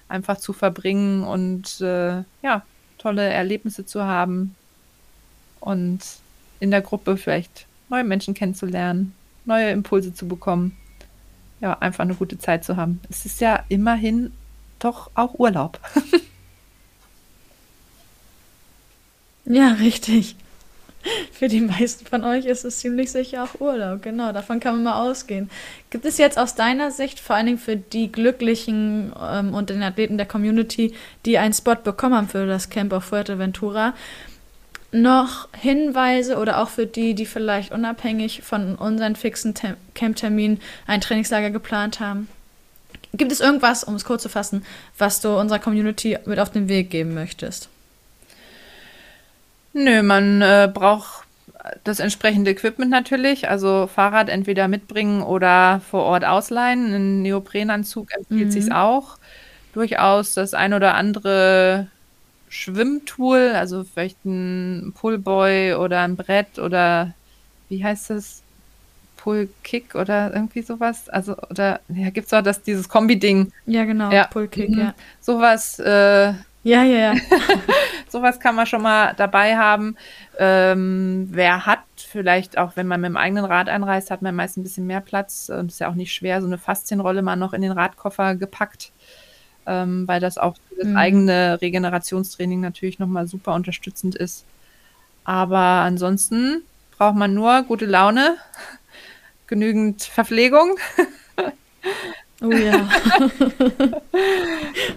einfach 0.08 0.38
zu 0.38 0.52
verbringen 0.52 1.22
und 1.22 1.80
äh, 1.80 2.24
ja, 2.42 2.62
tolle 2.98 3.22
Erlebnisse 3.22 3.86
zu 3.86 4.02
haben 4.02 4.56
und 5.60 6.00
in 6.58 6.72
der 6.72 6.80
Gruppe 6.80 7.16
vielleicht 7.16 7.66
neue 7.88 8.04
Menschen 8.04 8.34
kennenzulernen 8.34 9.14
neue 9.44 9.70
Impulse 9.70 10.14
zu 10.14 10.28
bekommen. 10.28 10.76
Ja, 11.60 11.78
einfach 11.78 12.04
eine 12.04 12.14
gute 12.14 12.38
Zeit 12.38 12.64
zu 12.64 12.76
haben. 12.76 13.00
Es 13.10 13.26
ist 13.26 13.40
ja 13.40 13.64
immerhin 13.68 14.32
doch 14.78 15.10
auch 15.14 15.38
Urlaub. 15.38 15.78
ja, 19.44 19.72
richtig. 19.72 20.36
Für 21.32 21.48
die 21.48 21.62
meisten 21.62 22.04
von 22.04 22.24
euch 22.24 22.44
ist 22.44 22.64
es 22.64 22.80
ziemlich 22.80 23.10
sicher 23.10 23.44
auch 23.44 23.60
Urlaub. 23.60 24.02
Genau, 24.02 24.32
davon 24.32 24.60
kann 24.60 24.74
man 24.74 24.84
mal 24.84 25.10
ausgehen. 25.10 25.50
Gibt 25.88 26.04
es 26.04 26.18
jetzt 26.18 26.38
aus 26.38 26.54
deiner 26.54 26.90
Sicht, 26.90 27.20
vor 27.20 27.36
allen 27.36 27.46
Dingen 27.46 27.58
für 27.58 27.76
die 27.76 28.12
Glücklichen 28.12 29.12
ähm, 29.18 29.54
und 29.54 29.70
den 29.70 29.82
Athleten 29.82 30.18
der 30.18 30.26
Community, 30.26 30.94
die 31.24 31.38
einen 31.38 31.54
Spot 31.54 31.76
bekommen 31.76 32.14
haben 32.14 32.28
für 32.28 32.46
das 32.46 32.68
Camp 32.68 32.92
auf 32.92 33.04
Fuerteventura, 33.04 33.94
noch 34.92 35.48
Hinweise 35.56 36.38
oder 36.38 36.60
auch 36.60 36.68
für 36.68 36.86
die, 36.86 37.14
die 37.14 37.26
vielleicht 37.26 37.72
unabhängig 37.72 38.42
von 38.42 38.74
unseren 38.74 39.16
fixen 39.16 39.54
Camp-Terminen 39.94 40.60
ein 40.86 41.00
Trainingslager 41.00 41.50
geplant 41.50 42.00
haben? 42.00 42.28
Gibt 43.12 43.32
es 43.32 43.40
irgendwas, 43.40 43.84
um 43.84 43.94
es 43.94 44.04
kurz 44.04 44.22
zu 44.22 44.28
fassen, 44.28 44.64
was 44.98 45.20
du 45.20 45.36
unserer 45.36 45.58
Community 45.58 46.18
mit 46.26 46.38
auf 46.38 46.50
den 46.50 46.68
Weg 46.68 46.90
geben 46.90 47.14
möchtest? 47.14 47.68
Nö, 49.72 50.02
man 50.02 50.42
äh, 50.42 50.70
braucht 50.72 51.24
das 51.84 52.00
entsprechende 52.00 52.50
Equipment 52.50 52.90
natürlich, 52.90 53.48
also 53.48 53.88
Fahrrad 53.92 54.28
entweder 54.28 54.68
mitbringen 54.68 55.22
oder 55.22 55.80
vor 55.90 56.04
Ort 56.04 56.24
ausleihen. 56.24 56.92
Ein 56.94 57.22
Neoprenanzug 57.22 58.12
empfiehlt 58.14 58.46
mhm. 58.46 58.50
sich 58.50 58.72
auch. 58.72 59.18
Durchaus 59.72 60.34
das 60.34 60.54
ein 60.54 60.72
oder 60.74 60.94
andere 60.94 61.88
Schwimmtool, 62.50 63.52
also 63.54 63.84
vielleicht 63.84 64.24
ein 64.24 64.92
Pullboy 64.94 65.74
oder 65.74 66.02
ein 66.02 66.16
Brett 66.16 66.58
oder 66.58 67.14
wie 67.68 67.82
heißt 67.82 68.10
das? 68.10 68.42
Pull-Kick 69.16 69.94
oder 69.94 70.32
irgendwie 70.34 70.62
sowas. 70.62 71.08
Also, 71.08 71.36
oder 71.50 71.80
ja, 71.88 72.10
gibt 72.10 72.26
es 72.26 72.32
auch 72.32 72.42
das, 72.42 72.62
dieses 72.62 72.88
Kombi-Ding. 72.88 73.52
Ja, 73.66 73.84
genau, 73.84 74.10
ja. 74.10 74.26
Pull-Kick, 74.26 74.70
mhm. 74.70 74.78
ja. 74.78 74.94
Sowas, 75.20 75.78
äh, 75.78 76.32
ja, 76.62 76.82
ja, 76.82 76.82
ja. 76.84 77.14
sowas 78.08 78.40
kann 78.40 78.54
man 78.54 78.66
schon 78.66 78.82
mal 78.82 79.14
dabei 79.16 79.56
haben. 79.56 79.96
Ähm, 80.38 81.28
wer 81.30 81.66
hat, 81.66 81.80
vielleicht 81.96 82.58
auch, 82.58 82.76
wenn 82.76 82.86
man 82.86 83.00
mit 83.00 83.10
dem 83.10 83.16
eigenen 83.16 83.44
Rad 83.44 83.68
einreist, 83.68 84.10
hat 84.10 84.22
man 84.22 84.34
meist 84.34 84.56
ein 84.56 84.62
bisschen 84.62 84.86
mehr 84.86 85.00
Platz 85.00 85.50
und 85.54 85.70
ist 85.70 85.80
ja 85.80 85.88
auch 85.88 85.94
nicht 85.94 86.12
schwer, 86.12 86.40
so 86.40 86.46
eine 86.46 86.58
Faszienrolle 86.58 87.22
mal 87.22 87.36
noch 87.36 87.52
in 87.52 87.62
den 87.62 87.72
Radkoffer 87.72 88.34
gepackt 88.34 88.90
ähm, 89.70 90.08
weil 90.08 90.20
das 90.20 90.36
auch 90.36 90.56
für 90.68 90.76
das 90.76 90.88
mhm. 90.88 90.96
eigene 90.96 91.60
Regenerationstraining 91.60 92.60
natürlich 92.60 92.98
nochmal 92.98 93.28
super 93.28 93.54
unterstützend 93.54 94.16
ist. 94.16 94.44
Aber 95.24 95.58
ansonsten 95.58 96.62
braucht 96.98 97.14
man 97.14 97.34
nur 97.34 97.62
gute 97.62 97.86
Laune, 97.86 98.36
genügend 99.46 100.02
Verpflegung. 100.02 100.76
Oh 102.42 102.50
ja. 102.50 102.88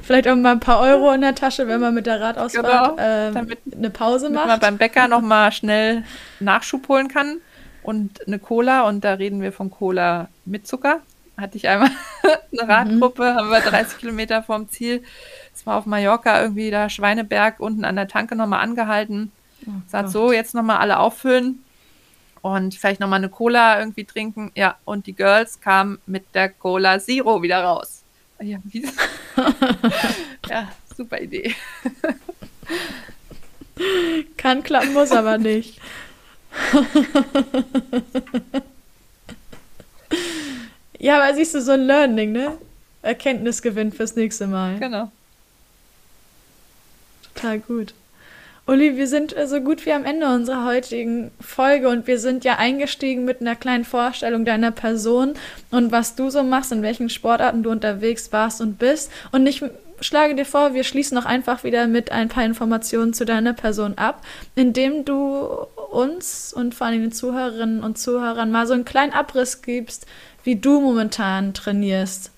Vielleicht 0.02 0.28
auch 0.28 0.36
mal 0.36 0.54
ein 0.54 0.60
paar 0.60 0.80
Euro 0.80 1.12
in 1.12 1.22
der 1.22 1.36
Tasche, 1.36 1.68
wenn 1.68 1.82
man 1.82 1.94
mit 1.94 2.06
der 2.06 2.22
Radausfahrt 2.22 2.96
genau, 2.96 3.32
damit, 3.34 3.60
eine 3.76 3.90
Pause 3.90 4.30
macht. 4.30 4.44
Wenn 4.44 4.50
man 4.50 4.60
beim 4.60 4.78
Bäcker 4.78 5.08
nochmal 5.08 5.52
schnell 5.52 6.04
Nachschub 6.40 6.88
holen 6.88 7.10
kann 7.10 7.42
und 7.84 8.26
eine 8.26 8.40
Cola 8.40 8.88
und 8.88 9.04
da 9.04 9.14
reden 9.16 9.42
wir 9.42 9.52
von 9.52 9.70
Cola 9.70 10.30
mit 10.46 10.66
Zucker 10.66 11.02
hatte 11.38 11.58
ich 11.58 11.68
einmal 11.68 11.90
eine 12.52 12.70
Radgruppe, 12.70 13.24
mhm. 13.24 13.36
haben 13.36 13.50
wir 13.50 13.62
30 13.62 14.00
Kilometer 14.00 14.44
vorm 14.44 14.70
Ziel. 14.70 15.04
Es 15.54 15.66
war 15.66 15.78
auf 15.78 15.86
Mallorca 15.86 16.42
irgendwie 16.42 16.72
da 16.72 16.90
Schweineberg 16.90 17.60
unten 17.60 17.86
an 17.86 17.96
der 17.96 18.08
Tanke 18.08 18.36
nochmal 18.36 18.62
angehalten. 18.62 19.32
Oh, 19.66 19.72
Sagt 19.88 20.10
so, 20.10 20.32
jetzt 20.32 20.54
nochmal 20.54 20.78
alle 20.78 21.00
auffüllen 21.00 21.64
und 22.42 22.76
vielleicht 22.76 23.00
nochmal 23.00 23.20
eine 23.20 23.30
Cola 23.30 23.80
irgendwie 23.80 24.04
trinken. 24.04 24.52
Ja, 24.56 24.78
und 24.86 25.08
die 25.08 25.14
Girls 25.14 25.62
kamen 25.62 26.00
mit 26.06 26.36
der 26.36 26.50
Cola 26.50 27.00
Zero 27.00 27.42
wieder 27.42 27.64
raus. 27.64 28.04
Ja, 28.42 28.58
ja 30.50 30.68
super 30.96 31.22
Idee. 31.22 31.56
Kann 34.38 34.64
klappen, 34.64 34.94
muss 34.94 35.12
aber 35.12 35.38
nicht. 35.38 35.80
Ja, 41.04 41.22
aber 41.22 41.36
siehst 41.36 41.54
du, 41.54 41.60
so 41.60 41.74
ein 41.74 41.82
Learning, 41.86 42.32
ne? 42.32 42.58
Erkenntnisgewinn 43.02 43.92
fürs 43.92 44.16
nächste 44.16 44.48
Mal. 44.48 44.80
Genau. 44.80 45.12
Total 47.36 47.60
gut. 47.60 47.94
Uli, 48.68 48.96
wir 48.96 49.08
sind 49.08 49.36
so 49.48 49.60
gut 49.60 49.86
wie 49.86 49.92
am 49.92 50.06
Ende 50.06 50.28
unserer 50.28 50.64
heutigen 50.64 51.32
Folge 51.42 51.90
und 51.90 52.08
wir 52.08 52.20
sind 52.20 52.46
ja 52.46 52.56
eingestiegen 52.56 53.26
mit 53.26 53.42
einer 53.42 53.58
kleinen 53.58 53.84
Vorstellung 53.84 54.46
deiner 54.46 54.72
Person 54.72 55.34
und 55.72 55.92
was 55.92 56.16
du 56.16 56.30
so 56.30 56.42
machst, 56.42 56.72
in 56.72 56.84
welchen 56.84 57.10
Sportarten 57.10 57.64
du 57.64 57.72
unterwegs 57.72 58.32
warst 58.32 58.62
und 58.62 58.80
bist. 58.80 59.12
Und 59.34 59.46
ich 59.46 59.62
schlage 60.00 60.36
dir 60.36 60.46
vor, 60.46 60.74
wir 60.74 60.86
schließen 60.86 61.16
noch 61.16 61.26
einfach 61.26 61.66
wieder 61.66 61.88
mit 61.88 62.14
ein 62.14 62.30
paar 62.30 62.46
Informationen 62.46 63.14
zu 63.14 63.26
deiner 63.26 63.52
Person 63.52 63.98
ab, 63.98 64.24
indem 64.56 65.04
du 65.04 65.50
uns 65.92 66.54
und 66.54 66.74
vor 66.74 66.88
allem 66.88 67.02
den 67.02 67.12
Zuhörerinnen 67.12 67.84
und 67.84 67.98
Zuhörern 67.98 68.52
mal 68.52 68.68
so 68.68 68.74
einen 68.74 68.86
kleinen 68.86 69.12
Abriss 69.12 69.62
gibst, 69.62 70.08
wie 70.44 70.56
du 70.56 70.82
momentan 70.82 71.54
trainierst 71.54 72.32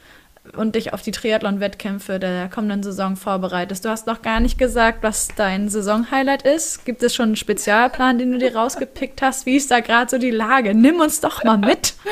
und 0.55 0.75
dich 0.75 0.93
auf 0.93 1.01
die 1.01 1.11
Triathlon-Wettkämpfe 1.11 2.19
der 2.19 2.49
kommenden 2.49 2.83
Saison 2.83 3.15
vorbereitest. 3.15 3.83
Du 3.83 3.89
hast 3.89 4.07
noch 4.07 4.21
gar 4.21 4.39
nicht 4.39 4.57
gesagt, 4.57 5.01
was 5.01 5.29
dein 5.35 5.69
Saison-Highlight 5.69 6.43
ist. 6.43 6.85
Gibt 6.85 7.01
es 7.03 7.15
schon 7.15 7.29
einen 7.29 7.35
Spezialplan, 7.35 8.17
den 8.17 8.31
du 8.31 8.37
dir 8.37 8.55
rausgepickt 8.55 9.21
hast? 9.21 9.45
Wie 9.45 9.55
ist 9.55 9.71
da 9.71 9.79
gerade 9.79 10.09
so 10.09 10.17
die 10.17 10.31
Lage? 10.31 10.75
Nimm 10.75 10.99
uns 10.99 11.21
doch 11.21 11.43
mal 11.43 11.57
mit. 11.57 11.95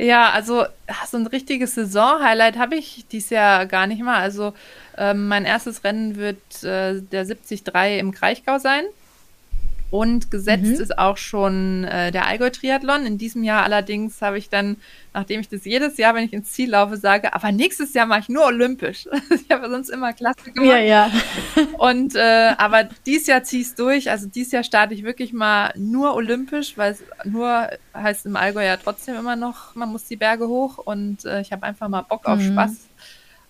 Ja, 0.00 0.30
also 0.30 0.64
so 1.08 1.16
ein 1.16 1.26
richtiges 1.26 1.74
Saison-Highlight 1.74 2.56
habe 2.56 2.76
ich 2.76 3.06
dies 3.10 3.30
Jahr 3.30 3.66
gar 3.66 3.88
nicht 3.88 4.00
mal. 4.00 4.20
Also 4.20 4.54
ähm, 4.96 5.26
mein 5.26 5.44
erstes 5.44 5.82
Rennen 5.82 6.14
wird 6.14 6.62
äh, 6.62 7.00
der 7.02 7.24
73 7.24 7.64
im 7.98 8.12
Kraichgau 8.12 8.58
sein. 8.60 8.84
Und 9.90 10.30
gesetzt 10.30 10.64
mhm. 10.64 10.80
ist 10.80 10.98
auch 10.98 11.16
schon 11.16 11.84
äh, 11.84 12.12
der 12.12 12.26
Allgäu-Triathlon. 12.26 13.06
In 13.06 13.16
diesem 13.16 13.42
Jahr 13.42 13.62
allerdings 13.62 14.20
habe 14.20 14.36
ich 14.36 14.50
dann, 14.50 14.76
nachdem 15.14 15.40
ich 15.40 15.48
das 15.48 15.64
jedes 15.64 15.96
Jahr, 15.96 16.14
wenn 16.14 16.24
ich 16.24 16.34
ins 16.34 16.52
Ziel 16.52 16.70
laufe, 16.70 16.98
sage, 16.98 17.32
aber 17.32 17.52
nächstes 17.52 17.94
Jahr 17.94 18.04
mache 18.04 18.20
ich 18.20 18.28
nur 18.28 18.44
olympisch. 18.44 19.08
ich 19.30 19.50
habe 19.50 19.70
sonst 19.70 19.88
immer 19.88 20.12
Klasse 20.12 20.52
gemacht. 20.52 20.68
Ja, 20.68 20.78
ja. 20.78 21.10
Und 21.78 22.14
äh, 22.14 22.52
aber 22.58 22.84
dieses 23.06 23.28
Jahr 23.28 23.42
ziehe 23.44 23.62
ich 23.62 23.68
es 23.68 23.74
durch. 23.76 24.10
Also 24.10 24.26
dieses 24.26 24.52
Jahr 24.52 24.62
starte 24.62 24.92
ich 24.92 25.04
wirklich 25.04 25.32
mal 25.32 25.72
nur 25.74 26.14
olympisch, 26.14 26.76
weil 26.76 26.92
es 26.92 27.02
nur 27.24 27.70
heißt 27.94 28.26
im 28.26 28.36
Allgäu 28.36 28.66
ja 28.66 28.76
trotzdem 28.76 29.16
immer 29.16 29.36
noch, 29.36 29.74
man 29.74 29.88
muss 29.88 30.04
die 30.04 30.16
Berge 30.16 30.48
hoch 30.48 30.76
und 30.76 31.24
äh, 31.24 31.40
ich 31.40 31.50
habe 31.50 31.62
einfach 31.62 31.88
mal 31.88 32.02
Bock 32.02 32.26
auf 32.26 32.40
mhm. 32.40 32.52
Spaß 32.52 32.76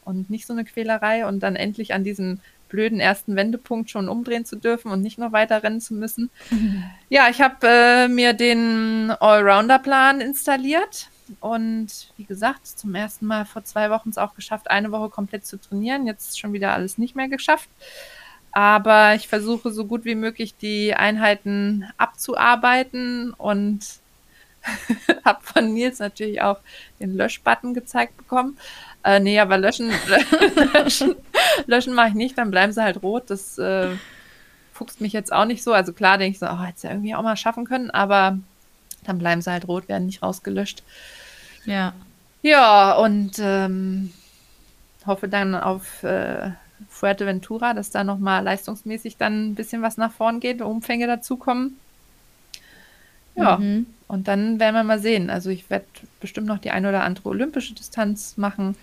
und 0.04 0.30
nicht 0.30 0.46
so 0.46 0.52
eine 0.52 0.64
Quälerei 0.64 1.26
und 1.26 1.40
dann 1.40 1.56
endlich 1.56 1.92
an 1.92 2.04
diesem 2.04 2.40
blöden 2.68 3.00
ersten 3.00 3.36
Wendepunkt 3.36 3.90
schon 3.90 4.08
umdrehen 4.08 4.44
zu 4.44 4.56
dürfen 4.56 4.90
und 4.90 5.02
nicht 5.02 5.18
noch 5.18 5.32
weiter 5.32 5.62
rennen 5.62 5.80
zu 5.80 5.94
müssen. 5.94 6.30
Ja, 7.10 7.28
ich 7.30 7.40
habe 7.40 7.66
äh, 7.66 8.08
mir 8.08 8.34
den 8.34 9.10
Allrounder-Plan 9.10 10.20
installiert 10.20 11.08
und 11.40 11.88
wie 12.18 12.24
gesagt, 12.24 12.66
zum 12.66 12.94
ersten 12.94 13.24
Mal 13.24 13.46
vor 13.46 13.64
zwei 13.64 13.88
Wochen 13.88 14.10
es 14.10 14.18
auch 14.18 14.34
geschafft, 14.34 14.70
eine 14.70 14.92
Woche 14.92 15.08
komplett 15.08 15.46
zu 15.46 15.58
trainieren. 15.58 16.06
Jetzt 16.06 16.38
schon 16.38 16.52
wieder 16.52 16.74
alles 16.74 16.98
nicht 16.98 17.16
mehr 17.16 17.28
geschafft. 17.28 17.70
Aber 18.52 19.14
ich 19.14 19.28
versuche 19.28 19.70
so 19.72 19.84
gut 19.84 20.04
wie 20.04 20.14
möglich 20.14 20.54
die 20.56 20.94
Einheiten 20.94 21.86
abzuarbeiten 21.96 23.32
und 23.34 23.80
habe 25.24 25.42
von 25.42 25.72
Nils 25.72 25.98
natürlich 25.98 26.42
auch 26.42 26.58
den 27.00 27.16
Löschbutton 27.16 27.74
gezeigt 27.74 28.16
bekommen. 28.16 28.58
Äh, 29.08 29.20
nee, 29.20 29.40
aber 29.40 29.56
löschen, 29.56 29.90
löschen, 30.74 31.16
löschen 31.64 31.94
mache 31.94 32.08
ich 32.08 32.14
nicht, 32.14 32.36
dann 32.36 32.50
bleiben 32.50 32.74
sie 32.74 32.82
halt 32.82 33.02
rot. 33.02 33.30
Das 33.30 33.56
äh, 33.56 33.88
fuchst 34.74 35.00
mich 35.00 35.14
jetzt 35.14 35.32
auch 35.32 35.46
nicht 35.46 35.62
so. 35.62 35.72
Also 35.72 35.94
klar 35.94 36.18
denke 36.18 36.32
ich 36.32 36.38
so, 36.38 36.44
oh, 36.44 36.60
hätte 36.60 36.74
es 36.76 36.82
ja 36.82 36.90
irgendwie 36.90 37.14
auch 37.14 37.22
mal 37.22 37.36
schaffen 37.38 37.64
können, 37.64 37.90
aber 37.90 38.38
dann 39.04 39.18
bleiben 39.18 39.40
sie 39.40 39.50
halt 39.50 39.66
rot, 39.66 39.88
werden 39.88 40.04
nicht 40.04 40.22
rausgelöscht. 40.22 40.82
Ja. 41.64 41.94
Ja, 42.42 42.96
und 42.96 43.38
ähm, 43.38 44.12
hoffe 45.06 45.26
dann 45.26 45.54
auf 45.54 46.02
äh, 46.02 46.50
Fuerteventura, 46.90 47.72
dass 47.72 47.88
da 47.88 48.04
nochmal 48.04 48.44
leistungsmäßig 48.44 49.16
dann 49.16 49.52
ein 49.52 49.54
bisschen 49.54 49.80
was 49.80 49.96
nach 49.96 50.12
vorn 50.12 50.38
geht, 50.38 50.60
Umfänge 50.60 51.06
dazukommen. 51.06 51.78
Ja, 53.36 53.56
mhm. 53.56 53.86
Und 54.08 54.26
dann 54.26 54.58
werden 54.58 54.74
wir 54.74 54.84
mal 54.84 54.98
sehen. 54.98 55.28
Also 55.28 55.50
ich 55.50 55.68
werde 55.68 55.84
bestimmt 56.18 56.46
noch 56.46 56.58
die 56.58 56.70
eine 56.70 56.88
oder 56.88 57.04
andere 57.04 57.28
olympische 57.28 57.74
Distanz 57.74 58.38
machen. 58.38 58.74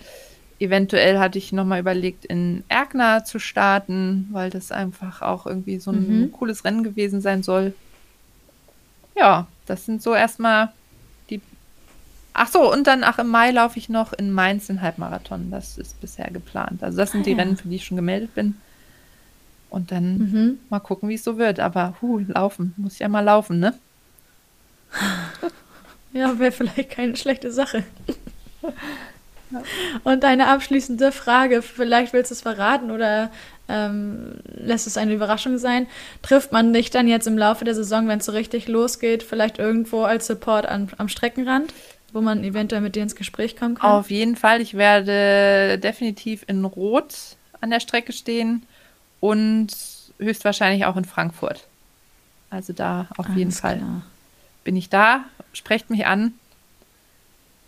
Eventuell 0.60 1.20
hatte 1.20 1.38
ich 1.40 1.52
nochmal 1.52 1.80
überlegt, 1.80 2.26
in 2.26 2.64
Erkner 2.70 3.26
zu 3.26 3.40
starten, 3.40 4.30
weil 4.32 4.52
das 4.52 4.72
einfach 4.72 5.22
auch 5.22 5.48
irgendwie 5.48 5.80
so 5.80 5.92
ein 5.92 6.22
mhm. 6.22 6.32
cooles 6.32 6.64
Rennen 6.64 6.84
gewesen 6.84 7.20
sein 7.20 7.44
soll. 7.44 7.74
Ja, 9.18 9.48
das 9.66 9.86
sind 9.86 10.02
so 10.02 10.14
erstmal 10.14 10.72
die. 11.30 11.42
Ach 12.34 12.48
so, 12.48 12.72
und 12.72 12.86
dann, 12.86 13.04
ach, 13.04 13.18
im 13.18 13.28
Mai 13.28 13.52
laufe 13.52 13.80
ich 13.80 13.90
noch 13.90 14.14
in 14.14 14.32
Mainz 14.32 14.68
den 14.68 14.82
Halbmarathon. 14.82 15.52
Das 15.52 15.78
ist 15.78 16.00
bisher 16.02 16.30
geplant. 16.30 16.84
Also, 16.84 16.98
das 16.98 17.12
sind 17.12 17.22
ah, 17.22 17.24
die 17.24 17.32
ja. 17.32 17.38
Rennen, 17.38 17.58
für 17.58 17.68
die 17.68 17.78
ich 17.78 17.86
schon 17.86 17.98
gemeldet 17.98 18.36
bin. 18.36 18.56
Und 19.70 19.92
dann 19.92 20.18
mhm. 20.18 20.60
mal 20.70 20.80
gucken, 20.80 21.10
wie 21.10 21.16
es 21.16 21.24
so 21.24 21.38
wird. 21.38 21.60
Aber, 21.60 21.96
hu, 22.02 22.20
laufen. 22.20 22.74
Muss 22.78 22.94
ich 22.94 23.00
ja 23.00 23.10
mal 23.10 23.22
laufen, 23.22 23.60
ne? 23.60 23.74
Ja, 26.14 26.40
wäre 26.40 26.54
vielleicht 26.54 26.92
keine 26.92 27.18
schlechte 27.18 27.52
Sache. 27.52 27.84
Und 30.06 30.24
deine 30.24 30.48
abschließende 30.48 31.12
Frage, 31.12 31.62
vielleicht 31.62 32.14
willst 32.14 32.32
du 32.32 32.36
es 32.36 32.42
verraten 32.42 32.90
oder 32.90 33.32
ähm, 33.68 34.36
lässt 34.46 34.88
es 34.88 34.98
eine 34.98 35.14
Überraschung 35.14 35.58
sein. 35.58 35.88
Trifft 36.22 36.52
man 36.52 36.74
dich 36.74 36.90
dann 36.90 37.08
jetzt 37.08 37.28
im 37.28 37.38
Laufe 37.38 37.66
der 37.66 37.76
Saison, 37.76 38.08
wenn 38.08 38.20
es 38.20 38.26
so 38.26 38.32
richtig 38.32 38.68
losgeht, 38.68 39.24
vielleicht 39.24 39.60
irgendwo 39.60 40.04
als 40.04 40.28
Support 40.28 40.66
an, 40.68 40.90
am 40.98 41.10
Streckenrand, 41.10 41.74
wo 42.14 42.22
man 42.22 42.44
eventuell 42.46 42.82
mit 42.82 42.96
dir 42.96 43.04
ins 43.04 43.16
Gespräch 43.16 43.58
kommen 43.58 43.76
kann? 43.76 43.92
Auf 43.92 44.10
jeden 44.10 44.38
Fall. 44.38 44.62
Ich 44.62 44.76
werde 44.76 45.78
definitiv 45.80 46.46
in 46.48 46.64
Rot 46.64 47.14
an 47.60 47.72
der 47.72 47.82
Strecke 47.82 48.14
stehen 48.14 48.64
und 49.20 49.68
höchstwahrscheinlich 50.18 50.86
auch 50.86 50.96
in 50.96 51.06
Frankfurt. 51.06 51.68
Also 52.50 52.72
da 52.72 53.08
auf 53.18 53.26
Alles 53.26 53.38
jeden 53.38 53.52
Fall 53.52 53.78
klar. 53.78 54.02
Bin 54.66 54.76
ich 54.76 54.90
da. 54.90 55.24
Sprecht 55.54 55.90
mich 55.90 56.06
an. 56.06 56.34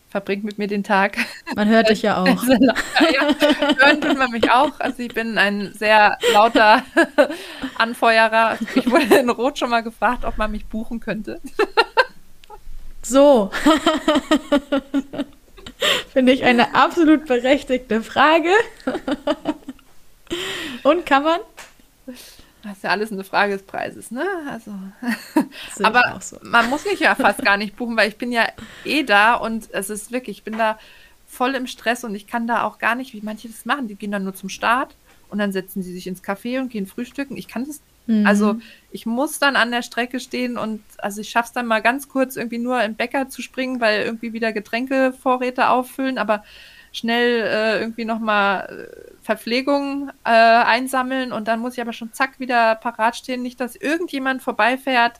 Verbringt 0.09 0.43
mit 0.43 0.57
mir 0.57 0.67
den 0.67 0.83
Tag. 0.83 1.17
Man 1.55 1.69
hört 1.69 1.89
dich 1.89 2.01
ja 2.01 2.17
auch. 2.21 2.25
ja, 2.25 3.75
hören 3.77 4.01
tut 4.01 4.17
man 4.17 4.31
mich 4.31 4.51
auch. 4.51 4.77
Also 4.79 5.03
ich 5.03 5.13
bin 5.13 5.37
ein 5.37 5.71
sehr 5.73 6.17
lauter 6.33 6.83
Anfeuerer. 7.77 8.57
Ich 8.75 8.89
wurde 8.89 9.15
in 9.15 9.29
Rot 9.29 9.59
schon 9.59 9.69
mal 9.69 9.83
gefragt, 9.83 10.25
ob 10.25 10.37
man 10.37 10.51
mich 10.51 10.65
buchen 10.65 10.99
könnte. 10.99 11.39
So. 13.03 13.51
Finde 16.11 16.33
ich 16.33 16.43
eine 16.43 16.75
absolut 16.75 17.25
berechtigte 17.25 18.01
Frage. 18.01 18.49
Und 20.83 21.05
kann 21.05 21.23
man? 21.23 21.39
Das 22.67 22.77
ist 22.77 22.83
ja 22.83 22.89
alles 22.89 23.11
eine 23.11 23.23
Frage 23.23 23.53
des 23.53 23.63
Preises, 23.63 24.11
ne? 24.11 24.25
Also, 24.49 24.71
aber 25.83 26.19
so. 26.21 26.37
man 26.41 26.69
muss 26.69 26.85
mich 26.85 26.99
ja 26.99 27.15
fast 27.15 27.43
gar 27.43 27.57
nicht 27.57 27.75
buchen, 27.75 27.97
weil 27.97 28.09
ich 28.09 28.17
bin 28.17 28.31
ja 28.31 28.47
eh 28.85 29.03
da 29.03 29.35
und 29.35 29.69
es 29.71 29.89
ist 29.89 30.11
wirklich, 30.11 30.39
ich 30.39 30.43
bin 30.43 30.57
da 30.57 30.77
voll 31.25 31.55
im 31.55 31.67
Stress 31.67 32.03
und 32.03 32.15
ich 32.15 32.27
kann 32.27 32.47
da 32.47 32.63
auch 32.63 32.79
gar 32.79 32.95
nicht, 32.95 33.13
wie 33.13 33.21
manche 33.21 33.47
das 33.47 33.65
machen. 33.65 33.87
Die 33.87 33.95
gehen 33.95 34.11
dann 34.11 34.23
nur 34.23 34.35
zum 34.35 34.49
Start 34.49 34.95
und 35.29 35.39
dann 35.39 35.51
setzen 35.51 35.83
sie 35.83 35.93
sich 35.93 36.07
ins 36.07 36.23
Café 36.23 36.59
und 36.59 36.69
gehen 36.69 36.87
frühstücken. 36.87 37.37
Ich 37.37 37.47
kann 37.47 37.65
das 37.65 37.81
Mhm. 38.07 38.25
Also 38.25 38.57
ich 38.91 39.05
muss 39.05 39.37
dann 39.37 39.55
an 39.55 39.71
der 39.71 39.83
Strecke 39.83 40.19
stehen 40.19 40.57
und 40.57 40.81
also 40.97 41.21
ich 41.21 41.29
schaffe 41.29 41.47
es 41.47 41.53
dann 41.53 41.67
mal 41.67 41.81
ganz 41.81 42.09
kurz 42.09 42.35
irgendwie 42.35 42.57
nur 42.57 42.81
im 42.81 42.95
Bäcker 42.95 43.29
zu 43.29 43.41
springen, 43.41 43.79
weil 43.79 44.03
irgendwie 44.03 44.33
wieder 44.33 44.53
Getränkevorräte 44.53 45.69
auffüllen, 45.69 46.17
aber 46.17 46.43
schnell 46.97 47.43
äh, 47.43 47.79
irgendwie 47.79 48.05
nochmal 48.05 48.89
äh, 48.89 49.11
Verpflegung 49.21 50.09
äh, 50.23 50.29
einsammeln 50.29 51.31
und 51.31 51.47
dann 51.47 51.59
muss 51.59 51.73
ich 51.73 51.81
aber 51.81 51.93
schon 51.93 52.13
zack 52.13 52.39
wieder 52.39 52.75
parat 52.75 53.15
stehen, 53.15 53.41
nicht 53.41 53.59
dass 53.59 53.75
irgendjemand 53.75 54.41
vorbeifährt, 54.41 55.19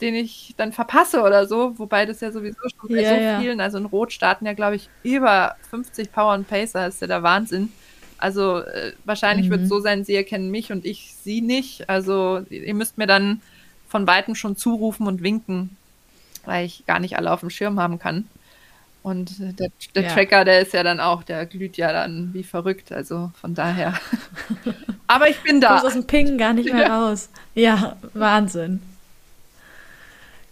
den 0.00 0.14
ich 0.14 0.54
dann 0.56 0.72
verpasse 0.72 1.22
oder 1.22 1.46
so, 1.46 1.78
wobei 1.78 2.06
das 2.06 2.20
ja 2.20 2.32
sowieso 2.32 2.60
schon 2.68 2.88
bei 2.88 3.02
ja, 3.02 3.10
so 3.10 3.14
ja. 3.16 3.40
vielen, 3.40 3.60
also 3.60 3.78
in 3.78 3.86
Rot 3.86 4.12
starten 4.12 4.46
ja 4.46 4.52
glaube 4.52 4.76
ich 4.76 4.88
über 5.02 5.56
50 5.70 6.12
Power 6.12 6.34
und 6.34 6.48
Pacer, 6.48 6.86
ist 6.86 7.00
ja 7.00 7.06
der 7.06 7.22
Wahnsinn. 7.22 7.70
Also 8.20 8.58
äh, 8.58 8.92
wahrscheinlich 9.04 9.46
mhm. 9.46 9.50
wird 9.52 9.62
es 9.62 9.68
so 9.70 9.80
sein, 9.80 10.04
sie 10.04 10.14
erkennen 10.14 10.50
mich 10.50 10.72
und 10.72 10.84
ich 10.84 11.14
sie 11.22 11.40
nicht. 11.40 11.88
Also 11.88 12.40
ihr 12.50 12.74
müsst 12.74 12.98
mir 12.98 13.06
dann 13.06 13.40
von 13.88 14.06
weitem 14.06 14.34
schon 14.34 14.56
zurufen 14.56 15.06
und 15.06 15.22
winken, 15.22 15.76
weil 16.44 16.66
ich 16.66 16.84
gar 16.86 17.00
nicht 17.00 17.16
alle 17.16 17.32
auf 17.32 17.40
dem 17.40 17.50
Schirm 17.50 17.80
haben 17.80 17.98
kann. 17.98 18.28
Und 19.02 19.40
äh, 19.40 19.52
der, 19.52 19.70
der 19.94 20.02
ja. 20.02 20.08
Tracker, 20.10 20.44
der 20.44 20.60
ist 20.60 20.74
ja 20.74 20.82
dann 20.82 21.00
auch, 21.00 21.22
der 21.22 21.46
glüht 21.46 21.76
ja 21.76 21.92
dann 21.92 22.30
wie 22.34 22.44
verrückt. 22.44 22.92
Also 22.92 23.30
von 23.40 23.54
daher. 23.54 23.94
Aber 25.06 25.28
ich 25.28 25.40
bin 25.40 25.60
da. 25.60 25.68
Du 25.68 25.72
kommst 25.74 25.86
aus 25.86 25.92
dem 25.94 26.06
Ping 26.06 26.38
gar 26.38 26.52
nicht 26.52 26.72
mehr 26.72 26.86
ja. 26.86 27.08
raus. 27.08 27.30
Ja, 27.54 27.96
Wahnsinn. 28.12 28.80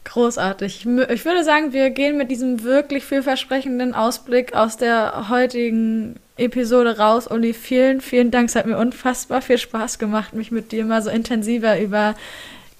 Großartig. 0.04 0.86
Ich 1.10 1.24
würde 1.26 1.44
sagen, 1.44 1.74
wir 1.74 1.90
gehen 1.90 2.16
mit 2.16 2.30
diesem 2.30 2.62
wirklich 2.62 3.04
vielversprechenden 3.04 3.94
Ausblick 3.94 4.54
aus 4.54 4.78
der 4.78 5.28
heutigen 5.28 6.16
Episode 6.38 6.96
raus. 6.96 7.30
Uli, 7.30 7.52
vielen, 7.52 8.00
vielen 8.00 8.30
Dank. 8.30 8.48
Es 8.48 8.54
hat 8.54 8.64
mir 8.64 8.78
unfassbar 8.78 9.42
viel 9.42 9.58
Spaß 9.58 9.98
gemacht, 9.98 10.32
mich 10.32 10.50
mit 10.50 10.72
dir 10.72 10.86
mal 10.86 11.02
so 11.02 11.10
intensiver 11.10 11.78
über 11.78 12.14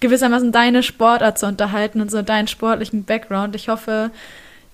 gewissermaßen 0.00 0.52
deine 0.52 0.82
Sportart 0.82 1.38
zu 1.38 1.46
unterhalten 1.46 2.00
und 2.00 2.10
so 2.10 2.22
deinen 2.22 2.48
sportlichen 2.48 3.04
Background. 3.04 3.54
Ich 3.56 3.68
hoffe, 3.68 4.10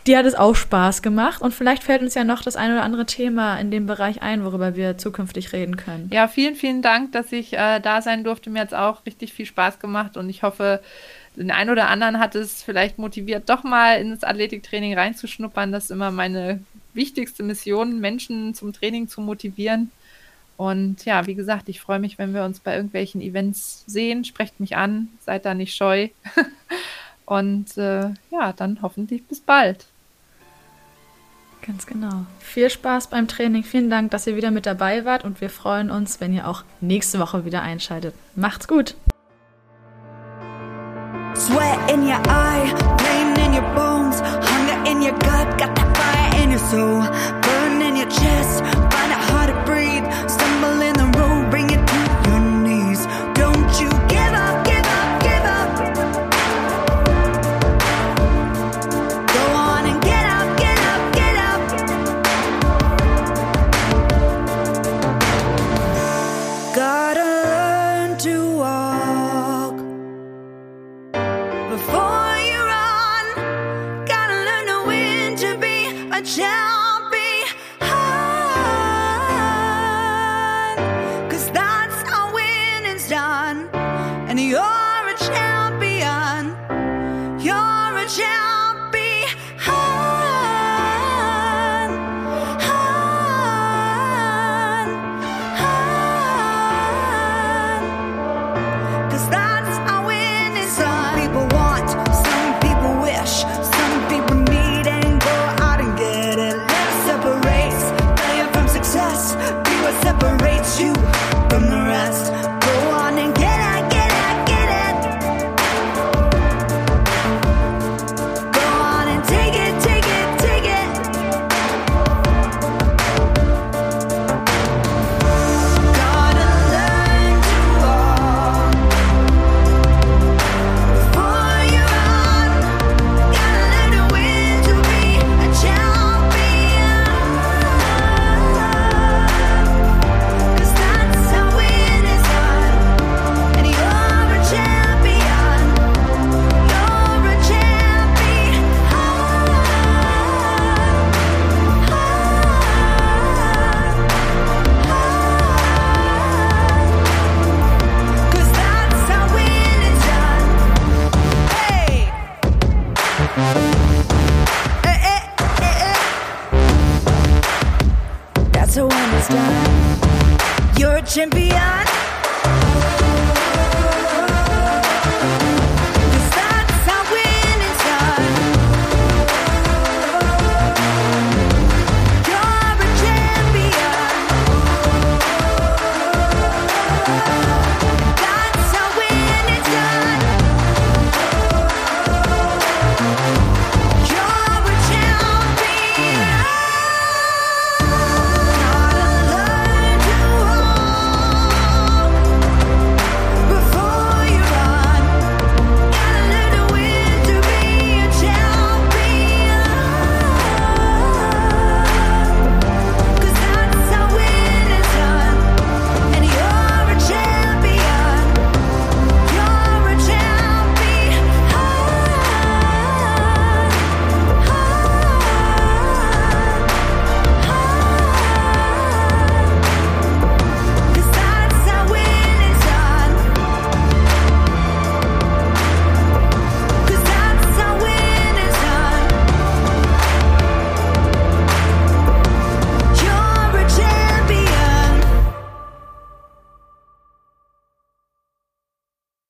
dir 0.06 0.18
hat 0.18 0.26
es 0.26 0.34
auch 0.34 0.54
Spaß 0.54 1.02
gemacht 1.02 1.40
und 1.40 1.54
vielleicht 1.54 1.82
fällt 1.82 2.02
uns 2.02 2.14
ja 2.14 2.24
noch 2.24 2.42
das 2.42 2.56
ein 2.56 2.72
oder 2.72 2.82
andere 2.82 3.06
Thema 3.06 3.58
in 3.58 3.70
dem 3.70 3.86
Bereich 3.86 4.22
ein, 4.22 4.44
worüber 4.44 4.76
wir 4.76 4.98
zukünftig 4.98 5.52
reden 5.52 5.76
können. 5.76 6.10
Ja, 6.12 6.28
vielen, 6.28 6.56
vielen 6.56 6.82
Dank, 6.82 7.12
dass 7.12 7.32
ich 7.32 7.54
äh, 7.54 7.80
da 7.80 8.02
sein 8.02 8.24
durfte. 8.24 8.50
Mir 8.50 8.60
hat 8.60 8.68
es 8.68 8.74
auch 8.74 9.06
richtig 9.06 9.32
viel 9.32 9.46
Spaß 9.46 9.78
gemacht 9.78 10.16
und 10.16 10.28
ich 10.28 10.42
hoffe, 10.42 10.80
den 11.36 11.50
einen 11.50 11.70
oder 11.70 11.88
anderen 11.88 12.20
hat 12.20 12.34
es 12.34 12.62
vielleicht 12.62 12.98
motiviert, 12.98 13.48
doch 13.48 13.64
mal 13.64 14.00
ins 14.00 14.22
Athletiktraining 14.22 14.96
reinzuschnuppern. 14.96 15.72
Das 15.72 15.84
ist 15.84 15.90
immer 15.90 16.10
meine 16.10 16.60
wichtigste 16.92 17.42
Mission, 17.42 18.00
Menschen 18.00 18.54
zum 18.54 18.72
Training 18.72 19.08
zu 19.08 19.20
motivieren. 19.20 19.90
Und 20.56 21.04
ja, 21.04 21.26
wie 21.26 21.34
gesagt, 21.34 21.68
ich 21.68 21.80
freue 21.80 21.98
mich, 21.98 22.18
wenn 22.18 22.32
wir 22.32 22.44
uns 22.44 22.60
bei 22.60 22.76
irgendwelchen 22.76 23.20
Events 23.20 23.82
sehen. 23.86 24.24
Sprecht 24.24 24.60
mich 24.60 24.76
an, 24.76 25.08
seid 25.20 25.44
da 25.44 25.54
nicht 25.54 25.74
scheu. 25.74 26.08
Und 27.26 27.76
äh, 27.76 28.10
ja, 28.30 28.52
dann 28.54 28.80
hoffentlich 28.82 29.24
bis 29.24 29.40
bald. 29.40 29.86
Ganz 31.66 31.86
genau. 31.86 32.26
Viel 32.40 32.68
Spaß 32.68 33.06
beim 33.06 33.26
Training. 33.26 33.64
Vielen 33.64 33.88
Dank, 33.88 34.10
dass 34.10 34.26
ihr 34.26 34.36
wieder 34.36 34.50
mit 34.50 34.66
dabei 34.66 35.06
wart 35.06 35.24
und 35.24 35.40
wir 35.40 35.48
freuen 35.48 35.90
uns, 35.90 36.20
wenn 36.20 36.34
ihr 36.34 36.46
auch 36.46 36.62
nächste 36.82 37.18
Woche 37.18 37.46
wieder 37.46 37.62
einschaltet. 37.62 38.14
Macht's 38.34 38.68
gut! 38.68 38.94
Sweat 41.34 41.90
in 41.90 42.02
your 42.02 42.20
eye, 42.28 42.72
pain 42.98 43.34
in 43.44 43.54
your 43.54 43.74
bones, 43.74 44.20
hunger 44.20 44.88
in 44.88 45.02
your 45.02 45.12
gut, 45.12 45.58
got 45.58 45.74
that 45.74 45.96
fire 45.96 46.42
in 46.42 46.50
your 46.50 46.60
soul, 46.70 47.02
burn 47.40 47.80
in 47.80 47.96
your 47.96 48.08
chest, 48.08 48.62